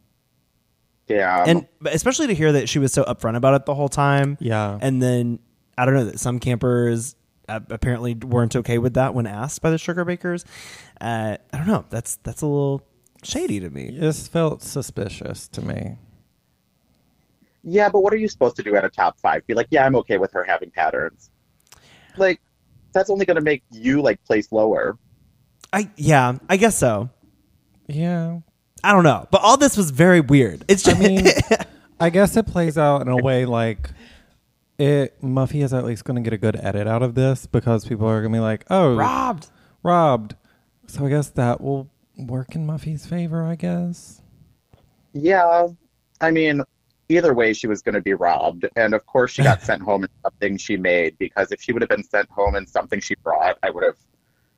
Yeah. 1.07 1.43
and 1.45 1.67
especially 1.85 2.27
to 2.27 2.33
hear 2.33 2.51
that 2.53 2.67
she 2.67 2.79
was 2.79 2.91
so 2.91 3.03
upfront 3.03 3.35
about 3.35 3.53
it 3.53 3.65
the 3.65 3.75
whole 3.75 3.89
time. 3.89 4.37
Yeah. 4.41 4.79
And 4.81 4.99
then, 5.01 5.37
I 5.77 5.85
don't 5.85 5.93
know, 5.93 6.05
that 6.05 6.19
some 6.19 6.39
campers 6.39 7.15
uh, 7.47 7.59
apparently 7.69 8.15
weren't 8.15 8.55
okay 8.55 8.79
with 8.79 8.95
that 8.95 9.13
when 9.13 9.27
asked 9.27 9.61
by 9.61 9.69
the 9.69 9.77
sugar 9.77 10.05
bakers. 10.05 10.43
Uh, 10.99 11.37
I 11.51 11.57
don't 11.57 11.67
know. 11.67 11.85
That's, 11.91 12.15
that's 12.23 12.41
a 12.41 12.47
little 12.47 12.81
shady 13.21 13.59
to 13.59 13.69
me. 13.69 13.95
This 13.99 14.27
felt 14.27 14.63
suspicious 14.63 15.47
to 15.49 15.61
me. 15.61 15.97
Yeah, 17.63 17.89
but 17.89 18.01
what 18.01 18.13
are 18.13 18.17
you 18.17 18.27
supposed 18.27 18.55
to 18.57 18.63
do 18.63 18.75
at 18.75 18.83
a 18.83 18.89
top 18.89 19.19
five? 19.19 19.45
Be 19.47 19.53
like, 19.53 19.67
yeah, 19.71 19.85
I'm 19.85 19.95
okay 19.97 20.17
with 20.17 20.31
her 20.33 20.43
having 20.43 20.69
patterns. 20.71 21.31
Like, 22.17 22.41
that's 22.93 23.09
only 23.09 23.25
going 23.25 23.35
to 23.35 23.41
make 23.41 23.63
you 23.71 24.01
like 24.01 24.23
place 24.25 24.51
lower. 24.51 24.97
I, 25.71 25.89
yeah, 25.95 26.37
I 26.49 26.57
guess 26.57 26.77
so. 26.77 27.09
Yeah. 27.87 28.39
I 28.83 28.91
don't 28.91 29.03
know, 29.03 29.27
but 29.31 29.41
all 29.41 29.55
this 29.55 29.77
was 29.77 29.91
very 29.91 30.19
weird. 30.19 30.65
It's 30.67 30.83
just, 30.83 30.99
I 30.99 31.07
just, 31.07 31.49
mean, 31.49 31.59
I 31.99 32.09
guess 32.09 32.35
it 32.35 32.45
plays 32.47 32.77
out 32.77 33.01
in 33.01 33.07
a 33.07 33.15
way 33.15 33.45
like 33.45 33.89
it. 34.77 35.19
Muffy 35.21 35.63
is 35.63 35.73
at 35.73 35.85
least 35.85 36.03
going 36.03 36.15
to 36.15 36.21
get 36.21 36.33
a 36.33 36.37
good 36.37 36.57
edit 36.57 36.85
out 36.85 37.01
of 37.01 37.15
this 37.15 37.45
because 37.45 37.87
people 37.87 38.07
are 38.07 38.19
going 38.19 38.33
to 38.33 38.37
be 38.37 38.41
like, 38.41 38.65
"Oh, 38.69 38.93
robbed. 38.93 39.47
robbed." 39.83 40.35
So 40.87 41.05
I 41.05 41.09
guess 41.09 41.29
that 41.29 41.61
will 41.61 41.89
work 42.17 42.55
in 42.55 42.67
Muffy's 42.67 43.05
favor. 43.05 43.45
I 43.45 43.55
guess. 43.55 44.21
Yeah, 45.13 45.67
I 46.19 46.31
mean, 46.31 46.61
either 47.17 47.33
way, 47.33 47.53
she 47.53 47.67
was 47.67 47.81
going 47.81 47.95
to 47.95 48.01
be 48.01 48.13
robbed. 48.13 48.65
And 48.75 48.93
of 48.93 49.05
course, 49.05 49.31
she 49.31 49.43
got 49.43 49.61
sent 49.69 49.81
home 49.81 50.03
in 50.03 50.09
something 50.23 50.57
she 50.57 50.77
made 50.77 51.17
because 51.17 51.51
if 51.51 51.61
she 51.61 51.73
would 51.73 51.81
have 51.81 51.89
been 51.89 52.03
sent 52.03 52.29
home 52.29 52.55
in 52.55 52.67
something 52.67 52.99
she 52.99 53.15
brought, 53.15 53.57
I 53.63 53.69
would 53.69 53.83
have 53.83 53.97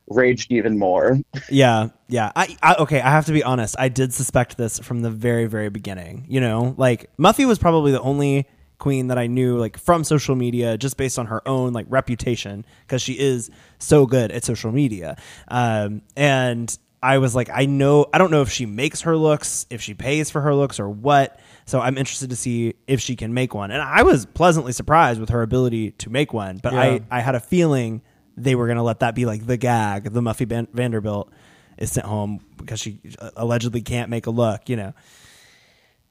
raged 0.08 0.52
even 0.52 0.78
more. 0.78 1.18
Yeah, 1.48 1.88
yeah. 2.08 2.32
I, 2.34 2.56
I 2.60 2.74
okay. 2.76 3.00
I 3.00 3.10
have 3.10 3.26
to 3.26 3.32
be 3.32 3.44
honest. 3.44 3.76
I 3.78 3.88
did 3.88 4.12
suspect 4.12 4.56
this 4.56 4.80
from 4.80 5.02
the 5.02 5.10
very, 5.10 5.46
very 5.46 5.68
beginning. 5.68 6.26
You 6.28 6.40
know, 6.40 6.74
like 6.76 7.14
Muffy 7.18 7.46
was 7.46 7.58
probably 7.58 7.92
the 7.92 8.00
only 8.00 8.48
queen 8.78 9.06
that 9.08 9.18
I 9.18 9.28
knew 9.28 9.56
like 9.58 9.78
from 9.78 10.02
social 10.02 10.34
media, 10.34 10.76
just 10.76 10.96
based 10.96 11.20
on 11.20 11.26
her 11.26 11.46
own 11.46 11.72
like 11.72 11.86
reputation, 11.88 12.64
because 12.80 13.00
she 13.00 13.12
is 13.12 13.48
so 13.78 14.06
good 14.06 14.32
at 14.32 14.44
social 14.44 14.72
media. 14.72 15.16
Um, 15.46 16.02
and 16.16 16.76
I 17.06 17.18
was 17.18 17.36
like, 17.36 17.48
I 17.52 17.66
know, 17.66 18.06
I 18.12 18.18
don't 18.18 18.32
know 18.32 18.42
if 18.42 18.50
she 18.50 18.66
makes 18.66 19.02
her 19.02 19.16
looks, 19.16 19.64
if 19.70 19.80
she 19.80 19.94
pays 19.94 20.28
for 20.28 20.40
her 20.40 20.52
looks, 20.54 20.80
or 20.80 20.88
what. 20.88 21.38
So 21.64 21.80
I'm 21.80 21.96
interested 21.96 22.30
to 22.30 22.36
see 22.36 22.74
if 22.88 23.00
she 23.00 23.14
can 23.14 23.32
make 23.32 23.54
one. 23.54 23.70
And 23.70 23.80
I 23.80 24.02
was 24.02 24.26
pleasantly 24.26 24.72
surprised 24.72 25.20
with 25.20 25.28
her 25.28 25.42
ability 25.42 25.92
to 25.92 26.10
make 26.10 26.32
one, 26.32 26.58
but 26.60 26.72
Yeah. 26.72 26.80
I, 26.80 27.00
I 27.10 27.20
had 27.20 27.36
a 27.36 27.40
feeling 27.40 28.02
they 28.36 28.56
were 28.56 28.66
going 28.66 28.78
to 28.78 28.82
let 28.82 29.00
that 29.00 29.14
be 29.14 29.24
like 29.24 29.46
the 29.46 29.56
gag. 29.56 30.12
The 30.12 30.20
Muffy 30.20 30.48
Van- 30.48 30.66
Vanderbilt 30.72 31.30
is 31.78 31.92
sent 31.92 32.06
home 32.06 32.44
because 32.56 32.80
she 32.80 32.98
uh, 33.20 33.30
allegedly 33.36 33.82
can't 33.82 34.10
make 34.10 34.26
a 34.26 34.30
look, 34.30 34.68
you 34.68 34.76
know. 34.76 34.92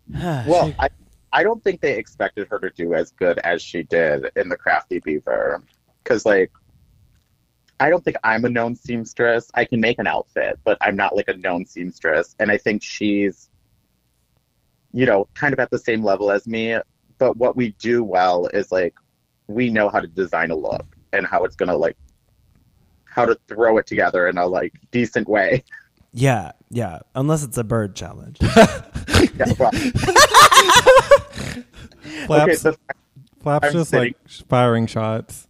Well, 0.47 0.73
I, 0.79 0.89
I 1.33 1.43
don't 1.43 1.61
think 1.61 1.81
they 1.81 1.97
expected 1.97 2.47
her 2.49 2.59
to 2.59 2.69
do 2.69 2.93
as 2.93 3.11
good 3.11 3.37
as 3.39 3.61
she 3.61 3.83
did 3.83 4.31
in 4.37 4.47
the 4.47 4.55
Crafty 4.55 4.99
Beaver. 4.99 5.61
Because, 6.03 6.25
like, 6.25 6.51
I 7.79 7.89
don't 7.89 8.03
think 8.03 8.17
I'm 8.23 8.45
a 8.45 8.49
known 8.49 8.75
seamstress. 8.75 9.51
I 9.53 9.65
can 9.65 9.81
make 9.81 9.99
an 9.99 10.07
outfit, 10.07 10.59
but 10.63 10.77
I'm 10.81 10.95
not 10.95 11.15
like 11.15 11.27
a 11.27 11.35
known 11.35 11.65
seamstress. 11.65 12.35
And 12.39 12.51
I 12.51 12.57
think 12.57 12.81
she's, 12.81 13.49
you 14.93 15.05
know, 15.05 15.27
kind 15.33 15.53
of 15.53 15.59
at 15.59 15.71
the 15.71 15.79
same 15.79 16.03
level 16.03 16.31
as 16.31 16.47
me. 16.47 16.77
But 17.17 17.37
what 17.37 17.55
we 17.55 17.71
do 17.79 18.03
well 18.03 18.47
is 18.47 18.71
like, 18.71 18.95
we 19.47 19.69
know 19.69 19.89
how 19.89 19.99
to 19.99 20.07
design 20.07 20.51
a 20.51 20.55
look 20.55 20.85
and 21.13 21.25
how 21.27 21.43
it's 21.43 21.55
going 21.55 21.69
to, 21.69 21.77
like, 21.77 21.97
how 23.03 23.25
to 23.25 23.37
throw 23.47 23.77
it 23.77 23.85
together 23.87 24.27
in 24.27 24.37
a, 24.37 24.45
like, 24.47 24.73
decent 24.91 25.27
way. 25.27 25.63
Yeah, 26.13 26.53
yeah. 26.69 26.99
Unless 27.13 27.43
it's 27.43 27.57
a 27.57 27.63
bird 27.63 27.95
challenge. 27.95 28.39
Yeah, 29.37 29.51
well, 29.59 29.71
Flaps, 32.25 32.65
okay, 32.65 32.65
the 32.71 32.77
Flaps 33.41 33.67
I'm 33.67 33.73
just 33.73 33.89
sitting- 33.89 34.13
like 34.13 34.29
firing 34.47 34.87
shots. 34.87 35.47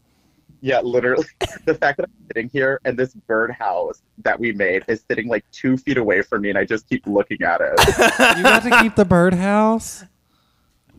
Yeah, 0.66 0.80
literally. 0.82 1.28
The 1.66 1.76
fact 1.76 1.98
that 1.98 2.06
I'm 2.06 2.28
sitting 2.28 2.50
here 2.50 2.80
and 2.86 2.98
this 2.98 3.14
birdhouse 3.14 4.04
that 4.20 4.40
we 4.40 4.52
made 4.52 4.84
is 4.88 5.04
sitting 5.10 5.28
like 5.28 5.44
two 5.52 5.78
feet 5.78 5.98
away 5.98 6.22
from 6.22 6.44
me, 6.44 6.50
and 6.50 6.58
I 6.60 6.66
just 6.66 6.88
keep 6.88 7.08
looking 7.08 7.42
at 7.42 7.60
it. 7.62 7.74
You 8.38 8.44
got 8.44 8.64
to 8.64 8.82
keep 8.82 8.96
the 8.96 9.06
birdhouse. 9.06 10.04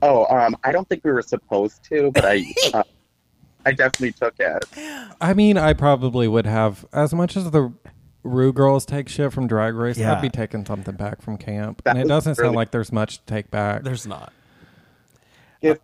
oh, 0.03 0.27
um, 0.27 0.57
I 0.65 0.73
don't 0.73 0.89
think 0.89 1.05
we 1.05 1.13
were 1.13 1.23
supposed 1.23 1.85
to, 1.85 2.11
but 2.13 2.25
I, 2.25 2.45
uh, 2.75 2.83
I 3.65 3.73
definitely 3.73 4.13
took 4.13 4.35
it. 4.39 4.65
I 5.21 5.35
mean, 5.35 5.57
I 5.57 5.73
probably 5.73 6.27
would 6.27 6.47
have 6.47 6.85
as 6.93 7.15
much 7.15 7.37
as 7.37 7.51
the 7.51 7.73
Ru 8.25 8.53
girls 8.53 8.87
take 8.87 9.09
shit 9.09 9.33
from 9.33 9.47
Drag 9.47 9.75
Race. 9.75 9.99
Yeah. 9.99 10.15
I'd 10.15 10.23
be 10.23 10.31
taking 10.31 10.65
something 10.65 10.95
back 10.97 11.23
from 11.23 11.39
camp, 11.39 11.83
That 11.85 11.97
and 11.97 12.05
it 12.05 12.09
doesn't 12.09 12.37
sound 12.37 12.57
like 12.57 12.73
there's 12.73 12.93
much 12.93 13.19
to 13.19 13.25
take 13.27 13.51
back. 13.53 13.83
There's 13.83 14.07
not. 14.07 14.33
If 15.61 15.79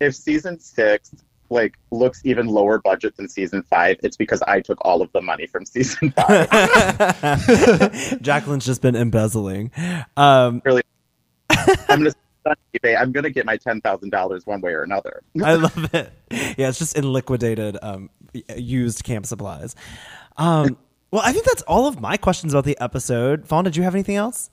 if 0.00 0.14
season 0.14 0.58
six 0.58 1.12
like 1.50 1.78
looks 1.90 2.20
even 2.24 2.46
lower 2.46 2.80
budget 2.80 3.16
than 3.16 3.28
season 3.28 3.62
five, 3.62 3.96
it's 4.02 4.16
because 4.16 4.42
I 4.42 4.60
took 4.60 4.78
all 4.82 5.02
of 5.02 5.10
the 5.12 5.20
money 5.20 5.46
from 5.46 5.64
season 5.66 6.12
five. 6.12 6.48
Jaclyn's 8.22 8.66
just 8.66 8.82
been 8.82 8.96
embezzling. 8.96 9.70
Um, 10.16 10.62
I'm 11.88 12.04
gonna. 12.04 12.14
I'm 12.84 13.12
gonna 13.12 13.30
get 13.30 13.46
my 13.46 13.56
ten 13.56 13.80
thousand 13.80 14.10
dollars 14.10 14.46
one 14.46 14.60
way 14.60 14.72
or 14.72 14.82
another. 14.82 15.22
I 15.42 15.54
love 15.54 15.94
it. 15.94 16.12
Yeah, 16.30 16.68
it's 16.68 16.78
just 16.78 16.96
in 16.96 17.12
liquidated, 17.12 17.76
um, 17.82 18.10
used 18.56 19.04
camp 19.04 19.26
supplies. 19.26 19.74
Um, 20.36 20.76
well, 21.10 21.22
I 21.24 21.32
think 21.32 21.46
that's 21.46 21.62
all 21.62 21.86
of 21.86 22.00
my 22.00 22.16
questions 22.16 22.52
about 22.52 22.64
the 22.64 22.78
episode. 22.80 23.46
Fawn, 23.46 23.64
did 23.64 23.76
you 23.76 23.82
have 23.82 23.94
anything 23.94 24.16
else? 24.16 24.50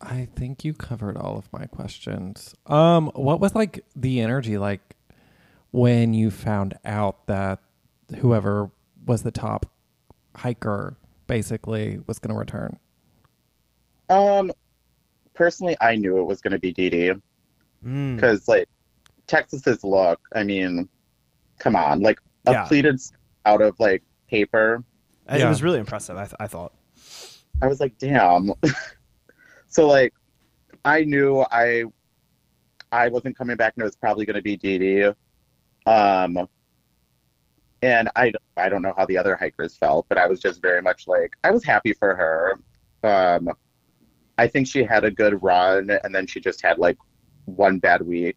I 0.00 0.28
think 0.36 0.64
you 0.64 0.74
covered 0.74 1.16
all 1.16 1.38
of 1.38 1.50
my 1.52 1.66
questions. 1.66 2.54
Um, 2.66 3.10
what 3.14 3.40
was 3.40 3.54
like 3.54 3.84
the 3.96 4.20
energy 4.20 4.58
like 4.58 4.96
when 5.74 6.14
you 6.14 6.30
found 6.30 6.72
out 6.84 7.26
that 7.26 7.58
whoever 8.18 8.70
was 9.06 9.24
the 9.24 9.32
top 9.32 9.66
hiker 10.36 10.96
basically 11.26 11.98
was 12.06 12.20
going 12.20 12.32
to 12.32 12.38
return? 12.38 12.78
Um, 14.08 14.52
personally, 15.34 15.76
I 15.80 15.96
knew 15.96 16.18
it 16.18 16.22
was 16.22 16.40
gonna 16.40 16.60
be 16.60 16.72
Dee 16.72 16.90
Dee. 16.90 17.12
Mm. 17.84 18.14
because 18.14 18.46
like 18.46 18.68
Texas's 19.26 19.82
look, 19.82 20.20
I 20.32 20.44
mean, 20.44 20.88
come 21.58 21.74
on, 21.74 22.00
like 22.02 22.20
a 22.46 22.52
Yeah. 22.52 22.66
pleated 22.66 23.00
out 23.44 23.60
of 23.60 23.74
like 23.80 24.04
paper. 24.28 24.84
It 25.28 25.40
Yeah. 25.40 25.48
was 25.48 25.60
really 25.60 25.80
impressive. 25.80 26.16
I, 26.16 26.24
th- 26.26 26.36
I 26.38 26.46
thought. 26.46 26.72
I 27.60 27.66
was 27.66 27.80
like, 27.80 27.98
damn. 27.98 28.52
so 29.68 29.88
like, 29.88 30.14
I 30.84 31.02
knew 31.02 31.40
I, 31.50 31.84
I 32.92 33.08
wasn't 33.08 33.36
coming 33.36 33.56
back, 33.56 33.72
and 33.74 33.82
it 33.82 33.86
was 33.86 33.96
probably 33.96 34.24
going 34.24 34.36
to 34.36 34.42
be 34.42 34.56
Dee 34.56 34.78
Dee. 34.78 35.10
Um, 35.86 36.48
and 37.82 38.08
I, 38.16 38.32
I 38.56 38.68
don't 38.68 38.82
know 38.82 38.94
how 38.96 39.04
the 39.06 39.18
other 39.18 39.36
hikers 39.36 39.76
felt, 39.76 40.06
but 40.08 40.16
I 40.18 40.26
was 40.26 40.40
just 40.40 40.62
very 40.62 40.80
much 40.80 41.06
like, 41.06 41.34
I 41.44 41.50
was 41.50 41.64
happy 41.64 41.92
for 41.92 42.14
her. 42.14 42.58
Um, 43.02 43.50
I 44.38 44.46
think 44.48 44.66
she 44.66 44.82
had 44.82 45.04
a 45.04 45.10
good 45.10 45.42
run, 45.42 45.90
and 46.02 46.14
then 46.14 46.26
she 46.26 46.40
just 46.40 46.62
had 46.62 46.78
like 46.78 46.96
one 47.44 47.78
bad 47.78 48.02
week. 48.02 48.36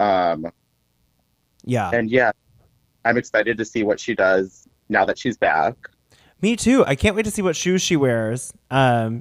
Um, 0.00 0.46
Yeah, 1.64 1.90
and 1.92 2.10
yeah, 2.10 2.32
I'm 3.04 3.16
excited 3.18 3.58
to 3.58 3.64
see 3.64 3.82
what 3.84 4.00
she 4.00 4.14
does 4.14 4.66
now 4.88 5.04
that 5.04 5.18
she's 5.18 5.36
back. 5.36 5.76
me 6.40 6.56
too. 6.56 6.84
I 6.86 6.94
can't 6.96 7.14
wait 7.14 7.24
to 7.24 7.30
see 7.30 7.42
what 7.42 7.54
shoes 7.54 7.82
she 7.82 7.96
wears. 7.96 8.52
Um, 8.70 9.20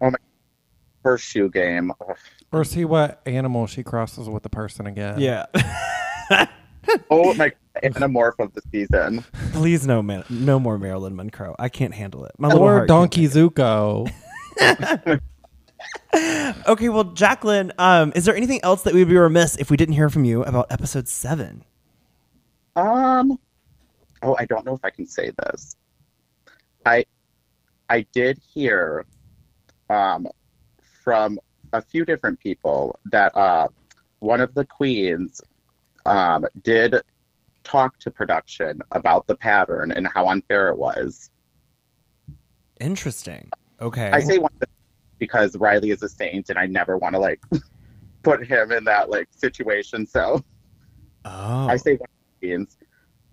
Her 1.04 1.18
shoe 1.18 1.50
game. 1.50 1.92
ugh. 2.08 2.18
Or 2.54 2.64
see 2.64 2.86
what 2.86 3.22
animal 3.26 3.68
she 3.68 3.84
crosses 3.84 4.28
with 4.30 4.44
the 4.44 4.50
person 4.50 4.88
again. 4.88 5.20
yeah. 5.20 5.46
Oh 7.10 7.34
my 7.36 7.52
anamorph 7.84 8.40
of 8.40 8.54
the 8.54 8.62
season. 8.72 9.24
Please 9.54 9.88
no, 9.88 10.02
man, 10.02 10.24
no 10.30 10.60
more 10.60 10.78
Marilyn 10.78 11.16
Monroe. 11.16 11.56
I 11.58 11.70
can't 11.70 11.94
handle 11.94 12.26
it. 12.26 12.34
My 12.38 12.50
little 12.50 12.64
Or 12.64 12.78
heart 12.78 12.88
Donkey 12.88 13.28
Zuko. 13.28 14.12
Okay, 16.68 16.90
well, 16.90 17.06
Jaclyn, 17.06 17.72
um, 17.80 18.12
is 18.16 18.26
there 18.26 18.36
anything 18.36 18.60
else 18.64 18.84
that 18.84 18.94
we 18.94 19.00
would 19.00 19.10
be 19.10 19.18
remiss 19.18 19.56
if 19.58 19.72
we 19.72 19.78
didn't 19.78 19.96
hear 19.96 20.10
from 20.10 20.26
you 20.26 20.44
about 20.44 20.72
episode 20.72 21.08
seven? 21.08 21.64
Um 22.76 23.40
oh 24.22 24.36
I 24.40 24.46
don't 24.46 24.66
know 24.66 24.74
if 24.74 24.84
I 24.84 24.90
can 24.90 25.06
say 25.06 25.32
this. 25.44 25.76
I 26.86 27.06
I 27.90 28.06
did 28.14 28.40
hear 28.54 29.06
um 29.90 30.28
from 31.04 31.40
a 31.74 31.82
few 31.82 32.06
different 32.06 32.40
people 32.40 33.00
that 33.12 33.36
uh 33.36 33.68
one 34.20 34.40
of 34.40 34.54
the 34.54 34.66
queens 34.66 35.42
um 36.06 36.46
did 36.64 36.96
talk 37.64 37.98
to 38.00 38.10
production 38.12 38.82
about 38.92 39.28
the 39.28 39.36
pattern 39.36 39.92
and 39.92 40.08
how 40.08 40.28
unfair 40.28 40.70
it 40.70 40.78
was. 40.78 41.30
Interesting. 42.80 43.50
Okay. 43.80 44.10
I 44.12 44.20
say 44.20 44.40
one 44.40 44.52
because 45.20 45.56
Riley 45.56 45.92
is 45.92 46.02
a 46.02 46.10
saint, 46.10 46.50
and 46.50 46.58
I 46.58 46.66
never 46.66 46.98
want 46.98 47.14
to 47.14 47.20
like 47.20 47.40
put 48.24 48.46
him 48.46 48.72
in 48.72 48.84
that 48.86 49.10
like 49.10 49.28
situation. 49.36 50.06
So 50.08 50.44
oh, 51.26 51.68
I 51.68 51.78
say 51.78 51.96
one 51.96 52.10
means. 52.42 52.78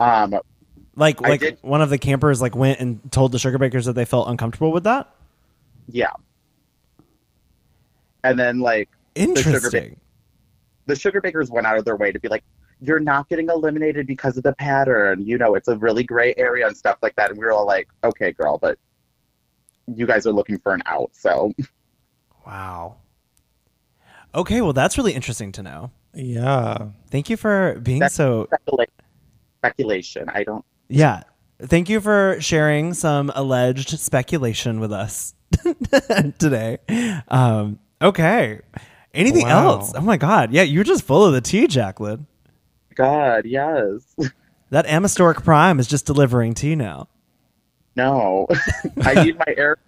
Um, 0.01 0.39
like 0.97 1.25
I 1.25 1.31
like 1.31 1.41
did- 1.41 1.59
one 1.63 1.81
of 1.81 1.91
the 1.91 1.99
campers 1.99 2.43
like 2.43 2.55
went 2.55 2.81
and 2.81 3.01
told 3.11 3.33
the 3.33 3.39
sugar 3.39 3.59
bakers 3.59 3.87
that 3.87 3.95
they 3.95 4.05
felt 4.05 4.29
uncomfortable 4.29 4.73
with 4.73 4.85
that. 4.85 5.09
yeah. 5.89 6.11
And 8.25 8.39
then 8.39 8.59
like 8.59 8.89
sugar 9.17 9.31
Interesting. 9.31 10.01
the 10.87 10.97
sugar 10.97 11.21
bakers 11.21 11.51
went 11.51 11.67
out 11.67 11.79
of 11.79 11.85
their 11.85 11.97
way 11.97 12.11
to 12.13 12.19
be 12.19 12.29
like, 12.29 12.43
"You're 12.81 13.01
not 13.01 13.29
getting 13.29 13.49
eliminated 13.49 14.07
because 14.07 14.37
of 14.37 14.43
the 14.43 14.55
pattern. 14.55 15.25
You 15.27 15.39
know, 15.39 15.55
it's 15.55 15.69
a 15.69 15.77
really 15.77 16.05
gray 16.05 16.35
area 16.37 16.67
and 16.67 16.77
stuff 16.77 16.99
like 17.03 17.15
that." 17.17 17.31
And 17.31 17.39
we 17.39 17.45
were 17.45 17.53
all 17.53 17.67
like, 17.67 17.89
"Okay, 18.05 18.33
girl, 18.33 18.59
but 18.59 18.79
you 19.95 20.07
guys 20.07 20.27
are 20.27 20.33
looking 20.33 20.59
for 20.59 20.75
an 20.75 20.83
out." 20.87 21.11
So 21.13 21.53
Wow. 22.47 22.97
Okay, 24.35 24.61
well, 24.61 24.73
that's 24.73 24.97
really 24.99 25.13
interesting 25.15 25.53
to 25.53 25.63
know. 25.63 25.91
yeah. 26.15 26.89
Thank 27.11 27.31
you 27.31 27.37
for 27.37 27.79
being 27.83 27.99
That's- 28.01 28.15
so. 28.15 28.47
specula- 28.47 28.87
speculation. 29.59 30.29
I 30.29 30.45
don't. 30.45 30.65
Yeah. 30.89 31.23
Thank 31.61 31.89
you 31.89 32.01
for 32.01 32.37
sharing 32.41 32.95
some 32.95 33.33
alleged 33.35 33.99
speculation 33.99 34.79
with 34.81 34.93
us 34.93 35.35
today. 36.39 36.79
Um, 37.29 37.79
okay. 38.01 38.61
Anything 39.13 39.47
Wow. 39.47 39.69
else? 39.71 39.93
Oh 39.95 40.01
my 40.03 40.17
God. 40.17 40.53
Yeah, 40.53 40.63
you're 40.63 40.85
just 40.85 41.03
full 41.03 41.25
of 41.25 41.33
the 41.33 41.41
tea, 41.41 41.67
Jaclyn. 41.67 42.27
God, 42.99 43.47
yes. 43.47 44.15
That 44.71 44.87
Amastoric 44.87 45.45
Prime 45.45 45.81
is 45.81 45.87
just 45.87 46.05
delivering 46.05 46.53
tea 46.53 46.75
now. 46.77 47.09
No, 47.97 48.47
I 49.03 49.25
need 49.25 49.39
my 49.39 49.55
air. 49.57 49.79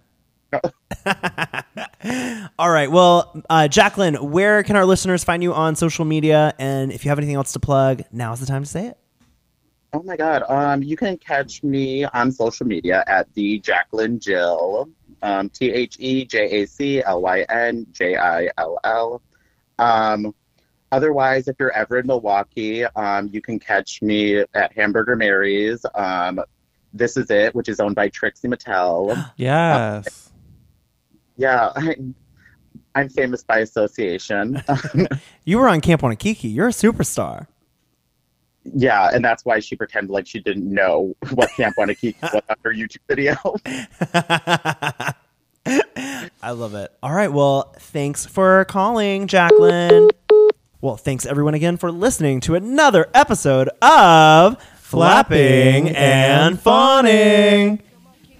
All 2.57 2.71
right. 2.71 2.89
Well, 2.89 3.43
uh, 3.47 3.67
Jaclyn, 3.69 4.19
where 4.19 4.63
can 4.63 4.75
our 4.75 4.85
listeners 4.85 5.23
find 5.23 5.43
you 5.43 5.53
on 5.53 5.75
social 5.75 6.03
media? 6.03 6.55
And 6.57 6.91
if 6.91 7.05
you 7.05 7.09
have 7.09 7.19
anything 7.19 7.35
else 7.35 7.53
to 7.53 7.59
plug, 7.59 8.01
now's 8.11 8.39
the 8.39 8.47
time 8.47 8.63
to 8.63 8.67
say 8.67 8.87
it. 8.87 8.97
Oh 9.93 10.01
my 10.01 10.17
God. 10.17 10.41
Um, 10.49 10.81
you 10.81 10.97
can 10.97 11.15
catch 11.17 11.61
me 11.61 12.05
on 12.05 12.31
social 12.31 12.65
media 12.65 13.03
at 13.05 13.31
the 13.35 13.61
Jaclyn 13.61 14.19
Jill. 14.19 14.89
Um, 15.21 15.49
T 15.49 15.71
H 15.71 15.95
E 15.99 16.25
J 16.25 16.63
A 16.63 16.65
C 16.65 17.03
L 17.03 17.21
Y 17.21 17.45
N 17.49 17.85
J 17.91 18.17
I 18.17 18.49
L 18.57 18.79
L. 18.83 19.21
Um, 19.77 20.33
otherwise, 20.91 21.47
if 21.47 21.55
you're 21.59 21.71
ever 21.71 21.99
in 21.99 22.07
Milwaukee, 22.07 22.83
um, 22.85 23.29
you 23.31 23.41
can 23.41 23.59
catch 23.59 24.01
me 24.01 24.37
at 24.53 24.73
Hamburger 24.73 25.15
Mary's. 25.15 25.85
Um, 25.95 26.41
this 26.93 27.15
is 27.17 27.29
it, 27.31 27.55
which 27.55 27.69
is 27.69 27.79
owned 27.79 27.95
by 27.95 28.09
Trixie 28.09 28.47
Mattel. 28.47 29.31
Yes. 29.37 30.31
yeah, 31.37 31.71
I, 31.75 31.95
I'm 32.95 33.09
famous 33.09 33.43
by 33.43 33.59
association. 33.59 34.61
You 35.45 35.57
were 35.57 35.67
on 35.69 35.81
Camp 35.81 36.01
Wannakiki. 36.01 36.53
You're 36.53 36.67
a 36.67 36.71
superstar. 36.71 37.47
yeah, 38.63 39.09
and 39.11 39.25
that's 39.25 39.43
why 39.43 39.59
she 39.59 39.75
pretended 39.75 40.11
like 40.11 40.27
she 40.27 40.39
didn't 40.39 40.71
know 40.71 41.15
what 41.31 41.49
Camp 41.57 41.75
Wannakiki 41.77 42.21
was 42.21 42.33
on 42.49 42.55
her 42.63 42.71
YouTube 42.71 42.99
video. 43.07 43.35
I 46.43 46.51
love 46.51 46.73
it. 46.75 46.91
All 47.03 47.13
right. 47.13 47.31
Well, 47.31 47.73
thanks 47.79 48.25
for 48.25 48.65
calling, 48.65 49.27
Jaclyn. 49.27 50.09
Well, 50.81 50.97
thanks 50.97 51.27
everyone 51.27 51.53
again 51.53 51.77
for 51.77 51.91
listening 51.91 52.39
to 52.41 52.55
another 52.55 53.07
episode 53.13 53.69
of 53.83 54.57
Flapping 54.77 55.89
and 55.89 56.59
Fawning. 56.59 57.77
Come 57.77 58.07
on, 58.07 58.13
keep 58.23 58.39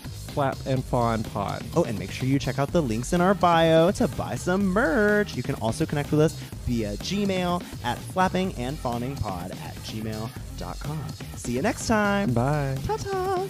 Flap 0.31 0.57
and 0.65 0.83
Fawn 0.83 1.23
Pod. 1.23 1.63
Oh, 1.75 1.83
and 1.83 1.97
make 1.99 2.11
sure 2.11 2.27
you 2.27 2.39
check 2.39 2.59
out 2.59 2.71
the 2.71 2.81
links 2.81 3.13
in 3.13 3.21
our 3.21 3.33
bio 3.33 3.91
to 3.91 4.07
buy 4.09 4.35
some 4.35 4.65
merch. 4.65 5.35
You 5.35 5.43
can 5.43 5.55
also 5.55 5.85
connect 5.85 6.11
with 6.11 6.21
us 6.21 6.33
via 6.65 6.93
Gmail 6.97 7.63
at 7.83 7.97
flappingandfawningpod 7.97 9.51
at 9.51 9.75
gmail.com. 9.75 11.05
See 11.35 11.51
you 11.53 11.61
next 11.61 11.87
time. 11.87 12.33
Bye. 12.33 12.77
Ta 12.85 12.97
ta. 12.97 13.47